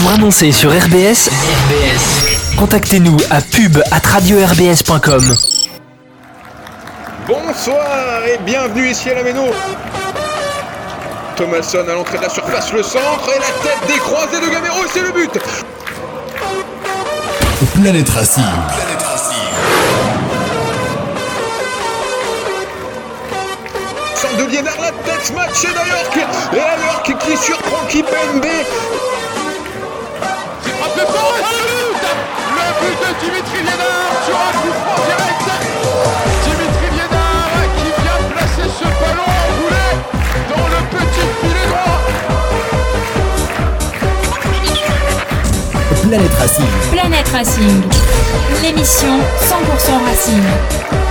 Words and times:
Pour 0.00 0.10
annoncer 0.10 0.52
sur 0.52 0.70
RBS, 0.70 1.28
RBS, 1.30 2.56
contactez-nous 2.56 3.16
à 3.30 3.40
pub 3.40 3.78
at 3.90 4.06
radio-rbs.com. 4.06 5.34
Bonsoir 7.26 8.26
et 8.26 8.38
bienvenue 8.44 8.90
ici 8.90 9.10
à 9.10 9.14
la 9.14 9.22
Méno. 9.22 9.44
Thomasson 11.36 11.84
à 11.88 11.94
l'entrée 11.94 12.18
de 12.18 12.22
la 12.24 12.28
surface, 12.28 12.72
le 12.72 12.82
centre 12.82 13.30
et 13.34 13.38
la 13.38 13.70
tête 13.70 13.86
décroisée 13.86 14.40
de 14.40 14.50
Gamero 14.52 14.84
c'est 14.92 15.00
le 15.00 15.12
but. 15.12 15.30
Planète 17.80 18.08
Racing. 18.10 18.44
Centre 24.14 24.36
de 24.36 24.44
Liénard, 24.50 24.80
la 24.80 24.90
tête 24.90 25.32
matchée 25.34 25.68
d'Ayork 25.68 26.18
et 26.52 26.58
Ayork 26.58 27.16
qui 27.24 27.36
surprend 27.36 27.86
Kipembe. 27.88 28.46
Le 30.96 31.04
but 31.04 32.04
Le 32.56 32.66
but 32.80 32.96
de 33.02 33.10
Dimitri 33.20 33.58
Liénard 33.58 34.16
sur 34.24 34.36
un 34.36 34.52
coup 34.60 34.74
franc 34.80 35.00
direct 35.06 35.46
Dimitri 36.44 36.88
Liénard 36.96 37.64
qui 37.76 37.88
vient 38.02 38.20
placer 38.32 38.68
ce 38.78 38.88
ballon 39.00 39.28
enroulé 39.44 39.86
dans 40.48 40.66
le 40.68 40.80
petit 40.96 41.26
filet 41.40 41.66
droit 41.68 42.00
Planète 46.08 46.36
Racing. 46.38 46.72
Planète 46.92 47.28
Racing, 47.28 47.82
l'émission 48.62 49.18
100% 49.40 50.04
Racing. 50.06 51.05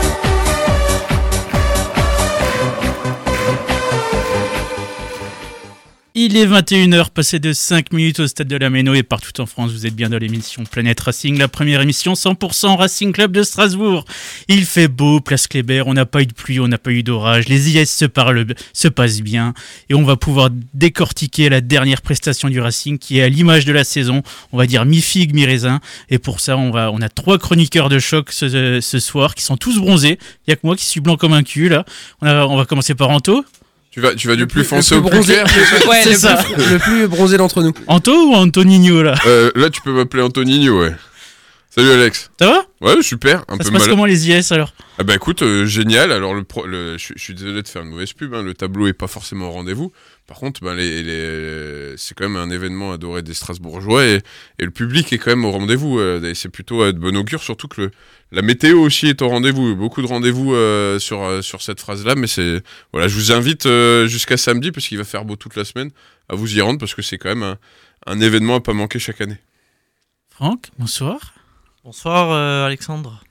Il 6.17 6.37
est 6.37 6.47
21h, 6.47 7.09
passé 7.09 7.39
de 7.39 7.51
5 7.51 7.91
minutes 7.91 8.21
au 8.21 8.27
stade 8.27 8.47
de 8.47 8.55
la 8.55 8.69
Méno 8.69 8.93
et 8.93 9.03
partout 9.03 9.41
en 9.41 9.45
France, 9.45 9.73
vous 9.73 9.85
êtes 9.85 9.97
bien 9.97 10.07
dans 10.07 10.17
l'émission 10.17 10.63
Planète 10.63 11.01
Racing, 11.01 11.37
la 11.37 11.49
première 11.49 11.81
émission 11.81 12.13
100% 12.13 12.77
Racing 12.77 13.11
Club 13.11 13.33
de 13.33 13.43
Strasbourg. 13.43 14.05
Il 14.47 14.63
fait 14.63 14.87
beau, 14.87 15.19
place 15.19 15.47
Kléber, 15.47 15.83
on 15.85 15.93
n'a 15.93 16.05
pas 16.05 16.21
eu 16.21 16.25
de 16.25 16.31
pluie, 16.31 16.61
on 16.61 16.69
n'a 16.69 16.77
pas 16.77 16.91
eu 16.91 17.03
d'orage, 17.03 17.49
les 17.49 17.75
IS 17.75 17.87
se, 17.87 18.05
passent 18.87 19.21
bien 19.21 19.53
et 19.89 19.93
on 19.93 20.03
va 20.03 20.15
pouvoir 20.15 20.51
décortiquer 20.73 21.49
la 21.49 21.59
dernière 21.59 22.01
prestation 22.01 22.47
du 22.47 22.61
Racing 22.61 22.97
qui 22.97 23.19
est 23.19 23.23
à 23.23 23.27
l'image 23.27 23.65
de 23.65 23.73
la 23.73 23.83
saison, 23.83 24.23
on 24.53 24.57
va 24.57 24.67
dire 24.67 24.85
mi-figue, 24.85 25.33
mi-raisin. 25.33 25.81
Et 26.09 26.17
pour 26.17 26.39
ça, 26.39 26.55
on, 26.55 26.71
a 26.73 27.09
trois 27.09 27.37
chroniqueurs 27.39 27.89
de 27.89 27.99
choc 27.99 28.31
ce, 28.31 28.79
soir 28.99 29.35
qui 29.35 29.43
sont 29.43 29.57
tous 29.57 29.79
bronzés. 29.79 30.17
Il 30.21 30.51
n'y 30.51 30.53
a 30.53 30.55
que 30.55 30.65
moi 30.65 30.77
qui 30.77 30.85
suis 30.85 31.01
blanc 31.01 31.17
comme 31.17 31.33
un 31.33 31.43
cul 31.43 31.67
là. 31.67 31.83
On, 32.21 32.29
on 32.29 32.55
va 32.55 32.63
commencer 32.63 32.95
par 32.95 33.09
Anto. 33.09 33.43
Tu 33.95 34.01
vas, 34.01 34.13
tu 34.13 34.27
vas 34.27 34.35
du 34.35 34.45
plus 34.45 34.65
foncé 34.65 34.93
au 34.93 35.01
plus 35.01 35.09
bronzé. 35.09 35.35
clair. 35.35 35.45
Ouais, 35.87 36.01
C'est 36.03 36.09
le, 36.09 36.15
ça. 36.17 36.35
Plus, 36.35 36.69
le 36.69 36.79
plus 36.79 37.07
bronzé 37.07 37.37
d'entre 37.37 37.63
nous. 37.63 37.71
Anto 37.87 38.11
ou 38.11 38.33
Antonino 38.35 39.01
là? 39.01 39.15
Euh, 39.25 39.51
là, 39.55 39.69
tu 39.69 39.79
peux 39.79 39.93
m'appeler 39.93 40.21
Antonino, 40.21 40.81
ouais. 40.81 40.93
Salut 41.75 41.89
Alex. 41.91 42.31
Ça 42.39 42.45
va? 42.47 42.65
Ouais, 42.79 43.03
super. 43.03 43.39
Un 43.49 43.53
Ça 43.53 43.57
peu 43.57 43.63
se 43.65 43.69
passe 43.71 43.81
mal. 43.81 43.89
comment 43.89 44.05
les 44.05 44.29
IS 44.29 44.53
alors? 44.53 44.73
Ah 44.97 45.03
bah 45.03 45.13
écoute, 45.13 45.41
euh, 45.41 45.65
génial. 45.65 46.13
Alors 46.13 46.33
le, 46.33 46.43
pro- 46.45 46.65
le- 46.65 46.97
je, 46.97 47.11
suis 47.17 47.33
désolé 47.33 47.61
de 47.63 47.67
faire 47.67 47.81
une 47.81 47.89
mauvaise 47.89 48.13
pub. 48.13 48.33
hein, 48.33 48.41
Le 48.43 48.53
tableau 48.53 48.87
est 48.87 48.93
pas 48.93 49.07
forcément 49.07 49.49
au 49.49 49.51
rendez-vous. 49.51 49.91
Par 50.25 50.37
contre, 50.37 50.61
ben, 50.63 50.73
les, 50.73 51.03
les- 51.03 51.97
c'est 51.97 52.13
quand 52.17 52.29
même 52.29 52.37
un 52.37 52.49
événement 52.49 52.93
adoré 52.93 53.23
des 53.23 53.33
Strasbourgeois 53.33 54.05
et, 54.05 54.21
et 54.59 54.63
le 54.63 54.71
public 54.71 55.11
est 55.11 55.17
quand 55.17 55.31
même 55.31 55.43
au 55.43 55.51
rendez-vous. 55.51 55.99
euh, 55.99 56.33
c'est 56.33 56.47
plutôt 56.47 56.81
euh, 56.81 56.93
de 56.93 56.97
bon 56.97 57.13
augure, 57.17 57.43
surtout 57.43 57.67
que 57.67 57.81
le, 57.81 57.91
la 58.31 58.41
météo 58.41 58.79
aussi 58.79 59.07
est 59.07 59.21
au 59.21 59.27
rendez-vous. 59.27 59.75
Beaucoup 59.75 60.01
de 60.01 60.07
rendez-vous 60.07 60.53
euh, 60.55 60.97
sur 60.97 61.23
euh, 61.23 61.41
sur 61.41 61.61
cette 61.61 61.81
phrase-là, 61.81 62.15
mais 62.15 62.27
c'est 62.27 62.63
voilà. 62.93 63.09
Je 63.09 63.15
vous 63.15 63.33
invite 63.33 63.67
jusqu'à 64.07 64.37
samedi 64.37 64.71
parce 64.71 64.87
qu'il 64.87 64.97
va 64.97 65.03
faire 65.03 65.25
beau 65.25 65.35
toute 65.35 65.57
la 65.57 65.65
semaine 65.65 65.91
à 66.29 66.35
vous 66.35 66.55
y 66.55 66.61
rendre 66.61 66.79
parce 66.79 66.95
que 66.95 67.01
c'est 67.01 67.17
quand 67.17 67.29
même 67.35 67.43
un, 67.43 67.57
un 68.05 68.21
événement 68.21 68.55
à 68.55 68.61
pas 68.61 68.71
manquer 68.71 68.97
chaque 68.99 69.19
année. 69.19 69.39
Franck, 70.29 70.67
bonsoir. 70.79 71.33
Bonsoir 71.85 72.31
euh, 72.31 72.65
Alexandre. 72.65 73.23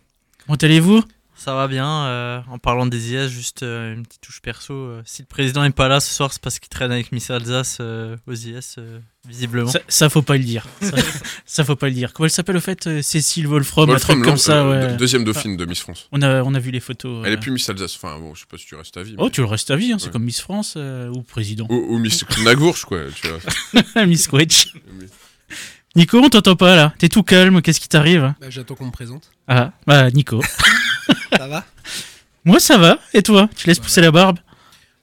Comment 0.46 0.56
allez-vous? 0.56 1.02
Ça 1.34 1.54
va 1.56 1.66
bien. 1.66 2.04
euh, 2.06 2.40
en 2.48 2.58
parlant 2.58 2.86
des 2.86 3.12
IS, 3.12 3.28
juste 3.28 3.64
euh, 3.64 3.92
une 3.92 4.06
petite 4.06 4.20
touche 4.20 4.40
perso. 4.40 4.72
euh, 4.72 5.02
si 5.04 5.22
le 5.22 5.26
président 5.26 5.62
n'est 5.64 5.70
pas 5.70 5.88
là 5.88 5.98
ce 5.98 6.14
soir, 6.14 6.32
c'est 6.32 6.40
parce 6.40 6.60
qu'il 6.60 6.68
traîne 6.68 6.92
avec 6.92 7.10
Miss 7.10 7.28
Alsace 7.30 7.78
euh, 7.80 8.16
aux 8.28 8.32
IS, 8.32 8.76
euh, 8.78 9.00
visiblement. 9.26 9.68
ça, 9.68 9.80
ça, 9.88 10.08
faut 10.08 10.22
pas 10.22 10.36
le 10.36 10.44
dire. 10.44 10.64
Ça, 10.80 10.92
ça, 11.44 11.64
faut 11.64 11.74
pas 11.74 11.88
le 11.88 11.94
dire. 11.94 12.12
Comment 12.12 12.26
elle 12.26 12.30
s'appelle 12.30 12.56
au 12.56 12.60
fait 12.60 13.02
Cécile 13.02 13.48
Wolfram, 13.48 13.90
un 13.90 13.94
Wolfram 13.94 14.18
truc 14.18 14.24
comme 14.24 14.38
ça. 14.38 14.68
ouais. 14.68 14.92
de- 14.92 14.96
deuxième 14.98 15.24
dauphine 15.24 15.56
de 15.56 15.64
Miss 15.64 15.80
France. 15.80 16.08
On 16.12 16.22
a, 16.22 16.44
on 16.44 16.54
a 16.54 16.60
vu 16.60 16.70
les 16.70 16.78
photos. 16.80 17.24
Elle 17.26 17.32
euh. 17.32 17.34
est 17.34 17.40
plus 17.40 17.50
Miss 17.50 17.68
Alsace. 17.68 17.96
Enfin 17.96 18.20
bon, 18.20 18.34
je 18.36 18.40
sais 18.42 18.46
pas 18.48 18.56
si 18.56 18.66
tu 18.66 18.76
restes 18.76 18.96
à 18.96 19.02
vie. 19.02 19.16
Oh, 19.18 19.28
tu 19.28 19.40
le 19.40 19.48
restes 19.48 19.72
à 19.72 19.76
vie, 19.76 19.90
hein, 19.92 19.96
c'est 19.98 20.12
comme 20.12 20.22
Miss 20.24 20.40
France 20.40 20.74
euh, 20.76 21.08
ou 21.08 21.22
président. 21.22 21.66
Ou, 21.70 21.94
ou 21.94 21.98
Miss 21.98 22.24
Knagwursch, 22.24 22.84
quoi, 22.84 23.00
tu 23.12 23.26
vois. 23.26 24.06
Miss 24.06 24.28
Quetch. 24.28 24.72
Nico, 25.96 26.18
on 26.18 26.28
t'entend 26.28 26.56
pas 26.56 26.74
là. 26.74 26.92
T'es 26.98 27.08
tout 27.08 27.22
calme, 27.22 27.62
qu'est-ce 27.62 27.78
qui 27.78 27.88
t'arrive 27.88 28.34
Bah, 28.40 28.46
J'attends 28.50 28.74
qu'on 28.74 28.86
me 28.86 28.90
présente. 28.90 29.30
Ah, 29.46 29.70
bah 29.86 30.10
Nico. 30.10 30.42
Ça 31.36 31.46
va? 31.46 31.64
Moi 32.44 32.58
ça 32.60 32.78
va, 32.78 32.98
et 33.12 33.22
toi? 33.22 33.48
Tu 33.56 33.66
laisses 33.68 33.78
pousser 33.78 34.00
la 34.00 34.10
barbe? 34.10 34.38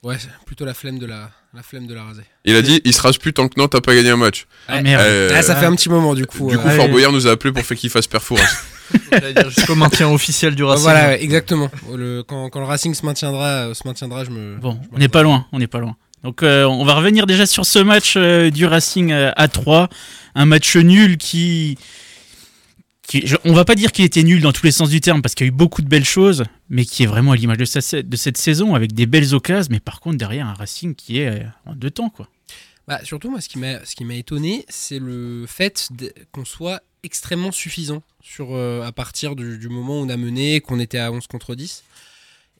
Ouais, 0.02 0.16
plutôt 0.46 0.64
la 0.64 0.74
flemme 0.74 0.98
de 0.98 1.06
la, 1.06 1.30
la 1.54 1.62
flemme 1.62 1.86
de 1.86 1.94
la 1.94 2.04
raser. 2.04 2.22
Il 2.44 2.54
a 2.56 2.62
dit, 2.62 2.80
il 2.84 2.92
se 2.92 3.00
rase 3.00 3.18
plus 3.18 3.32
tant 3.32 3.48
que 3.48 3.58
Nantes 3.58 3.74
a 3.74 3.80
pas 3.80 3.94
gagné 3.94 4.10
un 4.10 4.16
match. 4.16 4.46
Ah 4.68 4.82
merde. 4.82 5.02
Euh, 5.02 5.30
Ah, 5.34 5.42
ça 5.42 5.56
fait 5.56 5.66
un 5.66 5.74
petit 5.74 5.88
moment 5.88 6.14
du 6.14 6.26
coup. 6.26 6.48
du 6.48 6.56
euh, 6.56 6.58
coup, 6.58 6.68
ouais. 6.68 6.76
Fort 6.76 6.88
Boyard 6.88 7.12
nous 7.12 7.26
a 7.26 7.30
appelé 7.32 7.52
pour 7.52 7.64
faire 7.64 7.76
qu'il 7.76 7.90
fasse 7.90 8.08
dire 8.08 9.50
jusqu'au 9.50 9.74
maintien 9.74 10.08
officiel 10.10 10.54
du 10.54 10.62
bah, 10.62 10.70
Racing. 10.70 10.82
voilà, 10.82 11.08
ouais, 11.08 11.22
exactement. 11.22 11.70
Le, 11.94 12.22
quand, 12.22 12.50
quand 12.50 12.60
le 12.60 12.66
Racing 12.66 12.94
se 12.94 13.04
maintiendra, 13.06 13.46
euh, 13.46 13.74
se 13.74 13.82
maintiendra 13.86 14.24
je 14.24 14.30
me. 14.30 14.56
Bon, 14.56 14.78
je 14.82 14.88
on 14.92 14.98
n'est 14.98 15.08
pas 15.08 15.22
loin, 15.22 15.46
on 15.52 15.58
n'est 15.58 15.66
pas 15.66 15.78
loin. 15.78 15.96
Donc 16.22 16.42
euh, 16.42 16.64
on 16.64 16.84
va 16.84 16.94
revenir 16.94 17.26
déjà 17.26 17.46
sur 17.46 17.66
ce 17.66 17.78
match 17.78 18.14
euh, 18.16 18.50
du 18.50 18.64
Racing 18.64 19.10
euh, 19.10 19.32
à 19.36 19.48
3, 19.48 19.88
un 20.34 20.46
match 20.46 20.76
nul 20.76 21.16
qui, 21.16 21.76
qui 23.02 23.26
je- 23.26 23.36
on 23.44 23.52
va 23.52 23.64
pas 23.64 23.74
dire 23.74 23.90
qu'il 23.90 24.04
était 24.04 24.22
nul 24.22 24.40
dans 24.40 24.52
tous 24.52 24.64
les 24.64 24.72
sens 24.72 24.88
du 24.88 25.00
terme 25.00 25.20
parce 25.20 25.34
qu'il 25.34 25.46
y 25.46 25.48
a 25.48 25.52
eu 25.52 25.56
beaucoup 25.56 25.82
de 25.82 25.88
belles 25.88 26.04
choses, 26.04 26.44
mais 26.68 26.84
qui 26.84 27.02
est 27.02 27.06
vraiment 27.06 27.32
à 27.32 27.36
l'image 27.36 27.58
de, 27.58 27.64
cette 28.16 28.36
saison 28.36 28.74
avec 28.74 28.92
des 28.92 29.06
belles 29.06 29.34
occasions, 29.34 29.68
mais 29.70 29.80
par 29.80 30.00
contre 30.00 30.16
derrière 30.16 30.46
un 30.46 30.54
Racing 30.54 30.94
qui 30.94 31.18
est 31.18 31.44
en 31.66 31.74
deux 31.74 31.90
temps 31.90 32.08
quoi. 32.08 32.28
Bah, 32.88 33.00
surtout, 33.04 33.30
moi, 33.30 33.40
ce 33.40 33.48
qui 33.48 33.58
m'a, 33.58 34.14
étonné, 34.16 34.64
c'est 34.68 34.98
le 34.98 35.44
fait 35.46 35.88
qu'on 36.32 36.44
soit 36.44 36.82
extrêmement 37.04 37.52
suffisant 37.52 38.02
sur, 38.20 38.56
à 38.56 38.90
partir 38.90 39.36
du, 39.36 39.56
du 39.56 39.68
moment 39.68 40.00
où 40.00 40.04
on 40.04 40.08
a 40.08 40.16
mené, 40.16 40.60
qu'on 40.60 40.80
était 40.80 40.98
à 40.98 41.12
11 41.12 41.28
contre 41.28 41.54
10. 41.54 41.84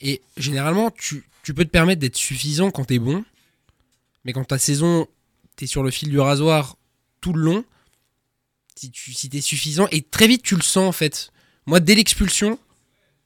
Et 0.01 0.23
généralement, 0.37 0.93
tu, 0.93 1.25
tu 1.43 1.55
peux 1.55 1.65
te 1.65 1.71
permettre 1.71 2.01
d'être 2.01 2.17
suffisant 2.17 2.71
quand 2.71 2.85
t'es 2.85 3.01
bon, 3.01 3.25
mais 4.25 4.33
quand 4.33 4.45
ta 4.45 4.59
saison, 4.59 5.07
t'es 5.57 5.67
sur 5.67 5.83
le 5.83 5.91
fil 5.91 6.09
du 6.11 6.19
rasoir 6.21 6.77
tout 7.21 7.33
le 7.33 7.43
long, 7.43 7.65
si, 8.77 8.91
tu, 8.91 9.13
si 9.13 9.29
t'es 9.29 9.41
suffisant, 9.41 9.87
et 9.91 10.03
très 10.03 10.27
vite 10.27 10.43
tu 10.43 10.57
le 10.57 10.63
sens 10.63 10.89
en 10.89 10.93
fait. 10.93 11.31
Moi, 11.67 11.79
dès 11.81 11.95
l'expulsion, 11.95 12.59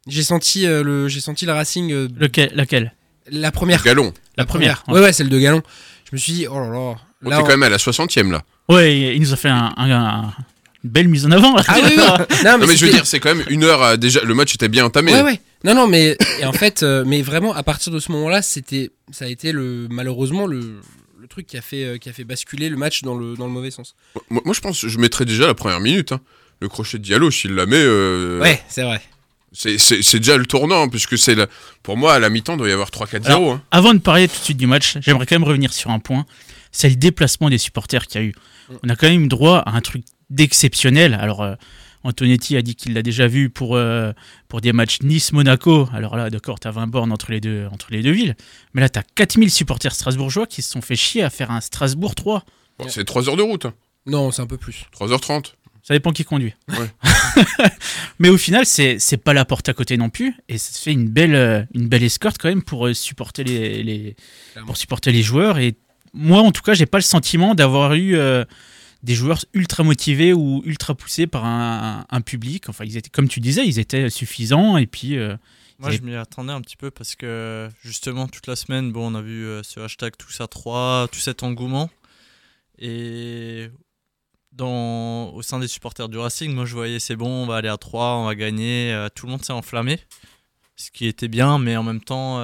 j'ai 0.06 0.22
senti, 0.22 0.66
euh, 0.66 0.82
le, 0.82 1.08
j'ai 1.08 1.20
senti 1.20 1.46
le 1.46 1.52
Racing, 1.52 1.92
euh, 1.92 2.08
Lequel, 2.16 2.52
laquelle? 2.54 2.94
la 3.30 3.50
première. 3.50 3.82
Galon. 3.82 4.12
La 4.36 4.44
première. 4.44 4.84
Ouais, 4.88 5.00
ouais, 5.00 5.12
celle 5.12 5.28
de 5.28 5.38
Galon. 5.38 5.62
Je 6.04 6.10
me 6.14 6.18
suis 6.18 6.32
dit, 6.32 6.46
oh 6.46 6.58
là 6.60 6.68
là. 6.68 6.96
On 7.24 7.30
là, 7.30 7.36
était 7.36 7.36
on- 7.36 7.42
quand 7.42 7.48
même 7.52 7.62
à 7.64 7.68
la 7.70 7.78
60ème 7.78 8.30
là. 8.30 8.44
Ouais, 8.68 9.14
il 9.16 9.20
nous 9.20 9.32
a 9.32 9.36
fait 9.36 9.48
un, 9.48 9.72
un- 9.76 9.90
un- 9.90 10.34
une 10.84 10.90
belle 10.90 11.08
mise 11.08 11.24
en 11.26 11.30
avant. 11.30 11.56
là. 11.56 11.62
Ah 11.66 11.78
oui, 11.82 11.90
oui. 11.96 11.96
Non, 12.44 12.58
Non 12.58 12.66
mais 12.66 12.76
je 12.76 12.84
veux 12.86 12.92
dire, 12.92 13.06
c'est 13.06 13.18
quand 13.20 13.34
même 13.34 13.44
une 13.48 13.64
heure 13.64 13.96
déjà. 13.98 14.22
Le 14.22 14.34
match 14.34 14.54
était 14.54 14.68
bien 14.68 14.84
entamé. 14.84 15.12
Ouais, 15.14 15.22
ouais. 15.22 15.40
Non, 15.64 15.74
non, 15.74 15.86
mais 15.86 16.16
et 16.40 16.44
en 16.44 16.52
fait, 16.52 16.82
euh, 16.82 17.04
mais 17.06 17.22
vraiment, 17.22 17.52
à 17.54 17.62
partir 17.62 17.92
de 17.92 17.98
ce 17.98 18.12
moment-là, 18.12 18.42
c'était, 18.42 18.90
ça 19.10 19.24
a 19.24 19.28
été 19.28 19.52
le, 19.52 19.88
malheureusement 19.90 20.46
le, 20.46 20.80
le 21.18 21.26
truc 21.28 21.46
qui 21.46 21.56
a 21.56 21.62
fait, 21.62 21.84
euh, 21.84 21.98
qui 21.98 22.08
a 22.08 22.12
fait 22.12 22.24
basculer 22.24 22.68
le 22.68 22.76
match 22.76 23.02
dans 23.02 23.16
le, 23.16 23.36
dans 23.36 23.46
le 23.46 23.52
mauvais 23.52 23.70
sens. 23.70 23.94
Moi, 24.30 24.42
moi, 24.44 24.54
je 24.54 24.60
pense 24.60 24.80
que 24.80 24.88
je 24.88 24.98
mettrais 24.98 25.24
déjà 25.24 25.46
la 25.46 25.54
première 25.54 25.80
minute. 25.80 26.12
hein. 26.12 26.20
Le 26.60 26.68
crochet 26.68 26.98
de 26.98 27.02
Diallo, 27.02 27.30
s'il 27.30 27.54
la 27.54 27.66
met, 27.66 27.76
euh, 27.76 28.40
Ouais, 28.40 28.62
c'est 28.68 28.82
vrai. 28.82 29.00
c'est- 29.52 29.76
c'est 29.78 30.02
c'est 30.02 30.18
déjà 30.18 30.36
le 30.38 30.46
tournant, 30.46 30.88
puisque 30.88 31.18
c'est 31.18 31.34
la- 31.34 31.48
pour 31.82 31.96
moi 31.96 32.14
à 32.14 32.18
la 32.18 32.30
mi-temps 32.30 32.54
il 32.54 32.58
doit 32.58 32.68
y 32.68 32.72
avoir 32.72 32.90
3-4-0. 32.90 33.26
Alors, 33.26 33.52
hein. 33.52 33.62
Avant 33.70 33.92
de 33.92 33.98
parler 33.98 34.28
tout 34.28 34.38
de 34.38 34.44
suite 34.44 34.56
du 34.56 34.66
match, 34.66 34.96
j'aimerais 35.00 35.26
quand 35.26 35.34
même 35.34 35.44
revenir 35.48 35.72
sur 35.72 35.90
un 35.90 35.98
point. 35.98 36.24
C'est 36.72 36.88
le 36.90 36.96
déplacement 36.96 37.50
des 37.50 37.58
supporters 37.58 38.06
qu'il 38.06 38.20
y 38.20 38.24
a 38.24 38.26
eu. 38.26 38.34
On 38.84 38.88
a 38.88 38.96
quand 38.96 39.08
même 39.08 39.28
droit 39.28 39.58
à 39.58 39.70
un 39.76 39.80
truc 39.80 40.02
d'exceptionnel. 40.30 41.14
Alors, 41.14 41.42
euh, 41.42 41.54
Antonetti 42.06 42.56
a 42.56 42.62
dit 42.62 42.74
qu'il 42.74 42.94
l'a 42.94 43.02
déjà 43.02 43.26
vu 43.26 43.50
pour, 43.50 43.76
euh, 43.76 44.12
pour 44.48 44.60
des 44.60 44.72
matchs 44.72 45.00
Nice-Monaco. 45.02 45.88
Alors 45.92 46.16
là, 46.16 46.30
d'accord, 46.30 46.58
t'as 46.60 46.70
20 46.70 46.86
bornes 46.86 47.12
entre 47.12 47.30
les 47.32 47.40
deux, 47.40 47.66
entre 47.72 47.88
les 47.90 48.02
deux 48.02 48.12
villes. 48.12 48.36
Mais 48.74 48.80
là, 48.80 48.88
t'as 48.88 49.02
4000 49.14 49.50
supporters 49.50 49.94
strasbourgeois 49.94 50.46
qui 50.46 50.62
se 50.62 50.70
sont 50.70 50.80
fait 50.82 50.96
chier 50.96 51.22
à 51.22 51.30
faire 51.30 51.50
un 51.50 51.60
Strasbourg 51.60 52.14
3. 52.14 52.44
Bon, 52.78 52.86
c'est 52.88 53.04
3 53.04 53.28
heures 53.28 53.36
de 53.36 53.42
route. 53.42 53.64
hein. 53.66 53.74
Non, 54.06 54.30
c'est 54.30 54.42
un 54.42 54.46
peu 54.46 54.56
plus. 54.56 54.84
3h30. 54.98 55.54
Ça 55.82 55.94
dépend 55.94 56.12
qui 56.12 56.24
conduit. 56.24 56.54
Ouais. 56.68 56.90
Mais 58.18 58.28
au 58.28 58.36
final, 58.36 58.66
c'est 58.66 58.98
c'est 58.98 59.16
pas 59.16 59.32
la 59.32 59.44
porte 59.44 59.68
à 59.68 59.72
côté 59.72 59.96
non 59.96 60.10
plus. 60.10 60.34
Et 60.48 60.58
ça 60.58 60.78
fait 60.80 60.92
une 60.92 61.08
belle, 61.08 61.34
euh, 61.34 61.62
une 61.74 61.88
belle 61.88 62.02
escorte 62.02 62.38
quand 62.38 62.48
même 62.48 62.62
pour 62.62 62.86
euh, 62.86 62.94
supporter 62.94 63.44
les, 63.44 63.82
les- 63.82 64.16
Clairement. 64.52 64.66
pour 64.66 64.76
supporter 64.76 65.12
les 65.12 65.22
joueurs. 65.22 65.58
Et 65.58 65.76
moi, 66.12 66.40
en 66.40 66.50
tout 66.50 66.62
cas, 66.62 66.74
j'ai 66.74 66.86
pas 66.86 66.98
le 66.98 67.02
sentiment 67.02 67.54
d'avoir 67.54 67.94
eu 67.94 68.16
euh, 68.16 68.44
des 69.06 69.14
joueurs 69.14 69.44
ultra 69.54 69.84
motivés 69.84 70.32
ou 70.32 70.62
ultra 70.64 70.96
poussés 70.96 71.28
par 71.28 71.44
un, 71.44 72.04
un 72.10 72.20
public. 72.22 72.68
Enfin, 72.68 72.84
ils 72.84 72.96
étaient, 72.96 73.08
comme 73.08 73.28
tu 73.28 73.38
disais, 73.38 73.64
ils 73.64 73.78
étaient 73.78 74.10
suffisants. 74.10 74.76
Et 74.78 74.88
puis, 74.88 75.16
euh, 75.16 75.36
Moi, 75.78 75.92
je 75.92 76.00
m'y 76.00 76.16
attendais 76.16 76.52
un 76.52 76.60
petit 76.60 76.76
peu 76.76 76.90
parce 76.90 77.14
que 77.14 77.68
justement, 77.84 78.26
toute 78.26 78.48
la 78.48 78.56
semaine, 78.56 78.90
bon, 78.90 79.12
on 79.12 79.14
a 79.14 79.22
vu 79.22 79.46
euh, 79.46 79.62
ce 79.62 79.78
hashtag 79.78 80.14
tous 80.18 80.40
à 80.40 80.48
3, 80.48 81.06
tout 81.12 81.20
cet 81.20 81.44
engouement. 81.44 81.88
Et 82.80 83.70
dans 84.50 85.30
au 85.34 85.40
sein 85.40 85.60
des 85.60 85.68
supporters 85.68 86.08
du 86.08 86.18
Racing, 86.18 86.52
moi 86.52 86.64
je 86.64 86.74
voyais 86.74 86.98
c'est 86.98 87.14
bon, 87.16 87.28
on 87.44 87.46
va 87.46 87.56
aller 87.56 87.68
à 87.68 87.76
3, 87.76 88.16
on 88.16 88.24
va 88.24 88.34
gagner. 88.34 88.92
euh, 88.92 89.08
tout 89.14 89.26
le 89.26 89.32
monde 89.32 89.44
s'est 89.44 89.52
enflammé, 89.52 90.00
ce 90.74 90.90
qui 90.90 91.06
était 91.06 91.28
bien, 91.28 91.58
mais 91.58 91.76
en 91.76 91.84
même 91.84 92.00
temps, 92.02 92.42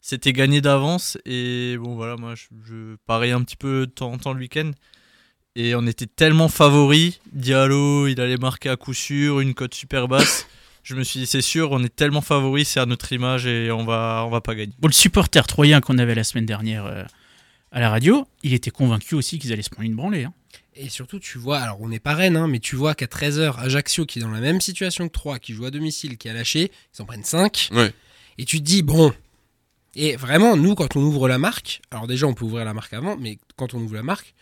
c'était 0.00 0.32
gagné 0.32 0.60
d'avance. 0.60 1.18
Et 1.24 1.76
bon, 1.78 1.96
voilà, 1.96 2.16
moi 2.16 2.34
je, 2.36 2.44
je 2.64 2.96
parie 3.06 3.32
un 3.32 3.42
petit 3.42 3.56
peu 3.56 3.86
de 3.86 3.90
temps 3.90 4.12
en 4.12 4.18
temps 4.18 4.32
le 4.34 4.38
week-end. 4.40 4.70
Et 5.58 5.74
on 5.74 5.88
était 5.88 6.06
tellement 6.06 6.46
favoris. 6.46 7.18
Diallo, 7.32 8.06
il 8.06 8.20
allait 8.20 8.36
marquer 8.36 8.68
à 8.68 8.76
coup 8.76 8.94
sûr, 8.94 9.40
une 9.40 9.54
cote 9.54 9.74
super 9.74 10.06
basse. 10.06 10.46
Je 10.84 10.94
me 10.94 11.02
suis 11.02 11.18
dit, 11.18 11.26
c'est 11.26 11.42
sûr, 11.42 11.72
on 11.72 11.82
est 11.82 11.94
tellement 11.94 12.20
favoris, 12.20 12.68
c'est 12.68 12.78
à 12.78 12.86
notre 12.86 13.12
image 13.12 13.44
et 13.44 13.72
on 13.72 13.84
va, 13.84 14.22
on 14.24 14.30
va 14.30 14.40
pas 14.40 14.54
gagner. 14.54 14.72
Bon, 14.78 14.86
le 14.86 14.92
supporter 14.92 15.44
troyen 15.48 15.80
qu'on 15.80 15.98
avait 15.98 16.14
la 16.14 16.22
semaine 16.22 16.46
dernière 16.46 16.86
euh, 16.86 17.02
à 17.72 17.80
la 17.80 17.90
radio, 17.90 18.24
il 18.44 18.54
était 18.54 18.70
convaincu 18.70 19.16
aussi 19.16 19.40
qu'ils 19.40 19.52
allaient 19.52 19.62
se 19.62 19.68
prendre 19.68 19.88
une 19.88 19.96
branlée. 19.96 20.24
hein. 20.24 20.32
Et 20.76 20.88
surtout, 20.88 21.18
tu 21.18 21.38
vois, 21.38 21.58
alors 21.58 21.80
on 21.80 21.88
n'est 21.88 21.98
pas 21.98 22.14
Rennes, 22.14 22.36
hein, 22.36 22.46
mais 22.46 22.60
tu 22.60 22.76
vois 22.76 22.94
qu'à 22.94 23.06
13h, 23.06 23.58
Ajaccio, 23.58 24.06
qui 24.06 24.20
est 24.20 24.22
dans 24.22 24.30
la 24.30 24.38
même 24.40 24.60
situation 24.60 25.08
que 25.08 25.12
3, 25.12 25.40
qui 25.40 25.54
joue 25.54 25.64
à 25.64 25.72
domicile, 25.72 26.16
qui 26.18 26.28
a 26.28 26.32
lâché, 26.32 26.70
ils 26.96 27.02
en 27.02 27.04
prennent 27.04 27.24
5. 27.24 27.70
Ouais. 27.72 27.92
Et 28.38 28.44
tu 28.44 28.60
te 28.60 28.64
dis, 28.64 28.82
bon. 28.82 29.12
Et 29.96 30.14
vraiment, 30.14 30.56
nous, 30.56 30.76
quand 30.76 30.94
on 30.94 31.00
ouvre 31.00 31.26
la 31.26 31.38
marque, 31.38 31.80
alors 31.90 32.06
déjà, 32.06 32.28
on 32.28 32.34
peut 32.34 32.44
ouvrir 32.44 32.64
la 32.64 32.74
marque 32.74 32.92
avant, 32.92 33.16
mais 33.16 33.38
quand 33.56 33.74
on 33.74 33.80
ouvre 33.80 33.96
la 33.96 34.04
marque, 34.04 34.34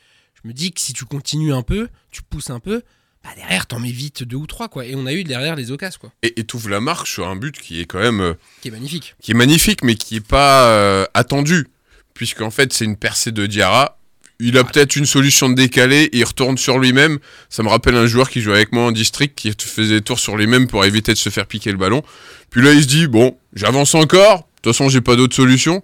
je 0.47 0.49
me 0.49 0.55
dis 0.55 0.71
que 0.71 0.81
si 0.81 0.93
tu 0.93 1.05
continues 1.05 1.53
un 1.53 1.63
peu, 1.63 1.89
tu 2.13 2.23
pousses 2.23 2.51
un 2.51 2.61
peu, 2.61 2.83
bah 3.25 3.31
derrière, 3.37 3.67
t'en 3.67 3.81
mets 3.81 3.91
vite 3.91 4.23
deux 4.23 4.37
ou 4.37 4.47
trois, 4.47 4.69
quoi. 4.69 4.87
Et 4.87 4.95
on 4.95 5.05
a 5.05 5.13
eu 5.13 5.25
derrière 5.25 5.57
les 5.57 5.73
occasions, 5.73 5.99
quoi. 6.01 6.13
Et, 6.23 6.45
t'ouvres 6.45 6.69
la 6.69 6.79
marque 6.81 7.09
sur 7.09 7.27
un 7.27 7.35
but 7.35 7.59
qui 7.59 7.81
est 7.81 7.85
quand 7.85 7.99
même. 7.99 8.21
euh, 8.21 8.35
Qui 8.63 8.69
est 8.69 8.71
magnifique. 8.71 9.17
qui 9.21 9.33
est 9.33 9.35
magnifique, 9.35 9.83
mais 9.83 9.97
qui 9.97 10.17
est 10.17 10.21
pas 10.27 10.69
euh, 10.69 11.05
attendu, 11.15 11.67
puisqu'en 12.15 12.53
fait 12.53 12.73
c'est 12.73 12.85
une 12.85 12.95
percée 12.97 13.33
de 13.33 13.45
Diarra. 13.47 13.99
Il 14.39 14.57
a 14.57 14.63
peut-être 14.63 14.95
une 14.95 15.07
solution 15.07 15.49
de 15.49 15.55
décalé, 15.57 16.03
et 16.13 16.19
il 16.19 16.25
retourne 16.25 16.57
sur 16.59 16.79
lui-même. 16.79 17.19
Ça 17.49 17.65
me 17.65 17.69
rappelle 17.69 17.97
un 17.97 18.07
joueur 18.07 18.31
qui 18.31 18.41
jouait 18.41 18.55
avec 18.55 18.71
moi 18.71 18.85
en 18.85 18.93
district, 18.93 19.35
qui 19.37 19.53
faisait 19.59 20.01
tour 20.01 20.21
sur 20.21 20.37
lui-même 20.37 20.69
pour 20.69 20.85
éviter 20.85 21.13
de 21.13 21.19
se 21.19 21.29
faire 21.31 21.47
piquer 21.47 21.73
le 21.73 21.79
ballon. 21.79 22.05
Puis 22.51 22.63
là 22.63 22.73
il 22.73 22.83
se 22.83 22.87
dit, 22.87 23.09
bon, 23.09 23.37
j'avance 23.53 23.97
encore, 23.97 24.37
de 24.39 24.45
toute 24.63 24.75
façon 24.75 24.89
j'ai 24.89 25.01
pas 25.01 25.17
d'autre 25.17 25.35
solution. 25.35 25.81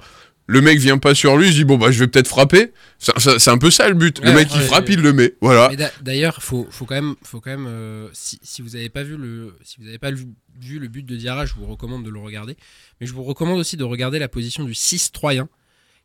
Le 0.49 0.61
mec 0.61 0.79
vient 0.81 0.99
pas 0.99 1.15
sur 1.15 1.37
lui, 1.37 1.47
il 1.47 1.53
se 1.53 1.57
dit, 1.59 1.65
bon 1.65 1.79
bah 1.79 1.91
je 1.93 2.01
vais 2.01 2.09
peut-être 2.09 2.27
frapper. 2.29 2.73
C'est 2.99 3.49
un 3.49 3.59
peu 3.59 3.71
ça 3.71 3.89
le 3.89 3.95
but. 3.95 4.19
le 4.21 4.29
Ouais, 4.31 4.35
mec 4.35 4.49
il 4.55 4.61
frappe, 4.63 4.89
ouais. 4.89 4.95
il 4.95 5.01
le 5.01 5.13
met. 5.13 5.35
Voilà. 5.41 5.71
D'ailleurs, 6.03 6.43
faut, 6.43 6.67
faut 6.71 6.85
quand 6.85 6.97
même, 6.97 7.15
faut 7.23 7.41
quand 7.41 7.51
même 7.51 7.67
euh, 7.69 8.09
si, 8.13 8.39
si 8.43 8.61
vous 8.61 8.71
n'avez 8.71 8.89
pas 8.89 9.03
vu 9.05 9.17
le, 9.17 9.57
si 9.65 9.77
vous 9.81 9.87
avez 9.87 9.99
pas 9.99 10.11
lu- 10.11 10.27
vu 10.61 10.79
le 10.79 10.89
but 10.89 11.05
de 11.07 11.17
Diarra, 11.17 11.47
je 11.47 11.55
vous 11.55 11.65
recommande 11.67 12.05
de 12.05 12.11
le 12.11 12.19
regarder. 12.19 12.57
Mais 13.01 13.07
je 13.07 13.13
vous 13.13 13.23
recommande 13.23 13.59
aussi 13.59 13.77
de 13.77 13.85
regarder 13.85 14.19
la 14.19 14.29
position 14.29 14.65
du 14.65 14.75
6 14.75 15.13
troyen, 15.13 15.49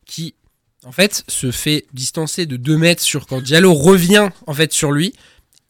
qui, 0.06 0.34
en 0.84 0.92
fait, 0.92 1.24
se 1.28 1.50
fait 1.50 1.86
distancer 1.92 2.46
de 2.46 2.56
2 2.56 2.76
mètres 2.78 3.02
sur 3.02 3.26
quand 3.26 3.42
Diallo 3.42 3.74
revient 3.74 4.28
en 4.46 4.54
fait 4.54 4.72
sur 4.72 4.92
lui, 4.92 5.12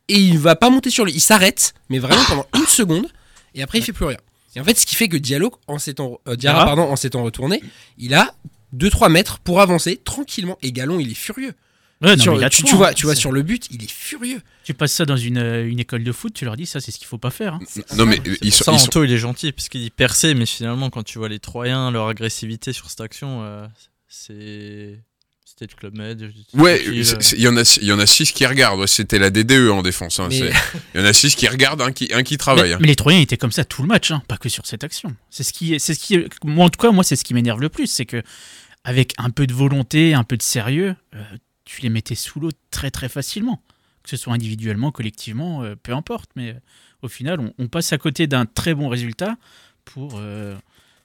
et 0.09 0.19
il 0.19 0.39
va 0.39 0.57
pas 0.57 0.69
monter 0.71 0.91
sur 0.91 1.05
lui, 1.07 1.13
il 1.15 1.21
s'arrête, 1.21 1.73
mais 1.89 1.99
vraiment 1.99 2.23
pendant 2.29 2.47
une 2.55 2.67
seconde, 2.67 3.07
et 3.55 3.63
après 3.63 3.79
il 3.79 3.83
fait 3.85 3.93
plus 3.93 4.05
rien. 4.07 4.19
Et 4.57 4.61
en 4.61 4.65
fait, 4.65 4.79
ce 4.79 4.87
qui 4.87 4.95
fait 4.95 5.09
que 5.09 5.17
Diallo, 5.17 5.53
en 5.67 5.79
s'étant, 5.79 6.21
euh, 6.29 6.37
Diarra, 6.37 6.61
Diarra. 6.61 6.65
pardon, 6.77 6.83
en 6.93 6.97
s'étant 6.97 7.23
retourné, 7.23 7.63
il 7.99 8.15
a 8.15 8.35
2-3 8.77 9.09
mètres 9.11 9.39
pour 9.41 9.61
avancer 9.61 9.97
tranquillement. 9.97 10.59
Et 10.63 10.73
Galon, 10.73 10.99
il 11.01 11.11
est 11.11 11.15
furieux. 11.15 11.55
Ouais, 12.01 12.15
non, 12.15 12.23
Sur- 12.23 12.39
mais 12.39 12.49
tu, 12.49 12.63
tu 12.63 12.75
hein. 12.75 12.77
vois, 12.77 12.95
tu 12.95 13.07
vois 13.07 13.17
sur 13.17 13.33
le 13.33 13.43
but, 13.43 13.67
il 13.73 13.83
est 13.83 13.91
furieux. 13.91 14.41
Tu 14.63 14.73
passes 14.73 14.93
ça 14.93 15.05
dans 15.05 15.17
une, 15.17 15.39
euh, 15.39 15.69
une 15.69 15.81
école 15.81 16.05
de 16.05 16.13
foot, 16.13 16.33
tu 16.33 16.45
leur 16.45 16.57
dis 16.57 16.65
ça, 16.65 16.81
c'est 16.81 16.93
ce 16.93 16.99
qu'il 16.99 17.09
faut 17.09 17.19
pas 17.19 17.31
faire. 17.33 17.55
hein. 17.55 17.61
Non 17.97 18.07
mais 18.07 18.21
C'est 18.25 18.39
ils 18.43 18.53
sont, 18.53 18.65
ça, 18.65 18.73
ils 18.73 18.79
sont- 18.79 18.87
Anto, 18.87 19.03
il 19.05 19.13
est 19.13 19.19
gentil, 19.19 19.51
parce 19.51 19.69
qu'il 19.69 19.81
dit 19.81 19.91
percer, 19.91 20.35
mais 20.35 20.47
finalement, 20.47 20.91
quand 20.91 21.03
tu 21.03 21.19
vois 21.19 21.29
les 21.29 21.41
Troyens, 21.41 21.91
leur 21.91 22.07
agressivité 22.07 22.73
sur 22.73 22.89
cette 22.89 23.01
action, 23.01 23.43
euh, 23.43 23.67
c'est. 24.07 25.01
C'était 25.51 25.73
le 25.75 25.79
Club 25.79 25.97
Med. 25.97 26.31
Ouais, 26.53 26.83
c'est- 27.03 27.33
il 27.37 27.41
y 27.43 27.49
en 27.49 27.57
a, 27.57 27.79
il 27.81 27.87
y 27.89 27.93
en 27.93 27.99
a 27.99 28.05
six 28.05 28.33
qui 28.33 28.45
regardent. 28.45 28.87
C'était 28.87 29.19
la 29.19 29.31
DDE 29.31 29.71
en 29.71 29.81
défense. 29.83 30.21
hein, 30.21 30.29
Mais- 30.31 30.51
Il 30.95 31.01
y 31.01 31.03
en 31.03 31.07
a 31.07 31.13
six 31.15 31.35
qui 31.35 31.49
regardent, 31.49 31.81
un 31.81 31.91
qui, 31.91 32.11
un 32.13 32.23
qui 32.23 32.37
travaille. 32.37 32.69
Mais, 32.69 32.75
hein. 32.75 32.79
mais 32.83 32.87
les 32.89 32.97
Troyens 32.97 33.21
étaient 33.21 33.39
comme 33.39 33.51
ça 33.51 33.65
tout 33.65 33.81
le 33.81 33.89
match, 33.89 34.11
hein, 34.11 34.23
pas 34.29 34.37
que 34.37 34.51
sur 34.51 34.67
cette 34.67 34.85
action. 34.85 35.17
C'est 35.31 35.45
ce 35.45 35.55
qui, 35.55 35.73
est- 35.75 35.79
c'est 35.79 35.95
ce 35.95 36.01
qui, 36.01 36.17
est- 36.17 36.45
moi 36.45 36.67
en 36.67 36.69
tout 36.69 36.79
cas, 36.79 36.91
moi 36.91 37.03
c'est 37.03 37.17
ce 37.17 37.25
qui 37.25 37.33
m'énerve 37.33 37.61
le 37.63 37.71
plus, 37.71 37.87
c'est 37.87 38.05
que 38.05 38.23
avec 38.85 39.15
un 39.17 39.31
peu 39.31 39.47
de 39.47 39.55
volonté, 39.55 40.13
un 40.13 40.23
peu 40.25 40.37
de 40.37 40.43
sérieux, 40.43 40.95
euh, 41.15 41.23
tu 41.65 41.81
les 41.81 41.89
mettais 41.89 42.15
sous 42.15 42.41
l'eau 42.41 42.51
très 42.71 42.91
très 42.91 43.09
facilement, 43.09 43.63
que 44.03 44.11
ce 44.11 44.17
soit 44.19 44.35
individuellement, 44.35 44.93
collectivement, 44.93 45.63
euh, 45.65 45.75
peu 45.83 45.93
importe. 45.95 46.29
Mais 46.37 46.51
euh, 46.51 46.55
au 47.01 47.09
final, 47.09 47.41
on, 47.41 47.55
on 47.59 47.69
passe 47.69 47.93
à 47.95 47.99
côté 47.99 48.27
d'un 48.27 48.45
très 48.45 48.75
bon 48.75 48.89
résultat 48.89 49.37
pour, 49.87 50.19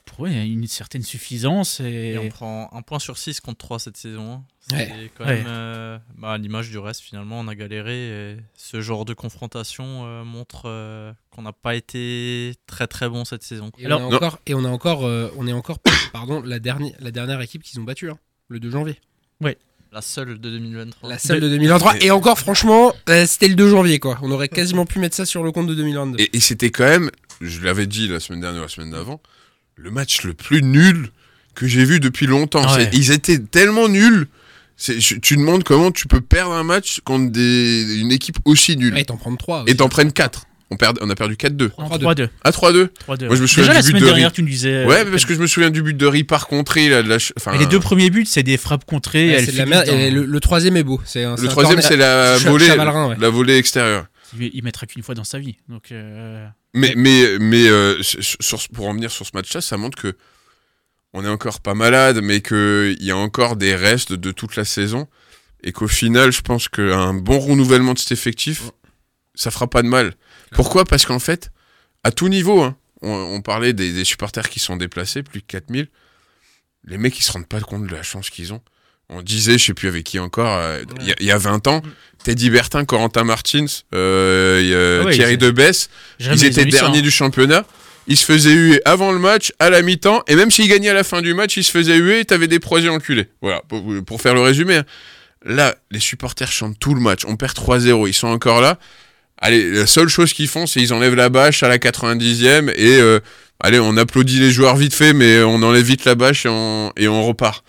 pour 0.05 0.21
ouais, 0.21 0.47
une 0.47 0.67
certaine 0.67 1.01
suffisance 1.03 1.79
et, 1.79 2.13
Et 2.13 2.17
on 2.17 2.29
prend 2.29 2.69
un 2.73 2.81
point 2.81 2.99
sur 2.99 3.17
6 3.17 3.39
contre 3.39 3.57
3 3.59 3.79
cette 3.79 3.97
saison. 3.97 4.33
hein. 4.33 4.43
C'est 4.59 4.75
Ouais. 4.75 5.11
quand 5.17 5.25
Ouais. 5.25 5.37
même 5.37 5.45
euh, 5.47 5.97
bah, 6.17 6.31
à 6.33 6.37
l'image 6.37 6.69
du 6.69 6.77
reste, 6.77 7.01
finalement, 7.01 7.39
on 7.39 7.47
a 7.47 7.55
galéré. 7.55 8.31
Et 8.33 8.37
ce 8.55 8.81
genre 8.81 9.05
de 9.05 9.13
confrontation 9.13 10.05
euh, 10.05 10.23
montre 10.23 10.63
euh, 10.65 11.11
qu'on 11.31 11.41
n'a 11.41 11.53
pas 11.53 11.75
été 11.75 12.53
très 12.67 12.87
très 12.87 13.07
bon 13.09 13.25
cette 13.25 13.43
saison. 13.43 13.71
Et 13.77 13.85
Alors- 13.85 14.01
on 14.01 14.11
a 14.11 14.15
encore, 14.15 14.39
et 14.45 14.53
on 14.53 14.63
a 14.65 14.69
encore, 14.69 15.05
euh, 15.05 15.29
on 15.37 15.47
est 15.47 15.53
encore, 15.53 15.79
pardon, 16.13 16.41
la 16.45 16.59
dernière, 16.59 16.93
la 16.99 17.11
dernière 17.11 17.41
équipe 17.41 17.63
qu'ils 17.63 17.79
ont 17.79 17.83
battue, 17.83 18.09
hein, 18.09 18.17
le 18.49 18.59
2 18.59 18.69
janvier. 18.71 18.99
La 19.91 20.01
seule 20.01 20.39
de 20.39 20.49
2023. 20.49 21.07
La 21.07 21.19
seule 21.19 21.39
de 21.39 21.47
2023. 21.49 21.97
Et 22.01 22.09
encore, 22.09 22.39
franchement, 22.39 22.93
euh, 23.09 23.27
c'était 23.27 23.47
le 23.47 23.53
2 23.53 23.69
janvier, 23.69 23.99
quoi. 23.99 24.17
On 24.23 24.31
aurait 24.31 24.49
quasiment 24.49 24.87
pu 24.87 24.97
mettre 24.97 25.15
ça 25.15 25.23
sur 25.23 25.43
le 25.43 25.51
compte 25.51 25.67
de 25.67 25.75
2022. 25.75 26.19
Et, 26.19 26.35
et 26.35 26.39
c'était 26.39 26.71
quand 26.71 26.85
même, 26.85 27.11
je 27.41 27.61
l'avais 27.61 27.85
dit 27.85 28.07
la 28.07 28.19
semaine 28.19 28.41
dernière 28.41 28.61
ou 28.61 28.63
la 28.63 28.69
semaine 28.69 28.89
d'avant, 28.89 29.21
le 29.75 29.91
match 29.91 30.23
le 30.23 30.33
plus 30.33 30.61
nul 30.61 31.09
que 31.55 31.67
j'ai 31.67 31.83
vu 31.85 31.99
depuis 31.99 32.25
longtemps. 32.27 32.73
Ouais. 32.75 32.89
Ils 32.93 33.11
étaient 33.11 33.39
tellement 33.39 33.87
nuls. 33.89 34.27
Je- 34.77 35.15
tu 35.15 35.35
demandes 35.37 35.63
comment 35.63 35.91
tu 35.91 36.07
peux 36.07 36.21
perdre 36.21 36.53
un 36.53 36.63
match 36.63 36.99
contre 37.03 37.31
des, 37.31 37.99
une 37.99 38.11
équipe 38.11 38.37
aussi 38.45 38.75
nulle. 38.75 38.93
Ouais, 38.93 39.03
t'en 39.05 39.17
prendre 39.17 39.37
3. 39.37 39.65
et 39.67 39.75
t'en 39.75 39.87
prennes 39.89 40.11
4. 40.11 40.45
On, 40.71 40.75
perd, 40.77 40.97
on 41.01 41.09
a 41.11 41.15
perdu 41.15 41.35
4-2. 41.35 41.69
en 41.77 41.87
3-2. 41.87 41.99
3-2. 42.01 42.29
À 42.43 42.49
3-2 42.49 42.89
3-2. 43.07 43.27
Moi, 43.27 43.35
je 43.35 43.41
me 43.43 43.47
souviens 43.47 43.63
Déjà 43.67 43.73
la 43.73 43.81
du 43.81 43.85
but 43.85 43.89
semaine 43.89 44.01
de 44.01 44.05
dernière, 44.07 44.29
Ri- 44.29 44.33
tu 44.33 44.41
nous 44.41 44.49
disais. 44.49 44.85
Ouais, 44.85 45.05
euh, 45.05 45.11
parce 45.11 45.25
que 45.25 45.35
je 45.35 45.39
me 45.39 45.45
souviens 45.45 45.69
du 45.69 45.83
but 45.83 45.95
de 45.95 46.05
Ripar 46.07 46.47
contré. 46.47 46.89
là, 46.89 47.03
de 47.03 47.09
la 47.09 47.17
mais 47.51 47.59
les 47.59 47.67
deux 47.67 47.79
premiers 47.79 48.09
buts, 48.09 48.25
c'est 48.25 48.41
des 48.41 48.57
frappes 48.57 48.85
contrées. 48.85 49.45
de 49.45 49.57
la 49.57 49.65
merde. 49.67 49.85
dans- 49.85 49.93
Et 49.99 50.09
le, 50.09 50.25
le 50.25 50.39
troisième 50.39 50.75
est 50.75 50.83
beau. 50.83 50.99
C'est 51.05 51.23
un- 51.23 51.37
c'est 51.37 51.43
le 51.43 51.49
troisième, 51.49 51.81
c'est 51.81 51.97
la 51.97 52.37
volée, 52.39 52.71
ouais. 52.71 53.15
la 53.19 53.29
volée 53.29 53.57
extérieure. 53.57 54.07
Il 54.39 54.49
il 54.51 54.63
mettra 54.63 54.87
qu'une 54.87 55.03
fois 55.03 55.13
dans 55.13 55.23
sa 55.23 55.37
vie. 55.37 55.57
Donc, 55.69 55.91
euh, 55.91 56.47
Mais, 56.73 56.93
mais, 56.95 57.37
mais 57.39 57.67
euh, 57.67 58.01
sur- 58.01 58.67
pour 58.73 58.87
en 58.87 58.93
venir 58.93 59.11
sur 59.11 59.25
ce 59.25 59.31
match-là, 59.33 59.61
ça 59.61 59.77
montre 59.77 59.97
que 60.01 60.15
on 61.13 61.23
est 61.23 61.29
encore 61.29 61.59
pas 61.61 61.75
malade, 61.75 62.21
mais 62.23 62.41
qu'il 62.41 62.97
y 63.01 63.11
a 63.11 63.17
encore 63.17 63.55
des 63.55 63.75
restes 63.75 64.13
de 64.13 64.31
toute 64.31 64.55
la 64.55 64.65
saison. 64.65 65.07
Et 65.63 65.71
qu'au 65.71 65.87
final, 65.87 66.31
je 66.31 66.41
pense 66.41 66.67
qu'un 66.67 67.13
bon 67.13 67.39
renouvellement 67.39 67.93
de 67.93 67.99
cet 67.99 68.11
effectif, 68.11 68.63
ça 69.35 69.51
fera 69.51 69.67
pas 69.69 69.83
de 69.83 69.87
mal. 69.87 70.15
Pourquoi? 70.51 70.83
Parce 70.85 71.05
qu'en 71.05 71.19
fait, 71.19 71.51
à 72.03 72.11
tout 72.11 72.27
niveau, 72.29 72.61
hein, 72.63 72.75
on, 73.01 73.11
on 73.11 73.41
parlait 73.41 73.73
des, 73.73 73.93
des 73.93 74.03
supporters 74.03 74.49
qui 74.49 74.59
sont 74.59 74.75
déplacés, 74.75 75.21
plus 75.23 75.41
de 75.41 75.45
4000. 75.45 75.87
Les 76.85 76.97
mecs, 76.97 77.17
ils 77.17 77.23
se 77.23 77.31
rendent 77.31 77.47
pas 77.47 77.61
compte 77.61 77.85
de 77.87 77.95
la 77.95 78.03
chance 78.03 78.29
qu'ils 78.29 78.51
ont. 78.51 78.61
On 79.09 79.21
disait, 79.21 79.57
je 79.57 79.65
sais 79.65 79.73
plus 79.73 79.87
avec 79.89 80.03
qui 80.05 80.17
encore, 80.19 80.55
euh, 80.57 80.83
il 81.01 81.07
y 81.07 81.11
a- 81.11 81.15
il 81.19 81.25
y, 81.27 81.31
a 81.31 81.37
20 81.37 81.67
ans, 81.67 81.81
Teddy 82.23 82.49
Bertin, 82.49 82.85
Corentin 82.85 83.23
Martins, 83.23 83.65
euh, 83.93 85.01
Ah 85.01 85.05
ouais, 85.05 85.13
Thierry 85.13 85.37
Debesse, 85.37 85.89
ils 86.19 86.39
étaient 86.45 86.61
derniers 86.71 86.99
hein. 86.99 87.01
du 87.01 87.11
championnat. 87.11 87.65
Ils 88.07 88.17
se 88.17 88.25
faisaient 88.25 88.53
huer 88.53 88.81
avant 88.85 89.11
le 89.13 89.19
match, 89.19 89.53
à 89.59 89.69
la 89.69 89.81
mi-temps, 89.81 90.23
et 90.27 90.35
même 90.35 90.51
s'ils 90.51 90.67
gagnaient 90.67 90.89
à 90.89 90.93
la 90.93 91.03
fin 91.05 91.21
du 91.21 91.33
match, 91.33 91.55
ils 91.57 91.63
se 91.63 91.71
faisaient 91.71 91.97
huer 91.97 92.19
et 92.21 92.25
t'avais 92.25 92.47
des 92.47 92.59
projets 92.59 92.89
enculés. 92.89 93.27
Voilà, 93.41 93.61
pour, 93.69 93.83
pour 94.05 94.21
faire 94.21 94.33
le 94.33 94.41
résumé. 94.41 94.75
hein. 94.77 94.85
Là, 95.45 95.75
les 95.91 95.99
supporters 95.99 96.51
chantent 96.51 96.79
tout 96.79 96.93
le 96.95 97.01
match. 97.01 97.21
On 97.27 97.35
perd 97.37 97.53
3-0, 97.55 98.07
ils 98.07 98.13
sont 98.13 98.27
encore 98.27 98.61
là. 98.61 98.77
Allez, 99.37 99.71
la 99.71 99.87
seule 99.87 100.07
chose 100.09 100.31
qu'ils 100.33 100.47
font, 100.47 100.65
c'est 100.67 100.81
ils 100.81 100.93
enlèvent 100.93 101.15
la 101.15 101.29
bâche 101.29 101.63
à 101.63 101.67
la 101.67 101.77
90e 101.77 102.69
et 102.75 102.97
euh, 102.99 103.19
allez, 103.59 103.79
on 103.79 103.95
applaudit 103.97 104.39
les 104.39 104.51
joueurs 104.51 104.75
vite 104.77 104.93
fait, 104.93 105.11
mais 105.13 105.41
on 105.43 105.61
enlève 105.63 105.83
vite 105.83 106.05
la 106.05 106.15
bâche 106.15 106.45
et 106.45 106.49
on, 106.49 106.91
et 106.97 107.07
on 107.09 107.23
repart. 107.25 107.63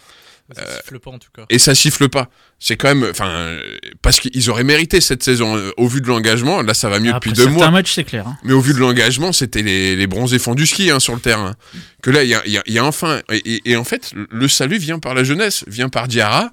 Ça 0.56 0.76
siffle 0.82 0.98
pas 1.00 1.10
en 1.10 1.18
tout 1.18 1.30
cas. 1.34 1.44
Et 1.50 1.58
ça 1.58 1.74
siffle 1.74 2.08
pas. 2.08 2.28
C'est 2.58 2.76
quand 2.76 2.94
même, 2.94 3.08
enfin, 3.10 3.28
euh, 3.28 3.60
parce 4.02 4.20
qu'ils 4.20 4.50
auraient 4.50 4.64
mérité 4.64 5.00
cette 5.00 5.22
saison. 5.22 5.56
euh, 5.56 5.70
Au 5.76 5.86
vu 5.88 6.00
de 6.00 6.06
l'engagement, 6.06 6.62
là, 6.62 6.74
ça 6.74 6.88
va 6.88 6.98
mieux 7.00 7.12
Après 7.12 7.30
depuis 7.30 7.44
deux 7.44 7.50
mois. 7.50 7.70
matchs, 7.70 7.92
c'est 7.92 8.04
clair. 8.04 8.26
hein. 8.28 8.38
Mais 8.44 8.52
au 8.52 8.60
vu 8.60 8.72
de 8.74 8.78
l'engagement, 8.78 9.32
c'était 9.32 9.62
les, 9.62 9.96
les 9.96 10.06
bronzés 10.06 10.38
fonds 10.38 10.54
du 10.54 10.66
ski 10.66 10.90
hein, 10.90 11.00
sur 11.00 11.14
le 11.14 11.20
terrain. 11.20 11.54
Que 12.02 12.10
là, 12.10 12.22
il 12.24 12.30
y 12.30 12.34
a, 12.34 12.42
il 12.46 12.52
y 12.52 12.58
a- 12.58 12.62
il 12.66 12.72
y 12.74 12.78
a 12.78 12.84
enfin. 12.84 13.20
Et, 13.30 13.36
et- 13.36 13.70
et 13.72 13.76
en 13.76 13.84
fait, 13.84 14.12
le- 14.30 14.48
salut 14.48 14.78
vient 14.78 14.98
par 14.98 15.14
la 15.14 15.24
jeunesse, 15.24 15.64
vient 15.66 15.88
par 15.88 16.08
Diarra, 16.08 16.50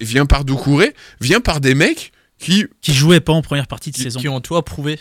vient 0.00 0.26
par 0.26 0.44
Doucouré, 0.44 0.94
vient 1.20 1.40
par 1.40 1.60
des 1.60 1.74
mecs 1.74 2.12
qui. 2.38 2.66
Qui 2.82 2.94
jouaient 2.94 3.20
pas 3.20 3.32
en 3.32 3.42
première 3.42 3.66
partie 3.66 3.90
de 3.90 3.96
Qui, 3.96 4.02
saison. 4.02 4.20
qui 4.20 4.28
ont 4.28 4.40
tout 4.40 4.56
approuvé. 4.56 4.98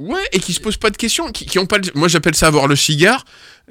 Ouais, 0.00 0.22
et 0.32 0.40
qui 0.40 0.54
se 0.54 0.60
posent 0.60 0.78
pas 0.78 0.88
de 0.88 0.96
questions, 0.96 1.30
qui, 1.30 1.44
pas. 1.66 1.76
le- 1.76 1.92
Moi, 1.94 2.08
j'appelle 2.08 2.34
ça 2.34 2.46
avoir 2.46 2.66
le 2.66 2.74
cigare. 2.74 3.26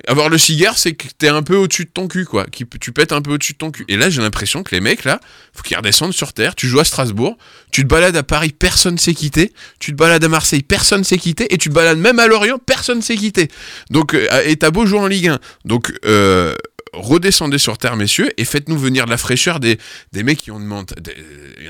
Avoir 0.07 0.29
le 0.29 0.38
cigare, 0.38 0.77
c'est 0.77 0.93
que 0.93 1.07
t'es 1.17 1.27
un 1.27 1.41
peu 1.41 1.55
au-dessus 1.55 1.86
de 1.86 1.89
ton 1.89 2.07
cul, 2.07 2.24
quoi. 2.24 2.45
Tu 2.51 2.65
pètes 2.93 3.12
un 3.13 3.21
peu 3.24 3.31
au-dessus 3.33 3.53
de 3.53 3.57
ton 3.57 3.71
cul. 3.71 3.83
Et 3.88 3.98
là, 3.98 4.12
j'ai 4.12 4.21
l'impression 4.21 4.62
que 4.62 4.74
les 4.75 4.79
mecs, 4.79 5.05
là, 5.05 5.19
faut 5.53 5.63
qu'ils 5.63 5.75
redescendent 5.75 6.13
sur 6.13 6.31
terre. 6.33 6.53
Tu 6.53 6.67
joues 6.67 6.79
à 6.79 6.83
Strasbourg, 6.83 7.36
tu 7.71 7.81
te 7.81 7.88
balades 7.88 8.15
à 8.15 8.21
Paris, 8.21 8.51
personne 8.57 9.00
s'est 9.00 9.15
quitté. 9.15 9.53
Tu 9.79 9.91
te 9.91 9.98
balades 9.98 10.24
à 10.24 10.27
Marseille, 10.29 10.62
personne 10.62 11.03
s'est 11.03 11.17
quitté. 11.17 11.51
Et 11.51 11.57
tu 11.57 11.69
te 11.69 11.74
balades 11.74 11.98
même 11.98 12.19
à 12.19 12.27
Lorient, 12.27 12.59
personne 12.59 13.01
s'est 13.01 13.17
quitté. 13.17 13.48
Donc, 13.89 14.13
euh, 14.13 14.27
et 14.45 14.55
t'as 14.55 14.69
beau 14.69 14.86
jouer 14.86 15.00
en 15.00 15.07
Ligue 15.07 15.29
1. 15.29 15.39
Donc, 15.65 15.91
euh, 16.05 16.53
redescendez 16.93 17.57
sur 17.57 17.79
terre, 17.79 17.95
messieurs, 17.95 18.29
et 18.38 18.45
faites-nous 18.45 18.77
venir 18.77 19.05
de 19.05 19.09
la 19.09 19.17
fraîcheur 19.17 19.59
des, 19.59 19.79
des 20.12 20.21
mecs 20.21 20.38
qui 20.39 20.51
ont 20.51 20.59
demandé 20.59 20.93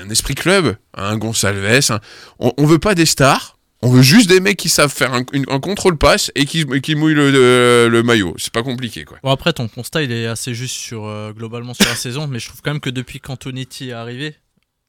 un 0.00 0.10
esprit 0.10 0.34
club, 0.34 0.76
un 0.94 1.18
On, 2.38 2.52
on 2.58 2.66
veut 2.66 2.78
pas 2.78 2.94
des 2.94 3.06
stars. 3.06 3.56
On 3.82 3.88
veut 3.90 4.02
juste 4.02 4.28
des 4.28 4.40
mecs 4.40 4.58
qui 4.58 4.68
savent 4.68 4.92
faire 4.92 5.14
un, 5.14 5.24
une- 5.32 5.46
un 5.48 5.58
contrôle 5.58 5.96
passe 5.96 6.30
et 6.34 6.44
qui, 6.44 6.66
qui 6.82 6.94
mouillent 6.94 7.14
le, 7.14 7.30
le- 7.30 7.88
le 7.90 8.02
maillot. 8.02 8.34
C'est 8.36 8.52
pas 8.52 8.62
compliqué, 8.62 9.04
quoi. 9.04 9.18
Bon, 9.22 9.30
après, 9.30 9.52
ton 9.54 9.68
constat, 9.68 10.02
il 10.02 10.12
est 10.12 10.26
assez 10.26 10.52
juste 10.52 10.74
sur, 10.76 11.06
euh, 11.06 11.32
globalement 11.32 11.72
sur 11.72 11.86
la 11.86 11.94
saison, 11.96 12.26
mais 12.26 12.38
je 12.38 12.48
trouve 12.48 12.60
quand 12.62 12.72
même 12.72 12.80
que 12.80 12.90
depuis 12.90 13.20
qu'Antonetti 13.20 13.88
est 13.88 13.92
arrivé, 13.92 14.34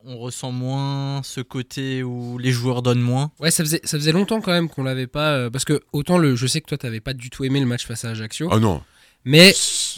on 0.03 0.17
ressent 0.17 0.51
moins 0.51 1.21
ce 1.23 1.39
côté 1.41 2.03
où 2.03 2.37
les 2.37 2.51
joueurs 2.51 2.81
donnent 2.81 2.99
moins. 3.01 3.31
Ouais, 3.39 3.49
ça 3.51 3.63
faisait, 3.63 3.79
ça 3.85 3.97
faisait 3.97 4.11
longtemps 4.11 4.41
quand 4.41 4.51
même 4.51 4.67
qu'on 4.67 4.83
l'avait 4.83 5.07
pas. 5.07 5.33
euh, 5.35 5.49
parce 5.49 5.63
que 5.63 5.79
autant 5.93 6.17
le, 6.17 6.35
je 6.35 6.47
sais 6.47 6.59
que 6.59 6.67
toi, 6.67 6.77
t'avais 6.77 6.99
pas 7.01 7.13
du 7.13 7.29
tout 7.29 7.45
aimé 7.45 7.59
le 7.61 7.65
match 7.67 7.85
face 7.85 8.03
à 8.03 8.09
Ajaccio, 8.09 8.49
Ah 8.51 8.59
non. 8.59 8.81
mais 9.25 9.53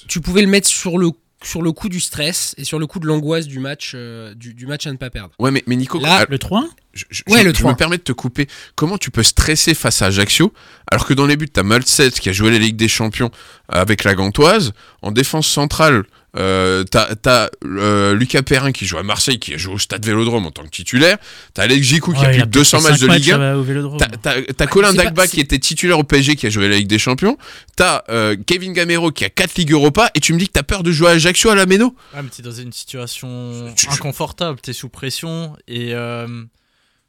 tu 0.08 0.22
pouvais 0.22 0.42
le 0.42 0.50
mettre 0.50 0.68
sur 0.68 0.98
le, 1.00 1.10
sur 1.42 1.62
le 1.64 1.72
coup 1.72 1.90
du 1.90 2.00
stress 2.00 2.54
et 2.58 2.64
sur 2.64 2.78
le 2.80 2.86
coup 2.86 3.00
de 3.00 3.08
l'angoisse 3.08 3.48
du 3.48 3.58
match, 3.60 3.94
euh, 3.96 4.36
du, 4.36 4.54
du 4.54 4.68
match 4.68 4.86
à 4.86 4.92
ne 4.92 4.98
pas 4.98 5.10
perdre. 5.10 5.32
Ouais, 5.40 5.50
mais, 5.52 5.64
mais 5.68 5.78
Nico, 5.78 6.00
Là, 6.00 6.20
ah, 6.22 6.26
Le 6.30 6.38
3 6.38 6.68
je, 6.94 7.06
je- 7.10 7.24
Ouais, 7.28 7.40
je- 7.40 7.44
le 7.46 7.54
je 7.54 7.60
3. 7.60 7.72
me 7.72 7.76
permets 7.78 7.98
de 7.98 8.04
te 8.04 8.12
couper. 8.12 8.48
Comment 8.76 8.98
tu 8.98 9.12
peux 9.12 9.24
stresser 9.24 9.74
face 9.74 10.02
à 10.02 10.08
Ajaccio 10.08 10.54
alors 10.92 11.06
que 11.08 11.14
dans 11.14 11.26
les 11.26 11.38
buts, 11.38 11.50
t'as 11.50 11.64
Malset 11.64 12.12
qui 12.12 12.30
a 12.30 12.34
joué 12.34 12.52
la 12.52 12.60
Ligue 12.60 12.76
des 12.76 12.88
Champions 12.88 13.32
avec 13.70 14.04
la 14.04 14.14
Gantoise. 14.16 14.74
En 15.02 15.12
défense 15.12 15.48
centrale, 15.48 16.04
euh, 16.38 16.84
t'as 16.84 17.16
t'as, 17.16 17.50
euh, 17.64 18.14
Lucas 18.16 18.42
Perrin 18.44 18.72
qui 18.72 18.86
joue 18.86 18.98
à 18.98 19.04
Marseille, 19.04 19.40
qui 19.40 19.54
a 19.54 19.58
joué 19.58 19.74
au 19.76 19.80
Stade 19.80 20.06
Vélodrome 20.06 20.46
en 20.46 20.52
tant 20.52 20.64
que 20.64 20.70
titulaire. 20.70 21.18
T'as 21.54 21.64
Alex 21.64 21.86
Gikou 21.88 22.14
qui 22.14 22.24
a 22.26 22.30
plus 22.30 22.40
de 22.42 22.46
200 22.46 22.82
matchs 22.82 23.00
de 23.00 23.08
Ligue 23.08 23.32
1. 23.32 23.42
euh, 23.42 23.56
au 23.56 23.64
Vélodrome. 23.64 23.98
T'as- 24.22 24.68
Colin 24.68 24.94
Dagba 24.94 25.26
qui 25.28 25.40
était 25.40 25.58
titulaire 25.60 25.98
au 26.00 26.04
PSG 26.04 26.36
qui 26.36 26.46
a 26.48 26.50
joué 26.50 26.68
la 26.70 26.76
Ligue 26.76 26.88
des 26.88 27.00
Champions. 27.00 27.38
T'as 27.76 28.04
euh, 28.10 28.36
Kevin 28.46 28.74
Gamero 28.74 29.12
qui 29.12 29.26
a 29.26 29.30
4 29.30 29.56
Ligues 29.56 29.72
Europa 29.72 30.12
et 30.16 30.20
tu 30.20 30.34
me 30.34 30.40
dis 30.40 30.48
que 30.48 30.54
t'as 30.54 30.64
peur 30.64 30.84
de 30.84 30.92
jouer 30.92 31.08
à 31.08 31.12
Ajaccio 31.12 31.50
à 31.50 31.56
la 31.56 31.66
Méno 31.66 31.96
Ouais, 32.14 32.22
mais 32.24 32.30
t'es 32.30 32.44
dans 32.44 32.52
une 32.52 32.72
situation 32.74 33.74
inconfortable, 33.92 34.60
t'es 34.62 34.74
sous 34.74 34.90
pression 34.90 35.56
et 35.68 35.94
euh, 35.94 36.28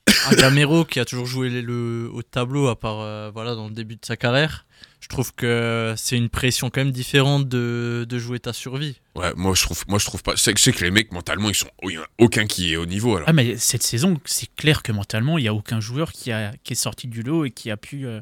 un 0.30 0.34
Gamero 0.36 0.84
qui 0.84 1.00
a 1.00 1.04
toujours 1.04 1.26
joué 1.26 1.48
le, 1.50 1.60
le- 1.60 2.10
au 2.12 2.22
tableau 2.22 2.68
à 2.68 2.78
part 2.78 3.00
euh, 3.00 3.30
voilà 3.32 3.54
dans 3.54 3.68
le 3.68 3.74
début 3.74 3.96
de 3.96 4.04
sa 4.04 4.16
carrière. 4.16 4.66
Je 5.00 5.08
trouve 5.08 5.34
que 5.34 5.92
c'est 5.98 6.16
une 6.16 6.30
pression 6.30 6.70
quand 6.70 6.80
même 6.80 6.90
différente 6.90 7.46
de, 7.46 8.06
de 8.08 8.18
jouer 8.18 8.40
ta 8.40 8.54
survie. 8.54 9.00
Ouais, 9.14 9.32
moi 9.36 9.54
je 9.54 9.62
trouve, 9.62 9.84
moi 9.86 9.98
je 9.98 10.06
trouve 10.06 10.22
pas. 10.22 10.34
C'est 10.36 10.54
que- 10.54 10.60
c'est 10.60 10.72
que 10.72 10.82
les 10.82 10.90
mecs 10.90 11.12
mentalement 11.12 11.50
ils 11.50 11.54
sont, 11.54 11.68
oh, 11.82 11.90
il 11.90 11.94
y 11.94 11.98
en 11.98 12.02
a 12.02 12.06
aucun 12.18 12.46
qui 12.46 12.72
est 12.72 12.76
au 12.76 12.86
niveau 12.86 13.16
alors. 13.16 13.28
Ah 13.28 13.34
mais 13.34 13.56
cette 13.58 13.82
saison, 13.82 14.18
c'est 14.24 14.48
clair 14.56 14.82
que 14.82 14.92
mentalement, 14.92 15.36
il 15.36 15.42
n'y 15.42 15.48
a 15.48 15.54
aucun 15.54 15.78
joueur 15.80 16.10
qui, 16.12 16.32
a, 16.32 16.52
qui 16.64 16.72
est 16.72 16.76
sorti 16.76 17.06
du 17.06 17.22
lot 17.22 17.44
et 17.44 17.50
qui 17.50 17.70
a 17.70 17.76
pu, 17.76 18.06
euh, 18.06 18.20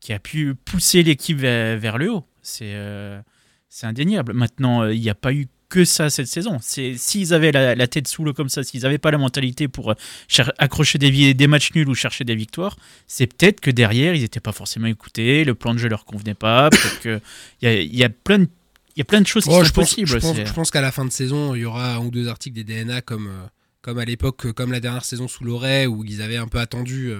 qui 0.00 0.12
a 0.14 0.18
pu 0.18 0.54
pousser 0.54 1.02
l'équipe 1.02 1.36
vers, 1.38 1.78
vers 1.78 1.98
le 1.98 2.10
haut. 2.10 2.24
C'est 2.40 2.72
euh, 2.74 3.20
c'est 3.68 3.86
indéniable. 3.86 4.32
Maintenant, 4.32 4.86
il 4.88 5.00
n'y 5.00 5.10
a 5.10 5.14
pas 5.14 5.32
eu 5.32 5.46
que 5.74 5.84
ça 5.84 6.10
cette 6.10 6.26
saison. 6.28 6.58
C'est 6.62 6.96
S'ils 6.96 7.34
avaient 7.34 7.52
la, 7.52 7.74
la 7.74 7.86
tête 7.88 8.06
sous 8.08 8.24
l'eau 8.24 8.32
comme 8.32 8.48
ça, 8.48 8.62
s'ils 8.62 8.82
n'avaient 8.82 8.98
pas 8.98 9.10
la 9.10 9.18
mentalité 9.18 9.68
pour 9.68 9.90
euh, 9.90 9.94
cher- 10.28 10.52
accrocher 10.58 10.98
des, 10.98 11.34
des 11.34 11.46
matchs 11.46 11.72
nuls 11.74 11.88
ou 11.88 11.94
chercher 11.94 12.24
des 12.24 12.36
victoires, 12.36 12.76
c'est 13.06 13.26
peut-être 13.26 13.60
que 13.60 13.70
derrière, 13.70 14.14
ils 14.14 14.22
n'étaient 14.22 14.40
pas 14.40 14.52
forcément 14.52 14.86
écoutés, 14.86 15.44
le 15.44 15.54
plan 15.54 15.74
de 15.74 15.78
jeu 15.78 15.88
leur 15.88 16.04
convenait 16.04 16.34
pas, 16.34 16.70
peut-être 17.02 17.22
a, 17.62 17.72
il 17.72 17.94
y, 17.94 18.04
a 18.04 18.08
plein 18.08 18.38
de- 18.40 18.48
il 18.96 19.00
y 19.00 19.02
a 19.02 19.04
plein 19.04 19.20
de 19.20 19.26
choses 19.26 19.44
qui 19.44 19.50
Oh, 19.50 19.58
sont 19.58 19.64
je 19.64 19.72
pense, 19.72 19.84
possibles. 19.90 20.08
je 20.46 20.52
pense, 20.52 20.70
qu'à 20.70 20.80
la 20.80 20.92
fin 20.92 21.04
de 21.04 21.10
saison, 21.10 21.54
il 21.56 21.62
y 21.62 21.64
aura 21.64 21.96
un 21.96 21.98
ou 21.98 22.10
deux 22.10 22.28
articles 22.28 22.54
des 22.54 22.64
DNA 22.64 23.00
comme, 23.02 23.26
euh, 23.26 23.46
comme 23.82 23.98
à 23.98 24.04
l'époque, 24.04 24.46
euh, 24.46 24.52
comme 24.52 24.70
la 24.72 24.80
dernière 24.80 25.04
saison 25.04 25.26
sous 25.28 25.42
Loret, 25.44 25.86
où 25.86 26.04
ils 26.04 26.22
avaient 26.22 26.36
un 26.36 26.46
peu 26.48 26.58
attendu 26.58 27.12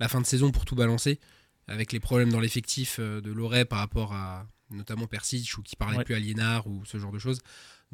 la 0.00 0.08
fin 0.08 0.20
de 0.20 0.26
saison 0.26 0.50
pour 0.50 0.64
tout 0.66 0.74
balancer, 0.76 1.18
avec 1.66 1.92
les 1.92 2.00
problèmes 2.00 2.30
dans 2.30 2.40
l'effectif 2.40 3.00
de 3.00 3.32
Loret 3.32 3.64
par 3.64 3.78
rapport 3.78 4.12
à 4.12 4.46
notamment 4.70 5.06
Persic, 5.06 5.56
ou 5.56 5.62
qui 5.62 5.76
parlait 5.76 5.98
Ouais. 5.98 6.04
plus 6.04 6.14
à 6.14 6.18
Liénard, 6.18 6.66
ou 6.66 6.82
ce 6.84 6.98
genre 6.98 7.12
de 7.12 7.18
choses. 7.18 7.38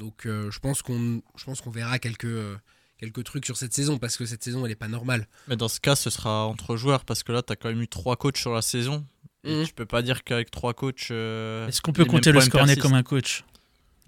Donc 0.01 0.27
euh, 0.27 0.51
je 0.51 0.59
pense 0.59 0.83
qu'on 0.83 1.23
je 1.37 1.45
pense 1.45 1.61
qu'on 1.61 1.71
verra 1.71 1.99
quelques, 2.01 2.25
euh, 2.25 2.57
quelques 2.99 3.23
trucs 3.23 3.45
sur 3.47 3.57
cette 3.57 3.73
saison, 3.75 3.99
parce 3.99 4.17
que 4.17 4.27
cette 4.27 4.43
saison, 4.43 4.65
elle 4.65 4.71
n'est 4.71 4.75
pas 4.77 4.89
normale. 4.89 5.29
Mais 5.47 5.57
dans 5.57 5.69
ce 5.69 5.79
cas, 5.79 5.95
ce 5.95 6.11
sera 6.11 6.47
entre 6.47 6.77
joueurs 6.77 7.05
parce 7.05 7.23
que 7.23 7.31
là, 7.33 7.43
t'as 7.43 7.55
quand 7.55 7.69
même 7.69 7.83
eu 7.83 7.89
trois 7.89 8.17
coachs 8.17 8.39
sur 8.39 8.53
la 8.55 8.63
saison. 8.63 9.05
Et 9.45 9.61
Mhm. 9.61 9.67
Tu 9.67 9.73
peux 9.75 9.87
pas 9.87 10.03
dire 10.03 10.25
qu'avec 10.25 10.51
trois 10.51 10.75
coachs. 10.75 11.09
euh, 11.13 11.67
Est-ce 11.69 11.81
qu'on 11.81 11.93
peut 11.93 12.05
compter 12.05 12.33
le 12.33 12.41
Scornet 12.41 12.77
comme 12.77 12.95
un 12.95 13.03
coach? 13.03 13.45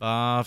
Bah, 0.01 0.45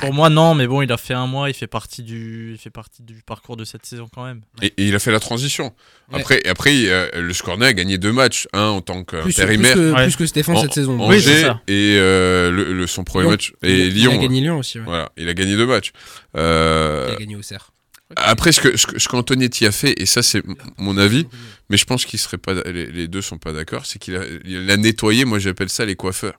pour 0.00 0.12
moi, 0.14 0.30
non, 0.30 0.54
mais 0.54 0.66
bon, 0.66 0.82
il 0.82 0.92
a 0.92 0.96
fait 0.96 1.14
un 1.14 1.26
mois, 1.26 1.48
il 1.50 1.54
fait 1.54 1.66
partie 1.66 2.02
du, 2.02 2.52
il 2.52 2.58
fait 2.58 2.70
partie 2.70 3.02
du 3.02 3.22
parcours 3.26 3.56
de 3.56 3.64
cette 3.64 3.84
saison 3.84 4.08
quand 4.14 4.24
même. 4.24 4.42
Et, 4.62 4.66
et 4.76 4.88
il 4.88 4.94
a 4.94 4.98
fait 4.98 5.10
la 5.12 5.20
transition. 5.20 5.72
Ouais. 6.12 6.20
Après, 6.20 6.46
après 6.46 6.72
euh, 6.86 7.08
le 7.20 7.32
Scornet 7.32 7.66
a 7.66 7.72
gagné 7.72 7.98
deux 7.98 8.12
matchs, 8.12 8.46
un 8.52 8.66
en 8.66 8.80
tant 8.80 9.02
Plus, 9.04 9.20
plus, 9.22 9.32
qu'intérimaire. 9.34 9.74
que, 9.74 9.92
Ouais. 9.92 10.04
plus 10.04 10.16
que 10.16 10.26
Stéphane 10.26 10.56
en- 10.56 10.62
cette 10.62 10.74
saison. 10.74 10.98
Angers 11.00 11.16
Oui, 11.16 11.22
c'est 11.22 11.40
ça. 11.42 11.60
et 11.68 11.96
euh, 11.98 12.50
le, 12.50 12.72
le- 12.72 12.86
son 12.86 13.04
premier 13.04 13.24
Lyon. 13.24 13.30
match 13.32 13.52
Il 13.62 13.68
et 13.70 13.86
il 13.86 13.94
Lyon. 13.94 14.12
a 14.12 14.16
gagné 14.18 14.40
Lyon 14.40 14.58
aussi. 14.58 14.78
ouais. 14.78 14.84
Voilà, 14.84 15.10
il 15.16 15.28
a 15.28 15.34
gagné 15.34 15.56
deux 15.56 15.66
matchs. 15.66 15.90
Euh, 16.36 17.06
Il 17.10 17.14
a 17.14 17.18
gagné 17.18 17.36
au 17.36 17.42
Cerf. 17.42 17.70
après, 18.16 18.52
ce 18.52 18.60
que 18.60 18.76
ce, 18.76 18.86
que- 18.86 18.98
ce 18.98 19.08
qu'Antonetti 19.08 19.66
a 19.66 19.72
fait, 19.72 19.94
et 20.00 20.06
ça 20.06 20.22
c'est 20.22 20.42
mon 20.78 20.96
avis, 20.98 21.26
mais 21.68 21.76
je 21.76 21.84
pense 21.84 22.04
qu'ils 22.04 22.18
seraient 22.18 22.38
pas, 22.38 22.54
les, 22.54 22.86
les 22.86 23.08
deux 23.08 23.22
sont 23.22 23.38
pas 23.38 23.52
d'accord, 23.52 23.86
c'est 23.86 23.98
qu'il 23.98 24.16
a, 24.16 24.22
il 24.44 24.70
a 24.70 24.76
nettoyé. 24.76 25.24
Moi, 25.24 25.38
j'appelle 25.38 25.68
ça 25.68 25.84
les 25.84 25.96
coiffeurs. 25.96 26.34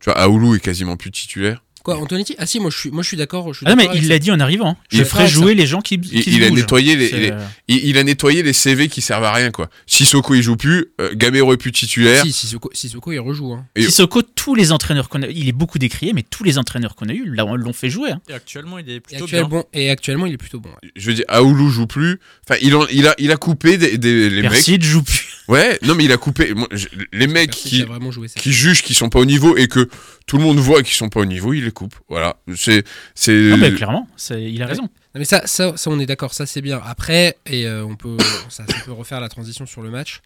Tu 0.00 0.10
vois, 0.10 0.18
Aoulou 0.18 0.54
est 0.56 0.60
quasiment 0.60 0.96
plus 0.96 1.10
titulaire. 1.10 1.62
Quoi, 1.86 1.98
Antonetti? 1.98 2.34
Ah 2.38 2.46
si, 2.46 2.58
moi 2.58 2.68
je 2.70 2.76
suis, 2.76 2.90
moi, 2.90 3.04
je 3.04 3.06
suis 3.08 3.16
d'accord. 3.16 3.48
Ah 3.64 3.70
non, 3.70 3.76
mais 3.76 3.88
il 3.94 4.08
l'a 4.08 4.18
dit 4.18 4.32
en 4.32 4.40
arrivant. 4.40 4.70
hein. 4.70 4.76
Je 4.90 5.04
ferai 5.04 5.28
jouer 5.28 5.54
les 5.54 5.66
gens 5.66 5.80
qui, 5.80 6.00
qui 6.00 6.18
Il, 6.26 6.34
il 6.38 6.42
a 6.44 6.48
bougent. 6.48 6.58
nettoyé 6.58 6.96
les, 6.96 7.32
il, 7.68 7.76
il 7.86 7.96
a 7.96 8.02
nettoyé 8.02 8.42
les 8.42 8.52
CV 8.52 8.88
qui 8.88 9.00
servent 9.00 9.22
à 9.22 9.32
rien 9.32 9.52
quoi. 9.52 9.70
Sissoko 9.86 10.34
il 10.34 10.42
joue 10.42 10.56
plus, 10.56 10.86
euh, 11.00 11.12
Gamero 11.14 11.52
est 11.52 11.56
plus 11.56 11.70
titulaire. 11.70 12.24
Si, 12.24 12.32
Sissoko, 12.32 12.70
Sissoko, 12.74 13.12
il 13.12 13.20
rejoue. 13.20 13.52
Hein. 13.52 13.64
Et- 13.76 13.82
Sissoko, 13.84 14.22
tous 14.22 14.56
les 14.56 14.72
entraîneurs 14.72 15.08
qu'on 15.08 15.22
a, 15.22 15.28
il 15.28 15.46
est 15.48 15.52
beaucoup 15.52 15.78
décrié, 15.78 16.12
mais 16.12 16.24
tous 16.28 16.42
les 16.42 16.58
entraîneurs 16.58 16.96
qu'on 16.96 17.08
a 17.08 17.12
eu 17.12 17.24
l'ont 17.24 17.54
l'ont 17.54 17.72
fait 17.72 17.88
jouer. 17.88 18.10
hein. 18.10 18.20
Et 18.28 18.32
actuellement, 18.34 18.78
il 18.80 18.90
est 18.90 18.96
Et, 18.96 19.00
plutôt 19.00 19.26
bien. 19.26 19.44
bon, 19.44 19.62
et 19.72 19.88
actuellement, 19.88 20.26
il 20.26 20.32
est 20.34 20.38
plutôt 20.38 20.58
bon. 20.58 20.70
ouais. 20.70 20.90
Je 20.96 21.06
veux 21.06 21.14
dire, 21.14 21.24
Aoulou 21.28 21.70
joue 21.70 21.86
plus. 21.86 22.18
Enfin, 22.50 22.58
il, 22.62 22.74
en- 22.74 22.88
il 22.88 23.06
a, 23.06 23.14
il 23.18 23.30
a 23.30 23.36
coupé 23.36 23.78
des, 23.78 23.96
des- 23.96 24.28
les 24.28 24.42
mecs. 24.42 24.66
Ne 24.66 24.82
joue 24.82 25.04
plus. 25.04 25.28
Ouais, 25.48 25.78
non 25.82 25.94
mais 25.94 26.04
il 26.04 26.12
a 26.12 26.16
coupé. 26.16 26.54
moi, 26.54 26.66
je- 26.72 26.88
les 27.12 27.26
mecs 27.28 27.50
qui, 27.50 27.82
a 27.82 27.84
vraiment 27.86 28.10
joué 28.10 28.26
ça. 28.28 28.40
qui 28.40 28.52
jugent 28.52 28.82
qu'ils 28.82 28.96
sont 28.96 29.08
pas 29.08 29.20
au 29.20 29.24
niveau 29.24 29.56
et 29.56 29.68
que 29.68 29.88
tout 30.26 30.38
le 30.38 30.42
monde 30.42 30.58
voit 30.58 30.82
qu'ils 30.82 30.94
sont 30.96 31.08
pas 31.08 31.20
au 31.20 31.24
niveau, 31.24 31.52
il 31.52 31.64
les 31.64 31.70
coupe. 31.70 31.94
Voilà, 32.08 32.36
c'est 32.56 32.84
c'est. 33.14 33.52
Ah 33.52 33.56
bah, 33.56 33.70
clairement, 33.70 34.08
c'est- 34.16 34.42
il 34.52 34.60
a 34.62 34.66
raison. 34.66 34.82
Non, 34.82 34.88
mais 35.20 35.24
ça, 35.24 35.46
ça, 35.46 35.76
ça, 35.76 35.90
on 35.90 35.98
est 36.00 36.06
d'accord, 36.06 36.34
ça 36.34 36.46
c'est 36.46 36.62
bien. 36.62 36.80
Après, 36.84 37.38
et 37.46 37.66
euh, 37.66 37.84
on 37.84 37.94
peut, 37.96 38.16
ça, 38.48 38.64
ça 38.66 38.74
peut 38.84 38.92
refaire 38.92 39.20
la 39.20 39.28
transition 39.28 39.66
sur 39.66 39.82
le 39.82 39.90
match. 39.90 40.20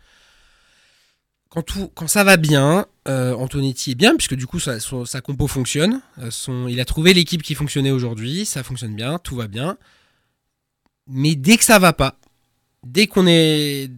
Quand, 1.50 1.62
tout, 1.62 1.88
quand 1.96 2.06
ça 2.06 2.22
va 2.22 2.36
bien, 2.36 2.86
euh, 3.08 3.34
Antonetti 3.34 3.90
est 3.90 3.94
bien, 3.96 4.14
puisque 4.16 4.36
du 4.36 4.46
coup 4.46 4.60
sa, 4.60 4.78
son- 4.80 5.04
sa 5.04 5.20
compo 5.20 5.48
fonctionne. 5.48 6.00
Euh, 6.20 6.30
son, 6.30 6.68
il 6.68 6.78
a 6.80 6.84
trouvé 6.84 7.12
l'équipe 7.12 7.42
qui 7.42 7.54
fonctionnait 7.56 7.90
aujourd'hui, 7.90 8.46
ça 8.46 8.62
fonctionne 8.62 8.94
bien, 8.94 9.18
tout 9.18 9.34
va 9.36 9.48
bien. 9.48 9.76
Mais 11.08 11.34
dès 11.34 11.56
que 11.56 11.64
ça 11.64 11.78
va 11.80 11.92
pas, 11.92 12.18
dès 12.86 13.08
qu'on 13.08 13.26
est, 13.26 13.90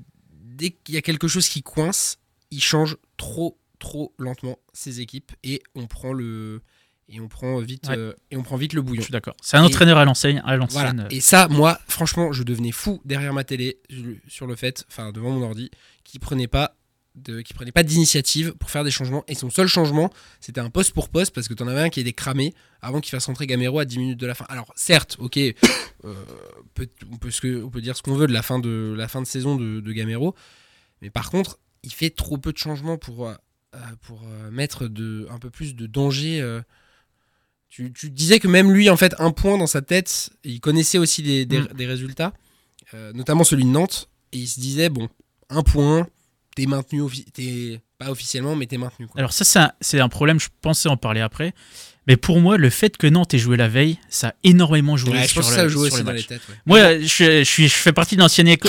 dès 0.56 0.70
qu'il 0.70 0.94
y 0.94 0.98
a 0.98 1.02
quelque 1.02 1.28
chose 1.28 1.48
qui 1.48 1.62
coince, 1.62 2.18
il 2.50 2.62
change 2.62 2.96
trop, 3.16 3.58
trop 3.78 4.14
lentement 4.18 4.58
ses 4.72 5.00
équipes 5.00 5.32
et 5.42 5.62
on 5.74 5.86
prend 5.86 6.12
le, 6.12 6.62
et 7.08 7.20
on 7.20 7.28
prend 7.28 7.58
vite, 7.60 7.88
Ouais. 7.88 7.96
euh, 7.98 8.12
et 8.30 8.36
on 8.36 8.42
prend 8.42 8.56
vite 8.56 8.72
le 8.74 8.80
Je 8.80 8.86
bouillon. 8.86 9.02
suis 9.02 9.12
d'accord. 9.12 9.34
C'est 9.42 9.56
un 9.56 9.62
Et- 9.62 9.66
entraîneur 9.66 9.98
à 9.98 10.04
l'enseigne. 10.04 10.38
À 10.38 10.42
Voilà. 10.42 10.56
l'ancienne. 10.58 11.00
euh, 11.00 11.08
Et 11.10 11.20
ça, 11.20 11.48
moi, 11.48 11.78
franchement, 11.88 12.32
je 12.32 12.42
devenais 12.42 12.72
fou 12.72 13.00
derrière 13.04 13.32
ma 13.32 13.44
télé 13.44 13.78
je- 13.90 14.12
sur 14.28 14.46
le 14.46 14.54
fait, 14.56 14.84
enfin 14.88 15.12
devant 15.12 15.30
mon 15.30 15.42
ordi, 15.44 15.70
qui 16.04 16.18
prenait 16.18 16.48
pas 16.48 16.76
de, 17.14 17.40
qui 17.42 17.52
prenait 17.54 17.72
pas 17.72 17.82
d'initiative 17.82 18.52
pour 18.52 18.70
faire 18.70 18.84
des 18.84 18.90
changements. 18.90 19.22
Et 19.28 19.34
son 19.34 19.50
seul 19.50 19.66
changement, 19.66 20.10
c'était 20.40 20.60
un 20.60 20.70
poste 20.70 20.92
pour 20.92 21.08
poste 21.10 21.34
parce 21.34 21.46
que 21.48 21.54
t'en 21.54 21.66
avais 21.68 21.80
un 21.80 21.88
qui 21.90 22.00
était 22.00 22.12
cramé 22.12 22.54
avant 22.80 23.00
qu'il 23.00 23.10
fasse 23.10 23.26
rentrer 23.26 23.46
Gamero 23.46 23.78
à 23.78 23.84
10 23.84 23.98
minutes 23.98 24.18
de 24.20 24.26
la 24.26 24.34
fin. 24.34 24.46
Alors 24.48 24.72
certes, 24.76 25.16
ok, 25.18 25.36
euh, 25.38 25.54
peut- 26.74 26.88
on, 27.10 27.16
peut 27.18 27.30
on 27.74 27.78
dire 27.80 27.96
ce 27.96 28.02
qu'on 28.02 28.14
veut 28.14 28.26
de 28.26 28.32
la 28.32 28.42
fin 28.42 28.58
de 28.58 28.94
la 28.96 29.08
fin 29.08 29.20
de 29.20 29.26
saison 29.26 29.56
de, 29.56 29.80
de 29.80 29.92
Gamero, 29.92 30.34
mais 31.02 31.10
par 31.10 31.30
contre, 31.30 31.58
il 31.82 31.92
fait 31.92 32.10
trop 32.10 32.38
peu 32.38 32.52
de 32.52 32.58
changements 32.58 32.96
pour 32.98 33.28
euh, 33.28 33.34
pour 34.02 34.22
euh, 34.24 34.50
mettre 34.50 34.86
de 34.88 35.26
un 35.30 35.38
peu 35.38 35.50
plus 35.50 35.74
de 35.74 35.86
danger. 35.86 36.40
tu, 37.68 37.92
tu 37.92 38.10
disais 38.10 38.38
que 38.38 38.48
même 38.48 38.70
lui, 38.72 38.90
en 38.90 38.96
fait, 38.96 39.14
un 39.18 39.30
point 39.32 39.56
dans 39.58 39.66
sa 39.66 39.80
tête, 39.82 40.30
il 40.44 40.60
connaissait 40.60 40.98
aussi 40.98 41.22
des, 41.22 41.46
des- 41.46 41.60
Mm. 41.60 41.68
des 41.74 41.86
résultats, 41.86 42.32
notamment 43.14 43.44
celui 43.44 43.64
de 43.64 43.70
Nantes, 43.70 44.08
et 44.32 44.38
il 44.38 44.46
se 44.48 44.60
disait, 44.60 44.88
bon, 44.90 45.08
un 45.48 45.62
point, 45.62 46.06
t'es 46.54 46.66
maintenu, 46.66 47.02
t'es 47.32 47.80
pas 47.98 48.10
officiellement, 48.10 48.56
mais 48.56 48.66
t'es 48.66 48.78
maintenu. 48.78 49.06
Quoi. 49.06 49.18
Alors 49.18 49.32
ça, 49.32 49.44
c'est 49.44 49.58
un- 49.58 49.72
problème, 50.08 50.38
je 50.40 50.48
pensais 50.60 50.88
en 50.88 50.96
parler 50.96 51.20
après. 51.20 51.52
Mais 52.08 52.16
pour 52.16 52.40
moi, 52.40 52.56
le 52.56 52.68
fait 52.68 52.96
que 52.96 53.06
Nantes 53.06 53.32
ait 53.32 53.38
joué 53.38 53.56
la 53.56 53.68
veille, 53.68 53.96
ça 54.08 54.28
a 54.28 54.34
énormément 54.42 54.96
joué 54.96 55.12
Ouais, 55.12 55.22
je 55.22 55.28
sur, 55.28 55.42
que 55.42 55.46
le- 55.62 55.70
sur 55.70 55.80
aussi 55.80 55.96
le 55.98 56.02
dans 56.02 56.12
match. 56.12 56.22
les 56.22 56.26
têtes. 56.26 56.42
ouais. 56.48 56.54
Moi, 56.66 56.98
je, 56.98 57.06
je 57.38 57.44
suis, 57.44 57.68
je 57.68 57.74
fais 57.74 57.92
partie 57.92 58.16
de 58.16 58.20
l'ancienne 58.20 58.48
éco- 58.48 58.68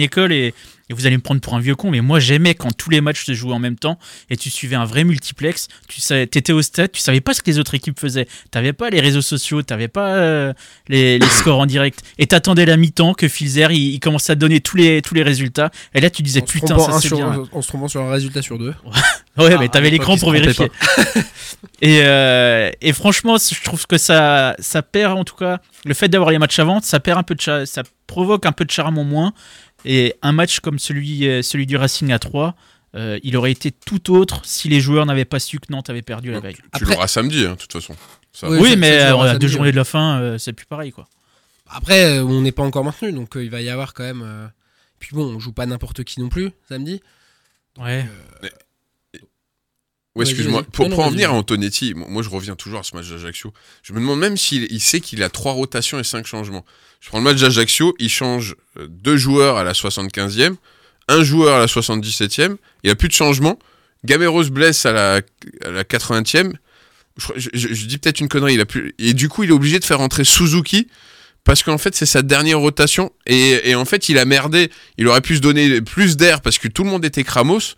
école 0.00 0.32
et 0.32 0.54
Et 0.90 0.94
vous 0.94 1.06
allez 1.06 1.16
me 1.16 1.22
prendre 1.22 1.40
pour 1.40 1.54
un 1.54 1.60
vieux 1.60 1.74
con, 1.74 1.90
mais 1.90 2.02
moi 2.02 2.20
j'aimais 2.20 2.54
quand 2.54 2.70
tous 2.76 2.90
les 2.90 3.00
matchs 3.00 3.24
se 3.24 3.32
jouaient 3.32 3.54
en 3.54 3.58
même 3.58 3.76
temps 3.78 3.98
et 4.28 4.36
tu 4.36 4.50
suivais 4.50 4.76
un 4.76 4.84
vrai 4.84 5.04
multiplex. 5.04 5.68
Tu 5.88 6.00
savais, 6.00 6.24
étais 6.24 6.52
au 6.52 6.60
stade, 6.60 6.92
tu 6.92 7.00
savais 7.00 7.22
pas 7.22 7.32
ce 7.32 7.40
que 7.42 7.50
les 7.50 7.58
autres 7.58 7.74
équipes 7.74 7.98
faisaient. 7.98 8.28
T'avais 8.50 8.74
pas 8.74 8.90
les 8.90 9.00
réseaux 9.00 9.22
sociaux, 9.22 9.62
t'avais 9.62 9.88
pas 9.88 10.14
euh, 10.16 10.52
les, 10.88 11.18
les 11.18 11.26
scores 11.30 11.58
en 11.60 11.66
direct. 11.66 12.00
Et 12.18 12.26
t'attendais 12.26 12.66
la 12.66 12.76
mi-temps 12.76 13.14
que 13.14 13.28
Filzer 13.28 13.70
il, 13.72 13.94
il 13.94 14.00
commençait 14.00 14.32
à 14.32 14.36
donner 14.36 14.60
tous 14.60 14.76
les, 14.76 15.00
tous 15.00 15.14
les 15.14 15.22
résultats. 15.22 15.70
Et 15.94 16.00
là 16.00 16.10
tu 16.10 16.22
disais 16.22 16.42
En 16.42 16.46
putain, 16.46 16.78
ça 16.78 17.00
c'est 17.00 17.14
bien. 17.14 17.44
En 17.52 17.62
se 17.62 17.68
trompant 17.68 17.88
sur 17.88 18.02
un 18.02 18.10
résultat 18.10 18.42
sur 18.42 18.58
deux. 18.58 18.74
Ouais, 19.36 19.52
Ah, 19.52 19.58
mais 19.58 19.64
à 19.64 19.68
t'avais 19.68 19.90
l'écran 19.90 20.16
pour 20.16 20.30
vérifier. 20.30 20.70
et, 21.82 22.02
euh, 22.04 22.70
et 22.80 22.92
franchement, 22.92 23.36
je 23.36 23.60
trouve 23.64 23.84
que 23.88 23.98
ça, 23.98 24.54
ça 24.60 24.82
perd 24.82 25.18
en 25.18 25.24
tout 25.24 25.34
cas 25.34 25.58
le 25.84 25.92
fait 25.92 26.08
d'avoir 26.08 26.30
les 26.30 26.38
matchs 26.38 26.60
avant, 26.60 26.80
ça 26.80 27.00
perd 27.00 27.18
un 27.18 27.24
peu 27.24 27.34
de 27.34 27.64
ça 27.64 27.82
provoque 28.06 28.46
un 28.46 28.52
peu 28.52 28.64
de 28.64 28.70
charme 28.70 28.98
en 28.98 29.04
moins. 29.04 29.32
Et 29.84 30.14
un 30.22 30.32
match 30.32 30.60
comme 30.60 30.78
celui, 30.78 31.28
euh, 31.28 31.42
celui 31.42 31.66
du 31.66 31.76
Racing 31.76 32.10
à 32.12 32.18
3, 32.18 32.54
euh, 32.94 33.18
il 33.22 33.36
aurait 33.36 33.52
été 33.52 33.70
tout 33.72 34.14
autre 34.14 34.40
si 34.44 34.68
les 34.68 34.80
joueurs 34.80 35.04
n'avaient 35.06 35.24
pas 35.24 35.40
su 35.40 35.58
que 35.58 35.66
Nantes 35.70 35.90
avait 35.90 36.02
perdu 36.02 36.30
la 36.30 36.40
veille. 36.40 36.54
Tu 36.54 36.62
Après- 36.72 36.94
l'auras 36.94 37.08
samedi, 37.08 37.44
hein, 37.44 37.52
de 37.52 37.56
toute 37.56 37.72
façon. 37.72 37.94
Ça. 38.32 38.48
Oui, 38.50 38.76
mais 38.76 39.00
euh, 39.00 39.16
à 39.18 39.38
deux 39.38 39.46
journées 39.48 39.68
ouais. 39.68 39.72
de 39.72 39.76
la 39.76 39.84
fin, 39.84 40.20
euh, 40.20 40.38
c'est 40.38 40.52
plus 40.52 40.66
pareil 40.66 40.90
quoi. 40.92 41.06
Après, 41.68 42.18
on 42.20 42.40
n'est 42.40 42.52
pas 42.52 42.62
encore 42.62 42.84
maintenu, 42.84 43.12
donc 43.12 43.36
euh, 43.36 43.44
il 43.44 43.50
va 43.50 43.60
y 43.62 43.68
avoir 43.70 43.94
quand 43.94 44.02
même. 44.04 44.22
euh, 44.24 44.46
Puis 44.98 45.10
bon, 45.12 45.24
on 45.34 45.38
joue 45.40 45.52
pas 45.52 45.66
n'importe 45.66 46.04
qui 46.04 46.20
non 46.20 46.28
plus 46.28 46.50
samedi. 46.68 47.00
Ouais. 47.78 48.04
Ouais, 48.42 48.52
Excuse-moi. 50.20 50.62
Pour, 50.70 50.88
pour 50.88 51.00
en 51.00 51.10
venir 51.10 51.30
à 51.30 51.32
Antonetti, 51.32 51.94
moi 51.94 52.22
je 52.22 52.28
reviens 52.28 52.54
toujours 52.54 52.80
à 52.80 52.82
ce 52.84 52.94
match 52.94 53.08
d'Ajaccio. 53.08 53.52
Je 53.82 53.92
me 53.92 53.98
demande 53.98 54.20
même 54.20 54.36
s'il 54.36 54.70
il 54.70 54.80
sait 54.80 55.00
qu'il 55.00 55.22
a 55.22 55.28
trois 55.28 55.52
rotations 55.52 55.98
et 55.98 56.04
cinq 56.04 56.26
changements. 56.26 56.64
Je 57.00 57.08
prends 57.08 57.18
le 57.18 57.24
match 57.24 57.40
d'Ajaccio, 57.40 57.94
il 57.98 58.08
change 58.08 58.54
euh, 58.78 58.86
deux 58.88 59.16
joueurs 59.16 59.56
à 59.56 59.64
la 59.64 59.72
75e, 59.72 60.54
un 61.08 61.24
joueur 61.24 61.56
à 61.56 61.58
la 61.58 61.66
77e, 61.66 62.56
il 62.84 62.90
a 62.90 62.94
plus 62.94 63.08
de 63.08 63.12
changement. 63.12 63.58
Gamero 64.04 64.44
se 64.44 64.50
blesse 64.50 64.86
à 64.86 64.92
la, 64.92 65.20
à 65.64 65.70
la 65.70 65.82
80e. 65.82 66.52
Je, 67.36 67.86
dis 67.86 67.98
peut-être 67.98 68.20
une 68.20 68.28
connerie. 68.28 68.54
Il 68.54 68.60
a 68.60 68.66
plus, 68.66 68.94
et 68.98 69.14
du 69.14 69.28
coup, 69.28 69.44
il 69.44 69.50
est 69.50 69.52
obligé 69.52 69.78
de 69.78 69.84
faire 69.84 70.00
entrer 70.00 70.24
Suzuki 70.24 70.88
parce 71.42 71.62
qu'en 71.62 71.78
fait, 71.78 71.94
c'est 71.94 72.06
sa 72.06 72.22
dernière 72.22 72.58
rotation. 72.58 73.12
Et, 73.26 73.70
et 73.70 73.74
en 73.74 73.84
fait, 73.84 74.08
il 74.08 74.18
a 74.18 74.24
merdé. 74.24 74.70
Il 74.98 75.08
aurait 75.08 75.20
pu 75.20 75.36
se 75.36 75.40
donner 75.40 75.80
plus 75.80 76.16
d'air 76.16 76.40
parce 76.40 76.58
que 76.58 76.68
tout 76.68 76.84
le 76.84 76.90
monde 76.90 77.04
était 77.04 77.24
cramos. 77.24 77.74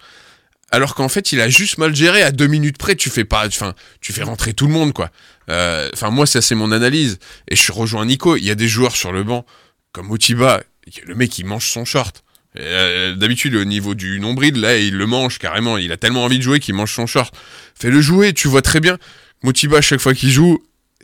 Alors 0.73 0.95
qu'en 0.95 1.09
fait, 1.09 1.33
il 1.33 1.41
a 1.41 1.49
juste 1.49 1.79
mal 1.79 1.95
géré. 1.95 2.23
À 2.23 2.33
deux 2.33 2.49
minutes 2.49 2.77
près, 2.79 2.97
tu 2.97 3.09
fais 3.09 3.25
pas, 3.25 3.47
enfin, 3.47 3.75
tu 4.01 4.13
fais 4.13 4.23
rentrer 4.25 4.53
tout 4.53 4.67
le 4.67 4.73
monde, 4.73 4.93
quoi. 4.93 5.11
Euh, 5.49 5.89
Enfin, 5.93 6.11
moi, 6.11 6.27
ça 6.27 6.43
c'est 6.43 6.55
mon 6.57 6.73
analyse. 6.73 7.19
Et 7.49 7.57
je 7.57 7.71
rejoins 7.73 8.05
Nico. 8.05 8.37
Il 8.37 8.45
y 8.45 8.51
a 8.51 8.55
des 8.57 8.69
joueurs 8.69 8.97
sur 8.97 9.13
le 9.13 9.23
banc 9.23 9.47
comme 9.93 10.09
Motiba. 10.09 10.63
Le 11.07 11.15
mec, 11.15 11.39
il 11.39 11.47
mange 11.47 11.67
son 11.69 11.85
short. 11.85 12.23
Euh, 12.59 13.15
D'habitude, 13.15 13.55
au 13.55 13.65
niveau 13.65 13.95
du 13.95 14.19
nombril, 14.19 14.61
là, 14.61 14.77
il 14.77 14.97
le 14.97 15.07
mange 15.07 15.39
carrément. 15.39 15.79
Il 15.79 15.93
a 15.93 15.97
tellement 15.97 16.25
envie 16.25 16.39
de 16.39 16.43
jouer 16.43 16.59
qu'il 16.59 16.75
mange 16.75 16.93
son 16.93 17.07
short. 17.07 17.35
Fais-le 17.79 18.01
jouer. 18.01 18.33
Tu 18.33 18.49
vois 18.49 18.63
très 18.63 18.81
bien. 18.81 18.99
Motiba, 19.43 19.79
à 19.79 19.83
chaque 19.83 20.01
fois 20.01 20.15
qu'il 20.15 20.31
joue, 20.31 20.59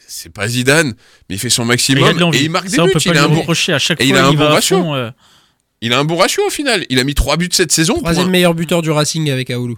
c'est 0.08 0.32
pas 0.32 0.48
Zidane, 0.48 0.94
mais 1.28 1.36
il 1.36 1.38
fait 1.38 1.50
son 1.50 1.62
Et 1.62 1.64
il, 1.64 1.68
maximum 1.68 2.34
et, 2.34 2.38
il 2.42 2.50
marque 2.50 2.68
des 2.68 2.76
Ça, 2.76 2.82
on 2.82 2.86
buts. 2.86 2.92
Il 3.04 3.12
pas 3.12 3.20
a, 3.20 3.24
un 3.24 3.28
bon, 3.28 3.44
à 3.48 3.78
chaque 3.78 4.00
et 4.00 4.06
fois. 4.08 4.16
il 4.16 4.16
a 4.16 4.26
un 4.26 4.32
bon 4.32 4.38
va 4.38 4.50
à 4.50 4.52
ratio. 4.54 4.94
euh, 4.94 5.10
il 5.82 5.92
a 5.92 5.98
un 5.98 6.04
bon 6.04 6.16
ratio 6.16 6.42
au 6.46 6.50
final. 6.50 6.86
Il 6.88 6.98
a 6.98 7.04
mis 7.04 7.14
trois 7.14 7.36
buts 7.36 7.50
cette 7.52 7.72
saison. 7.72 7.98
Troisième 7.98 8.28
un, 8.28 8.30
meilleur 8.30 8.54
buteur 8.54 8.80
du 8.80 8.90
Racing 8.90 9.30
avec 9.30 9.50
Aoulou. 9.50 9.76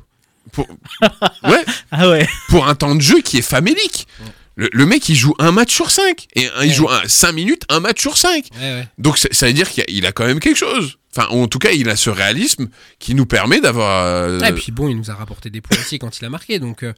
pour- 0.53 0.69
ouais, 1.45 1.65
Ah 1.91 2.09
ouais. 2.09 2.29
pour 2.49 2.69
un 2.69 2.75
temps 2.77 2.95
de 2.95 3.01
jeu 3.01 3.21
qui 3.23 3.39
est 3.39 3.43
famélique. 3.43 4.07
Le, 4.57 4.69
le 4.73 4.87
mec, 4.87 5.09
il 5.09 5.17
joue 5.17 5.35
un 5.41 5.51
match 5.51 5.75
sur 5.75 5.91
cinq. 5.91 6.29
Et 6.37 6.47
un- 6.57 6.63
il 6.65 6.73
joue 6.73 6.89
5 7.07 7.33
minutes, 7.33 7.63
un 7.69 7.81
match 7.81 8.01
sur 8.01 8.17
cinq. 8.17 8.45
Ouais, 8.55 8.61
ouais. 8.75 8.89
Donc 8.99 9.19
ça, 9.19 9.29
ça 9.33 9.47
veut 9.49 9.53
dire 9.53 9.69
qu'il 9.69 10.07
a, 10.07 10.13
quand 10.13 10.27
même 10.27 10.39
quelque 10.39 10.57
chose. 10.59 10.97
Enfin, 11.17 11.27
en 11.31 11.49
tout 11.49 11.59
cas, 11.59 11.73
il 11.73 11.89
a 11.89 11.97
ce 11.97 12.09
réalisme 12.11 12.69
qui 13.01 13.15
nous 13.17 13.27
permet 13.27 13.61
d'avoir. 13.61 14.05
euh, 14.07 14.39
Ouais, 14.39 14.51
et 14.51 14.53
puis 14.53 14.71
bon, 14.71 14.89
il 14.89 14.97
nous 14.97 15.11
a 15.11 15.15
rapporté 15.15 15.51
des 15.51 15.61
points 15.61 15.77
aussi 15.79 15.99
quand 15.99 16.21
il 16.21 16.25
a 16.25 16.31
marqué. 16.31 16.61
Donc 16.61 16.85
euh, 16.85 16.93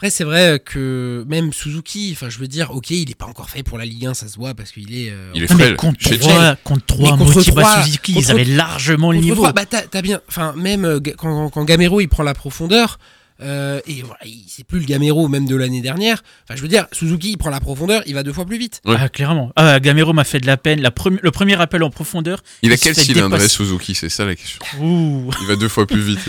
après, 0.00 0.08
c'est 0.08 0.24
vrai 0.24 0.58
que 0.64 1.26
même 1.28 1.52
Suzuki, 1.52 2.08
enfin, 2.16 2.30
je 2.30 2.38
veux 2.38 2.48
dire, 2.48 2.70
ok, 2.74 2.88
il 2.88 3.10
est 3.10 3.14
pas 3.14 3.26
encore 3.26 3.50
fait 3.50 3.62
pour 3.62 3.76
la 3.76 3.84
Ligue 3.84 4.06
1, 4.06 4.14
ça 4.14 4.28
se 4.28 4.36
voit 4.38 4.54
parce 4.54 4.72
qu'il 4.72 4.94
est. 4.98 5.10
euh, 5.10 5.30
il 5.34 5.42
est 5.42 5.46
frêle. 5.46 5.76
contre 5.76 5.98
3, 6.16 6.56
contre 6.64 6.86
3 6.86 7.02
Mais 7.12 7.18
contre 7.18 7.34
Motiba 7.36 7.60
trois- 7.62 7.82
Suzuki, 7.84 8.14
contre- 8.14 8.26
ils 8.26 8.30
avaient 8.30 8.44
largement 8.46 9.12
le 9.12 9.18
niveau. 9.18 9.34
trois, 9.34 9.52
bah, 9.52 9.66
t'as 9.66 10.00
bien, 10.00 10.22
enfin 10.26 10.54
même 10.56 10.86
euh, 10.86 11.00
quand, 11.18 11.50
quand 11.50 11.64
Gamero 11.66 12.00
il 12.00 12.08
prend 12.08 12.22
la 12.22 12.32
profondeur 12.32 12.98
euh, 13.42 13.80
et 13.86 14.02
voilà, 14.02 14.20
il- 14.24 14.44
c'est 14.48 14.64
plus 14.64 14.80
le 14.80 14.84
Gamero 14.86 15.26
même 15.28 15.46
de 15.46 15.56
l'année 15.56 15.80
dernière. 15.80 16.22
Enfin, 16.44 16.56
je 16.56 16.62
veux 16.62 16.68
dire, 16.68 16.86
Suzuki 16.92 17.30
il 17.30 17.36
prend 17.38 17.50
la 17.50 17.60
profondeur, 17.60 18.02
il 18.06 18.14
va 18.14 18.22
deux 18.22 18.32
fois 18.32 18.44
plus 18.44 18.58
vite. 18.58 18.80
Ouais. 18.84 18.96
Ah, 18.98 19.08
clairement. 19.08 19.50
Ah, 19.56 19.80
Gamero 19.80 20.12
m'a 20.12 20.24
fait 20.24 20.40
de 20.40 20.46
la 20.46 20.56
peine. 20.56 20.80
La 20.80 20.90
premi- 20.90 21.18
le 21.22 21.30
premier 21.30 21.60
appel 21.60 21.82
en 21.82 21.90
profondeur. 21.90 22.42
il 22.62 22.70
a 22.70 22.74
il 22.74 22.78
se 22.78 22.84
quel 22.84 22.94
cylindre. 22.94 23.38
Suzuki 23.40 23.94
C'est 23.94 24.08
ça 24.08 24.24
la 24.24 24.34
question. 24.36 24.60
Ouh. 24.80 25.30
Il 25.40 25.46
va 25.46 25.56
deux 25.56 25.68
fois 25.68 25.86
plus 25.86 26.00
vite. 26.02 26.20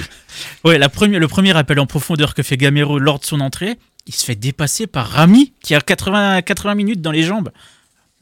Ouais, 0.63 0.77
la 0.77 0.87
première, 0.87 1.19
le 1.19 1.27
premier 1.27 1.55
appel 1.57 1.77
en 1.79 1.85
profondeur 1.85 2.33
que 2.33 2.41
fait 2.41 2.55
Gamero 2.55 2.99
lors 2.99 3.19
de 3.19 3.25
son 3.25 3.41
entrée, 3.41 3.77
il 4.07 4.15
se 4.15 4.23
fait 4.23 4.35
dépasser 4.35 4.87
par 4.87 5.09
Rami, 5.09 5.51
qui 5.61 5.75
a 5.75 5.81
80, 5.81 6.41
80 6.41 6.73
minutes 6.75 7.01
dans 7.01 7.11
les 7.11 7.23
jambes. 7.23 7.51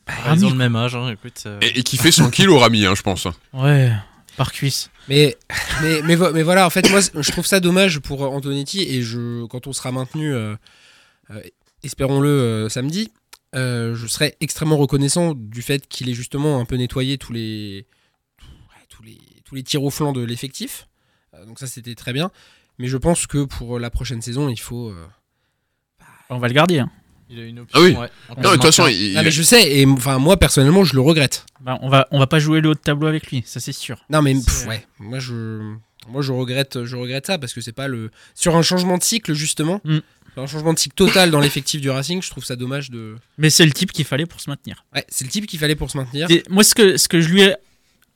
Bah, 0.08 0.14
Ils 0.36 0.44
ont 0.44 0.50
le 0.50 0.56
même 0.56 0.76
âge, 0.76 0.96
hein, 0.96 1.12
écoute. 1.12 1.44
euh, 1.46 1.60
Et, 1.62 1.80
et 1.80 1.84
qui 1.84 1.98
fait 1.98 2.12
100 2.12 2.32
kilos, 2.32 2.60
Rami, 2.60 2.84
hein, 2.88 2.96
je 2.96 3.04
pense. 3.04 3.28
Ouais, 3.54 3.92
par 4.38 4.52
cuisse. 4.52 4.90
Mais, 5.10 5.36
mais, 5.82 6.02
mais, 6.04 6.16
vo- 6.16 6.32
mais 6.34 6.44
voilà, 6.44 6.66
en 6.66 6.70
fait, 6.70 6.90
moi, 6.90 7.00
je 7.02 7.32
trouve 7.32 7.46
ça 7.46 7.60
dommage 7.60 8.00
pour 8.00 8.22
Antonetti 8.22 8.84
et 8.84 9.02
je, 9.02 9.46
quand 9.48 9.66
on 9.68 9.74
sera 9.74 9.92
maintenu, 9.92 10.34
euh, 10.34 10.56
euh, 11.32 11.42
espérons-le, 11.84 12.30
euh, 12.30 12.70
samedi, 12.70 13.12
je 13.54 14.06
serai 14.08 14.36
extrêmement 14.40 14.78
reconnaissant 14.78 15.34
du 15.34 15.62
fait 15.64 15.88
qu'il 15.88 16.10
ait 16.10 16.14
justement 16.14 16.60
un 16.60 16.66
peu 16.66 16.76
nettoyé 16.76 17.18
tous 17.18 17.34
les, 17.34 17.88
tous 18.90 19.02
les, 19.04 19.18
tous 19.46 19.56
les 19.56 19.64
tirs 19.64 19.84
au 19.84 19.90
flanc 19.90 20.14
de 20.14 20.22
l'effectif. 20.24 20.88
Donc 21.48 21.58
ça, 21.60 21.66
c'était 21.68 21.96
très 21.96 22.14
bien. 22.14 22.30
Mais 22.78 22.88
je 22.88 22.98
pense 22.98 23.26
que 23.28 23.44
pour 23.46 23.80
la 23.80 23.90
prochaine 23.90 24.22
saison, 24.22 24.48
il 24.50 24.60
faut. 24.60 24.94
On 26.30 26.38
va 26.38 26.48
le 26.48 26.54
garder. 26.54 26.80
hein. 26.80 26.92
Il 27.30 27.40
a 27.40 27.44
une 27.44 27.60
option. 27.60 27.80
Ah 27.80 27.84
oui. 27.84 27.94
ouais, 27.96 28.10
Non, 28.44 28.50
de 28.50 28.56
toute 28.56 28.64
façon, 28.66 28.88
il, 28.88 29.14
mais 29.24 29.30
je 29.32 29.44
sais, 29.44 29.80
et 29.80 29.86
enfin, 29.86 30.18
moi, 30.18 30.38
personnellement, 30.38 30.84
je 30.84 30.96
le 30.96 31.02
regrette. 31.02 31.46
Bah, 31.62 31.78
on, 31.82 31.90
va, 31.90 32.08
on 32.12 32.20
va 32.20 32.28
pas 32.28 32.40
jouer 32.40 32.60
le 32.62 32.70
haut 32.70 32.74
de 32.74 32.80
tableau 32.80 33.08
avec 33.08 33.30
lui, 33.32 33.44
ça 33.46 33.60
c'est 33.60 33.72
sûr. 33.74 34.04
Non, 34.10 34.22
mais 34.22 34.34
pff, 34.34 34.66
ouais, 34.68 34.86
moi, 35.00 35.20
je. 35.20 35.74
Moi, 36.08 36.22
je 36.24 36.32
regrette, 36.32 36.86
je 36.86 36.96
regrette 36.96 37.28
ça 37.28 37.38
parce 37.38 37.54
que 37.54 37.62
c'est 37.62 37.72
pas 37.74 37.88
le. 37.88 38.10
Sur 38.34 38.56
un 38.56 38.62
changement 38.64 38.98
de 38.98 39.04
cycle, 39.04 39.34
justement, 39.34 39.80
Mm. 39.84 40.00
sur 40.34 40.42
un 40.44 40.48
changement 40.48 40.74
de 40.74 40.80
cycle 40.80 40.96
total 40.96 41.30
dans 41.30 41.40
l'effectif 41.40 41.82
du 41.82 41.90
Racing, 41.90 42.22
je 42.24 42.30
trouve 42.32 42.44
ça 42.46 42.56
dommage 42.56 42.90
de. 42.90 43.16
Mais 43.38 43.50
c'est 43.52 43.66
le 43.66 43.74
type 43.74 43.92
qu'il 43.92 44.06
fallait 44.06 44.26
pour 44.26 44.40
se 44.42 44.50
maintenir. 44.50 44.86
Ouais, 44.96 45.06
c'est 45.10 45.26
le 45.26 45.30
type 45.30 45.46
qu'il 45.46 45.60
fallait 45.60 45.76
pour 45.76 45.92
se 45.92 45.98
maintenir. 45.98 46.26
Et 46.32 46.44
moi, 46.50 46.64
ce 46.64 46.74
que, 46.74 46.98
ce 46.98 47.08
que 47.08 47.22
je 47.22 47.28
lui 47.30 47.42
ai- 47.42 47.56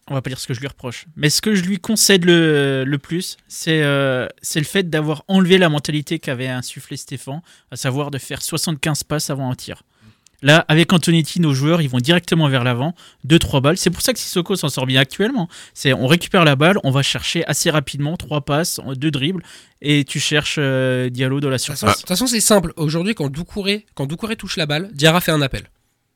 On 0.09 0.13
va 0.13 0.21
pas 0.21 0.29
dire 0.29 0.39
ce 0.39 0.47
que 0.47 0.53
je 0.53 0.59
lui 0.59 0.67
reproche, 0.67 1.05
mais 1.15 1.29
ce 1.29 1.41
que 1.41 1.55
je 1.55 1.63
lui 1.63 1.79
concède 1.79 2.25
le, 2.25 2.83
le 2.85 2.97
plus, 2.97 3.37
c'est 3.47 3.83
euh, 3.83 4.27
c'est 4.41 4.59
le 4.59 4.65
fait 4.65 4.89
d'avoir 4.89 5.23
enlevé 5.29 5.57
la 5.57 5.69
mentalité 5.69 6.19
qu'avait 6.19 6.49
insufflé 6.49 6.97
Stéphane, 6.97 7.41
à 7.71 7.77
savoir 7.77 8.11
de 8.11 8.17
faire 8.17 8.41
75 8.41 9.03
passes 9.03 9.29
avant 9.29 9.49
un 9.49 9.55
tir. 9.55 9.83
Là, 10.43 10.65
avec 10.67 10.91
Antonetti, 10.91 11.39
nos 11.39 11.53
joueurs, 11.53 11.81
ils 11.81 11.89
vont 11.89 11.99
directement 11.99 12.49
vers 12.49 12.65
l'avant, 12.65 12.93
2-3 13.25 13.61
balles. 13.61 13.77
C'est 13.77 13.89
pour 13.89 14.01
ça 14.01 14.11
que 14.11 14.19
Sissoko 14.19 14.57
s'en 14.57 14.67
sort 14.67 14.85
bien 14.85 14.99
actuellement. 14.99 15.47
C'est 15.73 15.93
on 15.93 16.05
récupère 16.05 16.43
la 16.43 16.57
balle, 16.57 16.77
on 16.83 16.91
va 16.91 17.01
chercher 17.01 17.45
assez 17.47 17.69
rapidement, 17.69 18.17
3 18.17 18.41
passes, 18.41 18.81
2 18.85 19.09
dribbles, 19.09 19.41
et 19.81 20.03
tu 20.03 20.19
cherches 20.19 20.57
euh, 20.59 21.09
Diallo 21.09 21.39
dans 21.39 21.49
la 21.49 21.57
surface. 21.57 21.95
de 21.95 21.99
toute 21.99 22.09
façon, 22.09 22.27
c'est 22.27 22.41
simple. 22.41 22.73
Aujourd'hui, 22.75 23.15
quand 23.15 23.29
Doucouré, 23.29 23.85
quand 23.95 24.05
Doucouré 24.05 24.35
touche 24.35 24.57
la 24.57 24.65
balle, 24.65 24.89
Diarra 24.93 25.21
fait 25.21 25.31
un 25.31 25.41
appel. 25.41 25.69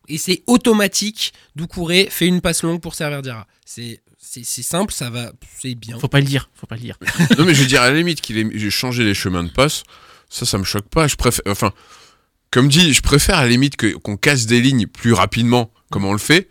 Et 0.08 0.18
c'est 0.18 0.44
automatique. 0.48 1.34
Doucouré 1.56 2.08
fait 2.10 2.28
une 2.28 2.42
passe 2.42 2.64
longue 2.64 2.82
pour 2.82 2.96
servir 2.96 3.22
Diarra. 3.22 3.48
C'est 3.66 4.02
c'est 4.20 4.44
c'est 4.46 4.64
simple, 4.64 4.94
ça 4.94 5.10
va, 5.10 5.32
c'est 5.60 5.76
bien. 5.76 5.98
Faut 6.00 6.08
pas 6.08 6.20
le 6.20 6.26
dire, 6.26 6.50
faut 6.54 6.68
pas 6.68 6.76
le 6.76 6.82
dire. 6.82 6.98
non, 7.38 7.46
mais 7.46 7.54
je 7.54 7.62
veux 7.62 7.68
dire, 7.68 7.82
à 7.82 7.90
la 7.90 7.96
limite 7.98 8.22
qu'il 8.22 8.38
ait 8.38 8.48
j'ai 8.54 8.70
changé 8.70 9.04
les 9.04 9.14
chemins 9.14 9.44
de 9.44 9.50
passe, 9.50 9.84
ça, 10.30 10.46
ça 10.46 10.58
me 10.58 10.64
choque 10.64 10.88
pas. 10.90 11.08
Je 11.08 11.16
préfère, 11.16 11.44
enfin, 11.48 11.72
comme 12.52 12.68
dit, 12.68 12.94
je 12.94 13.02
préfère 13.02 13.38
à 13.38 13.44
la 13.44 13.50
limite 13.50 13.76
que- 13.78 13.96
qu'on 13.96 14.18
casse 14.18 14.46
des 14.46 14.60
lignes 14.62 14.88
plus 14.88 15.14
rapidement, 15.14 15.72
comme 15.92 16.06
on 16.06 16.12
le 16.14 16.20
fait. 16.20 16.50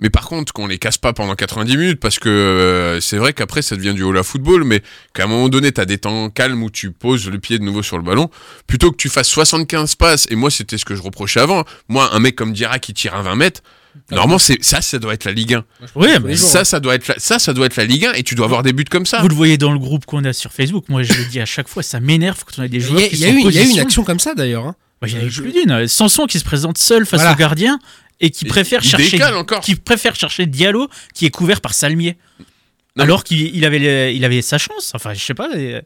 Mais 0.00 0.10
par 0.10 0.26
contre, 0.28 0.52
qu'on 0.52 0.66
les 0.68 0.78
casse 0.78 0.96
pas 0.98 1.12
pendant 1.12 1.34
90 1.34 1.76
minutes, 1.76 2.00
parce 2.00 2.18
que 2.20 2.28
euh, 2.28 3.00
c'est 3.00 3.16
vrai 3.16 3.32
qu'après, 3.32 3.62
ça 3.62 3.74
devient 3.74 3.94
du 3.94 4.02
haut 4.04 4.22
football, 4.22 4.62
mais 4.64 4.80
qu'à 5.12 5.24
un 5.24 5.26
moment 5.26 5.48
donné, 5.48 5.72
t'as 5.72 5.86
des 5.86 5.98
temps 5.98 6.30
calmes 6.30 6.62
où 6.62 6.70
tu 6.70 6.92
poses 6.92 7.28
le 7.28 7.38
pied 7.40 7.58
de 7.58 7.64
nouveau 7.64 7.82
sur 7.82 7.96
le 7.98 8.04
ballon, 8.04 8.30
plutôt 8.68 8.92
que 8.92 8.96
tu 8.96 9.08
fasses 9.08 9.28
75 9.28 9.96
passes, 9.96 10.26
et 10.30 10.36
moi, 10.36 10.50
c'était 10.50 10.78
ce 10.78 10.84
que 10.84 10.94
je 10.94 11.02
reprochais 11.02 11.40
avant. 11.40 11.64
Moi, 11.88 12.08
un 12.14 12.18
mec 12.20 12.36
comme 12.36 12.52
Dira 12.52 12.78
qui 12.78 12.94
tire 12.94 13.14
à 13.16 13.22
20 13.22 13.34
mètres, 13.34 13.60
normalement, 14.12 14.38
c'est 14.38 14.62
ça, 14.62 14.80
ça 14.80 15.00
doit 15.00 15.14
être 15.14 15.24
la 15.24 15.32
Ligue 15.32 15.54
1. 15.54 15.56
Moi, 15.56 15.64
je 15.80 15.86
pense 15.92 16.04
Oui, 16.04 16.10
mais 16.24 16.36
Ça, 16.36 16.60
hein. 16.60 16.64
ça 16.64 16.78
doit 16.78 16.94
être 16.94 17.08
la, 17.08 17.14
ça, 17.18 17.40
ça 17.40 17.52
doit 17.52 17.66
être 17.66 17.74
la 17.76 17.84
Ligue 17.84 18.06
1, 18.06 18.12
et 18.12 18.22
tu 18.22 18.36
dois 18.36 18.46
avoir 18.46 18.62
des 18.62 18.72
buts 18.72 18.84
comme 18.84 19.04
ça. 19.06 19.20
Vous 19.20 19.28
le 19.28 19.34
voyez 19.34 19.58
dans 19.58 19.72
le 19.72 19.80
groupe 19.80 20.06
qu'on 20.06 20.24
a 20.24 20.32
sur 20.32 20.52
Facebook. 20.52 20.84
Moi, 20.88 21.02
je 21.02 21.12
le 21.12 21.24
dis 21.24 21.40
à 21.40 21.46
chaque 21.46 21.66
fois, 21.68 21.82
ça 21.82 21.98
m'énerve 21.98 22.44
quand 22.44 22.60
on 22.62 22.64
a 22.64 22.68
des 22.68 22.76
Il 22.76 22.82
joueurs 22.84 23.00
y 23.00 23.04
a, 23.04 23.08
qui 23.08 23.16
il 23.16 23.20
y 23.20 23.24
a 23.24 23.28
sont 23.30 23.34
eu, 23.48 23.52
y 23.52 23.58
a 23.58 23.62
eu 23.64 23.68
une 23.70 23.80
action 23.80 24.04
comme 24.04 24.20
ça 24.20 24.34
d'ailleurs. 24.34 24.64
hein. 24.66 24.76
Bah, 25.00 25.06
Il 25.08 25.14
y 25.14 25.16
en 25.16 25.20
a 25.22 25.24
eu 25.24 25.30
plus 25.30 25.52
d'une. 25.52 25.86
Sanson 25.88 26.26
qui 26.26 26.38
se 26.38 26.44
présente 26.44 26.76
seul 26.78 27.06
face 27.06 27.20
Voilà. 27.20 27.34
au 27.34 27.38
gardien 27.38 27.78
et 28.20 28.30
qui 28.30 28.44
préfère 28.44 28.80
il 28.82 28.88
chercher 28.88 29.22
encore. 29.24 29.60
qui 29.60 29.74
préfère 29.76 30.14
chercher 30.14 30.46
Diallo 30.46 30.88
qui 31.14 31.26
est 31.26 31.30
couvert 31.30 31.60
par 31.60 31.74
Salmier. 31.74 32.16
Non, 32.96 33.04
Alors 33.04 33.22
qu'il 33.22 33.54
il 33.54 33.64
avait, 33.64 34.14
il 34.16 34.24
avait 34.24 34.42
sa 34.42 34.58
chance. 34.58 34.90
Enfin, 34.94 35.14
je 35.14 35.20
sais 35.24 35.34
pas. 35.34 35.48
les, 35.54 35.82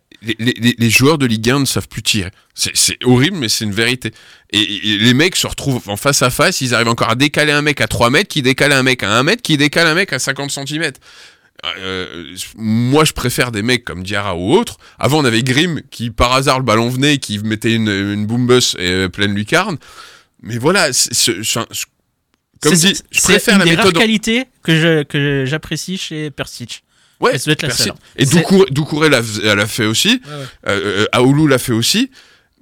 les- 0.78 0.88
joueurs 0.90 1.18
de 1.18 1.26
Ligue 1.26 1.50
1 1.50 1.60
ne 1.60 1.64
savent 1.66 1.88
plus 1.88 2.02
tirer. 2.02 2.30
C'est- 2.54 2.72
horrible, 3.04 3.36
mais 3.36 3.50
c'est 3.50 3.64
une 3.64 3.72
vérité. 3.72 4.12
Et, 4.50 4.60
et 4.60 4.96
les 4.98 5.12
mecs 5.12 5.36
se 5.36 5.46
retrouvent 5.46 5.82
en 5.90 5.96
face 5.96 6.22
à 6.22 6.30
face, 6.30 6.62
ils 6.62 6.74
arrivent 6.74 6.88
encore 6.88 7.10
à 7.10 7.14
décaler 7.14 7.52
un 7.52 7.60
mec 7.60 7.82
à 7.82 7.86
3 7.86 8.08
mètres, 8.08 8.28
qui 8.28 8.40
décale 8.40 8.72
un 8.72 8.82
mec 8.82 9.02
à 9.02 9.10
1 9.18 9.24
mètre, 9.24 9.42
qui 9.42 9.58
décale 9.58 9.88
un 9.88 9.94
mec 9.94 10.12
à 10.14 10.18
50 10.18 10.50
cm. 10.52 10.92
euh, 11.78 12.34
moi, 12.56 13.04
je 13.04 13.12
préfère 13.12 13.52
des 13.52 13.62
mecs 13.62 13.84
comme 13.84 14.02
Diarra 14.04 14.34
ou 14.36 14.54
autres. 14.54 14.78
Avant, 14.98 15.18
on 15.20 15.24
avait 15.26 15.42
Grimm 15.42 15.82
qui, 15.90 16.10
par 16.10 16.32
hasard, 16.32 16.60
le 16.60 16.64
ballon 16.64 16.88
venait, 16.88 17.18
qui 17.18 17.38
mettait 17.40 17.74
une, 17.74 17.88
une 17.88 18.24
boom 18.26 18.46
bus 18.46 18.74
et 18.78 18.88
euh, 18.90 19.08
pleine 19.10 19.34
lucarne. 19.34 19.76
Mais 20.40 20.56
voilà, 20.56 20.88
comme 22.62 22.75
C'est- 22.75 22.88
dit, 22.88 22.94
c'est- 22.96 23.05
je 23.11 23.20
préfère 23.20 23.40
c'est 23.40 23.51
la 23.51 23.57
une 23.59 23.64
des 23.64 23.70
méthode. 23.77 23.94
rares 23.94 24.03
qualités 24.03 24.44
que 24.62 25.44
j'apprécie 25.46 25.98
chez 25.98 26.31
Persic. 26.31 26.85
Ouais, 27.20 27.37
Et 27.37 27.38
ça 27.38 27.44
doit 27.46 27.53
être 27.53 27.62
la 27.62 27.70
seule. 27.70 27.92
Et 28.16 28.27
C'est- 28.27 28.44
Doucouré, 28.70 29.09
l'a, 29.09 29.22
fait 29.66 29.85
aussi. 29.87 30.09
Ouais, 30.09 30.14
ouais. 30.14 30.44
Euh, 30.68 31.03
euh, 31.03 31.07
Aoulou 31.12 31.46
l'a 31.46 31.59
fait 31.59 31.72
aussi. 31.72 32.11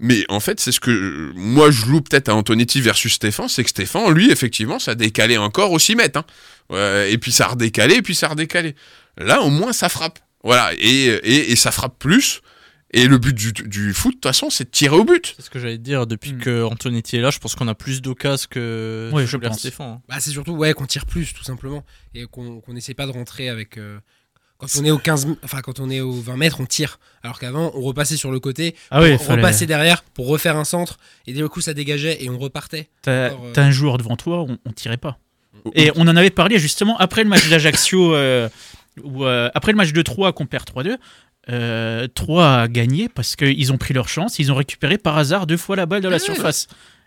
Mais 0.02 0.24
en 0.30 0.40
fait, 0.40 0.60
c'est 0.60 0.72
ce 0.72 0.80
que 0.80 1.30
moi 1.34 1.70
je 1.70 1.84
loue 1.86 2.00
peut-être 2.00 2.30
à 2.30 2.34
Antonetti 2.34 2.80
versus 2.80 3.12
Stéphane, 3.14 3.48
c'est 3.48 3.62
que 3.64 3.68
Stéphane, 3.70 4.10
lui, 4.14 4.30
effectivement, 4.30 4.78
ça 4.78 4.94
décalait 4.94 5.36
encore 5.36 5.72
au 5.72 5.78
6 5.78 5.94
mètres. 5.94 6.20
hein. 6.72 7.04
Et 7.08 7.18
puis 7.18 7.32
ça 7.32 7.46
a 7.46 7.48
redécalé, 7.48 7.96
et 7.96 8.02
puis 8.02 8.14
ça 8.14 8.26
a 8.26 8.30
redécalé. 8.30 8.74
Là, 9.18 9.42
au 9.42 9.50
moins, 9.50 9.72
ça 9.74 9.88
frappe. 9.90 10.18
Voilà, 10.42 10.70
et, 10.78 11.04
et, 11.06 11.52
et 11.52 11.56
ça 11.56 11.70
frappe 11.70 11.98
plus. 11.98 12.40
Et 12.92 13.06
le 13.06 13.18
but 13.18 13.34
du, 13.36 13.52
du 13.52 13.94
foot, 13.94 14.10
de 14.10 14.14
toute 14.16 14.24
façon, 14.24 14.50
c'est 14.50 14.64
de 14.64 14.70
tirer 14.70 14.96
au 14.96 15.04
but. 15.04 15.34
C'est 15.36 15.42
ce 15.44 15.50
que 15.50 15.60
j'allais 15.60 15.78
te 15.78 15.82
dire. 15.82 16.06
Depuis 16.08 16.32
Hmm. 16.32 16.38
que 16.40 16.64
Antonetti 16.64 17.16
est 17.16 17.20
là, 17.20 17.30
je 17.30 17.38
pense 17.38 17.54
qu'on 17.54 17.68
a 17.68 17.74
plus 17.76 18.02
d'occasions 18.02 18.48
que 18.50 19.10
Ouais, 19.12 19.26
je 19.26 19.36
pense. 19.36 19.58
Stéphane. 19.60 19.86
hein. 19.88 20.02
Bah, 20.08 20.16
c'est 20.18 20.30
surtout 20.30 20.52
ouais, 20.52 20.72
qu'on 20.74 20.86
tire 20.86 21.06
plus, 21.06 21.32
tout 21.32 21.44
simplement. 21.44 21.84
Et 22.14 22.24
qu'on 22.26 22.60
qu'on 22.60 22.72
n'essaie 22.72 22.94
pas 22.94 23.06
de 23.06 23.12
rentrer 23.12 23.48
avec. 23.48 23.78
euh, 23.78 23.98
Quand 24.58 24.66
on 24.78 24.84
est 24.84 24.90
au 24.90 24.98
15, 24.98 25.24
m- 25.24 25.36
enfin 25.42 25.60
quand 25.62 25.80
on 25.80 25.88
est 25.88 26.00
au 26.00 26.12
20 26.12 26.36
mètres, 26.36 26.60
on 26.60 26.66
tire. 26.66 26.98
Alors 27.22 27.38
qu'avant, 27.38 27.70
on 27.74 27.80
repassait 27.80 28.16
sur 28.18 28.30
le 28.30 28.40
côté, 28.40 28.74
Ah 28.90 29.00
oui, 29.00 29.12
on 29.12 29.18
fallait- 29.18 29.40
repassait 29.40 29.64
derrière 29.66 30.02
pour 30.02 30.26
refaire 30.26 30.56
un 30.58 30.64
centre, 30.64 30.98
et 31.26 31.32
d'un 31.32 31.48
coup 31.48 31.60
ça 31.62 31.72
dégageait 31.72 32.22
et 32.22 32.28
on 32.28 32.38
repartait. 32.38 32.90
T'as 33.02 33.10
euh, 33.12 33.30
t'as 33.54 33.62
un 33.62 33.70
joueur 33.70 33.96
devant 33.96 34.16
toi, 34.16 34.42
on, 34.42 34.58
on 34.66 34.72
tirait 34.72 34.98
pas. 34.98 35.18
Et 35.74 35.90
on 35.96 36.02
en 36.02 36.16
avait 36.16 36.28
parlé 36.30 36.58
justement 36.58 36.98
après 36.98 37.22
le 37.22 37.30
match 37.30 37.48
d'Ajaccio, 37.48 38.14
euh, 38.14 38.48
euh, 39.02 39.48
après 39.54 39.72
le 39.72 39.76
match 39.76 39.92
de 39.92 40.02
3 40.02 40.32
qu'on 40.34 40.44
perd 40.46 40.64
3-2. 40.68 40.96
Euh, 41.50 42.06
3 42.14 42.46
a 42.62 42.68
gagné 42.68 43.08
parce 43.08 43.34
qu'ils 43.36 43.72
ont 43.72 43.78
pris 43.78 43.92
leur 43.94 44.08
chance, 44.08 44.38
ils 44.38 44.52
ont 44.52 44.54
récupéré 44.54 44.98
par 44.98 45.18
hasard 45.18 45.46
deux 45.46 45.56
fois 45.56 45.76
la 45.76 45.86
balle 45.86 46.02
dans 46.02 46.10
la 46.10 46.16
Ouais. 46.16 46.20
surface. 46.20 46.66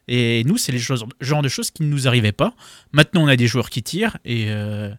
Et 0.09 0.43
nous, 0.43 0.57
c'est 0.57 0.73
le 0.73 0.79
genre 0.79 1.41
de 1.41 1.47
choses 1.49 1.71
qui 1.71 1.83
ne 1.83 1.87
nous 1.87 2.07
arrivaient 2.09 2.33
pas. 2.33 2.53
Maintenant, 2.91 3.23
on 3.23 3.27
a 3.27 3.37
des 3.37 3.47
joueurs 3.47 3.69
qui 3.69 3.83
tirent 3.83 4.17
et 4.25 4.45
euh, 4.49 4.89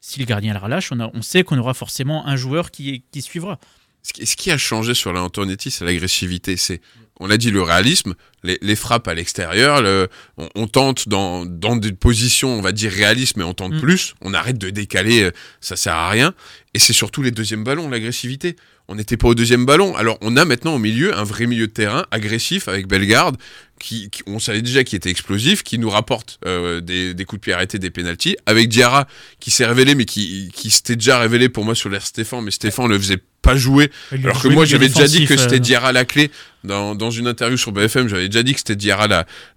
si 0.00 0.20
le 0.20 0.26
gardien 0.26 0.52
la 0.54 0.60
relâche, 0.60 0.92
on, 0.92 1.00
a- 1.00 1.10
on 1.12 1.22
sait 1.22 1.42
qu'on 1.42 1.58
aura 1.58 1.74
forcément 1.74 2.26
un 2.26 2.36
joueur 2.36 2.70
qui, 2.70 3.02
qui 3.10 3.20
suivra. 3.22 3.58
Ce 4.02 4.36
qui, 4.36 4.50
a 4.50 4.58
changé 4.58 4.92
sur 4.92 5.12
la 5.14 5.22
Antonetti, 5.22 5.70
c'est 5.70 5.84
l'agressivité. 5.86 6.58
C'est, 6.58 6.82
on 7.20 7.26
l'a 7.26 7.38
dit, 7.38 7.50
le 7.50 7.62
réalisme, 7.62 8.12
les, 8.42 8.58
les 8.60 8.76
frappes 8.76 9.08
à 9.08 9.14
l'extérieur. 9.14 9.80
le- 9.80 10.08
on, 10.36 10.48
on 10.54 10.66
tente 10.68 11.08
dans, 11.08 11.46
dans 11.46 11.74
des 11.74 11.92
positions, 11.94 12.50
on 12.50 12.60
va 12.60 12.72
dire 12.72 12.92
réalistes, 12.92 13.38
mais 13.38 13.44
on 13.44 13.54
tente 13.54 13.72
Mm. 13.72 13.80
plus. 13.80 14.14
On 14.20 14.34
arrête 14.34 14.58
de 14.58 14.68
décaler, 14.68 15.22
euh, 15.22 15.30
ça 15.62 15.74
sert 15.74 15.94
à 15.94 16.10
rien. 16.10 16.34
Et 16.74 16.78
c'est 16.78 16.92
surtout 16.92 17.22
les 17.22 17.30
deuxièmes 17.30 17.64
ballons, 17.64 17.88
l'agressivité. 17.88 18.56
On 18.88 18.96
n'était 18.96 19.16
pas 19.16 19.28
au 19.28 19.34
deuxième 19.34 19.64
ballon. 19.64 19.96
Alors, 19.96 20.18
on 20.20 20.36
a 20.36 20.44
maintenant 20.44 20.74
au 20.74 20.78
milieu 20.78 21.16
un 21.16 21.24
vrai 21.24 21.46
milieu 21.46 21.66
de 21.68 21.72
terrain 21.72 22.04
agressif 22.10 22.68
avec 22.68 22.86
Bellegarde, 22.86 23.36
qui, 23.80 24.10
qui- 24.10 24.22
on 24.26 24.38
savait 24.38 24.60
déjà 24.60 24.84
qu'il 24.84 24.96
était 24.96 25.08
explosif, 25.08 25.62
qui 25.62 25.78
nous 25.78 25.88
rapporte 25.88 26.38
euh, 26.44 26.80
des, 26.82 27.14
des 27.14 27.24
coups 27.24 27.40
de 27.40 27.44
pied 27.44 27.52
arrêtés, 27.54 27.78
des 27.78 27.88
pénalties. 27.90 28.36
Avec 28.44 28.68
Diarra, 28.68 29.06
qui 29.40 29.50
s'est 29.50 29.64
révélé, 29.64 29.94
mais 29.94 30.04
qui, 30.04 30.50
qui 30.54 30.68
s'était 30.70 30.96
déjà 30.96 31.18
révélé 31.18 31.48
pour 31.48 31.64
moi 31.64 31.74
sur 31.74 31.88
l'air 31.88 32.04
Stéphane, 32.06 32.42
mais 32.44 32.50
Stéphane 32.50 32.88
le 32.88 32.98
faisait 32.98 33.18
pas 33.40 33.56
jouer 33.56 33.90
alors 34.24 34.42
que 34.42 34.48
moi 34.54 34.64
j'avais 34.66 34.88
déjà 34.88 35.06
dit 35.18 35.26
que 35.26 35.34
c'était 35.42 35.60
Diarra 35.60 35.92
la 35.92 36.04
clé 36.04 36.30
dans, 36.64 36.94
dans 36.94 37.10
une 37.10 37.26
interview 37.26 37.56
sur 37.56 37.72
BFM 37.72 38.08
j'avais 38.08 38.28
déjà 38.28 38.42
dit 38.42 38.52
que 38.52 38.58
c'était 38.58 38.76
Diarra 38.76 39.06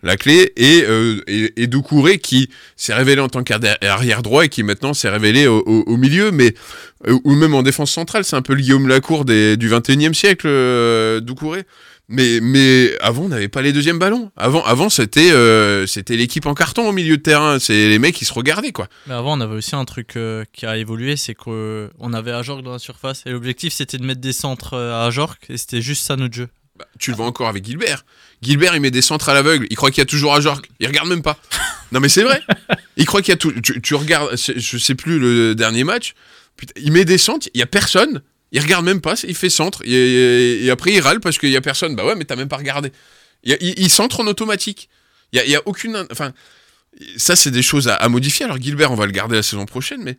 la, 0.03 0.17
clé 0.17 0.53
et, 0.55 0.83
euh, 0.87 1.21
Doucouré 1.67 2.19
qui 2.19 2.49
s'est 2.75 2.93
révélé 2.93 3.21
en 3.21 3.29
tant 3.29 3.43
qu'arrière 3.43 4.21
droit 4.21 4.45
et 4.45 4.49
qui 4.49 4.63
maintenant 4.63 4.93
s'est 4.93 5.09
révélé 5.09 5.47
au, 5.47 5.97
milieu 5.97 6.31
mais 6.31 6.53
euh, 7.07 7.17
ou 7.23 7.35
même 7.35 7.53
en 7.55 7.63
défense 7.63 7.91
centrale 7.91 8.23
c'est 8.23 8.35
un 8.35 8.41
peu 8.41 8.53
le 8.53 8.61
Guillaume 8.61 8.87
Lacour 8.87 9.25
du 9.25 9.69
21e 9.69 10.13
siècle 10.13 10.47
euh, 10.47 11.19
Doucouré 11.19 11.65
mais, 12.09 12.39
mais 12.41 12.97
avant, 13.01 13.23
on 13.23 13.27
n'avait 13.27 13.49
pas 13.49 13.61
les 13.61 13.73
deuxièmes 13.73 13.99
ballons. 13.99 14.31
Avant, 14.37 14.63
avant 14.63 14.89
c'était 14.89 15.31
euh, 15.31 15.85
c'était 15.87 16.15
l'équipe 16.15 16.45
en 16.45 16.53
carton 16.53 16.87
au 16.87 16.93
milieu 16.93 17.17
de 17.17 17.21
terrain. 17.21 17.59
C'est 17.59 17.89
les 17.89 17.99
mecs 17.99 18.15
qui 18.15 18.23
se 18.23 18.33
regardaient, 18.33 18.71
quoi. 18.71 18.87
Mais 19.07 19.13
avant, 19.13 19.37
on 19.37 19.41
avait 19.41 19.55
aussi 19.55 19.75
un 19.75 19.83
truc 19.83 20.15
euh, 20.15 20.45
qui 20.53 20.65
a 20.65 20.77
évolué, 20.77 21.17
c'est 21.17 21.35
qu'on 21.35 22.13
avait 22.13 22.31
Ajorc 22.31 22.61
dans 22.61 22.71
la 22.71 22.79
surface 22.79 23.23
et 23.25 23.31
l'objectif 23.31 23.73
c'était 23.73 23.97
de 23.97 24.05
mettre 24.05 24.21
des 24.21 24.31
centres 24.31 24.77
à 24.77 25.05
Ajorc 25.05 25.37
et 25.49 25.57
c'était 25.57 25.81
juste 25.81 26.05
ça 26.05 26.15
notre 26.15 26.33
jeu. 26.33 26.47
Bah, 26.77 26.85
tu 26.99 27.11
le 27.11 27.17
vois 27.17 27.25
encore 27.25 27.47
avec 27.47 27.65
Gilbert. 27.65 28.05
Gilbert, 28.41 28.75
il 28.75 28.81
met 28.81 28.91
des 28.91 29.01
centres 29.01 29.29
à 29.29 29.33
l'aveugle. 29.33 29.65
Il 29.69 29.75
croit 29.75 29.89
qu'il 29.89 29.99
y 29.99 30.03
a 30.03 30.05
toujours 30.05 30.33
à 30.35 30.41
Jork. 30.41 30.69
Il 30.79 30.87
regarde 30.87 31.07
même 31.09 31.21
pas. 31.23 31.37
Non, 31.93 32.01
mais 32.01 32.09
c'est 32.09 32.23
vrai. 32.23 32.41
Il 32.97 33.05
croit 33.05 33.21
qu'il 33.21 33.31
y 33.31 33.33
a 33.33 33.37
tout. 33.37 33.53
Tu, 33.61 33.81
tu 33.81 33.95
regardes, 33.95 34.35
je 34.35 34.77
sais 34.77 34.93
plus 34.93 35.19
le 35.19 35.55
dernier 35.55 35.85
match. 35.85 36.15
Putain, 36.57 36.73
il 36.83 36.91
met 36.91 37.05
des 37.05 37.17
centres, 37.17 37.47
il 37.53 37.59
y 37.59 37.63
a 37.63 37.65
personne. 37.65 38.21
Il 38.51 38.59
regarde 38.59 38.83
même 38.83 38.99
pas, 38.99 39.13
il 39.25 39.33
fait 39.35 39.49
centre. 39.49 39.81
Et, 39.85 39.91
et- 39.93 40.65
et 40.65 40.69
après, 40.69 40.91
il 40.91 40.99
râle 40.99 41.21
parce 41.21 41.37
qu'il 41.37 41.49
y 41.49 41.55
a 41.55 41.61
personne. 41.61 41.95
Bah 41.95 42.05
ouais, 42.05 42.15
mais 42.15 42.25
t'as 42.25 42.35
même 42.35 42.49
pas 42.49 42.57
regardé. 42.57 42.91
Il, 43.43 43.55
il- 43.61 43.79
il 43.79 43.89
centre 43.89 44.19
en 44.19 44.27
automatique. 44.27 44.89
Il 45.31 45.37
y 45.37 45.39
a, 45.39 45.45
il 45.45 45.51
y 45.51 45.55
a 45.55 45.61
aucune. 45.65 46.05
Enfin, 46.11 46.33
ça, 47.15 47.37
c'est 47.37 47.51
des 47.51 47.61
choses 47.63 47.87
à, 47.87 47.95
à 47.95 48.09
modifier. 48.09 48.43
Alors, 48.43 48.57
Gilbert, 48.61 48.91
on 48.91 48.95
va 48.95 49.05
le 49.05 49.13
garder 49.13 49.35
la 49.37 49.43
saison 49.43 49.65
prochaine, 49.65 50.01
mais. 50.03 50.17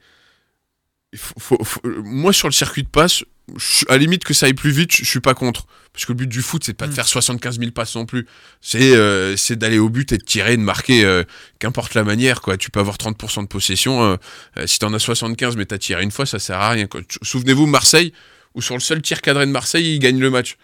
Il 1.13 1.19
faut- 1.19 1.35
faut- 1.39 1.65
faut- 1.65 1.81
moi, 2.05 2.33
sur 2.33 2.49
le 2.49 2.53
circuit 2.53 2.83
de 2.83 2.89
passe, 2.89 3.25
je 3.57 3.85
à 3.89 3.93
la 3.93 3.99
limite 3.99 4.25
que 4.25 4.35
ça 4.35 4.47
aille 4.47 4.53
plus 4.55 4.71
vite, 4.71 4.93
je 4.95 5.05
je 5.05 5.09
suis 5.09 5.21
pas 5.21 5.35
contre. 5.35 5.67
Parce 5.93 6.05
que 6.05 6.13
le 6.13 6.17
but 6.19 6.27
du 6.29 6.43
foot, 6.43 6.63
c'est 6.65 6.75
pas 6.75 6.87
de 6.87 6.93
Mm. 6.93 6.97
faire 6.97 7.09
75 7.09 7.59
000 7.59 7.71
passes 7.73 7.95
non 7.97 8.05
plus. 8.07 8.27
C'est 8.61 8.95
euh, 8.95 9.37
c'est 9.37 9.57
d'aller 9.57 9.79
au 9.79 9.89
but 9.89 10.13
et 10.13 10.19
de 10.19 10.23
tirer, 10.23 10.57
de 10.57 10.63
marquer, 10.63 11.05
euh, 11.05 11.25
qu'importe 11.59 11.95
la 11.95 12.05
manière. 12.05 12.41
quoi. 12.43 12.57
Tu 12.59 12.71
peux 12.71 12.79
avoir 12.81 12.99
30% 12.99 13.43
de 13.43 13.49
possession. 13.49 14.03
euh, 14.05 14.17
euh, 14.59 14.67
si 14.67 14.79
t'en 14.79 14.93
as 14.93 14.99
75 14.99 15.57
mais 15.57 15.65
t'as 15.65 15.79
tiré 15.79 16.03
une 16.03 16.11
fois, 16.11 16.27
ça 16.27 16.39
sert 16.39 16.61
à 16.61 16.71
rien. 16.71 16.87
Tu- 16.87 17.19
Souvenez-vous, 17.23 17.67
Marseille, 17.67 18.13
où 18.55 18.61
sur 18.63 18.75
le 18.75 18.81
seul 18.81 19.01
tir 19.03 19.23
cadré 19.23 19.47
de 19.47 19.51
Marseille, 19.51 19.95
ils 19.95 19.99
gagnent 19.99 20.21
le 20.21 20.31
match. 20.31 20.57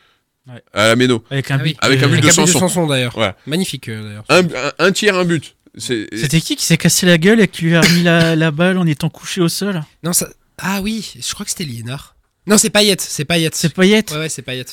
Ouais. 0.46 0.62
À 0.74 0.88
la 0.88 0.96
Méno. 0.96 1.24
Avec 1.30 1.50
un 1.50 1.54
Ah 1.54 1.62
but. 1.62 1.76
Avec 1.80 2.02
un 2.02 2.06
but 2.06 2.12
Avec 2.12 2.24
de 2.24 2.28
un 2.28 2.28
but 2.28 2.28
de 2.28 2.32
Sanson. 2.52 2.58
Sanson 2.60 2.86
d'ailleurs. 2.86 3.16
Ouais. 3.16 3.32
Magnifique 3.46 3.88
euh, 3.88 4.02
d'ailleurs. 4.04 4.24
Un, 4.28 4.42
un, 4.44 4.72
un 4.86 4.92
tir, 4.92 5.16
un 5.16 5.24
but. 5.24 5.56
C'est- 5.76 6.06
C'était 6.16 6.40
qui 6.40 6.56
qui 6.56 6.64
s'est 6.64 6.76
cassé 6.76 7.04
la 7.06 7.18
gueule 7.18 7.40
et 7.40 7.48
qui 7.48 7.64
lui 7.64 7.74
a 7.76 7.80
remis 7.80 8.02
la, 8.02 8.36
la 8.36 8.50
balle 8.50 8.78
en 8.78 8.86
étant 8.86 9.08
couché 9.10 9.40
au 9.40 9.48
sol 9.48 9.82
Non, 10.02 10.12
ça... 10.12 10.28
Ah 10.58 10.80
oui, 10.82 11.14
je 11.20 11.34
crois 11.34 11.44
que 11.44 11.50
c'était 11.50 11.64
Liénard. 11.64 12.14
Non, 12.46 12.58
c'est 12.58 12.70
Payet, 12.70 12.96
c'est 13.00 13.24
Payet. 13.24 13.50
C'est 13.54 13.72
Payet 13.74 14.04
Ouais, 14.12 14.18
ouais, 14.18 14.28
c'est 14.28 14.42
Payet. 14.42 14.66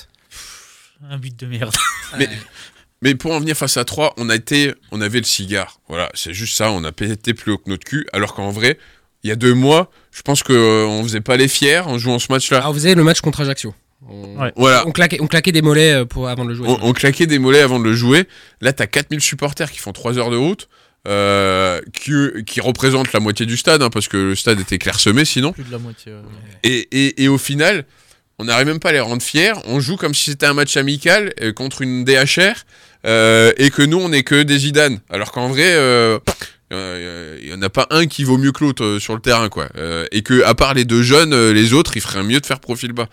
Un 1.10 1.18
but 1.18 1.36
de 1.40 1.48
merde. 1.48 1.74
Mais- 3.02 3.16
pour 3.16 3.32
en 3.32 3.40
venir 3.40 3.58
face 3.58 3.78
à 3.78 3.84
3, 3.86 4.14
on 4.18 4.30
a 4.30 4.36
été, 4.36 4.74
on 4.92 5.02
avait 5.02 5.18
le 5.18 5.26
cigare. 5.26 5.80
Voilà, 5.88 6.12
c'est 6.14 6.34
juste 6.34 6.56
ça, 6.56 6.72
on 6.72 6.84
a 6.84 6.92
pété 6.92 7.34
plus 7.34 7.54
haut 7.54 7.58
que 7.58 7.68
notre 7.70 7.84
cul. 7.84 8.06
Alors 8.14 8.36
qu'en 8.36 8.52
vrai, 8.52 8.78
il 9.24 9.30
y 9.30 9.32
a 9.32 9.36
deux 9.36 9.56
mois, 9.56 9.90
je 10.12 10.22
pense 10.22 10.44
qu'on 10.44 10.54
on 10.54 11.02
faisait 11.04 11.22
pas 11.22 11.36
les 11.38 11.48
fiers 11.48 11.80
en 11.80 11.98
jouant 11.98 12.20
ce 12.20 12.32
match-là. 12.32 12.58
Alors 12.60 12.74
vous 12.74 12.86
avez 12.86 12.94
le 12.94 13.04
match 13.04 13.22
contre 13.22 13.42
Ajaccio. 13.42 13.74
On, 14.08 14.40
Ouais. 14.40 14.52
Voilà, 14.56 14.88
on, 14.88 14.92
claquait, 14.92 15.20
on 15.20 15.26
claquait 15.28 15.52
des 15.52 15.62
mollets 15.64 15.94
euh, 15.94 16.06
pour, 16.06 16.28
avant 16.30 16.44
de 16.44 16.50
le 16.50 16.56
jouer. 16.56 16.68
on, 16.70 16.78
on 16.90 16.94
claquait 16.94 17.26
des 17.28 17.40
mollets 17.40 17.62
avant 17.62 17.80
de 17.80 17.84
le 17.86 17.94
jouer. 17.94 18.28
Là, 18.60 18.72
t'as 18.74 18.86
4000 18.88 19.20
supporters 19.22 19.72
qui 19.72 19.80
font 19.80 19.94
3 19.94 20.20
heures 20.20 20.30
de 20.32 20.38
route, 20.38 20.70
euh, 21.08 21.82
qui, 21.94 22.14
qui 22.46 22.62
représentent 22.62 23.12
la 23.12 23.20
moitié 23.20 23.48
du 23.48 23.58
stade, 23.58 23.82
hein, 23.82 23.90
parce 23.90 24.08
que 24.08 24.18
le 24.18 24.36
stade 24.36 24.60
était 24.60 24.78
clairsemé 24.78 25.26
sinon. 25.26 25.52
Plus 25.52 25.64
de 25.64 25.72
la 25.72 25.80
moitié. 25.80 26.12
ouais. 26.12 26.20
Et, 26.64 26.88
et, 26.92 27.24
et 27.24 27.28
au 27.28 27.40
final, 27.40 27.86
on 28.38 28.46
n'arrive 28.46 28.68
même 28.68 28.80
pas 28.80 28.90
à 28.90 28.92
les 28.92 29.00
rendre 29.00 29.24
fiers. 29.24 29.54
On 29.66 29.80
joue 29.80 29.98
comme 29.98 30.14
si 30.14 30.30
c'était 30.30 30.46
un 30.46 30.54
match 30.54 30.78
amical 30.78 31.34
euh, 31.42 31.54
contre 31.54 31.82
une 31.82 32.04
DHR 32.04 32.54
euh, 33.08 33.52
et 33.58 33.72
que 33.72 33.82
nous, 33.82 33.98
on 33.98 34.10
n'est 34.10 34.22
que 34.24 34.44
des 34.44 34.60
Zidane. 34.60 35.00
Alors 35.10 35.32
qu'en 35.32 35.48
vrai, 35.48 35.72
il 36.72 37.50
y 37.50 37.54
en 37.54 37.62
a 37.64 37.70
pas 37.70 37.88
un 37.90 38.06
qui 38.06 38.24
vaut 38.24 38.38
mieux 38.38 38.52
que 38.52 38.64
l'autre 38.64 39.00
sur 39.00 39.16
le 39.16 39.22
terrain, 39.22 39.50
quoi. 39.50 39.70
Et 40.12 40.22
que 40.22 40.44
à 40.44 40.54
part 40.54 40.76
les 40.76 40.86
deux 40.86 41.02
jeunes, 41.02 41.50
les 41.52 41.74
autres, 41.74 41.98
ils 41.98 42.02
feraient 42.02 42.24
mieux 42.24 42.40
de 42.40 42.46
faire 42.46 42.60
profil 42.60 42.94
bas. 42.94 43.10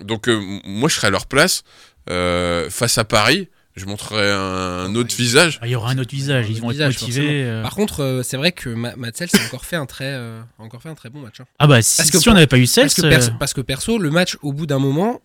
Donc 0.00 0.28
moi, 0.64 0.90
je 0.90 0.96
serais 0.96 1.06
à 1.06 1.10
leur 1.10 1.26
place 1.26 1.62
face 2.06 2.98
à 2.98 3.04
Paris. 3.04 3.48
Je 3.76 3.86
montrerais 3.86 4.30
un, 4.30 4.86
un 4.86 4.94
autre 4.94 5.14
visage. 5.16 5.58
Ah, 5.60 5.66
Il 5.66 5.70
y 5.70 5.74
aura 5.74 5.90
un 5.90 5.98
autre 5.98 6.14
visage, 6.14 6.46
ils 6.48 6.60
vont 6.60 6.70
être 6.70 6.78
motivés. 6.86 7.42
euh. 7.44 7.62
Par 7.62 7.74
contre, 7.74 8.04
euh, 8.04 8.22
c'est 8.22 8.36
vrai 8.36 8.52
que 8.52 8.68
Ma- 8.68 8.94
Matsels 8.94 9.28
a 9.34 9.44
encore 9.46 9.64
fait 9.64 9.74
un 9.76 9.86
très, 9.86 10.12
euh, 10.12 10.40
encore 10.58 10.80
fait 10.80 10.88
un 10.90 10.94
très 10.94 11.10
bon 11.10 11.18
match. 11.20 11.40
hein. 11.40 11.44
Ah 11.58 11.66
bah 11.66 11.82
si, 11.82 11.96
Parce 11.96 12.10
que 12.12 12.18
si 12.18 12.24
pour- 12.24 12.30
on 12.32 12.34
n'avait 12.34 12.46
pas 12.46 12.58
eu 12.58 12.66
Cels, 12.66 12.84
Parce, 12.84 12.94
que 12.94 13.02
perso, 13.02 13.30
parce 13.38 13.52
que 13.52 13.60
perso, 13.60 13.98
le 13.98 14.10
match, 14.10 14.36
au 14.42 14.52
bout 14.52 14.66
d'un 14.66 14.78
moment, 14.78 15.20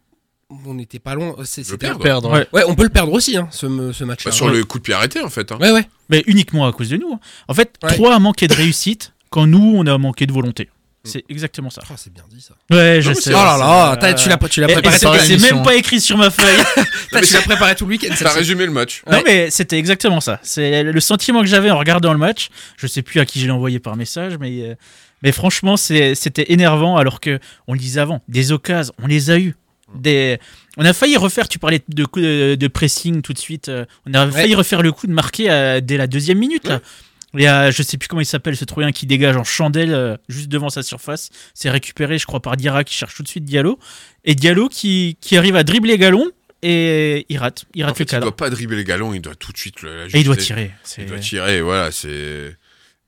on 0.65 0.73
n'était 0.73 0.97
pas 0.97 1.13
loin. 1.13 1.35
c'était- 1.43 1.77
perdre. 1.77 2.01
Perdre. 2.01 2.31
Ouais. 2.31 2.47
Ouais, 2.51 2.63
on 2.67 2.73
peut 2.73 2.81
le 2.83 2.89
perdre 2.89 3.13
aussi, 3.13 3.37
hein, 3.37 3.47
ce, 3.51 3.67
match-là. 3.67 4.31
Bah, 4.31 4.35
sur 4.35 4.47
ouais. 4.47 4.53
le 4.53 4.63
coup 4.65 4.79
de 4.79 4.83
pied 4.83 4.95
arrêté, 4.95 5.21
en 5.21 5.29
fait. 5.29 5.51
hein. 5.51 5.57
Ouais, 5.61 5.71
ouais. 5.71 5.87
mais 6.09 6.23
uniquement 6.25 6.65
à 6.65 6.73
cause 6.73 6.89
de 6.89 6.97
nous. 6.97 7.13
hein. 7.13 7.19
En 7.47 7.53
fait, 7.53 7.75
Ouais. 7.83 7.93
3 7.93 8.15
a 8.15 8.19
manqué 8.19 8.47
de 8.47 8.53
réussite 8.55 9.13
quand 9.29 9.45
nous, 9.45 9.73
on 9.75 9.85
a 9.85 9.95
manqué 9.99 10.25
de 10.25 10.33
volonté. 10.33 10.69
C'est 11.03 11.23
exactement 11.29 11.69
ça. 11.69 11.81
Oh, 11.89 11.93
c'est 11.95 12.11
bien 12.13 12.23
dit 12.29 12.41
ça. 12.41 12.55
Ouais, 12.69 12.99
je 13.01 13.09
Non, 13.09 13.15
sais. 13.15 13.29
Oh 13.33 13.37
là 13.37 13.57
là, 13.57 13.93
Euh, 13.93 13.95
t'as- 13.95 14.13
tu 14.13 14.27
l'as 14.29 14.37
préparé, 14.37 14.97
c'est- 14.97 15.05
tout 15.05 15.11
le 15.13 15.17
et 15.17 15.21
c'est 15.21 15.27
l'émission. 15.29 15.55
même 15.55 15.65
pas 15.65 15.75
écrit 15.75 16.01
sur 16.01 16.17
ma 16.17 16.29
feuille. 16.29 16.45
Tu 17.25 17.33
l'as 17.33 17.41
préparé 17.41 17.73
tout 17.75 17.85
le 17.85 17.91
week-end. 17.91 18.13
T'as 18.19 18.33
résumé 18.33 18.65
le 18.65 18.71
match. 18.71 19.01
Non, 19.09 19.21
mais 19.25 19.49
c'était 19.49 19.77
exactement 19.79 20.19
ça. 20.19 20.39
C'est 20.43 20.83
le 20.83 20.99
sentiment 20.99 21.39
que 21.41 21.47
j'avais 21.47 21.71
en 21.71 21.77
regardant 21.79 22.11
le 22.11 22.19
match. 22.19 22.49
Je 22.77 22.85
sais 22.85 23.01
plus 23.01 23.19
à 23.19 23.25
qui 23.25 23.39
je 23.39 23.45
l'ai 23.45 23.51
envoyé 23.51 23.79
par 23.79 23.95
message, 23.95 24.37
mais, 24.39 24.61
euh, 24.61 24.75
mais 25.23 25.31
franchement, 25.31 25.77
c'est- 25.77 26.15
c'était 26.15 26.51
énervant 26.51 26.97
alors 26.97 27.19
que, 27.19 27.39
on 27.67 27.73
le 27.73 27.79
disait 27.79 28.01
avant, 28.01 28.21
des 28.27 28.51
occasions, 28.51 28.93
on 29.01 29.07
les 29.07 29.29
a 29.31 29.37
eues. 29.39 29.55
Des... 29.95 30.37
On 30.77 30.85
a 30.85 30.93
failli 30.93 31.17
refaire, 31.17 31.47
tu 31.49 31.57
parlais 31.57 31.81
de, 31.87 32.05
coup 32.05 32.21
de, 32.21 32.53
de 32.55 32.67
pressing 32.67 33.23
tout 33.23 33.33
de 33.33 33.39
suite, 33.39 33.69
euh, 33.69 33.85
on 34.05 34.13
a 34.13 34.29
failli 34.29 34.53
refaire 34.53 34.83
le 34.83 34.91
coup 34.91 35.07
de 35.07 35.11
marquer 35.13 35.49
euh, 35.49 35.81
dès 35.81 35.97
la 35.97 36.05
deuxième 36.05 36.37
minute. 36.37 36.67
Là. 36.67 36.79
Il 37.35 37.41
y 37.41 37.47
a, 37.47 37.69
je 37.69 37.83
sais 37.83 37.97
plus 37.97 38.07
comment 38.07 38.21
il 38.21 38.25
s'appelle, 38.25 38.57
ce 38.57 38.65
Troyen 38.65 38.91
qui 38.91 39.05
dégage 39.05 39.35
en 39.37 39.43
chandelle 39.43 39.93
euh, 39.93 40.17
juste 40.29 40.47
devant 40.47 40.69
sa 40.69 40.81
surface. 40.81 41.29
C'est 41.53 41.69
récupéré, 41.69 42.17
je 42.17 42.25
crois, 42.25 42.39
par 42.41 42.57
Diarra 42.57 42.83
qui 42.83 42.95
cherche 42.95 43.13
tout 43.15 43.21
de 43.23 43.27
suite 43.27 43.45
Diallo. 43.45 43.77
Et 44.25 44.33
Diallo 44.35 44.67
qui, 44.67 45.17
qui 45.21 45.37
arrive 45.37 45.55
à 45.55 45.63
dribbler 45.63 45.97
Galon 45.99 46.29
et 46.63 47.25
il 47.29 47.37
rate. 47.37 47.65
Il 47.75 47.83
En 47.83 47.87
rate 47.87 47.97
fait, 47.97 48.03
le 48.03 48.07
il 48.07 48.11
cadre. 48.11 48.23
doit 48.23 48.35
pas 48.35 48.49
dribbler 48.49 48.77
les 48.77 48.83
galons, 48.83 49.13
il 49.13 49.21
doit 49.21 49.35
tout 49.35 49.51
de 49.51 49.57
suite 49.57 49.81
le. 49.81 50.07
Et 50.13 50.19
il 50.19 50.23
doit 50.23 50.35
tirer. 50.35 50.71
Il 50.97 51.05
doit 51.05 51.19
tirer, 51.19 51.61
voilà, 51.61 51.91
c'est. 51.91 52.55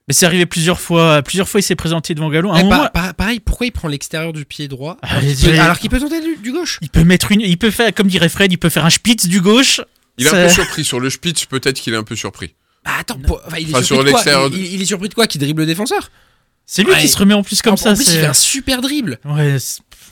Mais 0.08 0.14
c'est 0.14 0.26
arrivé 0.26 0.46
plusieurs 0.46 0.80
fois. 0.80 1.22
Plusieurs 1.22 1.48
fois, 1.50 1.60
il 1.60 1.64
s'est 1.64 1.76
présenté 1.76 2.14
devant 2.16 2.30
Galon. 2.30 2.56
Eh, 2.56 2.64
moment, 2.64 2.82
pa- 2.84 2.90
pa- 2.90 3.14
pareil, 3.14 3.40
pourquoi 3.40 3.68
il 3.68 3.72
prend 3.72 3.88
l'extérieur 3.88 4.34
du 4.34 4.46
pied 4.46 4.68
droit 4.68 4.98
Ah, 5.02 5.16
alors 5.18 5.22
qu'il 5.24 5.50
peut, 5.50 5.60
alors 5.60 5.80
qu'il 5.80 5.90
peut 5.90 6.00
tenter 6.00 6.22
du, 6.22 6.38
du 6.38 6.52
gauche 6.52 6.80
il 6.82 6.90
peut 6.90 7.04
mettre 7.04 7.32
une. 7.32 7.42
Il 7.42 7.58
peut 7.58 7.72
faire, 7.72 7.94
comme 7.94 8.08
dirait 8.08 8.30
Fred, 8.30 8.52
il 8.52 8.58
peut 8.58 8.70
faire 8.70 8.86
un 8.86 8.90
spitz 8.90 9.28
du 9.28 9.42
gauche. 9.42 9.82
Il 10.18 10.28
est 10.28 10.30
un 10.30 10.48
peu 10.48 10.54
surpris 10.54 10.84
sur 10.84 11.00
le 11.00 11.10
Spitz, 11.10 11.46
peut-être 11.46 11.80
qu'il 11.80 11.94
est 11.94 11.98
un 11.98 12.04
peu 12.04 12.16
surpris. 12.16 12.54
Bah 12.84 12.92
attends, 13.00 13.20
pour- 13.20 13.42
enfin, 13.46 13.58
il, 13.60 13.70
est 13.70 13.76
Enfin, 13.76 13.84
surpris 13.84 13.86
sur 13.86 13.98
de 13.98 14.02
quoi? 14.04 14.12
l'extérieur 14.20 14.50
il, 14.52 14.58
il- 14.66 14.74
il 14.76 14.82
est 14.82 14.86
surpris 14.86 15.10
de 15.10 15.14
quoi? 15.14 15.28
Qui 15.28 15.38
dribble 15.38 15.62
le 15.62 15.66
défenseur 15.68 16.10
C'est 16.66 16.84
lui 16.84 16.92
Ouais. 16.92 17.00
qui 17.00 17.08
se 17.08 17.18
remet 17.18 17.34
en 17.34 17.44
plus 17.44 17.62
comme 17.62 17.74
en, 17.74 17.78
ça. 17.78 17.92
En 17.92 17.96
plus, 17.96 18.04
il 18.04 18.08
c'est- 18.12 18.22
fait 18.22 18.26
un 18.28 18.34
super 18.34 18.82
dribble. 18.82 19.20
Ouais, 19.26 19.58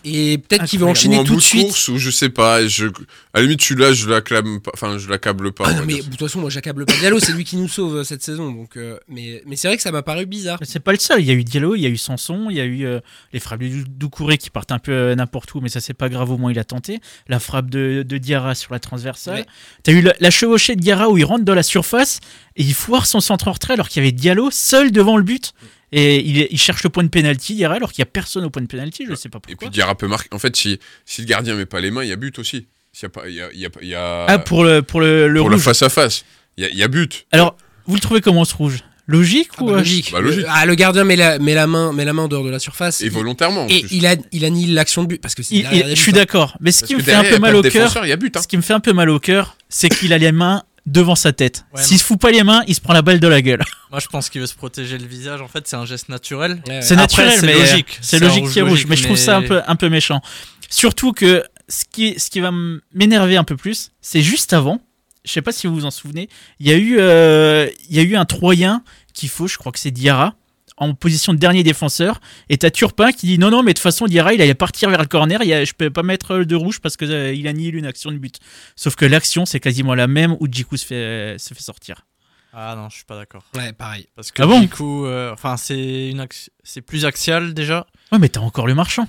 Et 0.06 0.38
peut-être 0.38 0.66
qu'il 0.66 0.80
va 0.80 0.86
enchaîner 0.88 1.18
ou 1.18 1.22
en 1.22 1.24
tout 1.24 1.34
bout 1.34 1.40
de 1.40 1.44
suite. 1.44 1.68
course, 1.68 1.88
ou 1.90 1.98
je 1.98 2.10
sais 2.10 2.30
pas. 2.30 2.66
Je... 2.68 2.88
À 2.88 2.92
la 3.40 3.42
limite, 3.44 3.62
celui-là, 3.62 3.94
je 3.94 4.10
l'acclame 4.10 4.60
pas. 4.62 4.72
Enfin, 4.74 4.98
je 4.98 5.10
l'accable 5.10 5.52
pas. 5.52 5.66
Ah 5.68 5.72
on 5.74 5.80
non, 5.80 5.84
mais 5.86 5.98
de 5.98 6.02
toute 6.04 6.20
façon, 6.20 6.40
moi 6.40 6.50
j'accable 6.50 6.86
pas 6.86 6.94
Diallo, 6.94 7.20
c'est 7.20 7.34
lui 7.34 7.44
qui 7.44 7.58
nous 7.58 7.68
sauve 7.68 7.98
euh, 7.98 8.04
cette 8.04 8.24
saison. 8.24 8.52
Donc, 8.52 8.78
euh, 8.78 8.98
mais 9.08 9.42
mais 9.46 9.56
c'est 9.56 9.68
vrai 9.68 9.78
que 9.78 9.84
ça 9.84 9.92
m'a 9.92 10.02
paru 10.02 10.26
bizarre. 10.26 10.58
Mais 10.62 10.66
C'est 10.66 10.80
pas 10.80 10.92
le 10.94 11.00
seul. 11.00 11.20
Il 11.22 11.26
y 11.28 11.32
a 11.32 11.34
eu 11.34 11.44
Diallo, 11.44 11.76
il 11.76 11.82
y 11.82 11.86
a 11.86 11.90
eu 11.90 11.98
Sanson, 11.98 12.48
il 12.50 12.56
y 12.58 12.62
a 12.62 12.66
eu 12.66 12.86
euh, 12.86 13.00
les 13.34 13.40
frappes 13.40 13.60
de 13.62 13.68
Dou- 13.68 13.84
Doucouré 13.88 14.38
qui 14.38 14.50
partent 14.50 14.72
un 14.72 14.80
peu 14.80 14.92
euh, 14.92 15.16
n'importe 15.16 15.54
où, 15.54 15.60
mais 15.62 15.70
ça 15.70 15.80
c'est 15.82 15.94
pas 15.94 16.10
grave, 16.10 16.32
au 16.32 16.38
moins 16.38 16.52
il 16.52 16.60
a 16.60 16.64
tenté. 16.64 17.00
La 17.28 17.40
frappe 17.40 17.70
de, 17.70 18.04
de 18.08 18.18
Diarra 18.18 18.56
sur 18.56 18.74
la 18.74 18.80
transversale. 18.80 19.40
Ouais. 19.40 19.46
T'as 19.84 19.92
eu 19.92 20.02
la, 20.02 20.14
la 20.20 20.32
chevauchée 20.32 20.76
de 20.76 20.82
Diarra 20.82 21.10
où 21.10 21.18
il 21.18 21.26
rentre 21.26 21.44
dans 21.46 21.56
la 21.56 21.64
surface 21.64 22.20
et 22.56 22.64
il 22.64 22.74
foire 22.74 23.06
son 23.06 23.20
centre 23.20 23.48
en 23.48 23.52
retrait 23.52 23.74
alors 23.74 23.90
qu'il 23.90 24.02
y 24.02 24.06
avait 24.06 24.12
Diallo 24.14 24.50
seul 24.52 24.92
devant 24.92 25.18
le 25.18 25.24
but. 25.24 25.54
Et 25.92 26.20
il, 26.20 26.48
il 26.52 26.60
cherche 26.60 26.84
le 26.84 26.90
point 26.90 27.04
de 27.04 27.10
pénalty 27.10 27.56
Diarra 27.56 27.76
alors 27.76 27.92
qu'il 27.92 28.00
y 28.00 28.04
a 28.04 28.06
personne 28.06 28.44
au 28.46 28.50
point 28.50 28.62
de 28.62 28.68
pénalty, 28.68 29.06
je 29.10 29.16
sais 29.16 29.30
pas 29.30 29.40
Et 29.40 29.42
pourquoi. 29.54 29.68
puis 29.68 29.70
Diarra 29.74 29.96
peut 29.96 30.08
marquer. 30.08 30.30
En 30.32 30.40
fait, 30.40 30.56
si, 30.56 30.80
si 31.06 31.22
le 31.22 31.28
gardien 31.28 31.56
met 31.56 31.66
pas 31.66 31.80
les 31.82 31.90
mains, 31.92 32.04
il 32.04 32.10
y 32.10 32.14
a 32.14 32.16
but 32.16 32.38
aussi. 32.40 32.68
S'il 32.94 33.04
y 33.04 33.06
a 33.06 33.10
pas, 33.10 33.28
il 33.28 33.36
y 33.36 33.42
a, 33.42 33.50
il 33.54 33.60
y 33.60 33.66
a- 33.66 33.70
il 33.82 33.88
y 33.88 33.96
a- 33.96 34.26
ah, 34.28 34.40
pour 34.40 34.64
le, 34.64 34.82
pour 34.82 35.00
le, 35.02 35.28
le 35.28 35.40
pour 35.40 35.50
le 35.50 35.56
rouge. 35.56 35.64
face 35.64 35.82
à 35.84 35.90
face, 35.90 36.26
il 36.58 36.64
y 36.64 36.68
a, 36.68 36.70
il 36.70 36.78
y 36.78 36.84
a 36.84 36.88
but. 36.88 37.26
Alors, 37.32 37.56
vous 37.86 37.96
le 37.96 38.02
trouvez 38.02 38.22
comment 38.22 38.46
ce 38.46 38.56
rouge? 38.56 38.80
Logique 39.08 39.50
Ah 39.58 39.64
ou 39.64 39.66
bah, 39.66 39.72
euh, 39.74 39.78
logique. 39.78 40.12
Bah, 40.12 40.22
logique. 40.22 40.42
Le, 40.42 40.46
ah, 40.50 40.66
le 40.68 40.76
gardien 40.76 41.04
met 41.04 41.16
la, 41.16 41.40
met 41.40 41.56
la 41.56 41.66
main, 41.66 41.92
met 41.94 42.06
la 42.06 42.14
main 42.14 42.24
en 42.24 42.28
dehors 42.28 42.44
de 42.44 42.52
la 42.52 42.60
surface. 42.60 43.02
Et 43.02 43.10
volontairement. 43.10 43.64
en 43.64 43.68
Et 43.68 43.82
plus. 43.82 43.96
il, 43.96 44.06
a, 44.06 44.16
il 44.32 44.46
annihile 44.46 44.76
l'action 44.76 45.02
de 45.02 45.08
but 45.08 45.20
parce 45.22 45.34
que 45.34 45.42
il- 45.50 45.68
il- 45.72 45.84
il 45.88 45.90
Je 45.90 45.96
suis 45.96 46.12
hein. 46.12 46.16
d'accord, 46.16 46.56
mais 46.60 46.72
ce 46.72 46.82
Parce 46.82 46.90
qui 46.90 46.96
me 46.96 47.02
fait 47.02 47.14
un 47.14 47.24
peu 47.24 47.34
il 47.36 47.42
mal 47.42 47.56
au 47.56 47.64
cœur, 47.64 47.72
défenseur, 47.72 48.06
Il 48.06 48.10
y 48.10 48.12
a 48.12 48.16
but. 48.18 48.38
Hein. 48.38 48.42
Ce 48.44 48.48
qui 48.48 48.58
me 48.58 48.62
fait 48.62 48.74
un 48.74 48.80
peu 48.80 48.94
mal 48.94 49.10
au 49.10 49.20
cœur, 49.20 49.58
c'est 49.68 49.90
qu'il 49.90 50.14
a 50.14 50.20
les 50.20 50.32
mains 50.32 50.62
devant 50.90 51.16
sa 51.16 51.34
tête. 51.34 51.66
Ouais, 51.74 51.82
S'il 51.82 52.00
se 52.00 52.04
fout 52.04 52.20
pas 52.20 52.32
les 52.32 52.44
mains, 52.44 52.64
il 52.68 52.76
se 52.76 52.82
prend 52.82 52.94
la 52.94 53.02
balle 53.02 53.20
de 53.20 53.28
la 53.28 53.42
gueule. 53.42 53.64
Moi, 53.92 54.00
je 54.00 54.08
pense 54.08 54.30
qu'il 54.30 54.42
veut 54.42 54.48
se 54.48 54.56
protéger 54.56 54.98
le 54.98 55.06
visage. 55.06 55.42
En 55.42 55.48
fait, 55.48 55.68
c'est 55.68 55.76
un 55.76 55.86
geste 55.86 56.10
naturel. 56.10 56.62
Ouais, 56.68 56.76
ouais. 56.76 56.82
C'est 56.82 56.94
Après, 56.94 57.26
naturel, 57.26 57.40
c'est 57.40 57.46
mais 57.46 57.60
logique. 57.60 57.98
C'est 58.02 58.18
C'est 58.18 58.26
un 58.26 58.28
logique 58.28 58.50
qu'il 58.50 58.64
rouge, 58.64 58.72
logique, 58.72 58.90
mais 58.90 58.96
je 58.96 59.04
trouve 59.04 59.18
ça 59.18 59.38
un 59.38 59.44
peu, 59.44 59.62
un 59.66 59.76
peu 59.76 59.90
méchant. 59.90 60.22
Surtout 60.70 61.14
que 61.14 61.44
ce 61.68 61.86
qui, 61.90 62.20
ce 62.20 62.30
qui 62.30 62.40
va 62.40 62.52
m'énerver 62.94 63.38
un 63.38 63.44
peu 63.44 63.56
plus, 63.56 63.92
c'est 64.02 64.22
juste 64.22 64.54
avant. 64.54 64.82
Je 65.26 65.32
sais 65.32 65.42
pas 65.42 65.52
si 65.52 65.68
vous 65.68 65.76
vous 65.76 65.86
en 65.86 65.92
souvenez. 65.92 66.30
Il 66.60 66.68
y 66.68 66.72
a 66.72 66.78
eu, 66.78 66.98
euh, 67.00 67.68
il 67.90 67.96
y 67.96 68.00
a 68.00 68.04
eu 68.04 68.16
un 68.16 68.26
Troyen 68.26 68.84
qui 69.14 69.28
faut, 69.28 69.48
je 69.48 69.58
crois 69.58 69.72
que 69.72 69.80
c'est 69.80 69.92
Diarra, 69.92 70.36
en 70.80 70.94
position 70.94 71.34
de 71.34 71.38
dernier 71.38 71.64
défenseur. 71.64 72.20
Et 72.50 72.58
t'as 72.58 72.72
Turpin 72.72 73.12
qui 73.12 73.28
dit 73.28 73.38
non, 73.38 73.52
non, 73.52 73.62
mais 73.64 73.74
de 73.74 73.78
toute 73.78 73.84
façon, 73.84 74.06
Diarra, 74.06 74.34
il 74.34 74.42
allait 74.42 74.54
partir 74.56 74.90
vers 74.90 75.02
le 75.02 75.08
corner. 75.08 75.44
Il 75.44 75.54
a, 75.54 75.64
je 75.66 75.74
peux 75.74 75.90
pas 75.90 76.04
mettre 76.04 76.40
de 76.40 76.56
rouge 76.56 76.80
parce 76.80 76.98
que 76.98 77.06
euh, 77.06 77.34
il 77.34 77.48
annihile 77.48 77.76
une 77.76 77.86
action 77.86 78.12
de 78.12 78.18
but. 78.18 78.38
Sauf 78.76 78.96
que 78.96 79.06
l'action, 79.06 79.46
c'est 79.46 79.60
quasiment 79.60 79.94
la 79.96 80.08
même 80.08 80.36
où 80.40 80.48
Djikou 80.50 80.78
se 80.78 80.86
fait, 80.86 81.36
se 81.38 81.54
fait 81.54 81.62
sortir. 81.62 82.06
Ah 82.54 82.74
non, 82.76 82.90
je 82.90 82.96
suis 82.96 83.06
pas 83.06 83.16
d'accord. 83.16 83.44
Ouais, 83.56 83.74
pareil. 83.74 84.08
Parce 84.16 84.32
que 84.32 84.42
Ah 84.42 84.48
bon 84.48 84.60
du 84.62 84.70
coup, 84.70 85.06
euh, 85.06 85.32
enfin, 85.32 85.56
c'est 85.56 86.10
une 86.10 86.26
c'est 86.64 86.82
plus 86.82 87.06
axial 87.06 87.54
déjà. 87.54 87.86
Ouais, 88.12 88.18
mais 88.18 88.30
t'as 88.30 88.40
encore 88.40 88.66
le 88.66 88.74
marchand. 88.74 89.08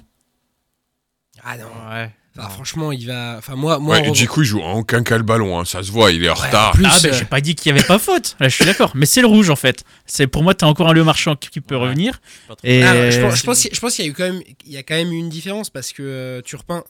Ah 1.43 1.57
non. 1.57 1.65
Ouais. 1.91 2.11
Enfin, 2.39 2.49
franchement, 2.49 2.93
il 2.93 3.07
va. 3.07 3.37
Enfin, 3.39 3.57
moi, 3.57 3.79
moi. 3.79 3.95
Ouais, 3.95 3.99
en 3.99 3.99
et 3.99 4.03
revanche- 4.05 4.19
Djikou, 4.19 4.43
il 4.43 4.47
joue 4.47 4.61
en 4.61 4.75
aucun 4.79 5.03
cas 5.03 5.17
le 5.19 5.25
ballon. 5.25 5.59
hein, 5.59 5.65
Ça 5.65 5.83
se 5.83 5.91
voit, 5.91 6.13
il 6.13 6.25
est 6.25 6.29
en 6.29 6.35
Ouais, 6.35 6.47
retard. 6.47 6.69
en 6.71 6.73
plus, 6.73 6.87
Ah, 6.89 6.99
ben, 7.03 7.09
euh, 7.13 7.19
j'ai 7.19 7.25
pas 7.25 7.41
dit 7.41 7.55
qu'il 7.55 7.75
y 7.75 7.77
avait 7.79 7.87
pas 7.87 7.99
faute. 7.99 8.37
Là, 8.41 8.49
je 8.49 8.55
suis 8.55 8.65
d'accord. 8.65 8.93
Mais 8.95 9.05
c'est 9.07 9.21
le 9.21 9.27
rouge, 9.27 9.51
en 9.51 9.57
fait. 9.57 9.85
C'est 10.07 10.27
Pour 10.29 10.43
moi, 10.43 10.55
t'as 10.55 10.67
encore 10.67 10.89
un 10.89 10.93
Le 10.93 11.03
Marchand 11.05 11.35
qui, 11.37 11.51
qui 11.51 11.61
peut 11.61 11.75
Ouais. 11.75 11.83
revenir. 11.83 12.21
Et 12.65 12.83
Ah, 12.85 13.11
je 13.11 13.21
pense, 13.21 13.37
je 13.37 13.43
pense, 13.45 13.61
qu'il- 13.63 13.75
je 13.75 13.81
pense 13.81 13.95
qu'il 13.97 14.05
y 14.05 14.09
a 14.09 14.11
eu 14.11 14.15
quand 14.15 14.25
même, 14.33 14.43
il 14.65 14.73
y 14.73 14.77
a 14.77 14.83
quand 14.83 14.95
même 14.95 15.13
eu 15.13 15.17
une 15.19 15.29
différence 15.29 15.71
parce 15.71 15.93
que 15.93 16.03
euh, 16.03 16.41
Turpin, 16.43 16.85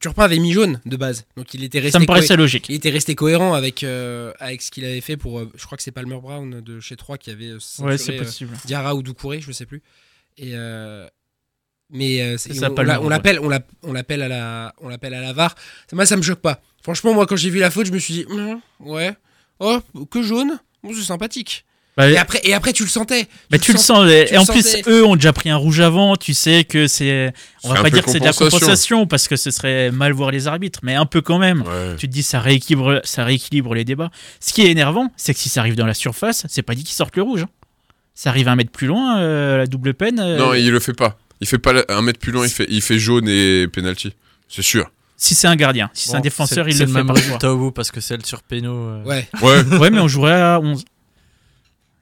Turpin 0.00 0.22
avait 0.24 0.38
mis 0.38 0.52
jaune 0.52 0.80
de 0.86 0.96
base, 0.96 1.24
donc 1.36 1.52
il 1.54 1.64
était 1.64 1.78
resté. 1.78 1.92
ça 1.92 1.98
me 1.98 2.06
paraissait 2.06 2.36
logique. 2.36 2.66
Il 2.70 2.74
était 2.74 2.88
resté 2.90 3.14
cohérent 3.14 3.52
avec, 3.54 3.84
euh, 3.84 4.32
avec 4.40 4.62
ce 4.62 4.70
qu'il 4.70 4.84
avait 4.86 5.00
fait 5.02 5.16
pour. 5.18 5.38
euh, 5.38 5.50
je 5.56 5.64
crois 5.66 5.76
que 5.76 5.82
c'est 5.84 5.90
Palmer 5.92 6.16
Brown 6.20 6.60
de 6.62 6.80
chez 6.80 6.96
3 6.96 7.18
qui 7.18 7.30
avait 7.30 7.48
euh, 7.50 7.58
Ouais, 7.80 7.98
c'est 7.98 8.14
euh, 8.14 8.18
possible. 8.24 8.56
Diarra 8.66 8.94
ou 8.94 9.02
Doucouré, 9.02 9.40
je 9.40 9.52
sais 9.52 9.66
plus. 9.66 9.82
Et 10.38 10.52
euh, 10.54 11.06
mais 11.92 12.20
euh, 12.22 12.36
ça, 12.38 12.50
on, 12.70 13.04
on 13.04 13.08
l'appelle, 13.08 13.38
on 13.40 13.48
l'a- 13.48 13.60
on 13.84 13.92
l'appelle 13.92 14.22
à 14.22 14.28
la, 14.28 14.74
on 14.80 14.88
l'appelle 14.88 15.14
à 15.14 15.20
la 15.20 15.32
VAR. 15.32 15.54
Moi, 15.92 16.06
ça 16.06 16.16
me 16.16 16.22
choque 16.22 16.40
pas. 16.40 16.60
Franchement, 16.82 17.14
moi, 17.14 17.26
quand 17.26 17.36
j'ai 17.36 17.50
vu 17.50 17.58
la 17.60 17.70
faute, 17.70 17.86
je 17.86 17.92
me 17.92 17.98
suis 17.98 18.14
dit, 18.14 18.26
Hum, 18.28 18.60
ouais, 18.80 19.12
oh, 19.60 19.78
que 20.10 20.22
jaune, 20.22 20.58
Bon, 20.82 20.90
c'est 20.94 21.02
sympathique. 21.02 21.64
Bah, 21.96 22.08
Et 22.10 22.16
après, 22.16 22.40
et 22.42 22.54
après, 22.54 22.72
tu 22.72 22.84
le 22.84 22.88
sentais. 22.88 23.28
bah, 23.50 23.58
tu 23.58 23.72
le 23.72 23.78
sens. 23.78 24.06
tu 24.08 24.34
et 24.34 24.38
en 24.38 24.46
plus, 24.46 24.62
sentais. 24.62 24.82
eux 24.90 25.04
ont 25.04 25.14
déjà 25.14 25.34
pris 25.34 25.50
un 25.50 25.56
rouge 25.56 25.78
avant. 25.80 26.16
Tu 26.16 26.32
sais 26.32 26.64
que 26.64 26.86
c'est. 26.86 27.34
On 27.64 27.68
va 27.68 27.82
pas 27.82 27.90
dire 27.90 28.02
que 28.02 28.10
c'est 28.10 28.18
de 28.18 28.24
la 28.24 28.32
compensation. 28.32 29.06
parce 29.06 29.28
que 29.28 29.36
ce 29.36 29.50
serait 29.50 29.90
mal 29.90 30.12
voir 30.12 30.30
les 30.30 30.46
arbitres, 30.46 30.80
mais 30.82 30.94
un 30.94 31.04
peu 31.04 31.20
quand 31.20 31.38
même. 31.38 31.60
Ouais. 31.60 31.96
Tu 31.98 32.08
te 32.08 32.12
dis 32.14 32.22
ça 32.22 32.40
rééquilibre, 32.40 33.02
ça 33.04 33.24
rééquilibre 33.24 33.74
les 33.74 33.84
débats. 33.84 34.10
Ce 34.40 34.54
qui 34.54 34.62
est 34.62 34.70
énervant, 34.70 35.12
c'est 35.18 35.34
que 35.34 35.40
si 35.40 35.50
ça 35.50 35.60
arrive 35.60 35.76
dans 35.76 35.84
la 35.86 35.92
surface, 35.92 36.46
c'est 36.48 36.62
pas 36.62 36.74
dit 36.74 36.82
qu'ils 36.82 36.94
sortent 36.96 37.14
le 37.16 37.22
rouge. 37.24 37.42
hein. 37.42 37.48
Ça 38.14 38.30
arrive 38.30 38.48
un 38.48 38.56
mètre 38.56 38.70
plus 38.72 38.86
loin, 38.86 39.20
euh, 39.20 39.58
la 39.58 39.66
double 39.66 39.92
peine. 39.94 40.18
euh, 40.18 40.36
Non, 40.38 40.54
il 40.54 40.70
le 40.70 40.80
fait 40.80 40.92
pas. 40.94 41.18
Il 41.42 41.46
fait 41.48 41.58
pas 41.58 41.72
un 41.88 42.02
mètre 42.02 42.18
plus 42.20 42.30
loin, 42.32 42.46
il 42.46 42.50
fait, 42.50 42.66
il 42.70 42.80
fait 42.80 42.98
jaune 42.98 43.28
et 43.28 43.66
penalty. 43.68 44.14
C'est 44.48 44.62
sûr. 44.62 44.90
Si 45.16 45.34
c'est 45.34 45.48
un 45.48 45.56
gardien, 45.56 45.90
si 45.92 46.08
c'est 46.08 46.16
un 46.16 46.20
défenseur, 46.20 46.68
il 46.68 46.74
le 46.78 46.80
le 46.80 46.86
fait 46.86 46.92
même 46.92 47.06
par 47.08 47.16
choix. 47.16 47.24
résultat 47.24 47.52
au 47.52 47.58
bout 47.58 47.70
parce 47.72 47.90
que 47.90 48.00
celle 48.00 48.24
sur 48.24 48.42
Péno. 48.42 48.72
euh, 48.74 49.02
Ouais. 49.04 49.28
Ouais. 49.42 49.62
Ouais, 49.78 49.90
mais 49.90 49.98
on 50.00 50.08
jouerait 50.08 50.40
à 50.40 50.58
11. 50.60 50.78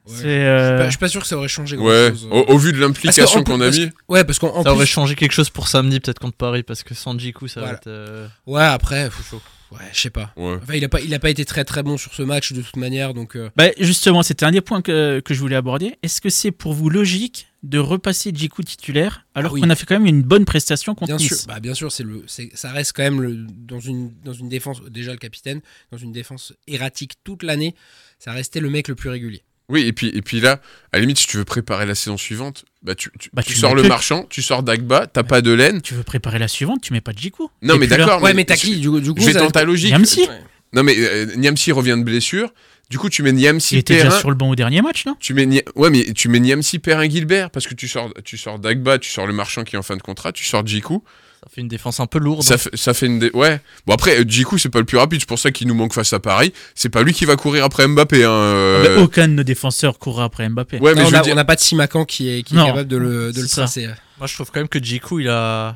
Ouais. 0.07 0.13
C'est. 0.15 0.25
euh, 0.27 0.85
je 0.85 0.89
suis 0.91 0.97
pas 0.99 1.07
sûr 1.07 1.21
que 1.21 1.27
ça 1.27 1.37
aurait 1.37 1.47
changé 1.47 1.75
grand 1.75 1.85
Ouais. 1.87 2.09
chose. 2.11 2.27
Au, 2.31 2.39
au 2.53 2.57
vu 2.57 2.71
de 2.73 2.79
l'implication 2.79 3.43
qu'on 3.43 3.61
a 3.61 3.65
parce 3.65 3.77
mis. 3.77 3.89
Ouais, 4.09 4.23
parce 4.23 4.39
qu'en 4.39 4.55
en 4.55 4.63
Ça 4.63 4.73
aurait 4.73 4.85
changé 4.87 5.15
quelque 5.15 5.31
chose 5.33 5.49
pour 5.49 5.67
samedi, 5.67 5.99
peut-être 5.99 6.19
contre 6.19 6.37
Paris, 6.37 6.63
parce 6.63 6.83
que 6.83 6.93
sans 6.95 7.17
Djikou, 7.17 7.47
ça 7.47 7.59
Voilà. 7.61 7.73
va 7.73 7.77
être. 7.77 7.87
euh, 7.87 8.27
Ouais, 8.47 8.63
après. 8.63 9.05
pff, 9.09 9.33
Ouais, 9.71 9.77
je 9.93 9.99
sais 10.01 10.09
pas. 10.09 10.33
Ouais. 10.35 10.57
Enfin, 10.61 10.73
il 10.75 10.83
a 10.83 10.89
pas, 10.89 10.99
il 11.01 11.13
a 11.13 11.19
pas 11.19 11.29
été 11.29 11.45
très 11.45 11.63
très 11.63 11.81
bon 11.81 11.97
sur 11.97 12.13
ce 12.13 12.21
match 12.23 12.51
de 12.53 12.61
toute 12.61 12.75
manière, 12.75 13.13
donc. 13.13 13.35
euh, 13.37 13.49
Bah, 13.55 13.69
justement, 13.79 14.21
c'était 14.21 14.45
un 14.45 14.51
des 14.51 14.59
points 14.61 14.81
que, 14.81 15.21
que 15.21 15.33
je 15.33 15.39
voulais 15.39 15.55
aborder. 15.55 15.95
Est-ce 16.03 16.19
que 16.19 16.29
c'est 16.29 16.51
pour 16.51 16.73
vous 16.73 16.89
logique 16.89 17.47
de 17.63 17.77
repasser 17.79 18.31
Djikou 18.33 18.63
titulaire 18.63 19.25
alors 19.35 19.51
Ah 19.51 19.53
oui. 19.53 19.61
qu'on 19.61 19.69
a 19.69 19.75
fait 19.75 19.85
quand 19.85 19.93
même 19.99 20.07
une 20.07 20.23
bonne 20.23 20.45
prestation 20.45 20.93
contre 20.95 21.15
Bien 21.15 21.19
sûr, 21.19 21.37
Nice 21.37 21.47
bah 21.47 21.59
bien 21.59 21.73
sûr, 21.75 21.91
c'est 21.91 22.03
le, 22.03 22.23
c'est, 22.27 22.49
ça 22.55 22.71
reste 22.71 22.91
quand 22.95 23.03
même 23.03 23.21
le, 23.21 23.35
dans 23.49 23.79
une 23.79 24.11
dans 24.23 24.33
une 24.33 24.49
défense 24.49 24.81
déjà 24.89 25.11
le 25.11 25.17
capitaine, 25.19 25.61
dans 25.91 25.97
une 25.99 26.11
défense 26.11 26.53
erratique 26.67 27.13
toute 27.23 27.43
l'année, 27.43 27.75
ça 28.19 28.31
restait 28.31 28.59
le 28.61 28.69
mec 28.71 28.87
le 28.87 28.95
plus 28.95 29.09
régulier. 29.09 29.43
Oui, 29.71 29.81
et 29.87 29.93
puis, 29.93 30.09
et 30.13 30.21
puis 30.21 30.39
là, 30.41 30.59
à 30.91 30.97
la 30.97 31.01
limite, 31.01 31.17
si 31.17 31.25
tu 31.27 31.37
veux 31.37 31.45
préparer 31.45 31.85
la 31.85 31.95
saison 31.95 32.17
suivante, 32.17 32.65
bah 32.83 32.93
tu, 32.93 33.09
tu, 33.17 33.29
Bah, 33.33 33.41
tu 33.41 33.53
tu 33.53 33.59
sors 33.59 33.73
le 33.73 33.83
marchand, 33.83 34.25
tu 34.29 34.41
sors 34.41 34.61
Dagba, 34.63 35.07
t'as 35.07 35.23
pas 35.23 35.41
de 35.41 35.51
laine. 35.51 35.81
Tu 35.81 35.93
veux 35.93 36.03
préparer 36.03 36.37
la 36.39 36.47
suivante, 36.47 36.81
tu 36.81 36.93
mets 36.93 37.01
pas 37.01 37.13
Djikou. 37.15 37.49
Non, 37.61 37.75
Et 37.75 37.79
mais 37.79 37.87
d'accord. 37.87 38.21
ouais, 38.21 38.33
mais 38.33 38.43
t'as 38.45 38.55
qui 38.57 38.77
du, 38.79 38.89
du 39.01 39.13
coup 39.13 39.19
Je 39.21 39.25
vais 39.25 39.33
ça- 39.33 39.39
dans 39.39 39.49
ta 39.49 39.63
logique. 39.63 39.91
Niamsi. 39.91 40.21
Ouais. 40.21 40.27
Non, 40.73 40.83
mais 40.83 40.95
euh, 40.97 41.35
Niamsi 41.37 41.71
revient 41.71 41.95
de 41.97 42.03
blessure. 42.03 42.53
Du 42.89 42.97
coup, 42.97 43.09
tu 43.09 43.23
mets 43.23 43.31
Niamsi 43.31 43.75
Il 43.75 43.79
était 43.79 43.95
déjà 43.95 44.11
sur 44.11 44.29
le 44.29 44.35
banc 44.35 44.49
au 44.49 44.55
dernier 44.55 44.81
match, 44.81 45.05
non? 45.05 45.15
Tu 45.19 45.33
mets 45.33 45.45
Ni- 45.45 45.61
ouais, 45.75 45.89
mais 45.89 46.03
tu 46.13 46.27
mets 46.27 46.39
Niamsi 46.41 46.79
Perrin 46.79 47.09
Gilbert 47.09 47.49
parce 47.49 47.65
que 47.67 47.73
tu 47.73 47.87
sors, 47.87 48.13
tu 48.25 48.37
sors 48.37 48.59
Dagba, 48.59 48.99
tu 48.99 49.09
sors 49.09 49.25
le 49.27 49.33
marchand 49.33 49.63
qui 49.63 49.75
est 49.75 49.79
en 49.79 49.83
fin 49.83 49.95
de 49.95 50.01
contrat, 50.01 50.31
tu 50.33 50.43
sors 50.43 50.65
Djikou. 50.67 51.03
Ça 51.43 51.49
fait 51.55 51.61
une 51.61 51.67
défense 51.67 51.99
un 51.99 52.05
peu 52.05 52.19
lourde. 52.19 52.43
Ça, 52.43 52.57
fait- 52.59 52.75
ça 52.77 52.93
fait 52.93 53.07
une. 53.07 53.17
dé- 53.17 53.31
Ouais. 53.33 53.59
Bon, 53.87 53.93
après, 53.95 54.19
euh, 54.19 54.23
Djikou, 54.27 54.59
c'est 54.59 54.69
pas 54.69 54.77
le 54.77 54.85
plus 54.85 54.99
rapide. 54.99 55.21
C'est 55.21 55.27
pour 55.27 55.39
ça 55.39 55.49
qu'il 55.49 55.67
nous 55.67 55.73
manque 55.73 55.91
face 55.93 56.13
à 56.13 56.19
Paris. 56.19 56.53
C'est 56.75 56.89
pas 56.89 57.01
lui 57.01 57.13
qui 57.13 57.25
va 57.25 57.35
courir 57.35 57.65
après 57.65 57.87
Mbappé. 57.87 58.23
Hein, 58.23 58.29
euh. 58.29 58.95
Bah, 58.97 59.01
Aucun 59.01 59.27
de 59.27 59.33
nos 59.33 59.41
défenseurs 59.43 59.97
courra 59.97 60.25
après 60.25 60.47
Mbappé. 60.47 60.77
Ouais, 60.77 60.93
mais 60.93 61.01
Non, 61.01 61.07
on 61.17 61.21
dire- 61.21 61.35
n'a 61.35 61.43
pas 61.45 61.55
de 61.55 61.59
Simacan 61.61 62.05
qui 62.05 62.29
est, 62.29 62.43
qui 62.43 62.53
est 62.53 62.57
Non, 62.57 62.67
capable 62.67 62.87
de 62.87 62.97
le, 62.97 63.33
de 63.33 63.41
le 63.41 63.47
tracer. 63.47 63.87
Moi, 64.19 64.27
je 64.27 64.35
trouve 64.35 64.51
quand 64.51 64.59
même 64.59 64.67
que 64.69 64.77
Djikou, 64.77 65.19
il 65.19 65.29
a. 65.29 65.73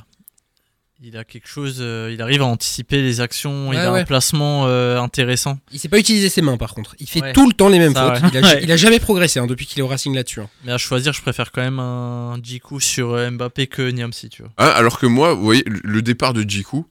Il 1.08 1.18
a 1.18 1.24
quelque 1.24 1.48
chose. 1.48 1.78
euh, 1.82 2.10
il 2.12 2.20
arrive 2.24 2.42
à 2.42 2.46
anticiper 2.46 3.00
les 3.04 3.22
actions. 3.22 3.72
il 3.72 3.76
Ouais, 3.78 3.82
a 3.84 3.92
ouais. 3.94 4.00
un 4.00 4.06
placement 4.06 4.64
euh, 4.66 5.00
intéressant. 5.00 5.60
Il 5.72 5.80
sait 5.80 5.88
pas 5.88 6.00
utiliser 6.00 6.30
ses 6.30 6.42
mains 6.42 6.58
par 6.58 6.74
contre. 6.74 6.96
Il 7.00 7.08
fait 7.08 7.22
Ouais. 7.22 7.32
tout 7.34 7.46
le 7.48 7.54
temps 7.54 7.70
les 7.70 7.78
mêmes 7.78 7.94
Ça, 7.94 8.16
fautes. 8.16 8.24
ouais. 8.34 8.40
Il, 8.40 8.46
a, 8.46 8.60
il 8.62 8.72
a 8.72 8.78
jamais 8.78 9.00
progressé 9.00 9.40
hein, 9.40 9.46
depuis 9.46 9.68
qu'il 9.68 9.78
est 9.80 9.82
au 9.84 9.88
Racing 9.88 10.16
là-dessus. 10.16 10.42
hein. 10.42 10.50
Mais 10.64 10.72
à 10.72 10.80
choisir, 10.80 11.14
je 11.14 11.22
préfère 11.22 11.52
quand 11.52 11.62
même 11.62 11.78
un 11.80 12.40
Djikou 12.42 12.80
sur 12.80 13.12
euh, 13.14 13.30
Mbappé 13.30 13.68
que 13.68 13.88
Niamsi, 13.92 14.30
tu 14.30 14.42
vois. 14.42 14.52
Hein, 14.58 14.72
alors 14.76 14.98
que 14.98 15.06
moi, 15.06 15.36
vous 15.36 15.44
voyez, 15.44 15.64
le- 15.68 16.02
départ 16.02 16.34
de 16.34 16.42
Djikou 16.42 16.88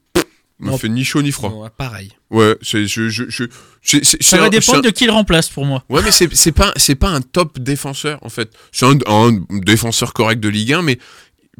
me 0.59 0.69
Non. 0.69 0.77
fait 0.77 0.87
ni 0.87 1.03
chaud 1.03 1.21
ni 1.21 1.33
froid. 1.33 1.49
Non, 1.49 1.69
pareil. 1.75 2.11
Ouais, 2.29 2.55
c'est. 2.61 2.87
Je, 2.87 3.09
je, 3.09 3.25
je, 3.27 3.43
c'est- 3.81 4.05
c'est- 4.05 4.23
Ça 4.23 4.29
c'est 4.29 4.37
va 4.37 4.43
un- 4.43 4.45
c'est 4.45 4.59
dépendre 4.59 4.77
un- 4.77 4.81
de 4.81 4.89
qui 4.91 5.05
le 5.05 5.11
remplace 5.11 5.49
pour 5.49 5.65
moi. 5.65 5.83
Ouais, 5.89 6.01
mais 6.01 6.11
c'est 6.11 6.33
c'est 6.33 6.53
pas, 6.53 6.71
c'est 6.77 6.95
pas 6.95 7.09
un 7.09 7.19
top 7.19 7.59
défenseur, 7.59 8.19
en 8.21 8.29
fait. 8.29 8.49
C'est 8.71 8.85
un, 8.85 8.97
un 9.07 9.39
défenseur 9.49 10.13
correct 10.13 10.39
de 10.39 10.47
Ligue 10.47 10.71
1, 10.71 10.81
mais 10.83 10.99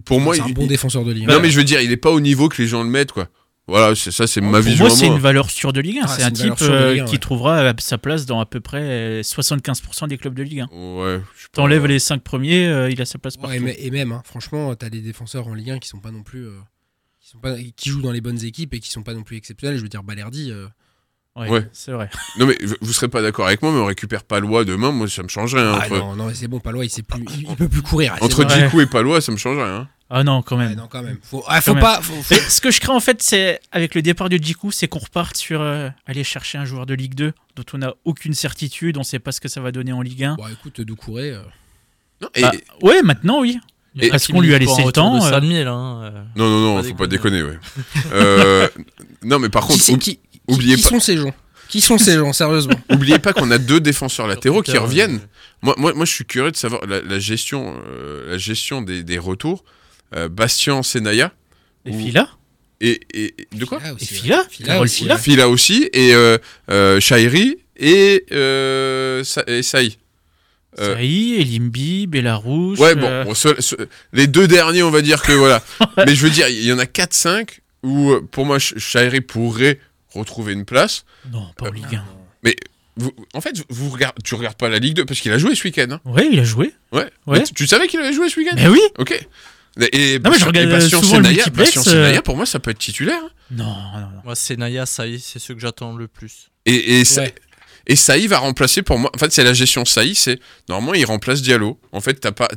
pour 0.03 0.19
moi. 0.19 0.35
c'est 0.35 0.41
un 0.41 0.47
il- 0.47 0.53
bon 0.53 0.63
il- 0.63 0.67
défenseur 0.67 1.03
de 1.05 1.11
ligne. 1.11 1.27
Non, 1.27 1.39
mais 1.39 1.49
je 1.49 1.57
veux 1.57 1.63
dire, 1.63 1.79
il 1.81 1.91
est 1.91 1.97
pas 1.97 2.11
au 2.11 2.19
niveau 2.19 2.49
que 2.49 2.61
les 2.61 2.67
gens 2.67 2.83
le 2.83 2.89
mettent, 2.89 3.11
quoi. 3.11 3.27
Voilà, 3.67 3.95
c'est 3.95 4.11
ça, 4.11 4.27
c'est 4.27 4.41
ma 4.41 4.59
Pour 4.59 4.59
vision 4.61 4.85
moi, 4.85 4.93
à 4.93 4.95
c'est 4.95 5.07
moi. 5.07 5.15
une 5.15 5.21
valeur 5.21 5.49
sûre 5.49 5.73
de 5.73 5.81
Ligue 5.81 5.97
1. 5.97 6.01
Ah, 6.03 6.07
c'est 6.07 6.21
un 6.23 6.29
type 6.29 6.53
euh, 6.61 6.91
Ligue 6.93 7.01
1, 7.01 7.05
qui 7.05 7.11
ouais. 7.13 7.17
trouvera 7.17 7.57
euh, 7.61 7.73
sa 7.79 7.97
place 7.97 8.27
dans 8.27 8.39
à 8.39 8.45
peu 8.45 8.59
près 8.59 8.81
euh, 8.83 9.21
75% 9.23 10.07
des 10.07 10.17
clubs 10.19 10.35
de 10.35 10.43
Ligue 10.43 10.59
1. 10.61 10.67
Ouais. 10.71 11.21
T'enlèves 11.51 11.87
les 11.87 11.97
5 11.97 12.21
premiers, 12.21 12.67
euh, 12.67 12.91
il 12.91 13.01
a 13.01 13.05
sa 13.05 13.17
place 13.17 13.37
partout. 13.37 13.55
Ouais, 13.63 13.75
et 13.79 13.89
même, 13.89 14.11
hein, 14.11 14.21
franchement, 14.23 14.75
t'as 14.75 14.89
des 14.89 15.01
défenseurs 15.01 15.47
en 15.47 15.55
Ligue 15.55 15.71
1 15.71 15.79
qui 15.79 15.87
sont 15.87 15.99
pas 15.99 16.11
non 16.11 16.21
plus. 16.21 16.45
euh, 16.45 16.51
qui, 17.19 17.29
sont 17.31 17.39
pas, 17.39 17.55
qui 17.75 17.89
jouent 17.89 18.03
dans 18.03 18.11
les 18.11 18.21
bonnes 18.21 18.43
équipes 18.45 18.75
et 18.75 18.79
qui 18.79 18.91
sont 18.91 19.01
pas 19.01 19.15
non 19.15 19.23
plus 19.23 19.35
exceptionnels. 19.37 19.77
Je 19.77 19.81
veux 19.81 19.89
dire, 19.89 20.03
Balerdi. 20.03 20.51
Ouais, 21.35 21.49
Ouais. 21.49 21.67
c'est 21.73 21.91
vrai. 21.91 22.09
Non, 22.39 22.45
mais 22.45 22.57
vous- 22.81 22.93
serez 22.93 23.09
pas 23.09 23.21
d'accord 23.21 23.45
avec 23.47 23.61
moi, 23.61 23.71
mais 23.73 23.79
on 23.79 23.85
récupère 23.85 24.23
Palois 24.23 24.63
demain, 24.63 24.91
moi, 24.91 25.07
ça 25.09 25.21
me 25.21 25.27
changerait. 25.27 25.61
hein, 25.63 25.73
Ah 25.75 25.85
entre 25.85 25.97
non, 25.97 26.15
non, 26.15 26.25
mais 26.27 26.33
c'est 26.33 26.47
bon, 26.47 26.59
Palois, 26.61 26.85
il, 26.85 26.89
sait 26.89 27.01
plus, 27.03 27.25
il, 27.37 27.49
il 27.49 27.55
peut 27.57 27.67
plus 27.67 27.81
courir. 27.81 28.15
ah, 28.15 28.23
entre. 28.23 28.47
Djikou 28.49 28.79
et 28.79 28.85
Palois, 28.85 29.19
ça 29.19 29.31
me 29.33 29.37
changerait. 29.37 29.69
Hein. 29.69 29.87
Ah 30.09 30.23
non, 30.23 30.41
quand 30.43 30.55
même. 30.55 30.69
Ouais, 30.69 30.75
non, 30.75 30.87
quand 30.89 31.01
même. 31.01 31.17
Faut, 31.23 31.43
ah, 31.47 31.59
faut 31.61 31.73
Quand 31.73 31.79
pas. 31.81 32.01
faut- 32.01 32.13
faut- 32.13 32.23
Mais 32.33 32.39
ce 32.39 32.61
que 32.61 32.71
je 32.71 32.79
crains 32.79 32.93
en 32.95 32.99
fait, 33.01 33.21
c'est 33.21 33.59
avec 33.71 33.95
le 33.95 34.01
départ 34.01 34.29
de 34.29 34.37
Djikou, 34.37 34.71
c'est 34.71 34.87
qu'on 34.87 34.99
reparte 34.99 35.35
sur 35.35 35.61
euh, 35.61 35.89
aller 36.05 36.23
chercher 36.23 36.57
un 36.57 36.63
joueur 36.65 36.85
de 36.85 36.93
Ligue 36.93 37.15
2 37.15 37.33
dont 37.55 37.63
on 37.73 37.79
n'a 37.79 37.93
aucune 38.05 38.33
certitude, 38.35 38.97
on 38.97 39.03
sait 39.03 39.19
pas 39.19 39.31
ce 39.33 39.41
que 39.41 39.47
ça 39.49 39.59
va 39.61 39.71
donner 39.71 39.91
en 39.93 40.01
Ligue 40.03 40.23
1. 40.23 40.35
Bon, 40.35 40.47
écoute, 40.47 40.79
Doucouré. 40.81 41.31
euh, 41.31 41.39
Non, 42.21 42.29
et- 42.35 42.43
Ah, 42.45 42.51
ouais, 42.83 43.01
maintenant 43.01 43.41
oui. 43.41 43.59
Est-ce 43.97 44.31
qu'on 44.31 44.41
lui 44.41 44.53
a 44.53 44.59
laissé 44.59 44.83
le 44.83 44.91
temps, 44.91 45.15
euh, 45.17 45.29
Salmier, 45.29 45.63
là. 45.63 45.71
hein, 45.71 46.03
euh. 46.03 46.23
Non, 46.35 46.49
non, 46.49 46.59
non, 46.75 46.81
Pas 46.81 46.87
faut 46.89 46.95
pas 46.95 47.07
déconner. 47.07 47.41
ouais. 47.43 47.57
Euh, 48.11 48.67
non, 49.23 49.39
mais 49.39 49.47
par 49.49 49.65
contre, 49.65 49.81
qui- 49.99 50.19
oubliez 50.47 50.75
qui 50.75 50.83
pas- 50.83 50.89
sont 50.89 50.99
ces 50.99 51.17
gens? 51.17 51.33
Qui 51.69 51.81
sont 51.81 51.97
ces 51.97 52.13
gens, 52.13 52.31
sérieusement? 52.31 52.79
Oubliez 52.91 53.17
pas 53.19 53.33
qu'on 53.33 53.49
a 53.51 53.57
deux 53.57 53.79
défenseurs 53.79 54.27
latéraux 54.27 54.61
qui 54.61 54.77
reviennent. 54.77 55.15
euh, 55.15 55.27
Moi, 55.63 55.75
moi, 55.77 55.93
moi, 55.95 56.05
je 56.05 56.11
suis 56.11 56.25
curieux 56.25 56.51
de 56.51 56.55
savoir 56.55 56.85
la, 56.85 57.01
la 57.01 57.19
gestion, 57.19 57.75
euh, 57.89 58.31
la 58.31 58.37
gestion 58.37 58.81
des, 58.83 59.03
des 59.03 59.17
retours. 59.17 59.63
Euh, 60.15 60.29
Bastien 60.29 60.83
Senaya. 60.83 61.33
Et 61.85 61.91
Ou- 61.91 61.99
Fila? 61.99 62.29
Et, 62.81 62.99
et- 63.13 63.33
et- 63.51 63.57
de 63.57 63.65
quoi? 63.65 63.79
Fila 63.79 63.93
aussi, 63.95 64.03
Et. 64.03 64.17
Fila 64.17 64.45
Fila 64.49 64.67
Carole 64.67 64.83
aussi, 64.85 64.97
Fila? 65.03 65.15
ouais. 65.15 65.21
Fila 65.21 65.49
aussi 65.49 65.89
et 65.93 66.13
euh, 66.13 66.37
euh, 66.69 66.99
Shairi 66.99 67.57
et, 67.77 68.25
euh, 68.31 69.23
Sa- 69.23 69.43
et 69.47 69.63
Saï. 69.63 69.97
Euh, 70.79 70.93
Saï, 70.95 71.35
Elimbi, 71.41 72.05
Bellarouche. 72.05 72.77
Ouais, 72.79 72.95
bon, 72.95 73.07
euh, 73.07 73.23
bon, 73.23 73.33
ce- 73.33 73.59
ce- 73.61 73.75
les 74.13 74.27
deux 74.27 74.47
derniers, 74.47 74.83
on 74.83 74.91
va 74.91 75.01
dire 75.01 75.21
que 75.23 75.31
voilà. 75.31 75.63
Mais 76.05 76.13
je 76.15 76.21
veux 76.21 76.29
dire, 76.29 76.47
il 76.49 76.63
y 76.63 76.71
en 76.71 76.79
a 76.79 76.85
4-5 76.85 77.59
où, 77.81 78.11
euh, 78.11 78.21
pour 78.29 78.45
moi, 78.45 78.59
Shairi 78.59 79.21
pourrait 79.21 79.79
retrouver 80.21 80.53
une 80.53 80.65
place. 80.65 81.05
Non, 81.31 81.47
pas 81.57 81.69
en 81.69 81.71
Ligue 81.71 81.95
1. 81.95 82.51
Vous- 82.97 83.11
en 83.33 83.41
fait, 83.41 83.61
vous 83.69 83.89
regardez, 83.89 84.15
tu 84.23 84.35
regardes 84.35 84.55
pas 84.55 84.69
la 84.69 84.79
Ligue 84.79 84.93
2 84.95 85.03
parce 85.05 85.19
qu'il 85.19 85.31
a 85.33 85.37
joué 85.37 85.53
ce 85.53 85.65
week-end. 85.65 85.87
hein. 85.91 85.99
Ouais, 86.05 86.29
il 86.31 86.39
a 86.39 86.45
joué. 86.45 86.73
Ouais. 86.93 87.09
Ouais. 87.27 87.39
Mais 87.39 87.43
tu, 87.43 87.53
tu 87.53 87.67
savais 87.67 87.87
qu'il 87.87 87.99
avait 87.99 88.13
joué 88.13 88.29
ce 88.29 88.39
week-end? 88.39 88.55
Mais 88.55 88.69
oui 88.69 88.79
Ok. 88.97 89.11
Et, 89.81 90.13
et 90.15 90.19
Non, 90.19 90.29
mais 90.31 90.39
je 90.39 90.45
regarde 90.45 90.79
souvent 90.79 91.17
le 91.19 91.25
Senaya, 91.25 91.43
euh, 91.59 91.65
Senaya, 91.65 92.21
pour 92.21 92.37
moi, 92.37 92.45
ça 92.45 92.59
peut 92.59 92.71
être 92.71 92.77
titulaire. 92.79 93.19
hein. 93.21 93.29
Non, 93.51 93.65
non, 93.65 93.99
non. 93.99 94.21
Moi, 94.23 94.35
c'est 94.35 94.55
Naya, 94.55 94.85
Saï, 94.85 95.19
c'est 95.19 95.39
ceux 95.39 95.53
que 95.55 95.59
j'attends 95.59 95.93
le 95.97 96.07
plus. 96.07 96.47
Et, 96.65 97.01
et, 97.01 97.03
Ouais. 97.17 97.35
et 97.85 97.97
Saï 97.97 98.27
va 98.27 98.37
remplacer 98.37 98.81
pour 98.81 98.97
moi. 98.97 99.11
En 99.13 99.17
fait, 99.17 99.33
c'est 99.33 99.43
la 99.43 99.53
gestion 99.53 99.83
Saï. 99.83 100.15
C'est 100.15 100.39
normalement, 100.69 100.93
il 100.93 101.03
remplace 101.03 101.41
Diallo. 101.41 101.77
En 101.91 101.99
fait, 101.99 102.13
t'as 102.13 102.31
pas. 102.31 102.47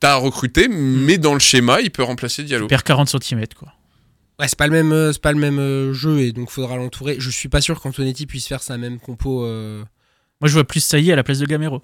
T'as 0.00 0.12
à 0.12 0.16
recruter, 0.16 0.68
mais 0.68 1.18
dans 1.18 1.34
le 1.34 1.38
schéma, 1.38 1.82
il 1.82 1.90
peut 1.90 2.02
remplacer 2.02 2.42
Diallo. 2.44 2.64
Il 2.64 2.68
perd 2.68 2.82
40 2.82 3.08
cm, 3.22 3.44
quoi. 3.58 3.74
Ouais, 4.42 4.48
c'est 4.48 4.58
pas 4.58 4.66
le 4.66 4.72
même, 4.72 4.92
euh, 4.92 5.12
c'est 5.12 5.22
pas 5.22 5.30
le 5.32 5.38
même 5.38 5.58
euh, 5.60 5.92
jeu 5.92 6.18
et 6.20 6.32
donc 6.32 6.50
faudra 6.50 6.76
l'entourer. 6.76 7.16
Je 7.18 7.30
suis 7.30 7.48
pas 7.48 7.60
sûr 7.60 7.80
qu'Antonetti 7.80 8.26
puisse 8.26 8.46
faire 8.48 8.60
sa 8.62 8.76
même 8.76 8.98
compo. 8.98 9.44
euh, 9.44 9.84
Moi, 10.40 10.48
je 10.48 10.52
vois 10.54 10.64
plus 10.64 10.80
Saï 10.84 11.12
à 11.12 11.16
la 11.16 11.22
place 11.22 11.38
de 11.38 11.46
Gamero. 11.46 11.76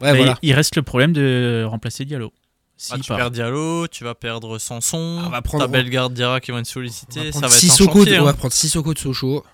Ouais, 0.00 0.16
voilà. 0.16 0.36
il 0.42 0.52
reste 0.52 0.74
le 0.76 0.82
problème 0.82 1.12
de 1.12 1.64
remplacer 1.68 2.04
Diallo. 2.04 2.32
Ah, 2.34 2.40
S'il 2.76 3.00
tu 3.02 3.08
part. 3.08 3.18
perds 3.18 3.30
Diallo, 3.30 3.86
tu 3.88 4.02
vas 4.04 4.14
perdre 4.16 4.58
Sanson, 4.58 5.18
Ah, 5.20 5.24
on 5.26 5.30
va 5.30 5.42
prendre- 5.42 5.64
ta 5.66 5.70
Bellegarde 5.70 6.12
Dira 6.14 6.40
qui 6.40 6.50
va 6.50 6.58
être 6.58 6.66
On 6.66 6.70
sollicité, 6.72 7.26
va 7.26 7.32
ça 7.32 7.40
va 7.40 7.46
être 7.48 7.64
un 7.64 7.76
chantier. 7.76 8.12
de- 8.12 8.18
on 8.18 8.22
hein. 8.22 8.24
va 8.24 8.32
prendre 8.32 8.52
Sissoko 8.54 8.92
de 8.94 8.98
Sochaux. 8.98 9.44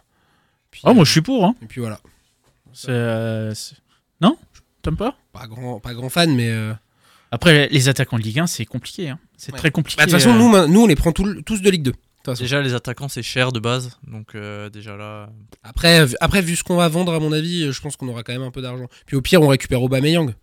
Puis, 0.71 0.81
Oh, 0.85 0.95
moi, 0.95 1.05
je 1.05 1.11
suis 1.12 1.21
pour. 1.23 1.45
Hein. 1.45 1.55
Et 1.62 1.66
puis 1.66 1.81
voilà. 1.81 1.99
C'est, 2.73 2.88
euh, 2.90 3.53
c'est- 3.55 3.75
Non? 4.21 4.38
T'aimes 4.81 4.97
pas? 4.97 5.16
Pas 5.33 5.47
grand, 5.47 5.79
pas 5.81 5.92
grand 5.92 6.09
fan, 6.09 6.35
mais. 6.35 6.49
euh, 6.51 6.73
Après, 7.33 7.69
les 7.71 7.88
attaquants 7.88 8.19
de 8.19 8.23
Ligue 8.23 8.38
1, 8.38 8.47
c'est 8.47 8.64
compliqué. 8.64 9.11
hein. 9.11 9.19
C'est 9.37 9.53
Ouais. 9.53 9.59
très 9.59 9.71
compliqué. 9.73 9.99
bah, 9.99 10.07
De 10.07 10.11
toute 10.12 10.21
façon, 10.21 10.35
euh. 10.35 10.38
nous, 10.66 10.73
nous, 10.73 10.81
on 10.83 10.87
les 10.87 10.95
prend 10.97 11.11
tout- 11.12 11.42
tous 11.42 11.61
de 11.61 11.69
Ligue 11.71 11.83
2. 11.83 11.92
Déjà, 12.35 12.61
les 12.62 12.75
attaquants, 12.75 13.09
c'est 13.09 13.23
cher 13.23 13.53
de 13.53 13.59
base. 13.61 13.99
Donc, 14.07 14.35
euh, 14.35 14.69
déjà 14.71 14.97
là. 14.97 15.29
Après, 15.62 16.05
vu- 16.07 16.17
après, 16.21 16.43
vu 16.43 16.57
ce 16.57 16.65
qu'on 16.65 16.77
va 16.77 16.89
vendre, 16.89 17.12
à 17.15 17.21
mon 17.21 17.33
avis, 17.33 17.73
je 17.73 17.81
pense 17.81 17.97
qu'on 17.97 18.09
aura 18.09 18.23
quand 18.23 18.33
même 18.33 18.43
un 18.43 18.51
peu 18.51 18.62
d'argent. 18.62 18.87
Puis 19.07 19.17
au 19.17 19.23
pire, 19.23 19.41
on 19.43 19.49
récupère 19.49 19.83
Aubameyang. 19.83 20.35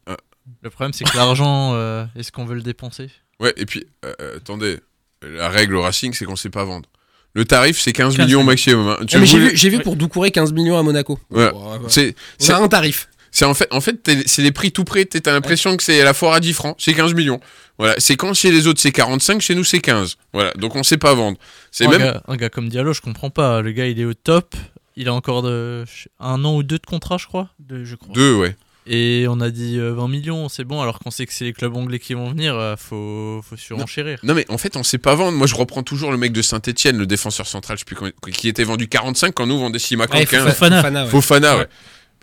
Le 0.62 0.70
problème, 0.70 0.94
c'est 0.94 1.06
que 1.06 1.16
l'argent, 1.16 1.74
euh, 1.74 2.06
est-ce 2.16 2.32
qu'on 2.32 2.46
veut 2.46 2.56
le 2.56 2.62
dépenser? 2.62 3.10
Ouais, 3.40 3.54
et 3.58 3.66
puis, 3.66 3.86
euh, 4.06 4.14
euh, 4.22 4.38
attendez, 4.38 4.80
la 5.22 5.50
règle 5.50 5.76
au 5.76 5.82
Racing, 5.82 6.14
c'est 6.14 6.26
qu'on 6.26 6.36
sait 6.36 6.50
pas 6.50 6.66
vendre. 6.66 6.90
Le 7.36 7.46
tarif, 7.46 7.80
c'est 7.80 7.94
15, 7.94 8.16
15 8.16 8.26
millions 8.28 8.44
maximum. 8.44 8.88
hein. 8.90 8.98
Tu 9.08 9.16
Ah, 9.16 9.20
mais 9.20 9.26
j'ai 9.26 9.40
voulais- 9.40 9.50
vu, 9.52 9.58
j'ai 9.58 9.70
vu 9.70 9.78
Ouais. 9.78 9.84
pour 9.84 9.96
Doucouré 9.96 10.30
15 10.32 10.54
millions 10.54 10.78
à 10.78 10.84
Monaco. 10.84 11.18
Ouais. 11.32 11.50
Bon, 11.52 11.72
ouais, 11.72 11.78
ouais. 11.80 11.86
C'est, 11.88 12.10
On 12.10 12.44
c'est, 12.44 12.54
a 12.54 12.58
un 12.60 12.68
tarif. 12.68 13.08
C'est 13.34 13.46
en 13.46 13.54
fait, 13.56 13.68
en 13.72 13.82
fait 13.82 14.10
c'est 14.28 14.44
les 14.44 14.52
prix 14.52 14.72
tout 14.72 14.84
près. 14.84 15.06
T'as 15.06 15.34
l'impression 15.34 15.76
que 15.76 15.84
c'est 15.84 16.04
la 16.04 16.14
foire 16.14 16.34
à 16.34 16.40
10 16.40 16.54
francs. 16.54 16.76
C'est 16.78 16.94
15 16.94 17.16
millions. 17.16 17.40
Voilà. 17.80 17.96
C'est 17.98 18.16
quand 18.16 18.34
chez 18.36 18.52
les 18.52 18.68
autres 18.68 18.80
c'est 18.80 18.92
45, 18.92 19.42
chez 19.42 19.56
nous 19.56 19.64
c'est 19.64 19.82
15. 19.82 20.18
Voilà. 20.34 20.54
Donc 20.54 20.76
on 20.76 20.84
sait 20.84 20.98
pas 20.98 21.16
vendre. 21.16 21.40
C'est 21.72 21.88
un, 21.88 21.90
même. 21.90 22.00
gars, 22.00 22.24
un 22.28 22.36
gars 22.38 22.50
comme 22.50 22.70
Diallo, 22.70 22.94
je 22.94 23.02
comprends 23.02 23.32
pas. 23.32 23.62
Le 23.62 23.72
gars, 23.72 23.88
il 23.88 24.00
est 24.00 24.06
au 24.06 24.14
top. 24.14 24.56
Il 24.96 25.08
a 25.08 25.14
encore 25.16 25.42
de, 25.42 25.84
un 26.20 26.46
an 26.46 26.56
ou 26.56 26.62
deux 26.62 26.78
de 26.78 26.86
contrat, 26.86 27.18
je 27.18 27.26
crois. 27.26 27.50
De- 27.58 27.84
je 27.84 27.96
crois. 27.96 28.14
Deux, 28.14 28.36
ouais. 28.36 28.56
Et 28.86 29.26
on 29.30 29.40
a 29.40 29.50
dit 29.50 29.80
euh, 29.80 29.94
20 29.94 30.08
millions, 30.10 30.50
c'est 30.50 30.66
bon, 30.66 30.82
alors 30.82 31.00
qu'on 31.00 31.10
sait 31.10 31.26
que 31.26 31.34
c'est 31.34 31.46
les 31.46 31.54
clubs 31.54 31.76
anglais 31.76 32.00
qui 32.00 32.14
vont 32.14 32.30
venir, 32.30 32.56
euh, 32.56 32.76
faut, 32.76 33.42
faut 33.42 33.56
surenchérir. 33.56 34.20
Non 34.24 34.34
mais 34.34 34.46
en 34.50 34.58
fait 34.58 34.76
on 34.76 34.84
sait 34.84 34.98
pas 34.98 35.16
vendre. 35.16 35.38
Moi 35.38 35.48
je 35.48 35.56
reprends 35.56 35.84
toujours 35.84 36.12
le 36.12 36.18
mec 36.18 36.34
de 36.34 36.42
Saint-Etienne, 36.42 36.98
le 36.98 37.06
défenseur 37.06 37.48
central, 37.48 37.78
je 37.78 37.86
sais 37.90 37.96
plus 37.96 38.34
qui 38.34 38.50
était 38.50 38.66
vendu 38.66 38.90
45 38.90 39.34
quand 39.34 39.48
nous 39.48 39.56
on 39.56 39.60
vendait 39.60 39.80
Simakan 39.80 40.18
Ouais, 40.18 40.26
15. 40.26 40.50
Fofana. 40.50 40.82
Fofana, 40.82 41.04
ouais. 41.06 41.10
Fofana, 41.10 41.54
ouais. 41.54 41.60
Ouais. 41.62 41.68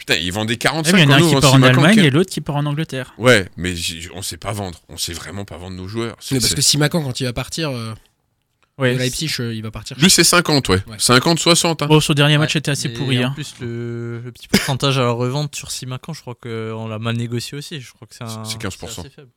Putain, 0.01 0.15
ils 0.15 0.33
vendaient 0.33 0.55
Ouais, 0.55 0.59
45 0.59 0.93
mais 0.97 1.03
il 1.03 1.05
y 1.05 1.07
en 1.09 1.11
a 1.13 1.17
un 1.17 1.19
qui 1.19 1.25
vendait 1.27 1.41
part 1.43 1.53
en 1.55 1.63
Allemagne 1.63 1.95
15. 1.97 2.05
et 2.07 2.11
l'autre 2.11 2.31
qui 2.31 2.41
part 2.41 2.57
en 2.57 2.65
Angleterre. 2.65 3.13
Ouais, 3.19 3.47
mais 3.59 3.75
on 4.15 4.23
sait 4.23 4.39
pas 4.39 4.51
vendre. 4.53 4.81
On 4.89 4.97
sait 4.97 5.13
vraiment 5.13 5.45
pas 5.45 5.59
vendre 5.59 5.77
nos 5.77 5.87
joueurs. 5.89 6.17
C'est- 6.21 6.35
Mais 6.35 6.41
parce 6.41 6.55
que 6.55 6.63
Simakan, 6.63 7.03
quand 7.03 7.21
il 7.21 7.25
va 7.25 7.35
partir 7.35 7.69
euh, 7.71 7.93
Ouais. 8.79 8.95
de 8.95 8.99
Leipzig, 8.99 9.31
euh, 9.41 9.55
il 9.55 9.63
va 9.63 9.71
partir. 9.71 9.99
Lui 9.99 10.09
c'est 10.09 10.25
50, 10.25 10.71
ouais. 10.71 10.77
Ouais. 10.87 10.97
50, 10.99 11.39
60. 11.39 11.83
hein. 11.83 11.87
Bon, 11.87 12.01
son 12.01 12.15
dernier 12.15 12.39
match 12.39 12.55
Ouais, 12.55 12.61
était 12.61 12.71
assez 12.71 12.89
pourri. 12.89 13.23
En 13.23 13.29
hein. 13.29 13.33
plus, 13.35 13.55
le, 13.61 14.21
le 14.25 14.33
petit 14.33 14.49
pourcentage 14.49 14.97
à 14.97 15.03
la 15.03 15.11
revente 15.11 15.55
sur 15.55 15.71
Simacan, 15.71 16.15
je 16.15 16.23
crois 16.23 16.35
qu'on 16.35 16.89
l'a 16.89 16.99
mal 16.99 17.17
négocié 17.17 17.59
aussi. 17.59 17.79
Je 17.83 17.93
crois 17.93 18.09
que 18.09 18.15
c'est 18.15 18.25
un. 18.25 18.43
C'est 18.47 18.57
15%. 18.59 19.01
assez 19.01 19.11
faible. 19.11 19.29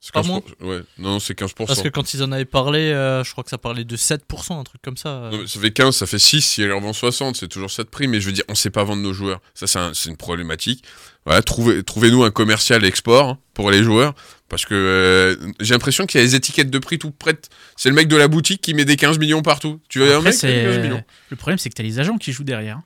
C'est 0.00 0.12
Pas 0.14 0.20
15%. 0.22 0.26
moins 0.28 0.40
Ouais, 0.60 0.80
non, 0.98 1.18
c'est 1.18 1.34
15%. 1.36 1.66
Parce 1.66 1.82
que 1.82 1.88
quand 1.88 2.14
ils 2.14 2.22
en 2.22 2.30
avaient 2.30 2.44
parlé, 2.44 2.78
euh, 2.92 3.24
je 3.24 3.32
crois 3.32 3.42
que 3.42 3.50
ça 3.50 3.58
parlait 3.58 3.82
de 3.84 3.96
7%, 3.96 4.60
un 4.60 4.62
truc 4.62 4.80
comme 4.80 4.96
ça. 4.96 5.28
Non, 5.32 5.38
mais 5.38 5.46
ça 5.48 5.58
fait 5.58 5.72
15, 5.72 5.96
ça 5.96 6.06
fait 6.06 6.20
6, 6.20 6.40
si 6.40 6.62
elle 6.62 6.72
en 6.72 6.80
vend 6.80 6.92
60, 6.92 7.34
c'est 7.36 7.48
toujours 7.48 7.70
ça 7.70 7.82
de 7.82 7.88
prix, 7.88 8.06
mais 8.06 8.20
je 8.20 8.26
veux 8.26 8.32
dire, 8.32 8.44
on 8.48 8.54
sait 8.54 8.70
pas 8.70 8.84
vendre 8.84 9.02
nos 9.02 9.12
joueurs. 9.12 9.40
Ça, 9.54 9.66
c'est 9.66 9.78
un- 9.80 9.92
c'est 9.94 10.08
une 10.10 10.16
problématique. 10.16 10.84
Voilà, 11.26 11.42
trouvez, 11.42 11.82
trouvez-nous 11.82 12.22
un 12.22 12.30
commercial 12.30 12.84
export 12.84 13.28
hein, 13.28 13.38
pour 13.54 13.72
les 13.72 13.82
joueurs, 13.82 14.14
parce 14.48 14.64
que 14.64 14.74
euh, 14.74 15.36
j'ai 15.58 15.74
l'impression 15.74 16.06
qu'il 16.06 16.20
y 16.20 16.22
a 16.22 16.26
des 16.26 16.36
étiquettes 16.36 16.70
de 16.70 16.78
prix 16.78 17.00
tout 17.00 17.10
prêtes. 17.10 17.50
C'est 17.76 17.88
le 17.88 17.96
mec 17.96 18.06
de 18.06 18.16
la 18.16 18.28
boutique 18.28 18.60
qui 18.62 18.74
met 18.74 18.84
des 18.84 18.96
15 18.96 19.18
millions 19.18 19.42
partout. 19.42 19.80
Tu 19.88 19.98
veux 19.98 20.14
un 20.14 20.18
Après, 20.18 20.30
mec 20.30 20.38
qui 20.38 20.46
met 20.46 20.62
15 20.62 20.74
c'est... 20.76 20.82
millions? 20.82 21.04
Le 21.30 21.36
problème, 21.36 21.58
c'est 21.58 21.70
que 21.70 21.74
tu 21.74 21.82
as 21.82 21.84
les 21.84 21.98
agents 21.98 22.18
qui 22.18 22.30
jouent 22.32 22.44
derrière, 22.44 22.76
hein, 22.76 22.84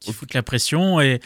qui 0.00 0.12
foutent 0.12 0.34
la 0.34 0.42
pression. 0.42 1.00
Et 1.00 1.20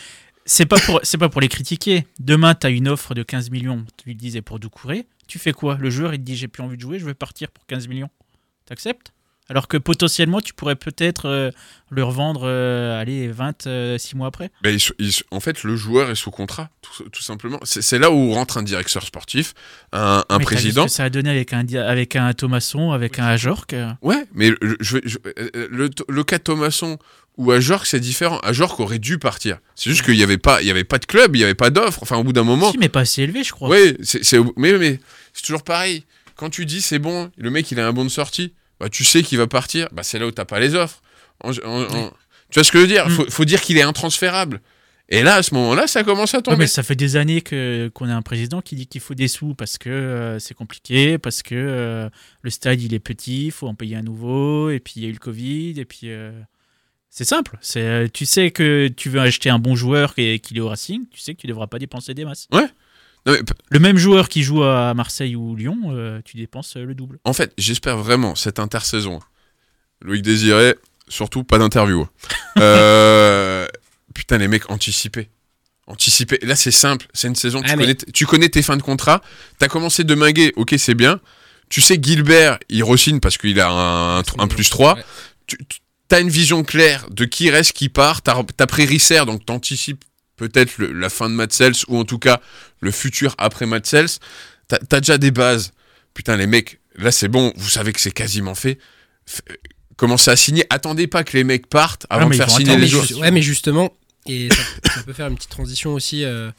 c'est 0.44 0.66
pas 0.66 0.78
pour, 0.78 1.00
c'est 1.04 1.18
pas 1.18 1.28
pour 1.30 1.40
les 1.40 1.48
critiquer. 1.48 2.06
Demain, 2.20 2.54
tu 2.54 2.66
as 2.66 2.70
une 2.70 2.86
offre 2.88 3.14
de 3.14 3.22
15 3.22 3.50
millions, 3.50 3.84
tu 3.96 4.10
le 4.10 4.14
disais, 4.14 4.42
pour 4.42 4.58
Doucouré. 4.60 5.06
Tu 5.32 5.38
fais 5.38 5.52
quoi? 5.54 5.78
Le 5.80 5.88
joueur, 5.88 6.12
il 6.12 6.18
te 6.18 6.24
dit 6.24 6.36
J'ai 6.36 6.46
plus 6.46 6.62
envie 6.62 6.76
de 6.76 6.82
jouer, 6.82 6.98
je 6.98 7.06
veux 7.06 7.14
partir 7.14 7.50
pour 7.50 7.64
15 7.64 7.88
millions. 7.88 8.10
T'acceptes? 8.66 9.14
Alors 9.48 9.66
que 9.66 9.78
potentiellement, 9.78 10.42
tu 10.42 10.52
pourrais 10.52 10.76
peut-être 10.76 11.26
euh, 11.26 11.50
le 11.90 12.04
revendre, 12.04 12.42
euh, 12.44 13.00
allez, 13.00 13.28
26 13.28 14.14
mois 14.14 14.26
après. 14.28 14.50
Ben, 14.62 14.76
en 15.30 15.40
fait, 15.40 15.62
le 15.64 15.74
joueur 15.74 16.10
est 16.10 16.14
sous 16.16 16.30
contrat, 16.30 16.68
tout, 16.82 17.04
tout 17.08 17.22
simplement. 17.22 17.58
C'est 17.64 17.98
là 17.98 18.10
où 18.12 18.32
rentre 18.32 18.58
un 18.58 18.62
directeur 18.62 19.02
sportif, 19.04 19.54
un, 19.92 20.22
un 20.28 20.38
Mais 20.38 20.44
t'as 20.44 20.50
vu 20.50 20.56
président. 20.56 20.82
ce 20.82 20.86
que 20.88 20.92
ça 20.92 21.04
a 21.04 21.10
donné 21.10 21.30
avec 21.30 21.54
un, 21.54 21.66
avec 21.76 22.14
un 22.14 22.30
Thomasson, 22.34 22.92
avec 22.92 23.18
un 23.18 23.24
Ajorc. 23.26 23.72
euh, 23.72 23.90
Ouais, 24.02 24.24
mais 24.34 24.50
le, 24.60 24.76
je, 24.80 24.98
je- 25.02 25.16
euh, 25.26 25.68
le, 25.70 25.88
le 26.08 26.24
cas 26.24 26.38
Thomasson 26.38 26.98
ou 27.38 27.50
Ajorc, 27.50 27.86
c'est 27.86 28.00
différent. 28.00 28.38
Ajorc 28.40 28.78
aurait 28.80 28.98
dû 28.98 29.18
partir. 29.18 29.58
C'est 29.74 29.88
juste 29.90 30.02
qu'il 30.04 30.14
n'y 30.16 30.22
avait, 30.22 30.38
pas- 30.38 30.60
il 30.62 30.68
y 30.68 30.70
avait 30.70 30.84
pas 30.84 30.98
de 30.98 31.06
club, 31.06 31.34
il 31.34 31.38
n'y 31.38 31.44
avait 31.44 31.54
pas 31.54 31.70
d'offre. 31.70 31.98
Enfin, 32.02 32.16
au 32.16 32.24
bout 32.24 32.32
d'un 32.34 32.44
moment. 32.44 32.70
Si, 32.70 32.78
mais 32.78 32.88
pas 32.90 33.00
assez 33.00 33.22
élevé, 33.22 33.42
je 33.42 33.52
crois. 33.52 33.74
C'est- 34.02 34.38
mais, 34.56 34.78
mais 34.78 35.00
c'est 35.32 35.42
toujours 35.42 35.62
pareil. 35.64 36.04
Quand 36.36 36.50
tu 36.50 36.64
dis 36.66 36.80
c'est 36.82 36.98
bon, 36.98 37.30
le 37.36 37.50
mec 37.50 37.70
il 37.70 37.78
a 37.80 37.86
un 37.86 37.92
bon 37.92 38.04
de 38.04 38.10
sortie, 38.10 38.52
bah, 38.80 38.88
tu 38.88 39.04
sais 39.04 39.22
qu'il 39.22 39.38
va 39.38 39.46
partir, 39.46 39.88
bah, 39.92 40.02
c'est 40.02 40.18
là 40.18 40.26
où 40.26 40.30
t'as 40.30 40.44
pas 40.44 40.60
les 40.60 40.74
offres. 40.74 41.02
En- 41.44 41.52
en- 41.64 41.82
en- 41.94 42.10
Tu 42.50 42.54
vois 42.58 42.64
ce 42.64 42.72
que 42.72 42.78
je 42.78 42.82
veux 42.82 42.88
dire? 42.88 43.06
Mm. 43.08 43.10
faut, 43.12 43.30
faut 43.30 43.44
dire 43.44 43.60
qu'il 43.60 43.76
est 43.78 43.82
intransférable. 43.82 44.60
Et 45.08 45.22
là, 45.22 45.34
à 45.36 45.42
ce 45.42 45.52
moment-là, 45.54 45.86
ça 45.86 46.04
commence 46.04 46.32
à 46.34 46.38
Ouais, 46.38 46.42
tomber. 46.42 46.56
mais 46.58 46.66
ça 46.66 46.82
fait 46.82 46.94
des 46.94 47.16
années 47.16 47.42
que 47.42 47.90
qu'on 47.92 48.08
a 48.08 48.14
un 48.14 48.22
président 48.22 48.62
qui 48.62 48.76
dit 48.76 48.86
qu'il 48.86 49.00
faut 49.00 49.14
des 49.14 49.28
sous 49.28 49.54
parce 49.54 49.76
que 49.76 49.90
euh, 49.90 50.38
c'est 50.38 50.54
compliqué, 50.54 51.18
parce 51.18 51.42
que 51.42 51.54
euh, 51.54 52.08
le 52.40 52.50
stade 52.50 52.80
il 52.80 52.94
est 52.94 52.98
petit, 52.98 53.46
il 53.46 53.50
faut 53.50 53.66
en 53.68 53.74
payer 53.74 53.96
un 53.96 54.02
nouveau, 54.02 54.70
et 54.70 54.80
puis 54.80 54.94
il 54.96 55.02
y 55.02 55.06
a 55.06 55.08
eu 55.08 55.12
le 55.12 55.18
Covid, 55.18 55.78
et 55.78 55.84
puis 55.84 56.00
euh, 56.04 56.30
c'est 57.10 57.24
simple. 57.24 57.58
C'est 57.60 58.10
tu 58.12 58.24
sais 58.26 58.52
que 58.52 58.88
tu 58.88 59.10
veux 59.10 59.20
acheter 59.20 59.50
un 59.50 59.58
bon 59.58 59.74
joueur 59.76 60.14
et 60.16 60.38
qu'il 60.38 60.56
est 60.56 60.60
au 60.60 60.68
Racing, 60.68 61.04
tu 61.10 61.20
sais 61.20 61.34
que 61.34 61.40
tu 61.40 61.46
devras 61.46 61.66
pas 61.66 61.78
dépenser 61.78 62.14
des 62.14 62.24
masses. 62.24 62.48
Non, 63.26 63.32
mais 63.32 63.42
p- 63.42 63.54
Le 63.70 63.78
même 63.78 63.98
joueur 63.98 64.28
qui 64.28 64.42
joue 64.42 64.62
à 64.64 64.94
Marseille 64.94 65.36
ou 65.36 65.54
Lyon, 65.54 65.78
euh, 65.90 66.20
tu 66.24 66.36
dépenses 66.36 66.76
euh, 66.76 66.84
le 66.84 66.94
double. 66.94 67.18
en 67.24 67.32
fait, 67.32 67.52
j'espère 67.58 67.96
vraiment 67.98 68.34
cette 68.34 68.58
intersaison. 68.58 69.20
Loïc 70.04 70.22
Désiré, 70.22 70.74
surtout 71.08 71.44
pas 71.44 71.58
d'interview. 71.58 72.06
Euh, 72.58 73.66
putain, 74.14 74.38
les 74.38 74.48
mecs, 74.48 74.70
anticiper. 74.70 75.30
Anticiper. 75.86 76.38
Là, 76.42 76.54
c'est 76.56 76.70
simple. 76.70 77.06
C'est 77.14 77.28
une 77.28 77.34
saison. 77.34 77.62
Tu, 77.62 77.68
mais- 77.76 77.76
connais, 77.84 77.94
tu 78.12 78.26
connais 78.26 78.48
tes 78.48 78.62
fins 78.62 78.76
de 78.76 78.82
contrat. 78.82 79.22
T'as 79.58 79.68
commencé 79.68 80.04
de 80.04 80.14
minguer. 80.14 80.52
Ok, 80.56 80.74
c'est 80.78 80.94
bien. 80.94 81.20
Tu 81.70 81.80
sais, 81.80 81.98
Gilbert, 82.00 82.58
il 82.68 82.84
re-signe 82.84 83.20
parce 83.20 83.38
qu'il 83.38 83.58
a 83.60 83.68
un, 83.70 84.18
un, 84.18 84.22
un 84.38 84.46
plus 84.48 84.68
3. 84.68 84.94
Ouais. 84.96 85.04
Tu 85.46 85.56
as 86.10 86.20
une 86.20 86.28
vision 86.28 86.62
claire 86.62 87.06
de 87.10 87.24
qui 87.24 87.50
reste, 87.50 87.72
qui 87.72 87.88
part. 87.88 88.20
T'as 88.22 88.42
as 88.58 88.66
pris 88.66 88.84
Risser, 88.84 89.24
donc 89.24 89.46
t'anticipes 89.46 90.04
peut-être 90.48 90.78
la 90.82 91.08
fin 91.08 91.28
de 91.30 91.34
Matsels 91.34 91.74
ou 91.88 91.98
en 91.98 92.04
tout 92.04 92.18
cas 92.18 92.40
le 92.80 92.90
futur 92.90 93.34
après 93.38 93.66
Matsels. 93.66 94.08
T'as 94.68 94.78
as 94.96 95.00
déjà 95.00 95.18
des 95.18 95.30
bases. 95.30 95.72
Putain, 96.14 96.36
les 96.36 96.46
mecs, 96.46 96.80
là, 96.96 97.10
c'est 97.12 97.28
bon. 97.28 97.52
Vous 97.56 97.68
savez 97.68 97.92
que 97.92 98.00
c'est 98.00 98.10
quasiment 98.12 98.54
fait. 98.54 98.78
F- 99.28 99.40
Commencez 99.96 100.30
à 100.30 100.36
signer. 100.36 100.64
Attendez 100.70 101.06
pas 101.06 101.22
que 101.24 101.36
les 101.36 101.44
mecs 101.44 101.66
partent 101.68 102.06
avant 102.10 102.26
Ah, 102.26 102.30
de 102.30 102.34
faire 102.34 102.50
signer 102.50 102.76
les 102.76 102.86
joueurs. 102.88 103.06
ouais, 103.18 103.30
mais 103.30 103.42
justement, 103.42 103.92
et 104.26 104.48
ça, 104.50 104.62
ça 104.96 105.02
peut 105.06 105.12
faire 105.12 105.28
une 105.28 105.36
petite 105.36 105.50
transition 105.50 105.94
aussi 105.94 106.24
euh, 106.24 106.50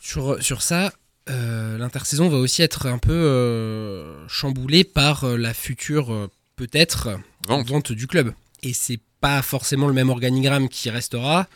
sur, 0.00 0.42
sur 0.42 0.62
ça. 0.62 0.92
euh, 1.30 1.76
L'intersaison 1.78 2.28
va 2.28 2.38
aussi 2.38 2.62
être 2.62 2.86
un 2.86 2.98
peu 2.98 3.12
euh, 3.12 4.26
chamboulée 4.28 4.84
par 4.84 5.26
la 5.26 5.52
future, 5.54 6.30
peut-être, 6.56 7.18
Vente. 7.46 7.68
vente 7.68 7.92
du 7.92 8.06
club. 8.06 8.32
Et 8.62 8.72
c'est 8.72 9.00
pas 9.20 9.42
forcément 9.42 9.88
le 9.88 9.94
même 9.94 10.10
organigramme 10.10 10.68
qui 10.68 10.88
restera. 10.90 11.46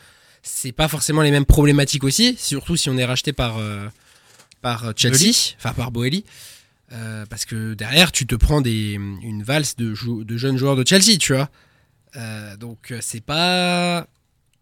C'est 0.41 0.71
pas 0.71 0.87
forcément 0.87 1.21
les 1.21 1.31
mêmes 1.31 1.45
problématiques 1.45 2.03
aussi, 2.03 2.35
surtout 2.37 2.75
si 2.77 2.89
on 2.89 2.97
est 2.97 3.05
racheté 3.05 3.33
par, 3.33 3.57
euh, 3.57 3.87
par 4.61 4.93
Chelsea, 4.95 5.55
enfin 5.57 5.73
par 5.73 5.91
Boeli. 5.91 6.23
Euh, 6.91 7.25
parce 7.29 7.45
que 7.45 7.73
derrière, 7.75 8.11
tu 8.11 8.25
te 8.25 8.35
prends 8.35 8.61
des, 8.61 8.93
une 8.93 9.43
valse 9.43 9.75
de, 9.75 9.93
jou- 9.93 10.23
de 10.23 10.37
jeunes 10.37 10.57
joueurs 10.57 10.75
de 10.75 10.85
Chelsea, 10.87 11.17
tu 11.19 11.33
vois. 11.33 11.49
Euh, 12.15 12.57
donc 12.57 12.93
c'est 13.01 13.23
pas. 13.23 14.07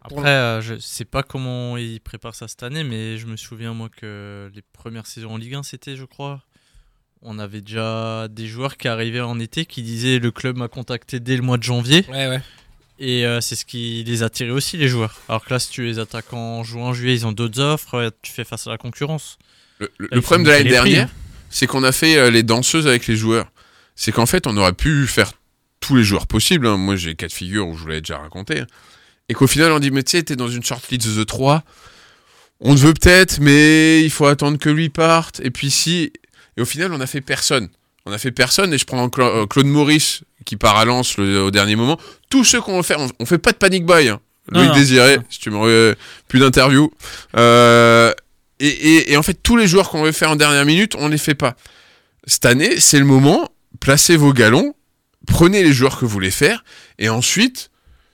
Après, 0.02 0.30
euh, 0.30 0.62
je 0.62 0.78
sais 0.80 1.06
pas 1.06 1.24
comment 1.24 1.78
ils 1.78 2.00
préparent 2.02 2.36
ça 2.36 2.48
cette 2.48 2.64
année, 2.64 2.84
mais 2.84 3.18
je 3.18 3.28
me 3.28 3.36
souviens 3.38 3.74
moi 3.74 3.90
que 3.90 4.50
les 4.54 4.62
premières 4.74 5.06
saisons 5.06 5.32
en 5.32 5.38
Ligue 5.38 5.56
1, 5.56 5.64
c'était, 5.64 5.96
je 5.96 6.06
crois, 6.06 6.44
on 7.22 7.40
avait 7.40 7.62
déjà 7.62 8.28
des 8.30 8.48
joueurs 8.48 8.78
qui 8.78 8.88
arrivaient 8.88 9.22
en 9.22 9.40
été 9.40 9.66
qui 9.66 9.82
disaient 9.82 10.20
le 10.20 10.32
club 10.32 10.58
m'a 10.58 10.68
contacté 10.68 11.20
dès 11.20 11.36
le 11.36 11.42
mois 11.44 11.58
de 11.58 11.64
janvier, 11.64 12.06
Ouais, 12.10 12.28
ouais. 12.28 12.42
Et 13.00 13.26
euh, 13.26 13.42
c'est 13.42 13.56
ce 13.56 13.66
qui 13.66 14.04
les 14.06 14.24
attirait 14.24 14.50
aussi 14.52 14.78
les 14.78 14.88
joueurs. 14.88 15.20
Alors 15.30 15.44
que 15.46 15.54
là, 15.54 15.60
si 15.60 15.70
tu 15.70 15.84
les 15.86 16.00
attaques 16.00 16.34
en 16.34 16.64
juin, 16.64 16.94
juillet, 16.94 17.14
ils 17.16 17.26
ont 17.28 17.32
d'autres 17.32 17.60
offres, 17.62 17.98
ouais, 17.98 18.10
tu 18.22 18.32
fais 18.32 18.44
face 18.44 18.68
à 18.68 18.72
la 18.72 18.78
concurrence. 18.78 19.38
Le, 19.80 19.92
le- 19.98 20.06
Là, 20.06 20.10
le 20.12 20.18
il 20.18 20.22
faut 20.22 20.26
problème 20.28 20.46
de 20.46 20.50
l'année 20.52 20.70
dernière, 20.70 21.10
c'est 21.50 21.68
qu'on 21.68 21.84
a 21.84 21.92
fait 21.92 22.18
euh, 22.18 22.30
les 22.32 22.44
danseuses 22.44 22.88
avec 22.88 23.08
les 23.08 23.16
joueurs. 23.16 23.48
C'est 23.96 24.12
qu'en 24.12 24.26
fait, 24.26 24.48
on 24.48 24.58
aurait 24.58 24.74
pu 24.74 25.08
faire 25.08 25.32
tous 25.80 25.96
les 25.96 26.04
joueurs 26.04 26.28
possibles. 26.28 26.68
hein. 26.68 26.78
Moi, 26.78 26.96
j'ai 26.96 27.16
quatre 27.16 27.34
figures 27.34 27.68
où 27.68 27.76
je 27.76 27.82
vous 27.82 27.88
l'avais 27.88 28.02
déjà 28.02 28.18
raconté. 28.18 28.60
hein. 28.62 28.68
Et 29.30 29.34
qu'au 29.34 29.48
final, 29.48 29.72
on 29.72 29.80
dit, 29.80 29.92
mais 29.92 30.04
tu 30.04 30.12
sais, 30.12 30.24
t'es 30.24 30.36
dans 30.36 30.48
une 30.48 30.64
shortlist 30.64 31.16
de 31.16 31.24
3. 31.24 31.64
On 32.60 32.74
te 32.76 32.80
veut 32.80 32.94
peut-être, 32.94 33.40
mais 33.40 34.02
il 34.04 34.10
faut 34.10 34.26
attendre 34.26 34.58
que 34.58 34.70
lui 34.70 34.90
parte. 34.90 35.40
Et 35.42 35.52
puis 35.52 35.70
si... 35.70 36.12
Et 36.58 36.62
au 36.62 36.66
final, 36.66 36.92
on 36.94 37.00
a 37.02 37.06
fait 37.08 37.22
personne. 37.22 37.70
On 38.06 38.12
a 38.12 38.18
fait 38.18 38.32
personne. 38.32 38.74
Et 38.74 38.78
je 38.78 38.86
prends 38.86 39.08
Cla- 39.10 39.44
euh, 39.44 39.46
Claude 39.46 39.68
Maurice, 39.68 40.22
qui 40.48 40.56
part 40.56 40.78
à 40.78 40.86
Lens 40.86 41.18
le- 41.18 41.44
au 41.44 41.52
dernier 41.52 41.76
moment. 41.76 42.00
Tous 42.30 42.44
ceux 42.44 42.62
qu'on 42.62 42.82
faire, 42.82 43.00
on, 43.00 43.10
on 43.20 43.26
fait 43.26 43.38
pas 43.38 43.52
de 43.52 43.58
panic 43.58 43.86
buy. 43.86 44.08
Hein. 44.08 44.20
Non. 44.52 44.74
Désiré, 44.74 45.18
si 45.30 45.40
tu 45.40 45.50
me... 45.52 45.94
Plus 46.30 46.40
d'interviews. 46.40 46.90
Euh, 47.36 48.14
et, 48.60 48.68
et- 48.68 49.12
et 49.12 49.18
en 49.18 49.24
fait, 49.24 49.34
tous 49.44 49.58
les 49.58 49.68
joueurs 49.68 49.90
qu'on 49.90 50.04
veut 50.04 50.12
faire 50.14 50.32
en 50.32 50.36
dernière 50.38 50.64
minute, 50.66 50.96
on 50.98 51.10
les 51.10 51.18
fait 51.18 51.36
pas. 51.36 51.56
Cette 52.26 52.46
année, 52.46 52.80
c'est 52.80 52.98
le 53.00 53.06
moment. 53.06 53.50
Placez 53.82 54.16
vos 54.16 54.32
galons, 54.34 54.74
prenez 55.28 55.64
les 55.64 55.74
joueurs 55.74 56.00
que 56.00 56.06
vous 56.06 56.12
voulez 56.12 56.32
faire, 56.32 56.64
et 56.98 57.10
ensuite, 57.10 57.70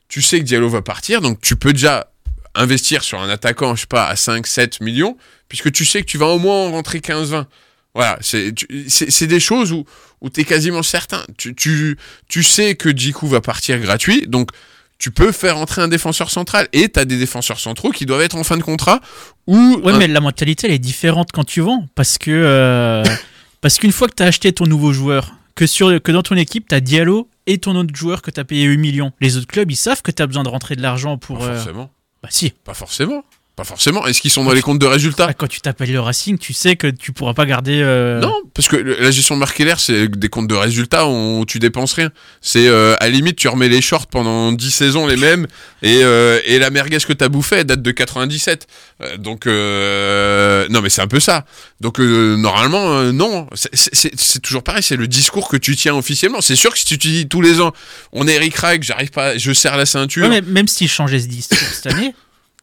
tu 0.10 0.22
sais 0.22 0.40
que 0.40 0.44
Diallo 0.44 0.68
va 0.68 0.82
partir, 0.82 1.22
donc 1.22 1.40
tu 1.40 1.56
peux 1.56 1.72
déjà 1.72 2.12
investir 2.56 3.04
sur 3.04 3.22
un 3.22 3.30
attaquant, 3.30 3.76
je 3.76 3.82
sais 3.82 3.88
pas, 3.88 4.08
à 4.08 4.16
5, 4.18 4.46
7 4.46 4.82
millions, 4.82 5.16
puisque 5.48 5.72
tu 5.72 5.86
sais 5.86 6.02
que 6.02 6.08
tu 6.08 6.18
vas 6.18 6.26
au 6.28 6.40
moins 6.40 6.66
en 6.68 6.72
rentrer 6.72 7.00
15, 7.00 7.30
20. 7.30 7.48
Voilà, 7.96 8.18
c'est 8.22 9.28
des 9.28 9.40
choses 9.40 9.72
où, 9.72 9.86
où 10.24 10.30
tu 10.30 10.42
es 10.42 10.44
quasiment 10.46 10.82
certain. 10.82 11.24
Tu, 11.38 11.54
tu, 11.54 11.98
tu 12.28 12.42
sais 12.42 12.74
que 12.76 12.90
Djikou 12.90 13.28
va 13.28 13.42
partir 13.42 13.78
gratuit, 13.80 14.26
donc 14.28 14.50
tu 14.98 15.12
peux 15.12 15.32
faire 15.34 15.58
entrer 15.58 15.82
un 15.82 15.88
défenseur 15.90 16.32
central. 16.32 16.68
Et 16.74 16.90
tu 16.90 17.00
as 17.00 17.06
des 17.06 17.18
défenseurs 17.18 17.60
centraux 17.60 17.92
qui 17.92 18.06
doivent 18.06 18.22
être 18.22 18.38
en 18.38 18.44
fin 18.44 18.58
de 18.58 18.64
contrat. 18.64 19.02
Ou 19.48 19.82
Ouais, 19.84 19.92
un- 19.92 19.98
mais 19.98 20.08
la 20.08 20.22
mentalité, 20.22 20.68
elle 20.68 20.74
est 20.74 20.80
différente 20.80 21.32
quand 21.34 21.44
tu 21.44 21.60
vends. 21.62 21.86
Parce 21.94 22.18
que 22.18 22.32
euh, 22.32 23.04
parce 23.62 23.78
qu'une 23.78 23.92
fois 23.92 24.08
que 24.08 24.16
tu 24.16 24.24
as 24.24 24.28
acheté 24.28 24.54
ton 24.54 24.66
nouveau 24.66 24.94
joueur, 24.94 25.34
que, 25.56 25.68
sur, 25.68 26.02
que 26.02 26.12
dans 26.12 26.24
ton 26.24 26.36
équipe, 26.38 26.68
tu 26.70 26.76
as 26.76 26.80
Diallo 26.80 27.28
et 27.46 27.58
ton 27.58 27.76
autre 27.76 27.94
joueur 27.94 28.22
que 28.22 28.32
tu 28.32 28.40
as 28.40 28.46
payé 28.46 28.64
8 28.64 28.78
millions. 28.78 29.12
Les 29.20 29.36
autres 29.36 29.48
clubs, 29.48 29.70
ils 29.70 29.76
savent 29.76 30.02
que 30.02 30.12
tu 30.12 30.22
as 30.24 30.28
besoin 30.28 30.44
de 30.44 30.50
rentrer 30.50 30.78
de 30.78 30.82
l'argent 30.82 31.18
pour. 31.18 31.40
Pas 31.40 31.46
euh, 31.46 31.56
forcément. 31.58 31.92
Bah 32.22 32.30
si. 32.32 32.52
Pas 32.64 32.74
forcément. 32.74 33.26
Pas 33.56 33.64
forcément. 33.64 34.08
Est-ce 34.08 34.20
qu'ils 34.20 34.32
sont 34.32 34.44
dans 34.44 34.52
les 34.52 34.64
comptes 34.64 34.80
de 34.80 34.88
résultats 34.88 35.28
Ah, 35.30 35.34
Quand 35.36 35.46
tu 35.48 35.62
t'appelles 35.62 35.92
le 35.92 36.00
Racing, 36.00 36.40
tu 36.40 36.54
sais 36.54 36.76
que 36.76 36.88
tu 36.88 37.12
pourras 37.12 37.36
pas 37.36 37.46
garder. 37.46 37.82
euh, 37.84 38.20
Non, 38.20 38.34
parce 38.56 38.68
que 38.68 38.76
la 38.78 39.12
gestion 39.12 39.36
de 39.36 39.40
c'est 39.78 40.08
des 40.08 40.28
comptes 40.30 40.48
de 40.48 40.56
résultats 40.56 41.08
où 41.08 41.46
tu 41.48 41.60
dépenses 41.60 41.94
rien. 41.94 42.10
C'est 42.42 42.68
euh, 42.68 42.96
à 43.00 43.04
la 43.06 43.10
limite, 43.12 43.36
tu 43.36 43.48
remets 43.48 43.70
les 43.70 43.82
shorts 43.82 44.08
pendant 44.08 44.52
10 44.54 44.72
saisons 44.72 45.06
les 45.06 45.18
mêmes 45.18 45.46
et, 45.84 46.00
euh, 46.02 46.40
et 46.46 46.58
la 46.58 46.72
merguez 46.72 46.98
que 46.98 47.14
t'as 47.14 47.30
bouffée 47.30 47.64
date 47.64 47.84
de 47.84 47.92
97. 47.92 48.66
Euh, 49.02 49.18
donc, 49.18 49.46
non, 49.46 50.82
mais 50.82 50.90
c'est 50.90 51.02
un 51.02 51.08
peu 51.08 51.20
ça. 51.20 51.46
Donc, 51.80 52.00
normalement, 52.00 53.04
non. 53.14 53.48
C'est- 53.54 54.40
toujours 54.42 54.64
pareil, 54.64 54.82
c'est 54.82 54.96
le 54.96 55.08
discours 55.08 55.48
que 55.48 55.58
tu 55.58 55.76
tiens 55.76 55.94
officiellement. 55.96 56.42
C'est 56.42 56.56
sûr 56.56 56.72
que 56.74 56.80
si 56.80 56.86
tu 56.86 56.98
te 56.98 57.08
dis 57.08 57.28
tous 57.28 57.42
les 57.42 57.62
ans, 57.62 57.72
on 58.14 58.28
est 58.28 58.34
Eric 58.34 58.56
Rack, 58.56 58.82
j'arrive 58.84 59.12
pas, 59.12 59.38
je 59.38 59.54
serre 59.54 59.78
la 59.78 59.86
ceinture. 59.86 60.24
Ouais, 60.24 60.30
mais 60.30 60.42
même 60.42 60.68
s'ils 60.68 60.90
changeaient 60.90 61.20
ce 61.20 61.28
discours 61.28 61.58
cette 61.60 61.94
année, 61.94 62.16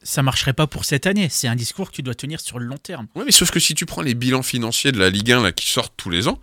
ça 0.03 0.23
marcherait 0.23 0.53
pas 0.53 0.67
pour 0.67 0.85
cette 0.85 1.07
année. 1.07 1.29
C'est 1.31 1.49
un 1.49 1.57
discours 1.57 1.91
que 1.91 1.97
tu 1.97 2.03
dois 2.03 2.15
tenir 2.15 2.41
sur 2.41 2.59
le 2.59 2.67
long 2.67 2.79
terme. 2.79 3.07
Ouais, 3.15 3.25
mais 3.27 3.33
sauf 3.33 3.51
que 3.51 3.61
si 3.61 3.75
tu 3.75 3.87
prends 3.87 4.03
les 4.03 4.15
bilans 4.15 4.43
financiers 4.43 4.93
de 4.93 4.99
la 4.99 5.11
Ligue 5.11 5.33
1 5.33 5.43
là, 5.43 5.53
qui 5.53 5.69
sortent 5.69 5.95
tous 5.97 6.11
les 6.11 6.29
ans, 6.29 6.39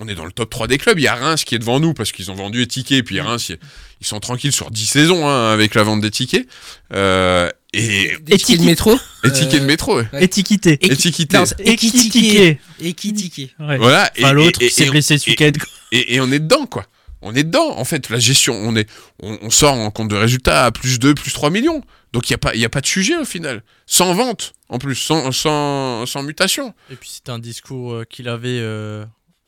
on 0.00 0.08
est 0.08 0.14
dans 0.16 0.24
le 0.24 0.32
top 0.32 0.50
3 0.50 0.66
des 0.66 0.76
clubs. 0.78 0.98
Il 0.98 1.02
y 1.02 1.08
a 1.08 1.14
Reims 1.14 1.44
qui 1.44 1.54
est 1.54 1.58
devant 1.58 1.78
nous 1.78 1.94
parce 1.94 2.10
qu'ils 2.12 2.30
ont 2.30 2.34
vendu 2.34 2.58
les 2.58 2.66
tickets. 2.66 2.98
Et 2.98 3.02
puis 3.02 3.20
Reims, 3.20 3.50
ils- 3.50 4.06
sont 4.06 4.20
tranquilles 4.20 4.52
sur 4.52 4.70
10 4.70 4.86
saisons 4.86 5.26
hein, 5.28 5.52
avec 5.52 5.74
la 5.74 5.82
vente 5.82 6.00
des 6.02 6.10
tickets. 6.10 6.46
Euh, 6.92 7.48
et 7.72 8.16
Des 8.20 8.36
tickets 8.36 8.60
de 8.60 8.64
métro. 8.66 8.98
les 9.22 9.32
tickets 9.32 9.60
de 9.62 9.66
métro, 9.66 9.96
ouais. 9.96 10.06
Ouais. 10.12 10.24
Étiquité. 10.24 10.78
Et- 10.82 10.92
Équitiqué. 10.92 12.58
Équitiqué. 12.80 13.50
Ouais. 13.60 13.78
Voilà. 13.78 14.10
Enfin, 14.18 14.32
l'autre 14.32 14.62
et- 14.62 14.68
s'est 14.70 14.86
et- 14.86 14.90
blessé 14.90 15.18
ce 15.18 15.28
et- 15.28 15.32
week-end. 15.32 15.52
Et, 15.92 16.14
et 16.16 16.20
on 16.20 16.30
est 16.32 16.38
dedans, 16.38 16.66
quoi. 16.66 16.86
On 17.22 17.34
est 17.34 17.44
dedans, 17.44 17.76
en 17.78 17.84
fait. 17.84 18.10
La 18.10 18.18
gestion, 18.18 18.54
on, 18.54 18.76
est, 18.76 18.88
on, 19.22 19.38
on 19.42 19.50
sort 19.50 19.74
en 19.74 19.90
compte 19.90 20.08
de 20.08 20.16
résultats 20.16 20.66
à 20.66 20.70
plus 20.72 20.98
2, 20.98 21.14
plus 21.14 21.32
3 21.32 21.50
millions. 21.50 21.82
Donc 22.14 22.30
il 22.30 22.32
n'y 22.32 22.36
a, 22.36 22.38
pas- 22.38 22.54
il 22.54 22.60
y 22.60 22.64
a 22.64 22.68
pas 22.70 22.80
de 22.80 22.86
sujet 22.86 23.16
au 23.16 23.24
final. 23.26 23.62
Sans 23.86 24.14
vente, 24.14 24.54
en 24.70 24.78
plus, 24.78 24.94
sans, 24.94 25.30
sans, 25.32 26.06
sans 26.06 26.22
mutation. 26.22 26.74
Et 26.90 26.96
puis 26.96 27.10
c'était 27.10 27.30
un 27.32 27.38
discours 27.38 27.92
euh, 27.92 28.04
qu'il 28.04 28.28
avait 28.28 28.60
euh, 28.60 29.04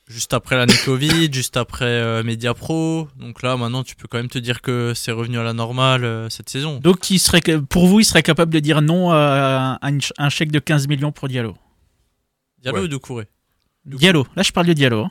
juste 0.09 0.35
après 0.35 0.57
l'année 0.57 0.75
Covid, 0.85 1.29
juste 1.33 1.57
après 1.57 1.85
euh, 1.87 2.23
Media 2.23 2.53
Pro. 2.55 3.09
Donc 3.17 3.43
là, 3.43 3.57
maintenant, 3.57 3.85
tu 3.85 3.95
peux 3.97 4.09
quand 4.09 4.19
même 4.19 4.29
te 4.29 4.39
dire 4.39 4.61
que 4.62 4.93
c'est 4.95 5.12
revenu 5.12 5.39
à 5.39 5.43
la 5.45 5.53
normale 5.53 6.05
euh, 6.05 6.29
cette 6.29 6.51
saison. 6.51 6.79
Donc, 6.81 7.09
il 7.11 7.19
serait, 7.21 7.41
pour 7.71 7.87
vous, 7.87 8.01
il 8.01 8.05
serait 8.05 8.23
capable 8.23 8.53
de 8.53 8.59
dire 8.61 8.83
non 8.83 9.11
à 9.12 9.79
un, 9.81 9.99
un 10.19 10.29
chèque 10.29 10.51
de 10.53 10.59
15 10.59 10.89
millions 10.89 11.12
pour 11.12 11.29
Diallo? 11.29 11.57
Diallo 12.61 12.79
Ouais. 12.79 12.85
ou 12.85 12.89
Doucouré? 12.89 13.27
Diallo. 13.85 14.27
Là, 14.35 14.43
je 14.43 14.51
parle 14.51 14.67
de 14.67 14.73
Diallo. 14.73 15.05
hein. 15.05 15.11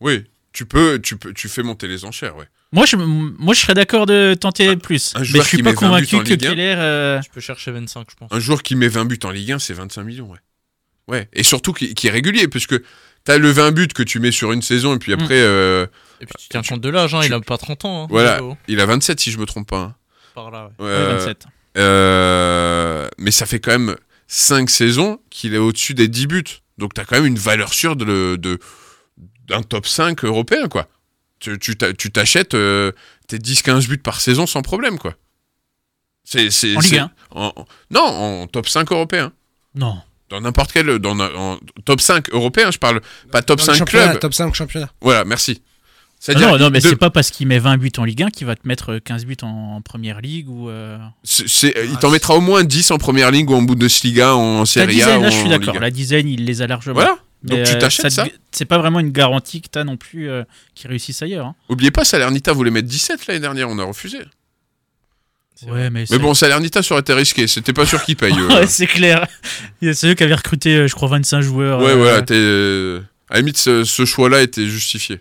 Oui, 0.00 0.24
tu 0.52 0.66
peux, 0.66 1.00
tu 1.00 1.16
peux, 1.16 1.32
tu 1.32 1.48
fais 1.48 1.62
monter 1.62 1.88
les 1.88 2.04
enchères, 2.04 2.36
ouais. 2.36 2.48
Moi, 2.76 2.86
je, 2.86 2.96
moi, 2.96 3.54
je 3.54 3.60
serais 3.60 3.74
d'accord 3.74 4.06
de 4.06 4.34
tenter 4.38 4.76
plus. 4.76 5.12
un 5.16 5.20
mais 5.20 5.24
je 5.24 5.40
suis 5.42 5.62
pas 5.62 5.70
met 5.70 5.76
20 5.76 5.98
buts 6.00 6.06
convaincu 6.06 6.18
que. 6.22 6.34
Keller. 6.34 6.74
euh, 6.78 7.20
Tu 7.22 7.30
peux 7.30 7.40
chercher 7.40 7.72
25, 7.72 8.06
je 8.10 8.16
pense. 8.16 8.30
Un 8.32 8.38
joueur 8.38 8.62
qui 8.62 8.76
met 8.76 8.86
20 8.88 9.06
buts 9.06 9.18
en 9.24 9.30
Ligue 9.30 9.52
1, 9.52 9.58
c'est 9.58 9.74
25 9.74 10.02
millions, 10.04 10.30
ouais. 10.30 10.38
Ouais, 11.08 11.28
et 11.32 11.42
surtout 11.42 11.72
qui, 11.72 11.94
qui 11.94 12.06
est 12.08 12.10
régulier, 12.10 12.48
puisque 12.48 12.74
t'as 13.24 13.38
le 13.38 13.50
20 13.50 13.70
buts 13.72 13.88
que 13.88 14.02
tu 14.02 14.20
mets 14.20 14.30
sur 14.32 14.52
une 14.52 14.62
saison, 14.62 14.94
et 14.94 14.98
puis 14.98 15.12
Mm. 15.12 15.20
après, 15.20 15.40
euh, 15.40 15.86
Et 16.20 16.26
puis 16.26 16.34
tu 16.38 16.48
tiens 16.48 16.62
compte 16.62 16.80
de 16.80 16.88
l'âge, 16.88 17.14
hein, 17.14 17.20
tu- 17.22 17.26
il 17.28 17.32
a 17.32 17.40
pas 17.40 17.56
30 17.58 17.84
ans. 17.84 18.04
hein, 18.04 18.06
Voilà. 18.10 18.40
Il 18.68 18.80
a 18.80 18.86
27 18.86 19.20
si 19.20 19.30
je 19.30 19.38
me 19.38 19.46
trompe 19.46 19.68
pas. 19.68 19.78
hein. 19.78 19.94
Par 20.34 20.50
là, 20.50 20.70
ouais. 20.78 20.84
Ouais, 20.86 20.92
ouais, 20.92 21.12
27. 21.14 21.46
euh, 21.78 23.08
mais 23.18 23.30
ça 23.30 23.46
fait 23.46 23.60
quand 23.60 23.72
même 23.72 23.96
5 24.26 24.68
saisons 24.70 25.18
qu'il 25.30 25.54
est 25.54 25.58
au-dessus 25.58 25.94
des 25.94 26.08
10 26.08 26.26
buts. 26.26 26.44
Donc 26.78 26.92
t'as 26.94 27.04
quand 27.04 27.16
même 27.16 27.26
une 27.26 27.38
valeur 27.38 27.72
sûre 27.72 27.96
de, 27.96 28.36
de, 28.36 28.58
d'un 29.48 29.62
top 29.62 29.86
5 29.86 30.24
européen, 30.24 30.68
quoi. 30.68 30.88
Tu, 31.40 31.58
tu 31.58 31.76
t'a- 31.76 31.92
tu 31.92 32.10
t'achètes 32.10 32.54
euh, 32.54 32.92
tes 33.28 33.38
10-15 33.38 33.88
buts 33.88 33.98
par 33.98 34.20
saison 34.20 34.46
sans 34.46 34.62
problème, 34.62 34.98
quoi. 34.98 35.14
C'est, 36.24 36.50
c'est, 36.50 36.76
En 36.76 36.80
Ligue 36.80 36.90
c'est- 36.90 36.98
1 36.98 37.10
en- 37.30 37.52
Non, 37.90 38.00
en 38.02 38.46
top 38.46 38.68
5 38.68 38.90
européen. 38.90 39.32
Non. 39.74 39.98
Dans 40.28 40.40
n'importe 40.40 40.72
quel. 40.72 40.98
Dans, 40.98 41.18
en 41.20 41.58
top 41.84 42.00
5 42.00 42.30
européen, 42.30 42.70
je 42.72 42.78
parle. 42.78 43.00
Pas 43.30 43.42
top 43.42 43.58
Dans 43.58 43.64
le 43.64 43.66
5 43.66 43.78
championnat, 43.78 44.08
club. 44.08 44.20
Top 44.20 44.34
5 44.34 44.54
championnat. 44.54 44.90
Voilà, 45.00 45.24
merci. 45.24 45.62
Ah 45.62 46.18
C'est-à-dire, 46.18 46.48
non, 46.52 46.58
non, 46.58 46.70
mais 46.70 46.80
de- 46.80 46.88
c'est 46.88 46.96
pas 46.96 47.10
parce 47.10 47.30
qu'il 47.30 47.46
met 47.46 47.58
20 47.58 47.76
buts 47.76 47.92
en 47.98 48.04
Ligue 48.04 48.22
1 48.24 48.30
qu'il 48.30 48.46
va 48.46 48.56
te 48.56 48.66
mettre 48.66 48.98
15 48.98 49.26
buts 49.26 49.36
en, 49.42 49.76
en 49.76 49.82
première 49.82 50.20
ligue 50.22 50.48
ou. 50.48 50.68
euh, 50.70 50.98
c'est- 51.22 51.46
c'est- 51.46 51.74
il 51.84 51.90
Ah, 51.94 51.98
t'en 52.00 52.08
c'est- 52.08 52.14
mettra 52.14 52.34
au 52.34 52.40
moins 52.40 52.64
10 52.64 52.90
en 52.90 52.98
première 52.98 53.30
ligue 53.30 53.50
ou 53.50 53.54
en 53.54 53.62
Bundesliga, 53.62 54.34
en 54.34 54.60
La 54.60 54.66
Serie 54.66 55.02
A. 55.02 55.06
dizaine, 55.06 55.18
ou 55.18 55.22
là, 55.22 55.30
je 55.30 55.36
suis 55.36 55.48
d'accord. 55.50 55.78
La 55.78 55.90
dizaine, 55.90 56.26
il 56.26 56.44
les 56.46 56.62
a 56.62 56.66
largement. 56.66 56.94
Voilà. 56.94 57.18
Donc 57.42 57.62
tu 57.64 57.72
euh, 57.74 57.78
t'achètes 57.78 58.06
te- 58.06 58.10
ça 58.10 58.26
C'est 58.50 58.64
pas 58.64 58.78
vraiment 58.78 58.98
une 59.00 59.12
garantie 59.12 59.60
que 59.60 59.68
t'as 59.68 59.84
non 59.84 59.96
plus 59.96 60.28
euh, 60.28 60.42
qu'ils 60.74 60.88
réussissent 60.90 61.22
ailleurs. 61.22 61.46
hein. 61.46 61.54
Oubliez 61.68 61.90
pas, 61.90 62.04
Salernita 62.04 62.52
voulait 62.52 62.70
mettre 62.70 62.88
17 62.88 63.26
l'année 63.26 63.40
dernière, 63.40 63.68
on 63.68 63.78
a 63.78 63.84
refusé. 63.84 64.18
C'est 65.54 65.68
vrai. 65.68 65.88
mais, 65.90 66.04
Mais 66.10 66.18
bon, 66.18 66.34
Salernita 66.34 66.82
ça 66.82 66.94
aurait 66.94 67.00
été 67.00 67.12
risqué, 67.14 67.46
c'était 67.46 67.72
pas 67.72 67.86
sûr 67.86 68.02
qu'ils 68.04 68.16
payent. 68.16 68.32
eux. 68.38 68.48
ouais, 68.48 68.66
c'est 68.66 68.86
clair. 68.86 69.26
Il 69.80 69.88
y 69.88 69.90
a 69.90 69.94
ceux 69.94 70.14
qui 70.14 70.22
avaient 70.22 70.34
recruté, 70.34 70.76
euh, 70.76 70.86
je 70.88 70.94
crois, 70.94 71.08
25 71.08 71.40
joueurs. 71.40 71.80
Ouais, 71.80 72.22
t'es. 72.24 72.34
euh, 72.34 73.00
À 73.30 73.34
la 73.34 73.40
limite, 73.40 73.56
ce, 73.58 73.84
ce 73.84 74.04
choix-là 74.04 74.42
était 74.42 74.66
justifié. 74.66 75.20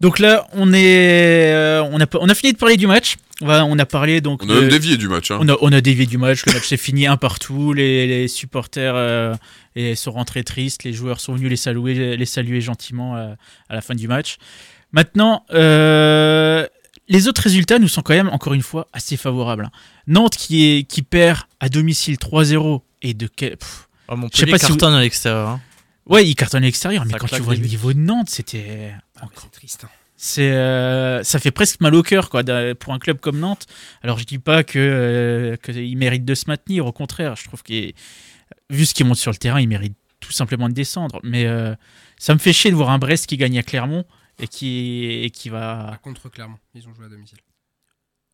Donc 0.00 0.18
là, 0.18 0.46
on 0.52 0.72
est, 0.72 1.52
euh, 1.52 1.82
on 1.90 2.00
a, 2.00 2.06
on 2.20 2.28
a 2.28 2.34
fini 2.34 2.52
de 2.52 2.58
parler 2.58 2.76
du 2.76 2.86
match. 2.86 3.16
On, 3.40 3.46
va, 3.46 3.64
on 3.64 3.78
a 3.78 3.86
parlé 3.86 4.20
donc. 4.20 4.42
On 4.44 4.50
a 4.50 4.54
de- 4.54 4.60
même 4.60 4.68
dévié 4.68 4.96
du 4.96 5.08
match. 5.08 5.30
Hein. 5.30 5.38
on 5.40 5.48
a, 5.48 5.56
on 5.60 5.72
a 5.72 5.80
dévié 5.80 6.04
du 6.06 6.18
match. 6.18 6.44
Le 6.46 6.52
match 6.52 6.66
s'est 6.66 6.76
fini 6.76 7.06
un 7.06 7.16
partout. 7.16 7.72
Les, 7.72 8.06
les 8.06 8.28
supporters 8.28 8.94
euh, 8.96 9.34
et 9.76 9.94
sont 9.94 10.12
rentrés 10.12 10.44
tristes. 10.44 10.84
Les 10.84 10.92
joueurs 10.92 11.20
sont 11.20 11.34
venus 11.34 11.48
les 11.50 11.56
saluer, 11.56 12.16
les 12.16 12.26
saluer 12.26 12.60
gentiment 12.60 13.16
euh, 13.16 13.34
à 13.68 13.74
la 13.74 13.80
fin 13.80 13.94
du 13.94 14.06
match. 14.08 14.36
Maintenant, 14.92 15.44
euh, 15.52 16.66
les 17.08 17.26
autres 17.28 17.42
résultats 17.42 17.78
nous 17.78 17.88
sont 17.88 18.02
quand 18.02 18.14
même, 18.14 18.28
encore 18.28 18.54
une 18.54 18.62
fois, 18.62 18.86
assez 18.92 19.16
favorables. 19.16 19.70
Nantes 20.06 20.36
qui, 20.36 20.64
est, 20.78 20.82
qui 20.84 21.02
perd 21.02 21.38
à 21.60 21.68
domicile 21.68 22.16
3-0 22.16 22.80
et 23.02 23.14
de 23.14 23.26
quel. 23.34 23.56
pff, 23.56 23.88
Ah, 24.08 24.14
Je 24.32 24.38
sais 24.38 24.46
pas 24.46 24.58
si 24.58 24.66
vous- 24.66 24.76
cartonne 24.76 24.94
à 24.94 25.00
l'extérieur. 25.00 25.48
hein. 25.48 25.60
Ouais, 26.06 26.26
il 26.26 26.34
cartonne 26.34 26.62
à 26.62 26.66
l'extérieur, 26.66 27.04
mais 27.06 27.14
quand 27.14 27.26
tu 27.26 27.40
vois 27.40 27.54
le 27.54 27.60
niveau 27.66 27.92
de 27.92 27.98
Nantes, 27.98 28.28
c'était. 28.30 28.92
Ah, 29.20 29.26
c'est 29.34 29.50
triste. 29.50 29.84
hein. 29.84 29.90
C'est, 30.16 30.52
euh, 30.52 31.22
ça 31.24 31.38
fait 31.40 31.50
presque 31.50 31.80
mal 31.80 31.94
au 31.94 32.02
cœur 32.02 32.30
quoi, 32.30 32.42
pour 32.78 32.94
un 32.94 32.98
club 32.98 33.18
comme 33.18 33.38
Nantes. 33.40 33.66
Alors 34.02 34.18
je 34.18 34.24
dis 34.24 34.38
pas 34.38 34.62
que 34.62 34.78
euh, 34.78 35.56
qu'il 35.56 35.96
mérite 35.98 36.24
de 36.24 36.34
se 36.34 36.44
maintenir, 36.46 36.86
au 36.86 36.92
contraire, 36.92 37.34
je 37.36 37.44
trouve 37.44 37.62
qu'il 37.62 37.92
vu 38.70 38.86
ce 38.86 38.94
qui 38.94 39.02
monte 39.02 39.16
sur 39.16 39.32
le 39.32 39.36
terrain, 39.36 39.60
il 39.60 39.68
mérite 39.68 39.94
tout 40.20 40.30
simplement 40.32 40.68
de 40.68 40.74
descendre. 40.74 41.20
Mais 41.24 41.46
euh, 41.46 41.74
ça 42.16 42.32
me 42.32 42.38
fait 42.38 42.52
chier 42.52 42.70
de 42.70 42.76
voir 42.76 42.90
un 42.90 42.98
Brest 42.98 43.26
qui 43.26 43.36
gagne 43.36 43.58
à 43.58 43.62
Clermont 43.64 44.04
et 44.38 44.46
qui 44.46 45.04
et 45.24 45.30
qui 45.30 45.48
va 45.48 45.90
Ah, 45.94 45.96
contre 45.98 46.28
Clermont, 46.28 46.58
ils 46.74 46.86
ont 46.88 46.94
joué 46.94 47.06
à 47.06 47.08
domicile. 47.08 47.38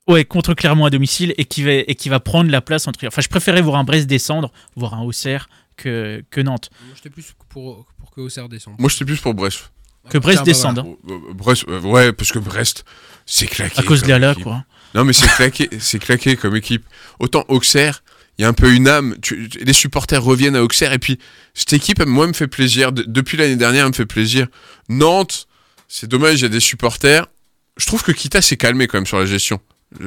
ouais 0.07 0.25
contre 0.27 0.53
Clermont 0.55 0.85
à 0.85 0.91
domicile 0.91 1.35
et 1.39 1.45
qui 1.47 1.62
va 1.62 1.73
et 1.73 1.95
qui 1.95 2.09
va 2.11 2.21
prendre 2.21 2.51
la 2.51 2.61
place 2.61 2.87
entre. 2.89 3.07
Enfin, 3.07 3.23
je 3.23 3.29
préférais 3.29 3.62
voir 3.62 3.77
un 3.77 3.85
Brest 3.85 4.07
descendre, 4.07 4.53
voir 4.77 4.95
un 4.95 5.03
Auxerre 5.03 5.49
que 5.83 6.22
que 6.31 6.41
Nantes. 6.41 6.70
Moi, 6.87 6.95
j'étais 6.97 7.11
plus 7.11 7.33
pour, 7.49 7.87
pour 7.99 8.11
que 8.11 8.20
Auxerre 8.20 8.49
descende. 8.49 8.74
Moi, 8.78 8.89
j'étais 8.91 9.05
plus 9.05 9.18
pour 9.18 9.35
Brest. 9.35 9.70
Que 10.09 10.18
Brest 10.18 10.39
Tiens, 10.39 10.43
bah, 10.43 10.45
descende. 10.45 10.78
hein, 10.81 10.87
Euh, 11.09 11.12
euh, 11.31 11.35
Brest, 11.35 11.64
euh, 11.68 11.81
ouais, 11.81 12.12
parce 12.12 12.33
que 12.33 12.39
Brest, 12.39 12.85
c'est 13.26 13.47
claqué. 13.47 13.78
à 13.78 13.83
cause 13.83 14.03
de 14.03 14.07
comme 14.09 14.20
la 14.20 14.33
équipe. 14.33 14.45
quoi. 14.45 14.64
Non, 14.95 15.05
mais 15.05 15.12
c'est 15.12 15.28
claqué, 15.28 15.68
c'est 15.78 15.99
claqué 15.99 16.37
comme 16.37 16.57
équipe. 16.57 16.85
Autant 17.18 17.45
Auxerre, 17.49 18.03
il 18.39 18.43
y 18.43 18.45
a 18.45 18.49
un 18.49 18.53
peu 18.55 18.72
une 18.72 18.89
âme. 18.89 19.16
tu- 19.20 19.49
les 19.61 19.72
supporters 19.74 20.22
reviennent 20.22 20.57
à 20.57 20.62
Auxerre 20.62 20.93
et 20.93 20.99
puis 20.99 21.18
cette 21.55 21.72
équipe, 21.74 22.05
moi, 22.07 22.26
me 22.26 22.33
fait 22.33 22.47
plaisir. 22.49 22.93
De- 22.93 23.03
depuis 23.07 23.37
l'année 23.37 23.57
dernière, 23.57 23.85
elle 23.85 23.91
me 23.91 23.95
fait 23.95 24.07
plaisir. 24.07 24.47
Nantes, 24.89 25.47
c'est 25.87 26.09
dommage, 26.09 26.41
il 26.41 26.43
y 26.43 26.47
a 26.47 26.49
des 26.49 26.61
supporters. 26.61 27.26
Je 27.76 27.87
trouve 27.87 28.03
que 28.03 28.12
Kita 28.12 28.41
s'est 28.43 28.57
calmé 28.57 28.87
quand 28.87 28.99
même 28.99 29.07
sur 29.07 29.18
la 29.18 29.26
gestion. 29.26 29.61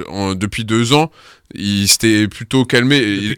En- 0.08 0.34
depuis 0.36 0.64
deux 0.64 0.94
ans, 0.94 1.12
il 1.54 1.88
s'était 1.88 2.28
plutôt 2.28 2.64
calmé. 2.66 3.00
Depuis 3.00 3.26
il- 3.26 3.32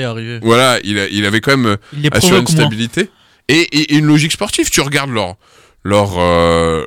est 0.00 0.04
arrivé. 0.04 0.38
voilà, 0.42 0.78
il, 0.84 0.98
a- 0.98 1.08
il 1.08 1.24
avait 1.24 1.40
quand 1.40 1.56
même 1.56 1.76
Il 1.94 2.02
les 2.02 2.08
assuré 2.12 2.38
une 2.40 2.46
stabilité 2.46 3.10
et, 3.48 3.60
et- 3.60 3.94
et 3.94 3.96
une 3.96 4.06
logique 4.06 4.32
sportive. 4.32 4.68
Tu 4.70 4.80
regardes 4.82 5.10
leur 5.10 5.36
leur 5.84 6.18
euh, 6.18 6.84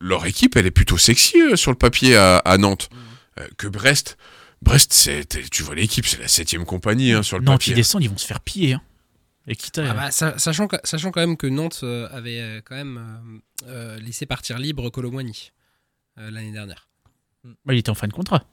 leur 0.00 0.24
équipe, 0.26 0.56
elle 0.56 0.66
est 0.66 0.70
plutôt 0.70 0.96
sexy 0.96 1.38
euh, 1.40 1.56
sur 1.56 1.70
le 1.72 1.76
papier 1.76 2.16
à, 2.16 2.38
à 2.38 2.56
Nantes 2.56 2.88
Mmh. 2.92 2.96
Euh, 3.40 3.46
que 3.56 3.66
Brest. 3.68 4.16
Brest, 4.62 4.92
c'est 4.92 5.26
tu 5.50 5.62
vois 5.62 5.74
l'équipe, 5.76 6.06
c'est 6.06 6.20
la 6.20 6.26
septième 6.28 6.64
compagnie 6.64 7.12
hein, 7.12 7.22
sur 7.22 7.38
le 7.38 7.44
Nantes, 7.44 7.66
ils 7.66 7.70
papier. 7.70 7.74
descendent, 7.74 8.02
ils 8.02 8.10
vont 8.10 8.16
se 8.18 8.26
faire 8.26 8.40
piller. 8.40 8.72
Hein. 8.72 8.82
Et 9.46 9.54
quitte 9.56 9.78
à- 9.78 9.90
Ah 9.90 9.94
bah, 9.94 10.10
sa- 10.10 10.36
sachant, 10.38 10.66
sachant 10.84 11.10
quand 11.12 11.20
même 11.20 11.36
que 11.36 11.46
Nantes 11.46 11.80
euh, 11.84 12.08
avait 12.12 12.40
euh, 12.40 12.60
quand 12.64 12.74
même 12.74 12.98
euh, 12.98 13.68
euh, 13.68 13.98
laissé 14.00 14.26
partir 14.26 14.58
libre 14.58 14.90
Colomwani 14.90 15.52
euh, 16.18 16.30
l'année 16.32 16.50
dernière. 16.52 16.87
Bah, 17.64 17.72
il 17.74 17.78
était 17.78 17.90
en 17.90 17.94
fin 17.94 18.08
de 18.08 18.12
contrat. 18.12 18.44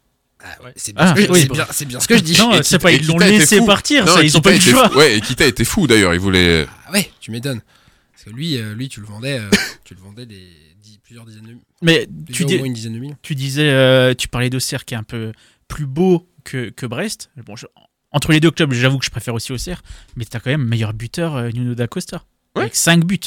C'est 0.75 0.93
Ah, 0.97 1.13
bien, 1.13 1.23
ce 1.23 1.27
que- 1.27 1.31
oui. 1.33 1.39
c'est 1.41 1.51
bien, 1.51 1.65
bien 1.88 1.99
ce 1.99 2.07
que 2.07 2.17
je 2.17 2.21
dis. 2.23 2.38
Non, 2.38 2.51
Et 2.53 2.63
c'est 2.63 2.77
Kita- 2.77 2.81
pas, 2.81 2.91
ils 2.91 3.07
l'ont 3.07 3.17
laissé 3.17 3.57
fou. 3.57 3.65
partir, 3.65 4.05
Non, 4.05 4.13
ça, 4.15 4.23
ils 4.23 4.36
ont 4.38 4.41
Kita 4.41 4.49
pas 4.49 4.51
eu 4.55 4.59
le 4.59 4.61
choix. 4.61 4.89
fou. 4.89 4.97
Ouais, 4.99 5.17
et 5.17 5.21
Kita 5.21 5.45
était 5.45 5.63
fou 5.63 5.88
d'ailleurs. 5.88 6.13
Il 6.13 6.19
voulait. 6.19 6.67
Ah 6.86 6.91
ouais, 6.91 7.09
tu 7.19 7.31
m'étonnes. 7.31 7.61
Parce 8.11 8.25
que 8.25 8.29
lui, 8.29 8.57
euh, 8.57 8.73
lui 8.75 8.89
tu 8.89 8.99
le 8.99 9.07
vendais, 9.07 9.39
euh, 9.39 9.49
tu 9.86 9.95
le 9.95 10.01
vendais 10.01 10.25
des 10.25 10.47
plusieurs 11.03 11.25
dizaines 11.25 11.45
de 11.45 11.55
Mais 11.83 12.07
tu, 12.33 12.43
au 12.43 12.47
dis- 12.47 12.57
moins 12.57 12.65
une 12.67 12.73
dizaine 12.73 12.93
de 12.93 12.99
millions. 12.99 13.17
tu 13.21 13.36
disais, 13.36 13.69
euh, 13.69 14.13
tu 14.15 14.27
parlais 14.27 14.49
d'Auxerre 14.49 14.86
qui 14.86 14.93
est 14.95 14.97
un 14.97 15.03
peu 15.03 15.31
plus 15.67 15.86
beau 15.86 16.27
que, 16.43 16.69
que 16.69 16.86
Brest. 16.88 17.29
Bon, 17.45 17.55
je- 17.55 17.67
entre 18.11 18.31
les 18.31 18.39
deux 18.39 18.49
clubs, 18.51 18.73
j'avoue 18.73 18.97
que 18.97 19.05
je 19.05 19.11
préfère 19.11 19.33
aussi 19.36 19.51
Auxerre, 19.53 19.83
mais 20.15 20.25
t'as 20.25 20.39
quand 20.39 20.49
même 20.49 20.63
meilleur 20.65 20.93
buteur 20.93 21.36
euh, 21.36 21.49
Nuno 21.53 21.75
da 21.75 21.88
Costa. 21.88 22.23
Ouais. 22.55 22.63
Avec 22.63 22.75
5 22.75 23.03
buts. 23.05 23.19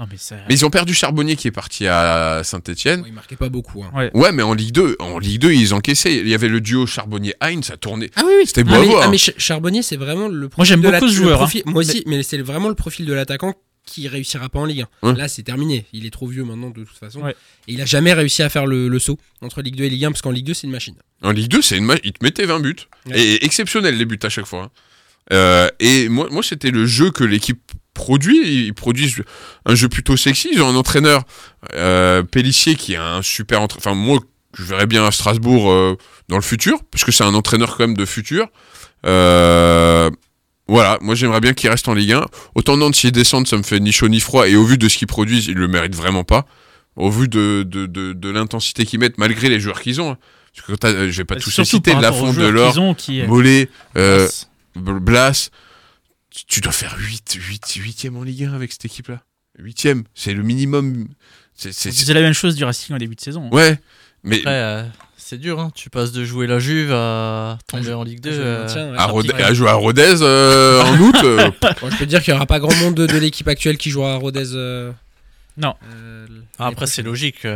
Non, 0.00 0.06
mais 0.10 0.16
ça. 0.16 0.36
Mais 0.48 0.54
ils 0.54 0.64
ont 0.64 0.70
perdu 0.70 0.94
Charbonnier 0.94 1.36
qui 1.36 1.46
est 1.46 1.52
parti 1.52 1.86
à 1.86 2.40
Saint-Etienne. 2.42 3.04
Il 3.06 3.12
marquait 3.12 3.36
pas 3.36 3.50
beaucoup. 3.50 3.84
hein. 3.84 3.90
Ouais. 3.94 4.10
Ouais, 4.14 4.32
mais 4.32 4.42
en 4.42 4.54
Ligue 4.54 4.72
2, 4.72 4.96
en 4.98 5.18
Ligue 5.18 5.42
2, 5.42 5.52
ils 5.52 5.74
encaissaient. 5.74 6.16
Il 6.16 6.28
y 6.28 6.34
avait 6.34 6.48
le 6.48 6.60
duo 6.62 6.86
Charbonnier-Hein, 6.86 7.60
ça 7.62 7.76
tournait. 7.76 8.10
Ah 8.16 8.22
oui, 8.24 8.32
oui. 8.38 8.46
C'était 8.46 8.64
beau 8.64 8.70
ah, 8.72 8.76
à 8.76 8.80
mais, 8.80 8.86
voir. 8.86 9.02
ah, 9.04 9.08
mais 9.10 9.18
Ch- 9.18 9.36
Charbonnier, 9.38 9.82
c'est 9.82 9.96
vraiment 9.98 10.28
le 10.28 10.48
profil 10.48 10.56
Moi, 10.56 10.64
j'aime 10.64 10.80
beaucoup 11.00 11.08
ce 11.10 11.14
joueur, 11.14 11.42
hein. 11.42 11.48
Moi 11.66 11.80
aussi, 11.80 12.02
mais 12.06 12.22
c'est 12.22 12.38
vraiment 12.38 12.68
le 12.70 12.74
profil 12.74 13.04
de 13.04 13.12
l'attaquant 13.12 13.54
qui 13.84 14.08
réussira 14.08 14.48
pas 14.48 14.60
en 14.60 14.64
Ligue 14.64 14.84
1. 15.02 15.08
Ouais. 15.10 15.16
Là, 15.18 15.28
c'est 15.28 15.42
terminé. 15.42 15.84
Il 15.92 16.06
est 16.06 16.10
trop 16.10 16.26
vieux 16.28 16.44
maintenant, 16.44 16.70
de 16.70 16.84
toute 16.84 16.96
façon. 16.96 17.20
Ouais. 17.20 17.34
Et 17.68 17.72
il 17.74 17.80
a 17.82 17.84
jamais 17.86 18.12
réussi 18.14 18.42
à 18.42 18.48
faire 18.48 18.66
le, 18.66 18.88
le 18.88 18.98
saut 18.98 19.18
entre 19.42 19.60
Ligue 19.62 19.76
2 19.76 19.84
et 19.84 19.90
Ligue 19.90 20.06
1, 20.06 20.12
parce 20.12 20.22
qu'en 20.22 20.30
Ligue 20.30 20.46
2, 20.46 20.54
c'est 20.54 20.66
une 20.66 20.72
machine. 20.72 20.94
En 21.22 21.32
Ligue 21.32 21.48
2, 21.50 21.60
c'est 21.60 21.76
une 21.76 21.84
ma- 21.84 21.96
il 22.04 22.12
te 22.12 22.24
mettait 22.24 22.46
20 22.46 22.60
buts. 22.60 22.76
Ouais. 23.06 23.20
Et 23.20 23.44
exceptionnel 23.44 23.98
les 23.98 24.04
buts 24.06 24.18
à 24.22 24.28
chaque 24.30 24.46
fois. 24.46 24.64
hein. 24.64 24.70
Euh, 25.32 25.68
et 25.78 26.08
moi, 26.08 26.28
moi 26.30 26.42
c'était 26.42 26.70
le 26.70 26.86
jeu 26.86 27.10
que 27.10 27.22
l'équipe 27.22 27.60
produit. 27.94 28.66
Ils 28.66 28.74
produisent 28.74 29.22
un 29.66 29.74
jeu 29.74 29.88
plutôt 29.88 30.16
sexy. 30.16 30.48
Ils 30.52 30.62
ont 30.62 30.68
un 30.68 30.76
entraîneur, 30.76 31.22
euh, 31.74 32.22
Pellissier, 32.22 32.74
qui 32.76 32.94
est 32.94 32.96
un 32.96 33.22
super 33.22 33.60
entraîneur. 33.62 33.86
Enfin, 33.86 33.94
moi, 33.94 34.18
je 34.56 34.64
verrais 34.64 34.86
bien 34.86 35.04
à 35.06 35.10
Strasbourg 35.10 35.70
euh, 35.70 35.96
dans 36.28 36.36
le 36.36 36.42
futur, 36.42 36.78
parce 36.90 37.04
que 37.04 37.12
c'est 37.12 37.24
un 37.24 37.34
entraîneur 37.34 37.76
quand 37.76 37.86
même 37.86 37.96
de 37.96 38.04
futur. 38.04 38.46
Euh, 39.06 40.10
voilà, 40.68 40.98
moi 41.00 41.14
j'aimerais 41.14 41.40
bien 41.40 41.52
qu'il 41.52 41.68
reste 41.68 41.88
en 41.88 41.94
Ligue 41.94 42.12
1. 42.12 42.26
Autant 42.54 42.76
Nantes, 42.76 42.94
s'ils 42.94 43.12
descendent, 43.12 43.48
ça 43.48 43.56
me 43.56 43.62
fait 43.62 43.80
ni 43.80 43.92
chaud 43.92 44.08
ni 44.08 44.20
froid. 44.20 44.48
Et 44.48 44.56
au 44.56 44.64
vu 44.64 44.78
de 44.78 44.88
ce 44.88 44.98
qu'ils 44.98 45.08
produisent, 45.08 45.46
ils 45.46 45.54
le 45.56 45.68
méritent 45.68 45.96
vraiment 45.96 46.22
pas. 46.24 46.46
Au 46.96 47.10
vu 47.10 47.28
de, 47.28 47.64
de, 47.66 47.86
de, 47.86 48.12
de 48.12 48.28
l'intensité 48.30 48.84
qu'ils 48.84 49.00
mettent, 49.00 49.18
malgré 49.18 49.48
les 49.48 49.58
joueurs 49.60 49.80
qu'ils 49.80 50.00
ont. 50.00 50.12
hein. 50.12 50.18
Parce 50.54 50.66
que 50.66 50.72
t'as- 50.74 51.08
je 51.08 51.16
vais 51.16 51.24
pas 51.24 51.36
tous 51.36 51.50
les 51.62 51.64
citer, 51.64 51.92
par 51.92 52.00
la 52.02 52.08
rapport 52.10 52.22
aux 52.24 52.26
fonte 52.26 52.36
de 52.36 52.40
joueurs 52.40 52.52
l'or, 52.52 52.72
qu'ils 52.72 52.80
ont, 52.80 52.94
qui, 52.94 53.20
euh, 53.22 53.26
Mollet, 53.26 53.68
euh, 53.96 54.28
Blas, 54.76 55.50
tu- 56.30 56.44
tu 56.46 56.60
dois 56.60 56.72
faire 56.72 56.96
8, 56.98 57.34
8, 57.38 57.66
8e 57.76 58.16
en 58.16 58.22
Ligue 58.22 58.44
1 58.44 58.54
avec 58.54 58.72
cette 58.72 58.84
équipe-là. 58.84 59.20
8e, 59.58 60.04
c'est 60.14 60.32
le 60.32 60.42
minimum. 60.42 61.08
C'est, 61.54 62.12
la 62.14 62.20
même 62.22 62.32
chose 62.32 62.54
du 62.54 62.64
Racing 62.64 62.94
en 62.94 62.98
début 62.98 63.14
de 63.16 63.20
saison. 63.20 63.50
Ouais, 63.52 63.78
mais 64.24 64.38
Après, 64.38 64.50
euh, 64.50 64.82
c'est 65.18 65.36
dur, 65.38 65.60
hein. 65.60 65.70
tu 65.74 65.90
passes 65.90 66.12
de 66.12 66.24
jouer 66.24 66.46
la 66.46 66.58
Juve 66.58 66.90
à 66.92 67.58
tomber 67.66 67.92
en 67.92 68.02
Ligue 68.02 68.20
2. 68.20 68.32
Je 68.32 68.40
euh, 68.40 68.92
ouais. 68.92 68.98
à, 68.98 69.06
Rodez- 69.06 69.54
jouer 69.54 69.68
à 69.68 69.74
Rodez 69.74 70.14
euh, 70.22 70.82
en 70.82 70.98
août, 70.98 71.16
euh, 71.24 71.50
Bon, 71.60 71.90
je 71.90 71.96
peux 71.96 71.98
te 71.98 72.04
dire 72.04 72.22
qu'il 72.22 72.32
y 72.32 72.36
aura 72.36 72.46
pas 72.46 72.60
grand 72.60 72.74
monde 72.76 72.94
de, 72.94 73.06
de 73.06 73.18
l'équipe 73.18 73.48
actuelle 73.48 73.76
qui 73.76 73.90
jouera 73.90 74.14
à 74.14 74.16
Rodez. 74.16 74.44
Non. 75.60 75.74
euh, 75.92 76.26
Ah, 76.58 76.66
Après, 76.68 76.86
c'est 76.86 77.02
logique. 77.02 77.46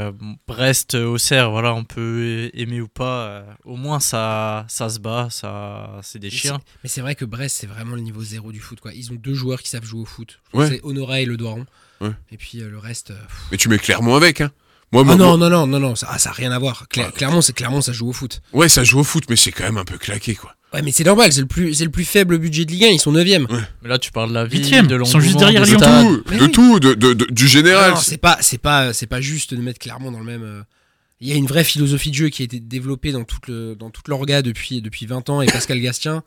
Brest, 0.46 0.94
euh, 0.94 1.04
Auxerre, 1.06 1.50
voilà, 1.50 1.74
on 1.74 1.84
peut 1.84 2.50
aimer 2.54 2.80
ou 2.80 2.88
pas. 2.88 3.26
euh, 3.26 3.42
au 3.64 3.76
moins, 3.76 4.00
ça, 4.00 4.64
ça 4.68 4.88
se 4.88 4.98
bat, 4.98 5.28
ça, 5.30 6.00
c'est 6.02 6.18
des 6.18 6.28
Mais 6.28 6.30
chiens. 6.32 6.58
c'est- 6.64 6.72
Mais 6.84 6.88
c'est 6.88 7.00
vrai 7.00 7.14
que 7.14 7.24
Brest, 7.24 7.56
c'est 7.60 7.66
vraiment 7.66 7.94
le 7.94 8.00
niveau 8.02 8.22
zéro 8.22 8.52
du 8.52 8.60
foot. 8.60 8.80
Quoi. 8.80 8.92
Ils 8.92 9.10
ont 9.12 9.16
deux 9.16 9.34
joueurs 9.34 9.62
qui 9.62 9.70
savent 9.70 9.84
jouer 9.84 10.00
au 10.00 10.04
foot. 10.06 10.40
Ouais. 10.52 10.68
C'est 10.68 10.80
Honora 10.82 11.20
et 11.20 11.24
le 11.26 11.36
Doiron. 11.36 11.66
Ouais. 12.00 12.10
Et 12.30 12.36
puis 12.36 12.60
euh, 12.60 12.68
le 12.70 12.78
reste. 12.78 13.10
euh, 13.12 13.14
pff. 13.14 13.36
mais 13.52 13.56
tu 13.56 13.68
mets 13.68 13.78
Clermont 13.78 14.16
avec. 14.16 14.40
Hein. 14.40 14.50
Moi, 14.94 15.02
Ah 15.02 15.04
moi- 15.04 15.16
non, 15.16 15.36
moi- 15.36 15.50
non, 15.50 15.50
non, 15.50 15.66
non, 15.66 15.80
non, 15.80 15.94
ça, 15.94 16.06
ah, 16.10 16.18
ça 16.18 16.30
a 16.30 16.32
rien 16.32 16.50
à 16.52 16.58
voir. 16.58 16.86
Cla- 16.90 17.06
Ouais. 17.06 17.12
Clermont, 17.12 17.42
c'est 17.42 17.52
Clermont, 17.52 17.82
ça 17.82 17.92
joue 17.92 18.08
au 18.08 18.12
foot. 18.12 18.40
ouais, 18.54 18.68
ça 18.70 18.82
joue 18.84 19.00
au 19.00 19.04
foot, 19.04 19.24
mais 19.28 19.36
c'est 19.36 19.52
quand 19.52 19.64
même 19.64 19.76
un 19.76 19.84
peu 19.84 19.98
claqué, 19.98 20.34
quoi. 20.34 20.54
Ouais, 20.72 20.82
mais 20.82 20.90
c'est 20.92 21.04
normal, 21.04 21.32
c'est 21.32 21.40
le 21.40 21.46
plus, 21.46 21.74
c'est 21.74 21.84
le 21.84 21.90
plus 21.90 22.04
faible 22.04 22.38
budget 22.38 22.64
de 22.64 22.70
Ligue 22.72 22.84
1, 22.84 22.88
ils 22.88 22.98
sont 22.98 23.12
9ème. 23.12 23.46
Mais 23.82 23.88
là, 23.88 23.98
tu 23.98 24.10
parles 24.10 24.30
de 24.30 24.34
la 24.34 24.44
vie, 24.44 24.58
Huitième, 24.58 24.86
de 24.88 24.98
ils 24.98 25.06
sont 25.06 25.20
juste 25.20 25.36
derrière 25.38 25.64
Lyon. 25.64 25.78
Tout, 25.78 26.22
mais 26.30 26.38
de 26.38 26.44
oui. 26.46 26.50
tout, 26.50 26.80
de, 26.80 26.94
de- 26.94 27.12
de- 27.12 27.26
du 27.30 27.46
général. 27.46 27.90
Ah 27.92 27.94
non, 27.94 28.00
c'est 28.00 28.16
pas, 28.16 28.38
c'est 28.40 28.58
pas, 28.58 28.92
c'est 28.92 29.06
pas 29.06 29.20
juste 29.20 29.52
de 29.54 29.60
mettre 29.60 29.78
Clermont 29.78 30.10
dans 30.10 30.18
le 30.18 30.24
même. 30.24 30.42
euh, 30.42 30.62
Il 31.20 31.28
y 31.28 31.32
a 31.32 31.36
une 31.36 31.46
vraie 31.46 31.62
philosophie 31.64 32.10
de 32.10 32.16
jeu 32.16 32.28
qui 32.28 32.42
a 32.42 32.44
été 32.44 32.58
développée 32.60 33.12
dans 33.12 33.22
toute 33.24 33.46
le, 33.46 33.76
dans 33.76 33.90
toute 33.90 34.08
l'orga 34.08 34.42
depuis, 34.42 34.82
depuis 34.82 35.06
20 35.06 35.30
ans 35.30 35.40
et 35.42 35.46
Pascal 35.46 35.80
Gastien. 35.80 36.22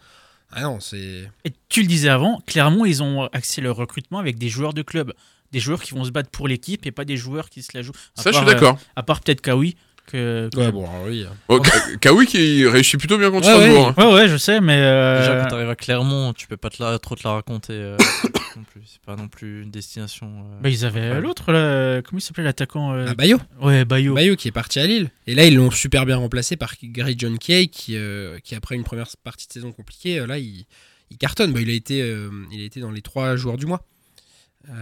Ah 0.51 0.61
non, 0.61 0.79
c'est. 0.79 1.29
Et 1.43 1.51
tu 1.67 1.81
le 1.81 1.87
disais 1.87 2.07
avant, 2.09 2.41
clairement, 2.47 2.85
ils 2.85 3.03
ont 3.03 3.25
axé 3.33 3.59
leur 3.61 3.75
recrutement 3.75 4.17
avec 4.19 4.37
des 4.37 4.47
joueurs 4.49 4.73
de 4.73 4.81
club. 4.81 5.13
Des 5.51 5.59
joueurs 5.59 5.81
qui 5.81 5.93
vont 5.93 6.03
se 6.03 6.11
battre 6.11 6.29
pour 6.29 6.47
l'équipe 6.47 6.85
et 6.85 6.91
pas 6.91 7.05
des 7.05 7.17
joueurs 7.17 7.49
qui 7.49 7.61
se 7.63 7.69
la 7.73 7.81
jouent. 7.81 7.93
À 8.17 8.21
ça, 8.21 8.31
je 8.31 8.37
suis 8.37 8.45
d'accord. 8.45 8.75
euh, 8.75 8.91
à 8.95 9.03
part 9.03 9.21
peut-être 9.21 9.41
Kawi. 9.41 9.75
Que, 10.07 10.49
que- 10.53 10.57
Ouais, 10.59 10.71
bon, 10.71 10.89
alors 10.89 11.03
oui. 11.07 11.25
Oh, 11.49 11.59
Ka- 11.59 11.97
Kawi 11.99 12.25
qui 12.27 12.65
réussit 12.65 12.97
plutôt 12.97 13.17
bien 13.17 13.29
contre 13.29 13.45
Ouais, 13.45 13.53
Strasbourg. 13.53 13.93
hein. 13.97 14.07
Ouais, 14.07 14.13
ouais, 14.13 14.27
je 14.29 14.37
sais, 14.37 14.61
mais. 14.61 14.77
euh, 14.77 15.19
Déjà, 15.19 15.41
quand 15.43 15.49
t'arrives 15.49 15.69
à 15.69 15.75
Clermont, 15.75 16.31
tu 16.31 16.47
peux 16.47 16.55
pas 16.55 16.69
te 16.69 16.81
la- 16.81 16.97
trop 16.97 17.15
te 17.15 17.23
la 17.25 17.31
raconter. 17.33 17.73
euh, 17.73 17.97
non 18.55 18.63
plus. 18.71 18.83
C'est 18.85 19.01
pas 19.01 19.17
non 19.17 19.27
plus 19.27 19.63
une 19.63 19.69
destination. 19.69 20.27
euh, 20.27 20.61
bah, 20.61 20.69
ils 20.69 20.85
avaient 20.85 21.19
l'autre, 21.19 21.51
là. 21.51 22.01
Comment 22.03 22.19
il 22.19 22.21
s'appelait 22.21 22.45
l'attaquant 22.45 22.93
euh, 22.93 23.05
Ah, 23.09 23.15
Bayo. 23.15 23.37
Ouais, 23.61 23.83
Bayo. 23.83 24.13
Bayo 24.13 24.37
qui 24.37 24.47
est 24.47 24.51
parti 24.53 24.79
à 24.79 24.87
Lille. 24.87 25.09
Et 25.27 25.35
là, 25.35 25.43
ils 25.45 25.55
l'ont 25.55 25.71
super 25.71 26.05
bien 26.05 26.15
remplacé 26.15 26.55
par 26.55 26.73
Gary 26.81 27.15
John 27.17 27.37
Kay 27.37 27.67
qui, 27.67 27.97
euh, 27.97 28.37
qui 28.45 28.55
après 28.55 28.75
une 28.75 28.85
première 28.85 29.07
partie 29.25 29.45
de 29.47 29.51
saison 29.51 29.73
compliquée, 29.73 30.25
là, 30.25 30.37
il, 30.37 30.63
il 31.11 31.17
cartonne. 31.17 31.51
Bah, 31.51 31.59
il, 31.59 31.69
a 31.69 31.73
été, 31.73 32.01
euh, 32.01 32.29
il 32.53 32.61
a 32.61 32.63
été 32.63 32.79
dans 32.79 32.91
les 32.91 33.01
trois 33.01 33.35
joueurs 33.35 33.57
du 33.57 33.65
mois. 33.65 33.81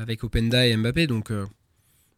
Avec 0.01 0.23
Openda 0.23 0.65
et 0.65 0.75
Mbappé. 0.75 1.07
Donc, 1.07 1.31
euh, 1.31 1.45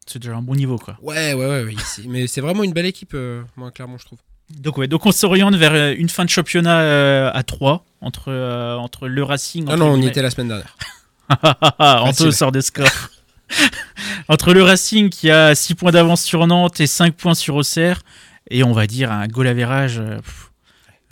C'est 0.05 0.19
déjà 0.19 0.35
un 0.35 0.41
bon 0.41 0.55
niveau, 0.55 0.77
quoi. 0.77 0.97
ouais, 1.01 1.33
ouais, 1.33 1.45
ouais. 1.45 1.63
ouais, 1.65 1.75
mais 2.07 2.27
c'est 2.27 2.41
vraiment 2.41 2.63
une 2.63 2.73
belle 2.73 2.85
équipe, 2.85 3.11
euh, 3.13 3.43
moi, 3.55 3.71
clairement, 3.71 3.97
je 3.97 4.05
trouve. 4.05 4.19
Donc, 4.49 4.77
ouais, 4.77 4.87
donc 4.87 5.05
on 5.05 5.11
s'oriente 5.11 5.55
vers 5.55 5.73
euh, 5.73 5.93
une 5.97 6.07
fin 6.09 6.23
de 6.23 6.29
championnat 6.29 6.79
euh, 6.79 7.31
à 7.33 7.43
3 7.43 7.83
entre, 7.99 8.29
euh, 8.29 8.75
entre 8.77 9.07
le 9.09 9.21
Racing. 9.23 9.65
Ah 9.69 9.75
non, 9.75 9.87
on 9.91 10.01
y 10.01 10.07
était 10.07 10.21
la 10.21 10.29
semaine 10.29 10.47
dernière. 10.47 10.75
Anto 11.79 12.31
sort 12.31 12.51
des 12.53 12.61
scores. 12.61 12.87
Entre 14.29 14.53
le 14.53 14.61
Racing 14.63 15.09
qui 15.09 15.29
a 15.31 15.55
6 15.55 15.75
points 15.75 15.91
d'avance 15.91 16.21
sur 16.21 16.45
Nantes 16.47 16.79
et 16.81 16.87
5 16.87 17.13
points 17.15 17.33
sur 17.35 17.55
Auxerre, 17.55 18.01
et 18.49 18.63
on 18.63 18.73
va 18.73 18.87
dire 18.87 19.11
un 19.11 19.27
goal 19.27 19.47
euh, 19.47 20.17
pff, 20.17 20.51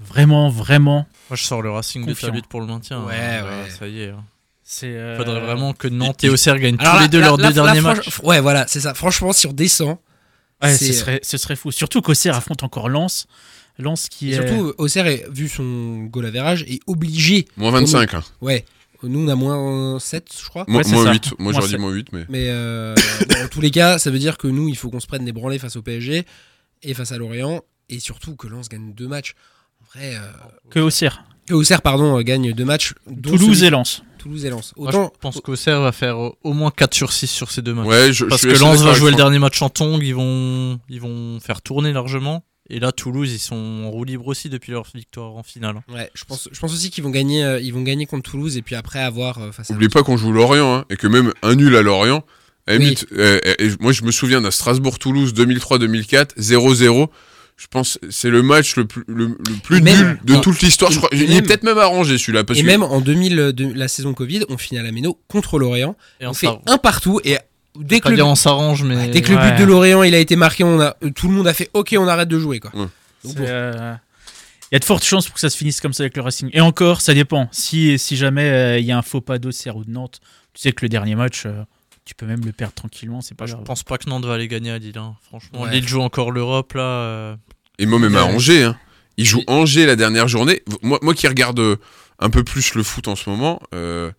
vraiment, 0.04 0.50
vraiment. 0.50 1.08
Moi, 1.30 1.38
je 1.38 1.44
sors 1.44 1.62
le 1.62 1.72
Racing 1.72 2.06
Confiant. 2.06 2.28
de 2.28 2.32
ta 2.32 2.36
lutte 2.38 2.48
pour 2.48 2.60
le 2.62 2.68
maintien. 2.68 3.04
Ouais, 3.04 3.16
hein. 3.16 3.46
ouais. 3.64 3.70
Ça 3.70 3.88
y 3.88 4.02
est. 4.02 4.10
hein. 4.10 4.24
C'est. 4.68 4.88
euh, 4.88 5.16
Faudrait 5.16 5.40
vraiment 5.42 5.74
que 5.74 5.88
Nantes 5.88 6.24
et 6.24 6.30
Auxerre 6.30 6.58
gagnent 6.60 6.76
tous 6.78 7.00
les 7.00 7.08
deux 7.08 7.20
là- 7.20 7.28
leurs 7.28 7.38
là- 7.38 7.52
deux 7.52 7.56
là, 7.62 7.64
derniers 7.74 7.82
matchs. 7.82 8.20
Ouais, 8.24 8.42
voilà, 8.42 8.66
c'est 8.68 8.80
ça. 8.82 8.94
Franchement, 8.96 9.32
si 9.32 9.46
on 9.48 9.54
descend, 9.54 9.98
Ouais, 10.64 10.76
ce 10.76 10.92
serait, 10.92 11.20
ce 11.22 11.38
serait 11.38 11.56
fou. 11.56 11.72
Surtout 11.72 12.02
qu'Auxerre 12.02 12.36
affronte 12.36 12.64
encore 12.64 12.90
Lens. 12.90 13.28
Lens 13.78 14.08
qui 14.10 14.32
et 14.32 14.34
est. 14.34 14.48
surtout, 14.48 14.74
Auxerre, 14.78 15.06
est- 15.06 15.26
vu 15.30 15.48
son 15.50 16.06
goal 16.06 16.26
average, 16.26 16.64
est 16.64 16.80
obligé. 16.88 17.46
Moins 17.58 17.72
25. 17.72 18.14
hein. 18.16 18.24
Ouais. 18.42 18.66
Nous, 19.04 19.20
on 19.24 19.28
a 19.28 19.36
moins 19.36 20.00
7, 20.00 20.30
je 20.42 20.48
crois. 20.50 20.66
Moins, 20.68 20.78
Ouais, 20.80 20.84
c'est 20.84 20.94
moins 20.96 21.04
ça. 21.04 21.12
8. 21.12 21.34
Moi, 21.38 21.54
j'aurais 21.54 21.68
dit 21.68 21.78
moins 21.78 21.92
8, 21.92 22.08
mais. 22.12 22.26
Mais 22.28 22.48
euh, 22.50 22.96
dans 23.30 23.48
tous 23.50 23.62
les 23.62 23.70
cas, 23.70 24.00
ça 24.00 24.10
veut 24.10 24.18
dire 24.18 24.38
que 24.40 24.48
nous, 24.48 24.68
il 24.68 24.76
faut 24.76 24.90
qu'on 24.90 25.00
se 25.02 25.06
prenne 25.06 25.26
des 25.26 25.32
branlées 25.34 25.60
face 25.60 25.76
au 25.76 25.84
PSG 25.84 26.26
et 26.82 26.94
face 26.96 27.12
à 27.12 27.18
Lorient. 27.20 27.62
Et 27.90 28.00
surtout 28.00 28.36
que 28.36 28.48
Lens 28.48 28.68
gagne 28.68 28.94
deux 28.96 29.08
matchs. 29.08 29.36
En 29.82 29.86
vrai, 29.94 30.16
euh, 30.16 30.22
Que 30.72 30.80
Auxerre. 30.80 31.24
Que 31.48 31.54
Auxerre, 31.54 31.82
pardon, 31.82 32.18
euh, 32.18 32.22
gagne 32.22 32.54
deux 32.54 32.66
matchs. 32.66 32.94
Toulouse 33.24 33.58
celui- 33.58 33.66
et 33.66 33.70
Lens. 33.70 34.04
Toulouse 34.18 34.44
et 34.46 34.50
Lens. 34.50 34.74
Moi, 34.78 34.90
Autant, 34.90 35.12
je 35.14 35.20
pense 35.20 35.40
qu'Auxerre 35.42 35.82
va 35.82 35.92
faire 35.92 36.18
euh, 36.18 36.32
au 36.44 36.54
moins 36.54 36.72
4 36.72 36.94
sur 36.96 37.14
6 37.14 37.28
sur 37.28 37.52
ces 37.52 37.62
deux 37.62 37.74
matchs. 37.74 37.86
Ouais, 37.88 38.12
je, 38.14 38.26
Parce 38.26 38.42
je 38.42 38.48
que 38.50 38.60
Lens 38.60 38.82
va 38.82 38.94
jouer 38.96 39.12
le 39.12 39.18
dernier 39.18 39.38
match 39.40 39.62
en 39.62 39.70
tongue, 39.70 40.02
ils 40.04 40.16
vont, 40.16 40.80
ils 40.90 41.00
vont 41.02 41.40
faire 41.40 41.62
tourner 41.62 41.94
largement. 41.94 42.44
Et 42.72 42.80
là, 42.80 42.92
Toulouse, 42.92 43.32
ils 43.32 43.38
sont 43.38 43.84
en 43.86 43.92
roue 43.92 44.04
libre 44.06 44.26
aussi 44.28 44.50
depuis 44.50 44.72
leur 44.72 44.86
victoire 44.96 45.36
en 45.36 45.44
finale. 45.44 45.82
ouais, 45.94 46.10
je 46.16 46.24
pense, 46.26 46.50
je 46.52 46.60
pense 46.60 46.74
aussi 46.74 46.90
qu'ils 46.90 47.04
vont 47.04 47.12
gagner, 47.12 47.44
euh, 47.44 47.60
ils 47.60 47.72
vont 47.72 47.84
gagner 47.84 48.08
contre 48.08 48.32
Toulouse 48.32 48.58
et 48.58 48.64
puis 48.64 48.74
après 48.74 48.98
avoir 49.00 49.38
euh, 49.40 49.52
face 49.52 49.70
à. 49.70 49.74
Oublie 49.76 49.88
pas 49.90 50.02
qu'on 50.02 50.18
joue 50.18 50.32
Lorient, 50.32 50.78
hein, 50.78 50.86
et 50.90 50.96
que 50.98 51.06
même 51.06 51.32
un 51.44 51.54
nul 51.54 51.76
à 51.76 51.84
Lorient. 51.84 52.24
à 52.66 52.74
Oui. 52.74 52.80
limite, 52.80 53.06
euh, 53.12 53.40
moi, 53.80 53.92
je 53.92 54.02
me 54.04 54.10
souviens 54.10 54.42
d'un 54.42 54.50
Strasbourg-Toulouse 54.50 55.36
2003-2004, 55.36 56.30
0-0. 56.40 57.10
Je 57.58 57.68
pense 57.68 57.98
que 58.02 58.12
c'est 58.12 58.30
le 58.30 58.42
match 58.44 58.76
le 58.76 58.86
plus, 58.86 59.04
le, 59.08 59.28
le 59.28 59.56
plus 59.64 59.82
même- 59.82 59.98
nul 59.98 60.20
de 60.26 60.36
et- 60.36 60.42
toute 60.42 60.62
l'histoire. 60.62 60.92
Je 60.92 60.98
et- 60.98 61.00
crois. 61.00 61.10
et 61.14 61.24
Il 61.24 61.32
est 61.34 61.42
peut-être 61.42 61.64
même 61.64 61.78
arrangé 61.78 62.18
celui-là. 62.18 62.44
Parce 62.44 62.60
Et 62.60 62.64
que 62.64 62.68
même 62.68 62.84
en 62.84 63.00
2000, 63.00 63.40
euh, 63.40 63.52
de- 63.54 63.72
la 63.74 63.88
saison 63.88 64.14
Covid, 64.14 64.42
on 64.50 64.58
finit 64.58 64.80
à 64.80 64.84
la 64.84 64.92
Méno 64.92 65.18
contre 65.30 65.58
Lorient. 65.58 65.96
Et 66.20 66.26
On 66.28 66.32
on 66.32 66.34
fait 66.34 66.50
un 66.66 66.78
partout 66.78 67.22
et 67.24 67.38
dès 67.80 68.02
que 68.02 68.10
le, 68.10 68.16
dire 68.16 68.28
on 68.28 68.36
s'arrange, 68.36 68.84
mais. 68.84 68.96
ouais, 68.96 69.08
dès 69.08 69.22
que 69.22 69.32
le 69.32 69.38
Ouais. 69.38 69.52
but 69.52 69.60
de 69.60 69.64
Lorient 69.66 70.04
il 70.04 70.14
a 70.14 70.20
été 70.20 70.36
marqué, 70.36 70.64
on 70.66 70.80
a, 70.82 70.96
euh, 71.04 71.12
tout 71.16 71.28
le 71.30 71.34
monde 71.34 71.48
a 71.48 71.54
fait 71.54 71.70
OK, 71.74 71.96
on 71.98 72.08
arrête 72.08 72.28
de 72.28 72.40
jouer 72.40 72.60
quoi. 72.60 72.72
Ouais. 72.74 72.88
Donc 73.24 73.34
C'est, 73.34 73.36
bon. 73.38 73.46
euh, 73.48 73.94
Il 74.72 74.76
y 74.76 74.78
a 74.78 74.80
de 74.80 74.86
fortes 74.86 75.04
chances 75.06 75.26
pour 75.28 75.36
que 75.36 75.40
ça 75.40 75.50
se 75.50 75.56
finisse 75.58 75.80
comme 75.80 75.94
ça 75.94 76.04
avec 76.04 76.18
le 76.18 76.24
Racing. 76.24 76.50
Et 76.52 76.60
encore, 76.60 77.00
ça 77.00 77.14
dépend. 77.14 77.48
Si, 77.52 77.98
si 78.00 78.18
jamais 78.18 78.50
euh, 78.50 78.80
il 78.80 78.86
y 78.86 78.92
a 78.92 78.98
un 78.98 79.02
faux 79.04 79.22
pas 79.22 79.38
d'Auxerre 79.38 79.78
ou 79.78 79.86
de 79.86 79.92
Nantes, 79.92 80.20
tu 80.54 80.62
sais 80.62 80.72
que 80.74 80.84
le 80.84 80.90
dernier 80.90 81.16
match, 81.16 81.44
euh, 81.46 81.64
tu 82.06 82.14
peux 82.16 82.26
même 82.26 82.46
le 82.46 82.52
perdre 82.52 82.74
tranquillement, 82.74 83.22
c'est 83.22 83.36
pas 83.36 83.46
Je 83.48 83.54
grave. 83.54 83.66
pense 83.66 83.84
pas 83.84 83.98
que 83.98 84.10
Nantes 84.10 84.26
va 84.26 84.36
aller 84.36 84.48
gagner 84.48 84.72
à 84.72 84.78
Lille. 84.78 84.98
hein. 84.98 85.16
Franchement, 85.28 85.64
Ouais. 85.64 85.72
Lille 85.72 85.88
joue 85.88 86.02
encore 86.02 86.32
l'Europe 86.32 86.74
là. 86.74 86.82
euh, 86.82 87.36
Et 87.80 87.86
moi, 87.86 88.00
même 88.00 88.16
à. 88.16 88.26
Angers, 88.26 88.64
hein. 88.64 88.78
Il 89.18 89.26
joue 89.26 89.40
Oui. 89.40 89.46
Angers 89.48 89.86
la 89.86 89.96
dernière 89.96 90.28
journée. 90.28 90.62
Moi, 90.82 91.00
moi 91.02 91.14
qui 91.14 91.28
regarde 91.28 91.60
euh, 91.60 91.78
un 92.20 92.30
peu 92.30 92.44
plus 92.44 92.76
le 92.76 92.84
foot 92.84 93.08
en 93.08 93.16
ce 93.16 93.30
moment, 93.30 93.62
euh, 93.74 94.12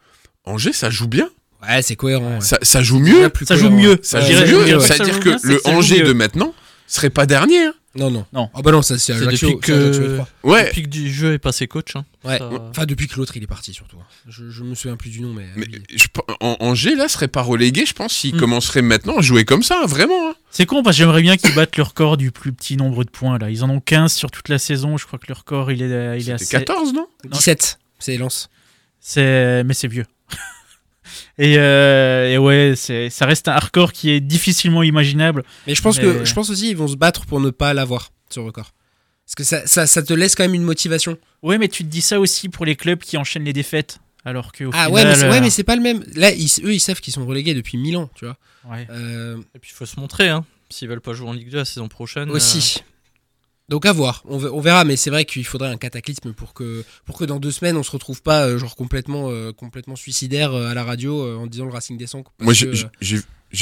Angers, 0.44 0.72
ça 0.72 0.90
joue 0.90 1.06
bien. 1.08 1.28
Ouais, 1.62 1.80
c'est 1.82 1.96
cohérent. 1.96 2.34
ouais. 2.34 2.40
Ça, 2.40 2.58
ça 2.62 2.82
joue 2.82 2.98
mieux. 2.98 3.30
Ça 3.44 3.56
joue 3.56 3.70
mieux. 3.70 3.98
Ça 4.02 4.20
joue 4.20 4.32
mieux. 4.58 4.64
que 4.76 4.78
C'est-à-dire 4.80 5.20
que 5.20 5.30
le 5.46 5.60
Angers 5.66 6.02
de 6.02 6.12
maintenant 6.12 6.54
serait 6.86 7.10
pas 7.10 7.26
dernier. 7.26 7.66
hein. 7.66 7.74
Non, 7.96 8.10
non. 8.10 8.26
Non. 8.32 8.50
Ah 8.54 8.62
bah 8.62 8.72
non, 8.72 8.82
ça 8.82 8.98
c'est 8.98 9.12
Ajaccio. 9.12 9.50
depuis 9.50 9.66
c'est 9.66 9.72
Ajaccio 9.72 10.02
que- 10.02 10.14
trois. 10.14 10.28
Ouais. 10.42 10.64
Depuis 10.66 10.82
que 10.82 10.88
du 10.88 11.12
jeu 11.12 11.32
est 11.34 11.38
passé 11.38 11.66
coach. 11.66 11.96
hein. 11.96 12.04
Ouais. 12.24 12.38
Ça- 12.38 12.50
Enfin, 12.70 12.84
depuis 12.86 13.08
que 13.08 13.16
l'autre 13.16 13.36
il 13.36 13.42
est 13.42 13.46
parti 13.46 13.72
surtout. 13.72 13.96
Je, 14.28 14.50
je 14.50 14.62
me 14.62 14.74
souviens 14.74 14.96
plus 14.96 15.10
du 15.10 15.20
nom, 15.20 15.32
mais. 15.32 15.46
Mais 15.56 15.66
oui. 15.72 15.82
je 15.94 16.06
pe- 16.08 16.20
en- 16.40 16.56
Angers, 16.60 16.94
là, 16.94 17.08
serait 17.08 17.28
pas 17.28 17.42
relégué, 17.42 17.86
je 17.86 17.92
pense, 17.94 18.12
s'il 18.12 18.34
Hmm. 18.34 18.38
commencerait 18.40 18.82
maintenant 18.82 19.18
à 19.18 19.22
jouer 19.22 19.44
comme 19.44 19.62
ça, 19.62 19.82
vraiment. 19.86 20.30
hein. 20.30 20.34
C'est 20.50 20.66
con 20.66 20.82
parce 20.82 20.96
que 20.96 21.02
j'aimerais 21.02 21.22
bien 21.22 21.36
qu'ils 21.36 21.54
battent 21.54 21.76
le 21.76 21.82
record 21.82 22.16
du 22.16 22.30
plus 22.32 22.52
petit 22.52 22.76
nombre 22.76 23.04
de 23.04 23.10
points. 23.10 23.38
Là. 23.38 23.50
Ils 23.50 23.62
en 23.64 23.70
ont 23.70 23.80
15 23.80 24.12
sur 24.12 24.30
toute 24.30 24.48
la 24.48 24.58
saison. 24.58 24.96
Je 24.96 25.06
crois 25.06 25.18
que 25.18 25.26
le 25.28 25.34
record, 25.34 25.70
il 25.72 25.82
est, 25.82 26.20
il 26.20 26.28
est 26.30 26.32
assez. 26.32 26.46
14, 26.46 26.92
non? 26.92 27.06
17, 27.30 27.78
c'est 27.98 28.16
Lens. 28.16 28.48
C'est... 29.00 29.62
Mais 29.64 29.74
c'est 29.74 29.88
vieux. 29.88 30.06
Et, 31.38 31.56
euh, 31.58 32.32
et 32.32 32.38
ouais, 32.38 32.74
c'est... 32.76 33.10
ça 33.10 33.26
reste 33.26 33.48
un 33.48 33.58
record 33.58 33.92
qui 33.92 34.10
est 34.10 34.20
difficilement 34.20 34.82
imaginable. 34.82 35.44
Mais 35.66 35.74
je 35.74 35.82
pense 35.82 35.96
Mais- 35.98 36.04
que 36.04 36.24
je 36.24 36.34
pense 36.34 36.50
aussi 36.50 36.70
ils 36.70 36.76
vont 36.76 36.88
se 36.88 36.96
battre 36.96 37.26
pour 37.26 37.40
ne 37.40 37.50
pas 37.50 37.74
l'avoir 37.74 38.10
ce 38.30 38.40
record. 38.40 38.72
Parce 39.26 39.34
que 39.34 39.44
ça, 39.44 39.66
ça, 39.66 39.86
ça 39.86 40.02
te 40.02 40.12
laisse 40.14 40.34
quand 40.36 40.44
même 40.44 40.54
une 40.54 40.62
motivation. 40.62 41.18
Ouais, 41.42 41.58
mais 41.58 41.68
tu 41.68 41.82
te 41.84 41.88
dis 41.88 42.00
ça 42.00 42.20
aussi 42.20 42.48
pour 42.48 42.64
les 42.64 42.76
clubs 42.76 43.00
qui 43.00 43.16
enchaînent 43.16 43.44
les 43.44 43.52
défaites. 43.52 43.98
Alors 44.24 44.52
que 44.52 44.64
au 44.64 44.70
Ah 44.72 44.86
final, 44.86 44.92
ouais, 44.92 45.04
mais 45.04 45.14
c'est, 45.14 45.28
ouais, 45.30 45.36
euh, 45.36 45.40
mais 45.40 45.50
c'est 45.50 45.64
pas 45.64 45.76
le 45.76 45.82
même. 45.82 46.04
Là, 46.14 46.30
ils- 46.32 46.60
eux, 46.64 46.72
ils 46.74 46.80
savent 46.80 47.00
qu'ils 47.00 47.12
sont 47.12 47.24
relégués 47.26 47.54
depuis 47.54 47.76
1000 47.78 47.96
ans, 47.96 48.10
tu 48.14 48.24
vois. 48.24 48.36
ouais. 48.70 48.86
Euh, 48.90 49.36
Et 49.54 49.58
puis 49.58 49.70
il 49.72 49.76
faut 49.76 49.86
se 49.86 49.98
montrer. 50.00 50.28
Hein. 50.28 50.44
S'ils 50.70 50.88
veulent 50.88 51.00
pas 51.00 51.12
jouer 51.12 51.28
en 51.28 51.32
Ligue 51.32 51.48
2 51.50 51.58
la 51.58 51.64
saison 51.64 51.86
prochaine. 51.88 52.30
aussi. 52.30 52.82
Donc 53.68 53.84
à 53.84 53.92
voir, 53.92 54.22
on, 54.28 54.38
ve- 54.38 54.50
on 54.52 54.60
verra, 54.60 54.84
mais 54.84 54.94
c'est 54.96 55.10
vrai 55.10 55.24
qu'il 55.24 55.44
faudrait 55.44 55.68
un 55.70 55.76
cataclysme 55.76 56.32
pour 56.32 56.54
que, 56.54 56.84
pour 57.04 57.18
que 57.18 57.24
dans 57.24 57.40
deux 57.40 57.50
semaines 57.50 57.76
on 57.76 57.82
se 57.82 57.90
retrouve 57.90 58.22
pas 58.22 58.46
euh, 58.46 58.58
genre 58.58 58.76
complètement, 58.76 59.28
euh, 59.30 59.52
complètement 59.52 59.96
suicidaire 59.96 60.52
euh, 60.54 60.68
à 60.68 60.74
la 60.74 60.84
radio 60.84 61.20
euh, 61.26 61.36
en 61.36 61.46
disant 61.48 61.64
le 61.64 61.72
Racing 61.72 61.98
descend. 61.98 62.22
parce 62.24 62.44
Moi, 62.44 62.52
j'ai- 62.54 62.68
euh, 62.68 63.18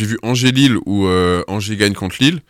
vu 0.06 0.18
Angers-Lille 0.22 0.76
où 0.86 1.06
euh, 1.06 1.42
Angers 1.48 1.76
gagne 1.76 1.94
contre 1.94 2.16
Lille. 2.20 2.40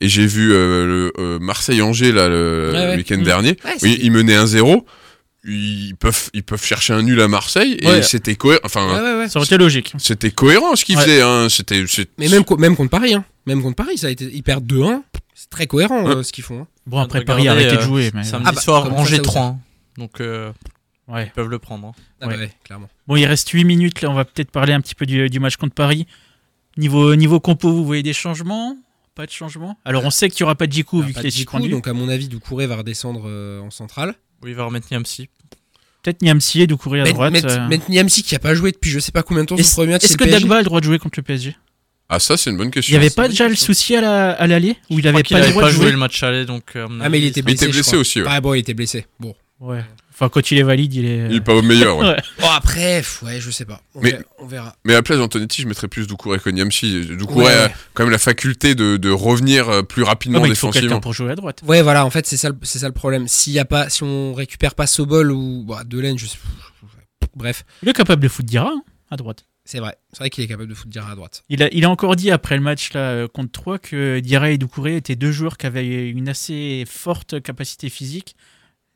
Et 0.00 0.08
j'ai 0.08 0.26
vu 0.26 0.52
euh, 0.52 0.86
le, 0.86 1.12
euh, 1.18 1.38
Marseille-Angers 1.40 2.12
là, 2.12 2.28
le, 2.28 2.70
Ouais, 2.72 2.78
ouais. 2.78 2.90
le 2.92 2.96
week-end 2.98 3.18
Mm. 3.18 3.24
dernier. 3.24 3.56
ouais, 3.64 3.74
Oui, 3.82 3.98
ils 4.00 4.12
menaient 4.12 4.36
1-0. 4.36 4.84
Ils 5.48 5.94
peuvent, 5.96 6.30
ils 6.34 6.42
peuvent 6.42 6.62
chercher 6.64 6.92
un 6.92 7.02
nul 7.02 7.20
à 7.20 7.28
Marseille. 7.28 7.78
Ouais. 7.82 7.98
Et 7.98 8.02
c'était 8.02 8.36
cohérent. 8.36 8.60
Enfin, 8.64 8.86
ouais, 8.86 9.00
ouais, 9.00 9.18
ouais. 9.20 9.28
Ça 9.28 9.38
aurait 9.38 9.46
été 9.46 9.56
logique. 9.56 9.92
c'était 9.98 10.30
cohérent 10.30 10.76
ce 10.76 10.84
qu'ils 10.84 10.96
Ouais. 10.96 11.02
faisaient. 11.04 11.22
Hein. 11.22 11.48
C'était, 11.48 11.82
Mais 12.18 12.28
même, 12.28 12.44
co- 12.44 12.56
même 12.56 12.76
contre 12.76 12.90
Paris, 12.90 13.14
hein. 13.14 13.24
même 13.46 13.62
contre 13.62 13.76
Paris, 13.76 13.96
ça 13.98 14.08
a 14.08 14.10
été, 14.10 14.24
ils 14.32 14.42
perdent 14.42 14.66
2-1. 14.66 15.02
C'est 15.34 15.50
très 15.50 15.66
cohérent 15.66 16.04
Ouais. 16.04 16.16
euh, 16.16 16.22
ce 16.22 16.32
qu'ils 16.32 16.44
font. 16.44 16.62
hein. 16.62 16.66
Bon, 16.86 16.98
après, 16.98 17.20
de 17.20 17.24
Paris 17.24 17.48
a 17.48 17.52
regarder, 17.52 17.64
arrêté 17.70 17.76
de 17.76 17.82
euh, 17.82 17.86
jouer. 17.86 18.10
Mais... 18.14 18.24
Samedi 18.24 18.46
Ah 18.48 18.52
bah, 18.52 18.60
soir, 18.60 18.84
comme 18.84 18.94
Angers 18.94 19.16
face 19.16 19.20
à 19.20 19.22
3. 19.22 19.42
hein. 19.42 19.58
Donc 19.96 20.20
euh, 20.20 20.52
Ouais. 21.08 21.26
ils 21.26 21.30
peuvent 21.32 21.48
le 21.48 21.58
prendre. 21.58 21.86
hein. 21.88 21.92
Ah 22.20 22.26
Ouais. 22.26 22.34
bah 22.34 22.40
ouais, 22.40 22.50
clairement. 22.64 22.88
Bon, 23.06 23.16
il 23.16 23.24
reste 23.24 23.48
8 23.50 23.64
minutes. 23.64 24.02
Là, 24.02 24.10
on 24.10 24.14
va 24.14 24.24
peut-être 24.24 24.50
parler 24.50 24.72
un 24.72 24.80
petit 24.80 24.94
peu 24.94 25.06
du, 25.06 25.30
du 25.30 25.40
match 25.40 25.56
contre 25.56 25.74
Paris. 25.74 26.06
Niveau, 26.76 27.14
niveau 27.16 27.40
compo, 27.40 27.72
vous 27.72 27.84
voyez 27.84 28.02
des 28.02 28.12
changements? 28.12 28.76
Pas 29.14 29.26
de 29.26 29.30
changements 29.32 29.76
Alors, 29.84 30.04
on 30.04 30.10
sait 30.10 30.28
qu'il 30.30 30.44
n'y 30.44 30.46
aura 30.46 30.54
pas 30.54 30.66
de 30.68 30.72
Jiku 30.72 31.00
vu 31.02 31.12
qu'il 31.12 31.26
est 31.26 31.30
suspendu. 31.30 31.68
donc 31.70 31.88
à 31.88 31.92
mon 31.92 32.08
avis, 32.08 32.28
Doucouré 32.28 32.66
va 32.68 32.76
redescendre 32.76 33.22
euh, 33.26 33.60
en 33.60 33.70
centrale. 33.70 34.14
Oui, 34.42 34.50
il 34.50 34.54
va 34.56 34.64
remettre 34.64 34.86
Niamsi. 34.90 35.28
Peut-être 36.02 36.22
Niamsi 36.22 36.62
et 36.62 36.66
Doucouré 36.66 37.00
à 37.00 37.04
Met- 37.04 37.12
droite. 37.12 37.44
Euh. 37.44 37.68
Met 37.68 37.80
Niamsi 37.88 38.22
qui 38.22 38.34
a 38.34 38.38
pas 38.38 38.54
joué 38.54 38.70
depuis 38.72 38.90
je 38.90 38.98
sais 39.00 39.12
pas 39.12 39.22
combien 39.22 39.42
de 39.42 39.48
temps 39.48 39.56
son 39.56 39.74
premier 39.74 39.92
match. 39.92 40.04
est-ce 40.04 40.16
que. 40.16 40.24
Dagba 40.24 40.56
a 40.56 40.58
le 40.58 40.64
droit 40.64 40.80
de 40.80 40.84
jouer 40.86 40.98
contre 40.98 41.18
le 41.18 41.22
PSG 41.24 41.56
Ah, 42.08 42.18
ça, 42.20 42.36
c'est 42.36 42.50
une 42.50 42.56
bonne 42.56 42.68
Il 42.68 42.70
question. 42.70 42.92
n'y 42.92 42.96
avait 43.04 43.10
pas 43.14 43.28
déjà 43.28 43.48
le 43.48 43.56
souci 43.56 43.96
à 43.96 44.00
la- 44.00 44.30
à 44.32 44.46
l'aller 44.46 44.76
Où 44.90 44.98
il 44.98 45.02
Je 45.02 45.08
avait 45.08 45.22
crois 45.22 45.22
qu'il 45.22 45.36
pas 45.36 45.42
avait 45.42 45.52
de 45.52 45.60
joué 45.76 45.82
jouer 45.84 45.90
le 45.92 45.98
match 45.98 46.22
aller. 46.22 46.44
Donc, 46.46 46.76
à 46.76 46.86
mon 46.88 47.00
Ah 47.00 47.08
mais 47.08 47.18
il 47.20 47.26
était 47.26 47.42
Mais 47.42 47.52
il 47.52 47.54
était 47.56 47.66
blessé. 47.66 47.80
blessé 47.82 47.96
aussi, 47.96 48.20
ouais. 48.22 48.28
Ah, 48.30 48.40
bon, 48.40 48.54
il 48.54 48.60
était 48.60 48.74
blessé. 48.74 49.06
Bon. 49.20 49.34
Ouais. 49.60 49.84
Enfin, 50.20 50.28
quand 50.30 50.50
il 50.50 50.58
est 50.58 50.62
valide, 50.64 50.94
il 50.94 51.04
est. 51.04 51.26
Il 51.30 51.36
est 51.36 51.40
pas 51.40 51.54
au 51.54 51.62
meilleur, 51.62 51.96
ouais. 51.98 52.06
Ouais. 52.08 52.16
Bon 52.40 52.48
après, 52.50 53.02
ouais, 53.22 53.40
je 53.40 53.50
sais 53.52 53.64
pas. 53.64 53.80
On, 53.94 54.00
Mais- 54.00 54.10
verra, 54.10 54.24
on 54.40 54.46
verra. 54.46 54.76
Mais 54.84 54.94
à 54.94 54.96
la 54.96 55.02
place 55.04 55.18
d'Antonetti, 55.18 55.62
je 55.62 55.68
mettrais 55.68 55.86
plus 55.86 56.06
Doucouré 56.08 56.40
que 56.40 56.50
Niamsi. 56.50 57.06
Doucouré 57.16 57.44
Ouais, 57.46 57.52
a 57.52 57.66
ouais. 57.66 57.74
quand 57.94 58.02
même 58.02 58.10
la 58.10 58.18
faculté 58.18 58.74
de, 58.74 58.96
de 58.96 59.10
revenir 59.10 59.68
euh, 59.68 59.82
plus 59.82 60.02
Ouais, 60.02 60.08
rapidement 60.08 60.40
mais 60.40 60.48
il 60.48 60.56
faut 60.56 60.66
quelqu'un 60.70 60.80
défensivement. 60.88 61.00
pour 61.00 61.12
jouer 61.12 61.30
à 61.30 61.36
droite. 61.36 61.60
Ouais, 61.66 61.82
voilà, 61.82 62.04
en 62.04 62.10
fait, 62.10 62.26
c'est 62.26 62.36
ça, 62.36 62.48
le- 62.48 62.56
c'est 62.62 62.80
ça 62.80 62.88
le 62.88 62.94
problème. 62.94 63.28
S'il 63.28 63.52
y 63.52 63.60
a 63.60 63.64
pas, 63.64 63.88
si 63.90 64.02
on 64.02 64.34
récupère 64.34 64.74
pas 64.74 64.86
Sobol 64.88 65.30
ou 65.30 65.64
bah, 65.64 65.82
Delaine, 65.86 66.18
je 66.18 66.26
sais. 66.26 66.38
Bref, 67.36 67.64
Il 67.84 67.88
est 67.88 67.92
capable 67.92 68.22
de 68.22 68.28
foutre 68.28 68.48
Dira 68.48 68.70
hein, 68.74 68.82
à 69.10 69.16
droite. 69.16 69.44
c'est 69.64 69.78
vrai. 69.78 69.94
C'est 70.12 70.18
vrai 70.20 70.30
qu'il 70.30 70.42
est 70.42 70.48
capable 70.48 70.68
de 70.68 70.74
foutre 70.74 70.90
Dira 70.90 71.12
à 71.12 71.14
droite. 71.14 71.44
Il 71.48 71.62
a, 71.62 71.68
il 71.72 71.84
a 71.84 71.90
encore 71.90 72.16
dit 72.16 72.30
après 72.32 72.56
le 72.56 72.62
match 72.62 72.92
là, 72.92 73.00
euh, 73.10 73.28
contre 73.28 73.52
3 73.52 73.78
que 73.78 74.18
Dira 74.18 74.50
et 74.50 74.58
Doucouré 74.58 74.96
étaient 74.96 75.14
deux 75.14 75.30
joueurs 75.30 75.56
qui 75.56 75.66
avaient 75.66 76.08
une 76.10 76.28
assez 76.28 76.84
forte 76.88 77.40
capacité 77.40 77.88
physique. 77.88 78.34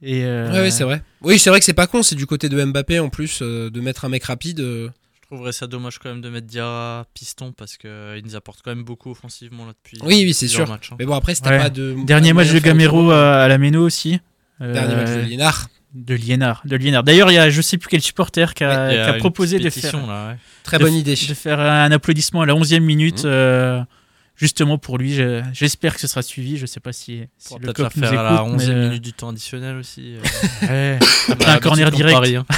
Et 0.02 0.24
euh, 0.24 0.50
Ouais, 0.52 0.58
ouais, 0.60 0.70
c'est 0.70 0.84
vrai. 0.84 1.02
Oui, 1.22 1.38
c'est 1.38 1.50
vrai 1.50 1.58
que 1.60 1.64
c'est 1.64 1.72
pas 1.74 1.86
con. 1.86 2.02
C'est 2.02 2.16
du 2.16 2.26
côté 2.26 2.48
de 2.48 2.62
Mbappé 2.64 2.98
en 2.98 3.08
plus 3.08 3.40
euh, 3.42 3.70
de 3.70 3.80
mettre 3.80 4.04
un 4.04 4.08
mec 4.08 4.24
rapide. 4.24 4.60
euh. 4.60 4.88
Je 5.22 5.26
trouverais 5.36 5.52
ça 5.52 5.66
dommage 5.66 5.98
quand 5.98 6.10
même 6.10 6.20
de 6.20 6.28
mettre 6.28 6.46
Diarra 6.46 7.06
piston 7.14 7.52
parce 7.56 7.76
qu'il 7.78 8.22
nous 8.24 8.36
apporte 8.36 8.60
quand 8.62 8.70
même 8.74 8.84
beaucoup 8.84 9.10
offensivement 9.12 9.64
là 9.64 9.72
depuis. 9.72 9.98
Oui, 10.02 10.22
oui, 10.24 10.34
c'est 10.34 10.48
sûr. 10.48 10.68
matchs, 10.68 10.90
hein. 10.92 10.96
Mais 10.98 11.06
bon, 11.06 11.14
après, 11.14 11.34
si 11.34 11.40
t'as 11.42 11.50
Ouais. 11.50 11.58
pas 11.58 11.70
de. 11.70 11.96
Dernier 12.04 12.32
match 12.34 12.52
de 12.52 12.58
Gamero 12.58 13.10
à, 13.12 13.42
à 13.44 13.48
la 13.48 13.56
Méno 13.58 13.82
aussi. 13.84 14.18
Euh, 14.60 14.72
Dernier 14.74 14.94
match 14.96 15.08
de 15.10 15.20
Liénard. 15.20 15.68
de 15.94 16.14
Liénard. 16.14 16.62
De 16.66 16.76
Liénard. 16.76 17.02
D'ailleurs, 17.04 17.30
il 17.30 17.34
y 17.34 17.38
a 17.38 17.48
je 17.48 17.62
sais 17.62 17.78
plus 17.78 17.88
quel 17.88 18.02
supporter 18.02 18.52
qui 18.54 18.64
a, 18.64 19.14
proposé 19.14 19.58
de 19.58 19.64
pétition, 19.64 20.00
faire, 20.00 20.06
là, 20.06 20.28
ouais. 20.32 20.36
Très 20.64 20.78
bonne 20.78 20.94
idée. 20.94 21.14
de 21.14 21.34
faire 21.34 21.60
un 21.60 21.90
applaudissement 21.92 22.42
à 22.42 22.46
la 22.46 22.54
11e 22.54 22.80
minute. 22.80 23.24
Mmh. 23.24 23.86
Euh, 24.32 24.36
justement 24.36 24.78
pour 24.78 24.98
lui, 24.98 25.14
Je- 25.14 25.42
j'espère 25.52 25.94
que 25.94 26.00
ce 26.00 26.06
sera 26.06 26.22
suivi. 26.22 26.56
Je 26.58 26.66
sais 26.66 26.80
pas 26.80 26.92
si, 26.92 27.22
si 27.38 27.54
le 27.60 27.72
COP 27.72 27.94
nous 27.96 28.02
faire 28.06 28.20
à 28.20 28.22
la 28.34 28.42
écoute, 28.42 28.60
11e 28.60 28.68
mais, 28.74 28.84
minute 28.88 29.02
du 29.02 29.12
temps 29.12 29.28
additionnel 29.30 29.76
aussi. 29.76 30.14
euh, 30.62 30.98
ouais, 30.98 30.98
après 31.32 31.50
un 31.52 31.58
corner 31.58 31.90
direct. 31.90 32.14
Paris, 32.14 32.36
hein. 32.36 32.46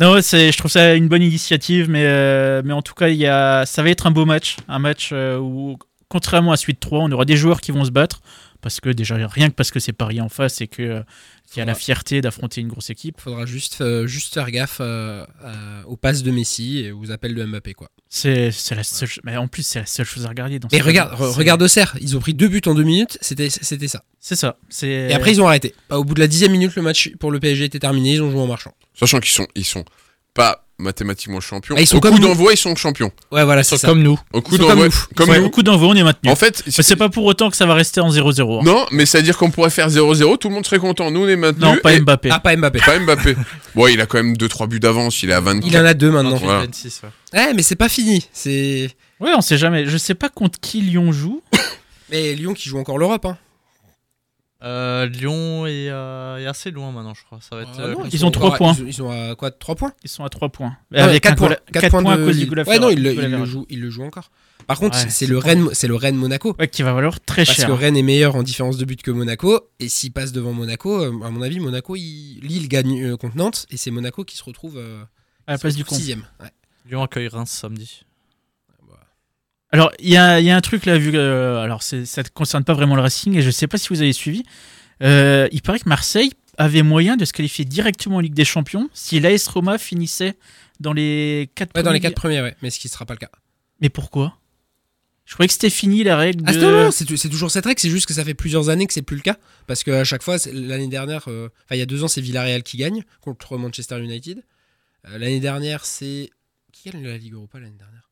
Non, 0.00 0.20
c'est, 0.22 0.50
je 0.50 0.58
trouve 0.58 0.70
ça 0.72 0.94
une 0.94 1.06
bonne 1.06 1.22
initiative, 1.22 1.88
mais, 1.88 2.04
euh, 2.04 2.62
mais 2.64 2.72
en 2.72 2.82
tout 2.82 2.94
cas, 2.94 3.08
il 3.08 3.16
y 3.16 3.28
a, 3.28 3.64
ça 3.64 3.80
va 3.82 3.90
être 3.90 4.08
un 4.08 4.10
beau 4.10 4.24
match. 4.24 4.56
Un 4.66 4.80
match 4.80 5.10
euh, 5.12 5.38
où, 5.38 5.78
contrairement 6.08 6.50
à 6.50 6.56
Suite 6.56 6.80
3, 6.80 6.98
on 6.98 7.12
aura 7.12 7.24
des 7.24 7.36
joueurs 7.36 7.60
qui 7.60 7.70
vont 7.70 7.84
se 7.84 7.92
battre. 7.92 8.20
Parce 8.60 8.80
que 8.80 8.88
déjà, 8.88 9.14
rien 9.28 9.50
que 9.50 9.54
parce 9.54 9.70
que 9.70 9.78
c'est 9.78 9.92
Paris 9.92 10.20
en 10.20 10.28
face 10.28 10.60
et 10.62 10.66
que, 10.66 11.04
euh, 11.56 11.60
y 11.60 11.62
a 11.62 11.64
la 11.66 11.74
fierté 11.74 12.20
d'affronter 12.20 12.60
une 12.60 12.68
grosse 12.68 12.90
équipe. 12.90 13.20
Faudra 13.20 13.46
juste, 13.46 13.80
euh, 13.80 14.06
juste 14.06 14.34
faire 14.34 14.50
gaffe 14.50 14.78
euh, 14.80 15.24
à- 15.42 15.86
aux 15.86 15.96
passes 15.96 16.22
de 16.22 16.30
Messi 16.30 16.78
et 16.78 16.92
aux 16.92 17.10
appels 17.10 17.34
de 17.34 17.44
Mbappé. 17.44 17.74
Quoi. 17.74 17.90
C'est, 18.08 18.50
c'est 18.50 18.74
la 18.74 18.84
seule, 18.84 19.08
mais 19.24 19.36
en 19.36 19.48
plus, 19.48 19.62
c'est 19.64 19.80
la 19.80 19.86
seule 19.86 20.06
chose 20.06 20.24
à 20.26 20.28
regarder. 20.28 20.58
Dans 20.58 20.68
Et 20.68 20.78
ce 20.78 20.82
regarde, 20.82 21.12
re- 21.18 21.32
regarde 21.34 21.62
Auxerre, 21.62 21.96
ils 22.00 22.16
ont 22.16 22.20
pris 22.20 22.34
deux 22.34 22.48
buts 22.48 22.62
en 22.66 22.74
deux 22.74 22.82
minutes, 22.84 23.18
c'était 23.20 23.50
c'était 23.50 23.88
ça. 23.88 24.02
C'est 24.20 24.36
ça. 24.36 24.56
C'est... 24.68 24.88
Et 24.88 25.12
après, 25.14 25.32
ils 25.32 25.40
ont 25.40 25.46
arrêté. 25.46 25.74
Au 25.90 26.02
bout 26.04 26.14
de 26.14 26.20
la 26.20 26.26
dixième 26.28 26.52
minute, 26.52 26.74
le 26.76 26.82
match 26.82 27.10
pour 27.20 27.30
le 27.30 27.40
PSG 27.40 27.64
était 27.64 27.78
terminé, 27.78 28.14
ils 28.14 28.22
ont 28.22 28.30
joué 28.30 28.40
en 28.40 28.46
marchant. 28.46 28.72
Sachant 28.98 29.20
qu'ils 29.20 29.32
sont, 29.32 29.46
ils 29.54 29.64
sont 29.64 29.84
pas 30.32 30.63
mathématiquement 30.78 31.40
champions. 31.40 31.74
Ah, 31.78 31.80
ils 31.80 31.86
sont 31.86 31.96
Au 31.98 32.00
coup 32.00 32.18
d'envoi, 32.18 32.52
ils 32.52 32.56
sont 32.56 32.74
champions. 32.76 33.10
Ouais, 33.30 33.44
voilà, 33.44 33.62
c'est 33.62 33.80
comme 33.80 34.02
nous. 34.02 34.18
Au 34.32 34.40
coup 34.40 34.58
d'envoi, 34.58 34.88
comme 35.14 35.32
nous. 35.34 35.44
au 35.44 35.50
coup 35.50 35.62
d'envoi, 35.62 35.88
on 35.88 35.94
est 35.94 36.02
maintenu. 36.02 36.30
En 36.30 36.36
fait, 36.36 36.62
Mais 36.66 36.72
c'est 36.82 36.96
pas 36.96 37.08
pour 37.08 37.24
autant 37.24 37.50
que 37.50 37.56
ça 37.56 37.66
va 37.66 37.74
rester 37.74 38.00
en 38.00 38.10
0-0. 38.10 38.58
hein. 38.58 38.62
Non, 38.64 38.86
mais 38.90 39.06
c'est-à-dire 39.06 39.36
qu'on 39.38 39.50
pourrait 39.50 39.70
faire 39.70 39.88
0-0, 39.88 40.36
tout 40.38 40.48
le 40.48 40.54
monde 40.54 40.66
serait 40.66 40.78
content. 40.78 41.10
Nous, 41.10 41.24
on 41.24 41.28
est 41.28 41.36
maintenus. 41.36 41.64
Non, 41.64 41.76
pas 41.82 41.94
et- 41.94 42.00
Mbappé. 42.00 42.28
Ah, 42.32 42.40
pas 42.40 42.56
Mbappé. 42.56 42.80
Pas 42.80 42.98
Mbappé. 42.98 43.36
bon, 43.74 43.86
il 43.86 44.00
a 44.00 44.06
quand 44.06 44.18
même 44.18 44.34
2-3 44.36 44.66
buts 44.68 44.80
d'avance, 44.80 45.22
il 45.22 45.30
est 45.30 45.34
à 45.34 45.40
24. 45.40 45.66
Il 45.66 45.78
en 45.78 45.84
a 45.84 45.94
deux 45.94 46.10
maintenant. 46.10 46.30
28, 46.32 46.44
Voilà. 46.44 46.60
26, 46.60 47.02
ouais. 47.04 47.38
Ouais, 47.40 47.54
mais 47.54 47.62
c'est 47.62 47.76
pas 47.76 47.88
fini. 47.88 48.26
C'est. 48.32 48.90
Ouais, 49.20 49.30
on 49.36 49.40
sait 49.40 49.58
jamais. 49.58 49.86
Je 49.86 49.96
sais 49.96 50.14
pas 50.14 50.28
contre 50.28 50.58
qui 50.60 50.80
Lyon 50.80 51.12
joue. 51.12 51.42
Mais 52.10 52.34
Lyon 52.34 52.52
qui 52.52 52.68
joue 52.68 52.78
encore 52.78 52.98
l'Europe. 52.98 53.24
Hein. 53.24 53.38
Euh, 54.64 55.04
Lyon 55.06 55.66
est, 55.66 55.90
euh, 55.90 56.38
est 56.38 56.46
assez 56.46 56.70
loin 56.70 56.90
maintenant, 56.90 57.12
je 57.12 57.22
crois. 57.24 57.38
Ça 57.42 57.54
va 57.56 57.62
être. 57.62 57.70
Ah 57.76 57.82
euh, 57.82 57.88
non, 57.90 57.96
contre- 57.96 58.08
Ils 58.14 58.24
ont 58.24 58.30
trois 58.30 58.46
encore- 58.46 58.58
points. 58.58 58.74
Ils, 58.78 58.86
ils 58.88 58.94
sont 58.94 59.10
à 59.10 59.34
quoi 59.34 59.50
3 59.50 59.74
points? 59.74 59.92
Ils 60.02 60.08
sont 60.08 60.24
à 60.24 60.30
3 60.30 60.48
points. 60.48 60.76
Non, 60.90 61.00
Avec 61.02 61.22
4 61.22 61.32
un 61.32 61.36
points. 61.36 61.48
goal- 61.48 61.58
4 61.72 61.80
quatre 61.82 62.00
points, 62.02 62.12
à 62.14 62.16
de 62.16 62.24
cause 62.24 62.34
du 62.36 62.40
Lille. 62.40 62.48
goal 62.48 62.60
à 62.60 62.62
Ouais, 62.64 62.78
non, 62.78 62.88
il 62.90 62.98
il 62.98 63.02
le 63.30 63.44
joue, 63.44 63.66
il 63.68 63.80
le 63.80 63.90
joue 63.90 64.04
encore. 64.04 64.30
Par 64.66 64.78
contre, 64.78 64.96
Ouais, 64.96 65.10
c'est 65.10 65.26
le 65.26 65.38
pas 65.38 65.48
Rennes, 65.48 65.68
c'est 65.74 65.86
le 65.88 65.94
Rennes 65.96 66.16
Monaco. 66.16 66.56
Ouais, 66.58 66.68
qui 66.68 66.82
va 66.82 66.94
valoir 66.94 67.20
très 67.20 67.44
Parce 67.44 67.58
cher. 67.58 67.66
que 67.66 67.72
Rennes 67.72 67.98
est 67.98 68.02
meilleur 68.02 68.34
en 68.36 68.42
différence 68.42 68.78
de 68.78 68.86
but 68.86 69.02
que 69.02 69.10
Monaco. 69.10 69.60
Et 69.80 69.90
s'il 69.90 70.12
passe 70.12 70.32
devant 70.32 70.54
Monaco, 70.54 70.98
euh, 71.02 71.12
à 71.22 71.28
mon 71.30 71.42
avis, 71.42 71.60
Monaco, 71.60 71.94
il- 71.96 72.40
Lille 72.42 72.68
gagne 72.68 73.04
euh, 73.04 73.16
contre 73.18 73.36
Nantes. 73.36 73.66
Et 73.70 73.76
c'est 73.76 73.90
Monaco 73.90 74.24
qui 74.24 74.38
se 74.38 74.44
retrouve 74.44 74.78
euh, 74.78 75.02
à 75.46 75.52
la 75.52 75.58
place 75.58 75.74
du 75.76 75.82
retrouve 75.82 75.98
con. 75.98 76.00
sixième. 76.00 76.24
Ouais. 76.40 76.48
Lyon 76.88 77.02
accueille 77.02 77.28
Reims 77.28 77.50
samedi. 77.50 78.04
Alors, 79.74 79.90
il 79.98 80.08
y 80.08 80.16
a, 80.16 80.38
il 80.38 80.46
y 80.46 80.50
a 80.50 80.56
un 80.56 80.60
truc 80.60 80.86
là, 80.86 80.96
vu 80.98 81.10
que. 81.10 81.16
euh, 81.16 81.60
alors, 81.60 81.82
ça 81.82 81.96
ne 81.96 82.28
concerne 82.32 82.62
pas 82.62 82.74
vraiment 82.74 82.94
le 82.94 83.02
Racing, 83.02 83.36
et 83.36 83.42
je 83.42 83.50
sais 83.50 83.66
pas 83.66 83.76
si 83.76 83.88
vous 83.88 84.02
avez 84.02 84.12
suivi. 84.12 84.44
Euh, 85.02 85.48
il 85.50 85.62
paraît 85.62 85.80
que 85.80 85.88
Marseille 85.88 86.30
avait 86.58 86.84
moyen 86.84 87.16
de 87.16 87.24
se 87.24 87.32
qualifier 87.32 87.64
directement 87.64 88.18
en 88.18 88.20
Ligue 88.20 88.34
des 88.34 88.44
Champions 88.44 88.88
si 88.94 89.18
l'AS 89.18 89.48
Roma 89.48 89.76
finissait 89.76 90.36
dans 90.78 90.92
les 90.92 91.50
4 91.56 91.72
Ouais, 91.74 91.82
dans 91.82 91.90
les 91.90 91.98
4 91.98 92.14
premiers, 92.14 92.40
ouais. 92.40 92.54
Mais 92.62 92.70
ce 92.70 92.78
qui 92.78 92.86
ne 92.86 92.92
sera 92.92 93.04
pas 93.04 93.14
le 93.14 93.18
cas. 93.18 93.30
Mais 93.80 93.88
pourquoi? 93.88 94.38
Je 95.24 95.34
croyais 95.34 95.48
que 95.48 95.54
c'était 95.54 95.70
fini 95.70 96.04
la 96.04 96.18
règle 96.18 96.44
de. 96.44 96.50
Ah, 96.50 96.56
non, 96.56 96.70
non, 96.84 96.90
c'est 96.92 97.28
toujours 97.28 97.50
cette 97.50 97.64
règle, 97.64 97.80
c'est 97.80 97.90
juste 97.90 98.06
que 98.06 98.14
ça 98.14 98.24
fait 98.24 98.34
plusieurs 98.34 98.68
années 98.68 98.86
que 98.86 98.92
c'est 98.92 99.02
plus 99.02 99.16
le 99.16 99.22
cas. 99.22 99.38
Parce 99.66 99.82
qu'à 99.82 100.04
chaque 100.04 100.22
fois, 100.22 100.36
l'année 100.52 100.86
dernière, 100.86 101.24
euh, 101.26 101.48
enfin 101.64 101.74
il 101.74 101.78
y 101.78 101.82
a 101.82 101.86
deux 101.86 102.04
ans, 102.04 102.08
c'est 102.08 102.20
Villarreal 102.20 102.62
qui 102.62 102.76
gagne 102.76 103.02
contre 103.22 103.58
Manchester 103.58 103.98
United. 103.98 104.44
L'année 105.02 105.40
dernière, 105.40 105.84
c'est. 105.84 106.30
Qui 106.70 106.90
gagne 106.90 107.02
la 107.02 107.18
Ligue 107.18 107.32
Europa 107.32 107.58
l'année 107.58 107.76
dernière? 107.76 108.03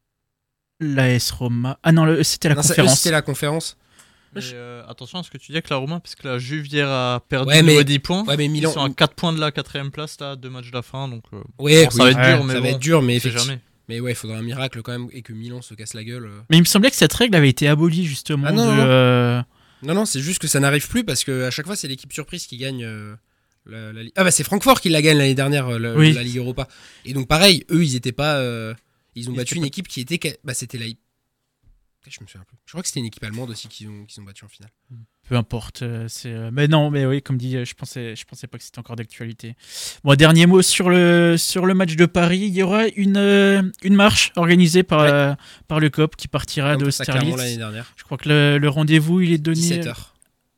L'AS 0.80 1.30
Roma. 1.30 1.78
Ah 1.82 1.92
non, 1.92 2.22
c'était 2.22 2.48
la 2.48 2.54
Non, 2.56 2.62
conférence. 2.62 2.96
C'était 2.98 3.10
la 3.12 3.22
conférence. 3.22 3.76
Mais, 4.34 4.40
euh, 4.54 4.82
attention 4.88 5.18
à 5.18 5.22
ce 5.22 5.30
que 5.30 5.36
tu 5.36 5.48
dis 5.52 5.52
avec 5.58 5.68
la 5.68 5.76
Roma, 5.76 6.00
parce 6.00 6.14
que 6.14 6.26
la 6.26 6.38
Juve 6.38 6.66
hier 6.66 6.88
a 6.88 7.20
perdu 7.28 7.48
Ouais, 7.50 7.62
mais- 7.62 7.72
nouveau 7.72 7.82
10 7.84 7.98
points. 7.98 8.24
Ouais, 8.24 8.36
mais 8.38 8.46
Ils 8.46 8.50
Milan. 8.50 8.72
sont 8.72 8.80
à 8.82 8.88
4 8.90 9.14
points 9.14 9.32
de 9.34 9.38
la 9.40 9.52
quatrième 9.52 9.90
place, 9.90 10.16
là, 10.20 10.36
deux 10.36 10.48
matchs 10.48 10.70
de 10.70 10.74
la 10.76 10.82
fin. 10.82 11.06
Donc, 11.06 11.24
euh, 11.34 11.36
Ouais, 11.58 11.84
bon, 11.84 11.90
ça 11.90 12.04
oui, 12.04 12.04
va 12.04 12.10
être 12.10 12.16
Ouais, 12.30 12.34
dur, 12.36 12.44
mais 12.44 12.54
ça 12.54 12.60
va 12.60 12.68
être 12.70 12.78
dur, 12.78 13.02
mais 13.02 13.20
jamais. 13.20 13.60
Mais 13.88 14.00
ouais, 14.00 14.12
il 14.12 14.14
faudrait 14.14 14.38
un 14.38 14.42
miracle 14.42 14.80
quand 14.80 14.92
même 14.92 15.08
et 15.12 15.20
que 15.22 15.32
Milan 15.34 15.60
se 15.60 15.74
casse 15.74 15.92
la 15.92 16.02
gueule. 16.02 16.24
euh. 16.24 16.40
Mais 16.48 16.56
il 16.56 16.60
me 16.60 16.64
semblait 16.66 16.90
que 16.90 16.96
cette 16.96 17.12
règle 17.12 17.36
avait 17.36 17.50
été 17.50 17.68
abolie 17.68 18.06
justement. 18.06 18.46
Ah 18.48 18.52
non, 18.52 18.64
de, 18.64 18.70
non, 18.70 18.76
non. 18.76 18.82
euh, 18.86 19.42
Non, 19.82 19.94
non, 19.94 20.04
c'est 20.06 20.20
juste 20.20 20.38
que 20.40 20.48
ça 20.48 20.60
n'arrive 20.60 20.88
plus 20.88 21.04
parce 21.04 21.24
que 21.24 21.44
à 21.44 21.50
chaque 21.50 21.66
fois, 21.66 21.76
c'est 21.76 21.88
l'équipe 21.88 22.12
surprise 22.12 22.46
qui 22.46 22.56
gagne. 22.56 22.84
euh, 22.84 23.14
la, 23.66 23.92
la 23.92 24.02
Ligue. 24.02 24.12
Ah 24.16 24.24
bah 24.24 24.30
c'est 24.32 24.42
Francfort 24.44 24.80
qui 24.80 24.88
la 24.88 25.02
gagne 25.02 25.18
l'année 25.18 25.34
dernière, 25.36 25.78
la, 25.78 25.94
Oui. 25.94 26.12
la 26.14 26.22
Ligue 26.24 26.38
Europa. 26.38 26.66
Et 27.04 27.12
donc 27.12 27.28
pareil, 27.28 27.64
eux, 27.70 27.84
ils 27.84 27.94
étaient 27.96 28.10
pas. 28.12 28.36
Ils 29.14 29.30
ont 29.30 29.32
battu 29.34 29.54
une 29.56 29.62
pas- 29.62 29.66
équipe 29.68 29.88
qui 29.88 30.00
était. 30.00 30.38
Bah 30.44 30.54
c'était 30.54 30.78
la. 30.78 30.86
Je 32.04 32.20
me 32.20 32.26
souviens 32.26 32.44
plus. 32.44 32.56
Je 32.66 32.72
crois 32.72 32.82
que 32.82 32.88
c'était 32.88 32.98
une 32.98 33.06
équipe 33.06 33.22
allemande 33.22 33.50
aussi 33.50 33.68
qu'ils 33.68 33.88
ont, 33.88 34.04
qu'ils 34.06 34.20
ont 34.20 34.24
battu 34.24 34.44
en 34.44 34.48
finale. 34.48 34.72
Peu 35.28 35.36
importe. 35.36 35.82
euh, 35.82 36.08
c'est, 36.08 36.32
euh, 36.32 36.50
mais 36.52 36.66
non, 36.66 36.90
mais 36.90 37.06
oui, 37.06 37.22
comme 37.22 37.38
dit, 37.38 37.56
euh, 37.56 37.64
je 37.64 37.74
pensais, 37.74 38.16
je 38.16 38.24
pensais 38.24 38.48
pas 38.48 38.58
que 38.58 38.64
c'était 38.64 38.80
encore 38.80 38.96
d'actualité. 38.96 39.54
Bon, 40.02 40.16
dernier 40.16 40.46
mot 40.46 40.62
sur 40.62 40.90
le, 40.90 41.36
sur 41.38 41.64
le 41.64 41.74
match 41.74 41.94
de 41.94 42.06
Paris. 42.06 42.40
Il 42.40 42.54
y 42.54 42.62
aura 42.64 42.88
une, 42.96 43.16
euh, 43.18 43.62
une 43.84 43.94
marche 43.94 44.32
organisée 44.34 44.82
par, 44.82 45.02
Ouais. 45.02 45.10
euh, 45.12 45.34
par 45.68 45.78
le 45.78 45.90
COP 45.90 46.16
qui 46.16 46.26
partira 46.26 46.72
Comme 46.74 46.86
de. 46.86 46.90
Je 46.90 48.02
crois 48.02 48.18
que 48.18 48.28
le, 48.28 48.58
le 48.58 48.68
rendez-vous, 48.68 49.20
il 49.20 49.32
est 49.32 49.38
donné. 49.38 49.60
17h. 49.60 50.11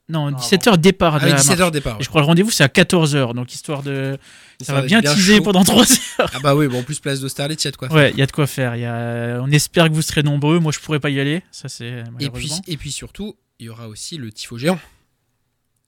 Non, 0.08 0.30
Non, 0.30 0.36
17h 0.36 0.76
départ. 0.76 1.14
Ah 1.16 1.20
de 1.20 1.30
la 1.30 1.36
17h 1.36 1.58
marche. 1.58 1.70
départ. 1.72 1.96
Et 1.98 2.02
je 2.04 2.08
crois 2.10 2.20
que 2.20 2.24
le 2.24 2.28
rendez-vous, 2.28 2.50
c'est 2.50 2.62
à 2.64 2.68
14h. 2.68 3.32
Donc, 3.34 3.54
histoire 3.54 3.82
de. 3.82 4.18
Ça 4.60 4.72
va 4.74 4.80
d'être 4.82 4.88
bien 4.88 5.00
teaser 5.00 5.36
chaud. 5.38 5.42
pendant 5.42 5.64
3 5.64 5.82
heures. 6.20 6.30
Ah 6.34 6.38
bah 6.42 6.54
oui, 6.54 6.68
bon, 6.68 6.80
en 6.80 6.82
plus, 6.82 7.00
place 7.00 7.20
d'Austerlitz, 7.20 7.64
il 7.64 7.66
y 7.66 7.68
a 7.68 7.70
de 7.70 7.76
quoi 7.76 7.88
faire. 7.88 7.96
Ouais, 7.96 8.10
il 8.10 8.18
y 8.18 8.22
a 8.22 8.26
de 8.26 8.32
quoi 8.32 8.46
faire. 8.46 8.76
Il 8.76 8.82
Y 8.82 8.84
a... 8.84 9.40
On 9.42 9.50
espère 9.50 9.88
que 9.88 9.94
vous 9.94 10.02
serez 10.02 10.22
nombreux. 10.22 10.58
Moi, 10.58 10.72
je 10.72 10.78
pourrais 10.78 11.00
pas 11.00 11.08
y 11.10 11.18
aller. 11.20 11.42
Ça, 11.50 11.68
c'est 11.68 12.04
Et 12.20 12.28
puis, 12.28 12.52
et 12.68 12.76
puis 12.76 12.92
surtout, 12.92 13.34
il 13.58 13.66
y 13.66 13.68
aura 13.70 13.88
aussi 13.88 14.18
le 14.18 14.30
tifo 14.30 14.58
géant. 14.58 14.78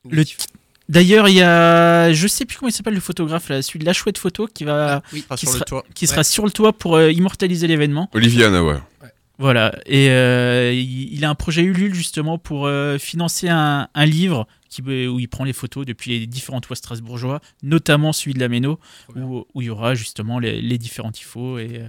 Le 0.09 0.23
tifo- 0.25 0.47
D'ailleurs, 0.89 1.29
il 1.29 1.35
y 1.35 1.43
a. 1.43 2.13
Je 2.13 2.27
sais 2.29 2.45
plus 2.45 2.57
comment 2.59 2.69
il 2.69 2.73
s'appelle 2.73 2.95
le 2.95 3.01
photographe, 3.01 3.49
là, 3.49 3.61
celui 3.61 3.81
de 3.81 3.85
la 3.85 3.93
chouette 3.93 4.19
photo 4.19 4.47
qui 4.47 4.63
va. 4.65 4.97
Ah, 4.97 5.03
oui. 5.13 5.23
Sera 5.23 5.37
Qui 5.37 5.47
sur 5.47 5.53
sera- 5.53 5.59
le 5.59 5.65
toit. 5.69 5.85
qui 5.95 6.07
sera 6.07 6.25
sur 6.25 6.45
le 6.45 6.51
toit 6.53 6.73
pour 6.73 6.97
euh, 6.97 7.11
immortaliser 7.13 7.67
l'événement. 7.67 8.09
Olivier 8.15 8.45
Hanauer. 8.45 8.79
Voilà. 9.39 9.79
Et 9.87 10.09
euh, 10.11 10.73
il 10.73 11.13
il 11.15 11.25
a 11.25 11.31
un 11.31 11.35
projet 11.35 11.63
Ulule 11.63 11.95
justement 11.95 12.39
pour 12.39 12.67
euh, 12.67 12.99
financer 12.99 13.49
un, 13.49 13.89
un 13.95 14.07
livre 14.07 14.47
qui, 14.69 14.83
où 14.83 15.19
il 15.21 15.29
prend 15.29 15.45
les 15.45 15.53
photos 15.53 15.85
depuis 15.87 16.19
les 16.19 16.27
différents 16.27 16.61
toits 16.61 16.77
strasbourgeois, 16.77 17.41
notamment 17.63 18.13
celui 18.13 18.35
de 18.35 18.41
la 18.41 18.49
Méno, 18.49 18.79
où, 19.15 19.45
où 19.55 19.63
il 19.63 19.67
y 19.67 19.71
aura 19.71 19.95
justement 19.95 20.39
les, 20.39 20.61
les 20.63 20.79
différents 20.79 21.13
tifos. 21.13 21.59
Et, 21.59 21.69
euh, 21.81 21.89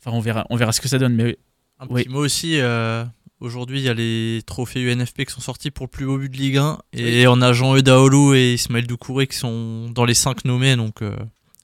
enfin, 0.00 0.16
on 0.16 0.20
verra, 0.20 0.46
on 0.50 0.56
verra 0.56 0.72
ce 0.72 0.80
que 0.80 0.88
ça 0.88 0.98
donne. 0.98 1.14
Mais 1.14 1.36
Un 1.80 1.86
Oui. 1.90 2.02
petit 2.04 2.08
mot 2.12 2.24
aussi. 2.24 2.58
euh, 2.60 3.04
Aujourd'hui, 3.40 3.78
il 3.78 3.84
y 3.84 3.88
a 3.88 3.94
les 3.94 4.42
trophées 4.46 4.80
UNFP 4.82 5.24
qui 5.24 5.32
sont 5.32 5.40
sortis 5.40 5.70
pour 5.70 5.86
le 5.86 5.90
plus 5.90 6.04
beau 6.06 6.18
but 6.18 6.28
de 6.28 6.36
Ligue 6.36 6.56
1. 6.56 6.78
Et 6.92 7.28
on 7.28 7.40
a 7.40 7.52
Jean 7.52 7.76
Eudaoulou 7.76 8.34
et 8.34 8.54
Ismaël 8.54 8.84
Doucouré 8.84 9.28
qui 9.28 9.36
sont 9.36 9.88
dans 9.90 10.04
les 10.04 10.14
5 10.14 10.44
nommés. 10.44 10.74
Donc, 10.74 11.02
euh, 11.02 11.14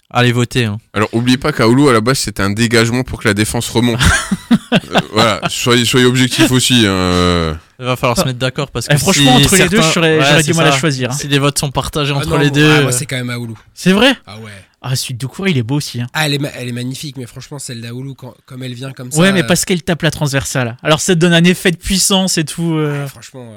allez 0.08 0.30
voter. 0.30 0.66
hein. 0.66 0.78
Alors, 0.92 1.08
oubliez 1.12 1.36
pas 1.36 1.52
qu'Aoulou, 1.52 1.88
à 1.88 1.92
la 1.92 2.00
base, 2.00 2.20
c'était 2.20 2.44
un 2.44 2.50
dégagement 2.52 3.02
pour 3.02 3.20
que 3.20 3.26
la 3.26 3.34
défense 3.34 3.68
remonte. 3.70 3.98
Euh, 4.74 4.98
voilà, 5.12 5.40
soyez, 5.48 5.84
soyez 5.84 6.06
objectifs 6.06 6.50
aussi. 6.50 6.84
hein, 6.86 6.90
euh. 6.90 7.54
Il 7.78 7.84
va 7.84 7.96
falloir 7.96 8.16
se 8.18 8.24
mettre 8.24 8.38
d'accord 8.38 8.70
parce 8.70 8.86
que 8.86 8.94
eh, 8.94 8.98
franchement, 8.98 9.38
si 9.38 9.44
entre 9.44 9.56
les 9.56 9.68
deux, 9.68 9.80
j'aurais 9.82 10.18
Ouais, 10.18 10.42
du 10.42 10.54
mal 10.54 10.66
à 10.68 10.72
choisir. 10.72 11.10
hein. 11.10 11.14
Si 11.14 11.28
les 11.28 11.38
votes 11.38 11.58
sont 11.58 11.70
partagés 11.70 12.12
Ah 12.14 12.18
entre 12.18 12.28
non, 12.30 12.38
les 12.38 12.48
bon, 12.50 12.54
deux. 12.56 12.70
ah, 12.70 12.78
euh, 12.86 12.90
c'est 12.92 13.06
quand 13.06 13.16
même 13.16 13.30
Aoulou. 13.30 13.58
C'est 13.74 13.92
vrai? 13.92 14.14
Ah 14.26 14.38
ouais. 14.38 14.50
Ah, 14.82 14.94
celui 14.96 15.14
de 15.14 15.18
Doucouré, 15.18 15.50
il 15.50 15.58
est 15.58 15.62
beau 15.62 15.76
aussi. 15.76 16.00
hein. 16.00 16.06
Ah, 16.12 16.26
elle 16.26 16.34
est, 16.34 16.40
elle 16.56 16.68
est 16.68 16.72
magnifique, 16.72 17.16
mais 17.16 17.26
franchement, 17.26 17.58
celle 17.58 17.80
d'Aoulou, 17.80 18.14
quand- 18.14 18.34
comme 18.46 18.62
elle 18.62 18.74
vient 18.74 18.92
comme 18.92 19.10
ça. 19.10 19.18
Ouais, 19.20 19.32
mais 19.32 19.42
euh, 19.42 19.46
parce 19.46 19.64
qu'elle 19.64 19.82
tape 19.82 20.02
la 20.02 20.10
transversale. 20.10 20.76
Alors 20.82 21.00
ça 21.00 21.14
te 21.14 21.18
donne 21.20 21.32
un 21.32 21.44
effet 21.44 21.70
de 21.70 21.76
puissance 21.78 22.36
et 22.38 22.44
tout. 22.44 22.74
euh. 22.74 23.02
ouais, 23.02 23.08
franchement, 23.08 23.54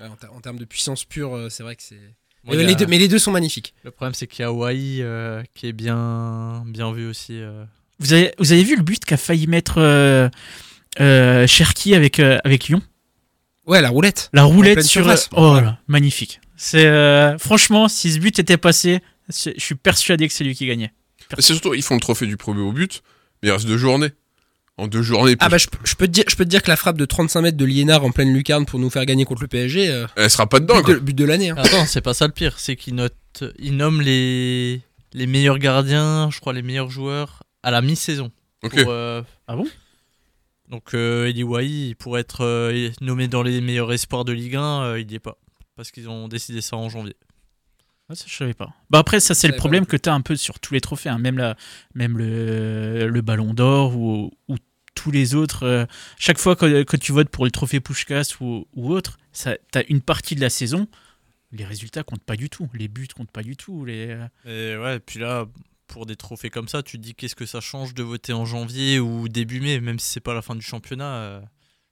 euh, 0.00 0.06
en, 0.32 0.36
en 0.36 0.40
termes 0.40 0.58
de 0.58 0.64
puissance 0.64 1.04
pure, 1.04 1.34
euh, 1.36 1.48
c'est 1.48 1.62
vrai 1.62 1.76
que 1.76 1.82
c'est. 1.82 1.98
mais, 2.44 2.56
a- 2.82 2.86
mais 2.86 2.98
les 2.98 3.08
deux 3.08 3.18
sont 3.20 3.30
magnifiques. 3.30 3.72
Le 3.84 3.90
problème, 3.92 4.14
c'est 4.14 4.26
qu'il 4.26 4.42
y 4.42 4.44
a 4.44 4.48
Hawaii 4.48 4.98
euh, 5.00 5.42
qui 5.54 5.68
est 5.68 5.72
bien, 5.72 6.64
bien 6.66 6.92
vu 6.92 7.08
aussi. 7.08 7.40
Vous, 8.00 8.12
avez, 8.12 8.32
vous 8.38 8.52
avez 8.52 8.64
vu 8.64 8.76
le 8.76 8.82
but 8.82 9.04
qu'a 9.04 9.16
failli 9.16 9.46
mettre 9.46 9.74
euh, 9.78 10.28
euh, 11.00 11.46
Cherki 11.46 11.94
avec, 11.94 12.18
euh, 12.20 12.38
avec 12.44 12.68
Lyon? 12.68 12.82
Ouais, 13.66 13.80
la 13.80 13.88
roulette. 13.90 14.30
La 14.32 14.42
roulette 14.44 14.82
sur. 14.82 15.02
surface. 15.02 15.28
Oh 15.32 15.54
Ouais. 15.54 15.62
là, 15.62 15.78
magnifique. 15.86 16.40
C'est 16.56 16.86
euh, 16.86 17.38
franchement, 17.38 17.88
si 17.88 18.12
ce 18.12 18.18
but 18.18 18.38
était 18.38 18.56
passé, 18.58 19.00
je 19.28 19.52
suis 19.58 19.74
persuadé 19.74 20.28
que 20.28 20.34
c'est 20.34 20.44
lui 20.44 20.54
qui 20.54 20.66
gagnait. 20.66 20.92
C'est 21.38 21.42
surtout, 21.52 21.74
ils 21.74 21.82
font 21.82 21.94
le 21.94 22.00
trophée 22.00 22.26
du 22.26 22.36
premier 22.36 22.60
au 22.60 22.72
but, 22.72 23.02
mais 23.42 23.48
il 23.48 23.52
reste 23.52 23.66
deux 23.66 23.78
journées. 23.78 24.10
En 24.76 24.88
deux 24.88 25.02
journées, 25.02 25.36
Ah 25.38 25.48
bah, 25.48 25.56
je, 25.56 25.68
je 25.84 25.94
peux 25.94 26.06
te 26.08 26.10
dire, 26.12 26.24
je 26.28 26.34
peux 26.34 26.44
te 26.44 26.50
dire 26.50 26.60
que 26.60 26.68
la 26.68 26.74
frappe 26.76 26.98
de 26.98 27.04
35 27.04 27.42
mètres 27.42 27.56
de 27.56 27.64
Liénard 27.64 28.04
en 28.04 28.10
pleine 28.10 28.34
lucarne 28.34 28.66
pour 28.66 28.80
nous 28.80 28.90
faire 28.90 29.06
gagner 29.06 29.24
contre 29.24 29.42
le 29.42 29.46
PSG, 29.48 29.88
euh, 29.88 30.06
elle 30.16 30.28
sera 30.28 30.48
pas 30.48 30.58
dedans. 30.58 30.78
but, 30.78 30.82
quoi. 30.82 30.94
de, 30.94 30.98
but 30.98 31.14
de 31.14 31.24
l'année. 31.24 31.50
hein. 31.50 31.54
Attends, 31.56 31.86
c'est 31.86 32.00
pas 32.00 32.12
ça 32.12 32.26
le 32.26 32.32
pire. 32.32 32.54
C'est 32.58 32.74
qu'ils 32.74 32.96
notent, 32.96 33.44
ils 33.60 33.76
nomment 33.76 34.00
les, 34.02 34.80
les 35.12 35.26
meilleurs 35.28 35.58
gardiens, 35.60 36.28
je 36.32 36.40
crois 36.40 36.52
les 36.52 36.62
meilleurs 36.62 36.90
joueurs 36.90 37.43
à 37.64 37.70
la 37.70 37.82
mi-saison. 37.82 38.30
Ok. 38.62 38.80
Pour, 38.82 38.90
euh, 38.92 39.22
Ah 39.46 39.56
bon? 39.56 39.66
Donc 40.70 40.94
euh, 40.94 41.26
Eli 41.28 41.42
Wahi, 41.42 41.94
pourrait 41.94 42.22
être 42.22 42.42
euh, 42.44 42.90
nommé 43.00 43.28
dans 43.28 43.42
les 43.42 43.60
meilleurs 43.60 43.92
espoirs 43.92 44.24
de 44.24 44.32
Ligue 44.32 44.56
1, 44.56 44.82
euh, 44.82 45.00
il 45.00 45.10
y 45.10 45.14
est 45.14 45.18
pas. 45.20 45.36
Parce 45.76 45.90
qu'ils 45.90 46.08
ont 46.08 46.28
décidé 46.28 46.60
ça 46.60 46.76
en 46.76 46.88
janvier. 46.88 47.16
Ah, 48.08 48.14
ça, 48.14 48.24
je 48.28 48.34
savais 48.34 48.54
pas. 48.54 48.70
Bah 48.90 48.98
après, 48.98 49.18
ça, 49.18 49.34
c'est 49.34 49.48
le 49.48 49.56
problème 49.56 49.86
que 49.86 49.96
tu 49.96 50.08
as 50.08 50.14
un 50.14 50.20
peu 50.20 50.36
sur 50.36 50.60
tous 50.60 50.74
les 50.74 50.80
trophées, 50.80 51.08
hein. 51.08 51.18
même, 51.18 51.38
la, 51.38 51.56
même 51.94 52.16
le, 52.18 53.08
le 53.08 53.20
Ballon 53.22 53.54
d'Or 53.54 53.96
ou, 53.96 54.30
ou 54.48 54.56
tous 54.94 55.10
les 55.10 55.34
autres. 55.34 55.62
euh, 55.64 55.86
chaque 56.18 56.38
fois 56.38 56.54
que, 56.54 56.82
que 56.82 56.96
tu 56.96 57.12
votes 57.12 57.28
pour 57.30 57.44
le 57.44 57.50
trophée 57.50 57.80
Pushkas 57.80 58.34
ou, 58.40 58.66
ou 58.74 58.92
autre, 58.92 59.18
tu 59.32 59.48
as 59.48 59.84
une 59.88 60.00
partie 60.02 60.34
de 60.34 60.40
la 60.40 60.50
saison. 60.50 60.86
Les 61.52 61.64
résultats 61.64 62.02
comptent 62.02 62.22
pas 62.24 62.36
du 62.36 62.50
tout, 62.50 62.68
les 62.74 62.88
buts 62.88 63.08
comptent 63.16 63.30
pas 63.30 63.42
du 63.42 63.56
tout. 63.56 63.84
Les... 63.84 64.16
Et 64.44 64.76
ouais, 64.76 64.96
et 64.96 65.00
puis 65.00 65.18
là, 65.18 65.46
pour 65.86 66.06
des 66.06 66.16
trophées 66.16 66.50
comme 66.50 66.68
ça, 66.68 66.82
tu 66.82 66.96
te 66.98 67.02
dis 67.02 67.14
qu'est-ce 67.14 67.34
que 67.36 67.46
ça 67.46 67.60
change 67.60 67.94
de 67.94 68.02
voter 68.02 68.32
en 68.32 68.44
janvier 68.46 68.98
ou 69.00 69.28
début 69.28 69.60
mai, 69.60 69.80
même 69.80 69.98
si 69.98 70.08
c'est 70.10 70.20
pas 70.20 70.34
la 70.34 70.42
fin 70.42 70.54
du 70.54 70.62
championnat. 70.62 71.14
euh, 71.16 71.40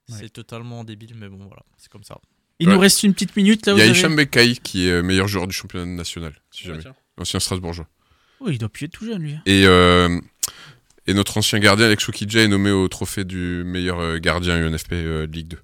Ouais. 0.09 0.17
C'est 0.19 0.29
totalement 0.33 0.83
débile, 0.83 1.13
mais 1.15 1.29
bon, 1.29 1.37
voilà, 1.47 1.63
c'est 1.77 1.89
comme 1.89 2.03
ça. 2.03 2.17
Il 2.59 2.67
Ouais. 2.67 2.73
nous 2.73 2.79
reste 2.81 3.03
une 3.03 3.13
petite 3.13 3.37
minute 3.37 3.65
là. 3.65 3.71
Il 3.73 3.79
y 3.79 3.81
a 3.81 3.85
avez- 3.85 3.93
Hicham 3.97 4.15
Bekai 4.17 4.55
qui 4.57 4.85
est 4.89 5.01
meilleur 5.01 5.29
joueur 5.29 5.47
du 5.47 5.53
championnat 5.55 5.85
national, 5.85 6.33
si 6.51 6.63
Ouais, 6.63 6.71
jamais. 6.71 6.81
tiens. 6.81 6.95
Ancien 7.17 7.39
Strasbourgeois. 7.39 7.87
Oh, 8.41 8.49
il 8.49 8.57
doit 8.57 8.67
plus 8.67 8.85
être 8.87 8.91
tout 8.91 9.05
jeune 9.05 9.21
lui. 9.21 9.35
Et, 9.45 9.63
euh, 9.65 10.19
et 11.07 11.13
notre 11.13 11.37
ancien 11.37 11.57
gardien, 11.59 11.85
Alex 11.85 12.09
Okidja, 12.09 12.41
est 12.41 12.47
nommé 12.49 12.71
au 12.71 12.85
trophée 12.89 13.23
du 13.23 13.63
meilleur 13.65 13.99
euh, 14.01 14.17
gardien 14.19 14.57
UNFP 14.57 14.91
euh, 14.93 15.25
Ligue 15.25 15.47
2. 15.47 15.59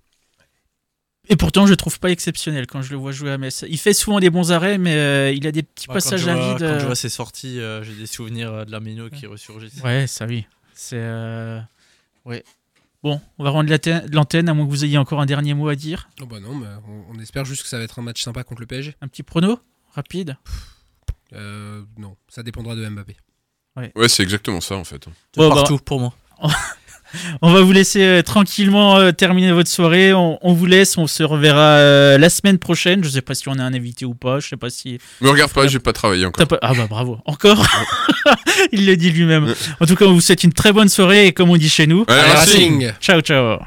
Et 1.32 1.36
pourtant, 1.36 1.66
je 1.68 1.72
le 1.72 1.78
trouve 1.78 2.00
pas 2.00 2.10
exceptionnel 2.10 2.66
quand 2.66 2.82
je 2.82 2.90
le 2.92 2.98
vois 2.98 3.12
jouer 3.12 3.32
à 3.32 3.38
Metz. 3.38 3.64
Il 3.70 3.78
fait 3.78 3.94
souvent 3.94 4.20
des 4.20 4.30
bons 4.32 4.52
arrêts, 4.52 4.78
mais 4.80 4.96
euh, 4.96 5.32
il 5.32 5.46
a 5.46 5.52
des 5.52 5.62
petits 5.64 5.88
Ouais, 5.88 5.94
passages 5.94 6.28
à 6.28 6.34
vide. 6.34 6.58
quand 6.60 6.64
euh, 6.66 6.80
je 6.80 6.86
vois 6.88 6.96
ses 6.96 7.10
sorties, 7.10 7.60
euh, 7.60 7.84
j'ai 7.84 7.94
des 7.94 8.08
souvenirs 8.08 8.52
euh, 8.52 8.66
de 8.66 8.72
la 8.72 8.80
Méno 8.80 9.10
qui 9.10 9.28
ressurgissent. 9.28 9.82
Ouais, 9.84 10.08
ça 10.08 10.26
oui. 10.26 10.46
C'est. 10.74 10.98
euh, 10.98 11.60
Ouais. 12.26 12.44
Bon, 13.04 13.22
on 13.38 13.44
va 13.46 13.52
rendre 13.52 13.70
l'antenne- 14.12 14.50
à 14.50 14.54
moins 14.54 14.66
que 14.66 14.72
vous 14.72 14.84
ayez 14.84 14.98
encore 14.98 15.22
un 15.22 15.26
dernier 15.26 15.54
mot 15.54 15.70
à 15.70 15.76
dire. 15.76 16.10
Oh 16.22 16.26
bah 16.26 16.40
non, 16.42 16.54
mais 16.56 16.68
on, 16.88 17.16
on 17.16 17.20
espère 17.20 17.46
juste 17.46 17.62
que 17.64 17.70
ça 17.70 17.78
va 17.78 17.84
être 17.86 17.98
un 18.00 18.02
match 18.02 18.22
sympa 18.22 18.44
contre 18.44 18.60
le 18.62 18.68
PSG. 18.68 18.96
Un 19.02 19.08
petit 19.08 19.24
prono 19.24 19.60
rapide. 19.96 20.36
Euh, 21.34 21.84
non, 21.98 22.18
ça 22.28 22.44
dépendra 22.44 22.76
de 22.76 22.86
Mbappé. 22.90 23.16
Ouais, 23.78 24.10
c'est 24.10 24.24
exactement 24.24 24.60
ça 24.62 24.76
en 24.76 24.84
fait. 24.84 25.08
De 25.08 25.12
Bon, 25.38 25.48
bah, 25.50 25.56
partout 25.56 25.78
pour 25.78 26.00
moi. 26.00 26.14
On 27.42 27.52
va 27.52 27.62
vous 27.62 27.72
laisser 27.72 28.02
euh, 28.04 28.22
tranquillement 28.22 28.98
euh, 28.98 29.12
terminer 29.12 29.52
votre 29.52 29.70
soirée. 29.70 30.14
On, 30.14 30.38
on 30.42 30.54
vous 30.54 30.66
laisse. 30.66 30.98
On 30.98 31.08
se 31.08 31.24
reverra 31.24 31.62
euh, 31.78 32.18
la 32.18 32.30
semaine 32.30 32.58
prochaine. 32.60 33.04
Je 33.04 33.10
sais 33.10 33.22
pas 33.22 33.34
si 33.36 33.48
on 33.50 33.54
a 33.54 33.64
un 33.64 33.74
invité 33.74 34.06
ou 34.06 34.14
pas. 34.14 34.40
Je 34.40 34.48
sais 34.50 34.58
pas 34.58 34.70
si. 34.70 35.00
Me 35.22 35.30
regarde 35.30 35.52
pas, 35.52 35.68
j'ai 35.68 35.80
pas 35.80 35.94
travaillé 35.94 36.26
encore. 36.26 36.48
Pas- 36.48 36.60
Ah 36.62 36.74
bah 36.74 36.88
bravo. 36.90 37.18
Encore. 37.26 37.66
Il 38.72 38.86
le 38.86 38.96
dit 38.98 39.12
lui-même. 39.12 39.54
En 39.80 39.86
tout 39.86 39.96
cas, 39.96 40.06
on 40.06 40.14
vous 40.14 40.22
souhaite 40.22 40.44
une 40.44 40.54
très 40.54 40.72
bonne 40.72 40.90
soirée 40.90 41.28
et 41.28 41.32
comme 41.34 41.50
on 41.50 41.58
dit 41.58 41.70
chez 41.70 41.88
nous. 41.88 42.06
Allez, 42.08 42.32
Racing 42.32 42.92
Ciao 43.00 43.22
ciao. 43.22 43.60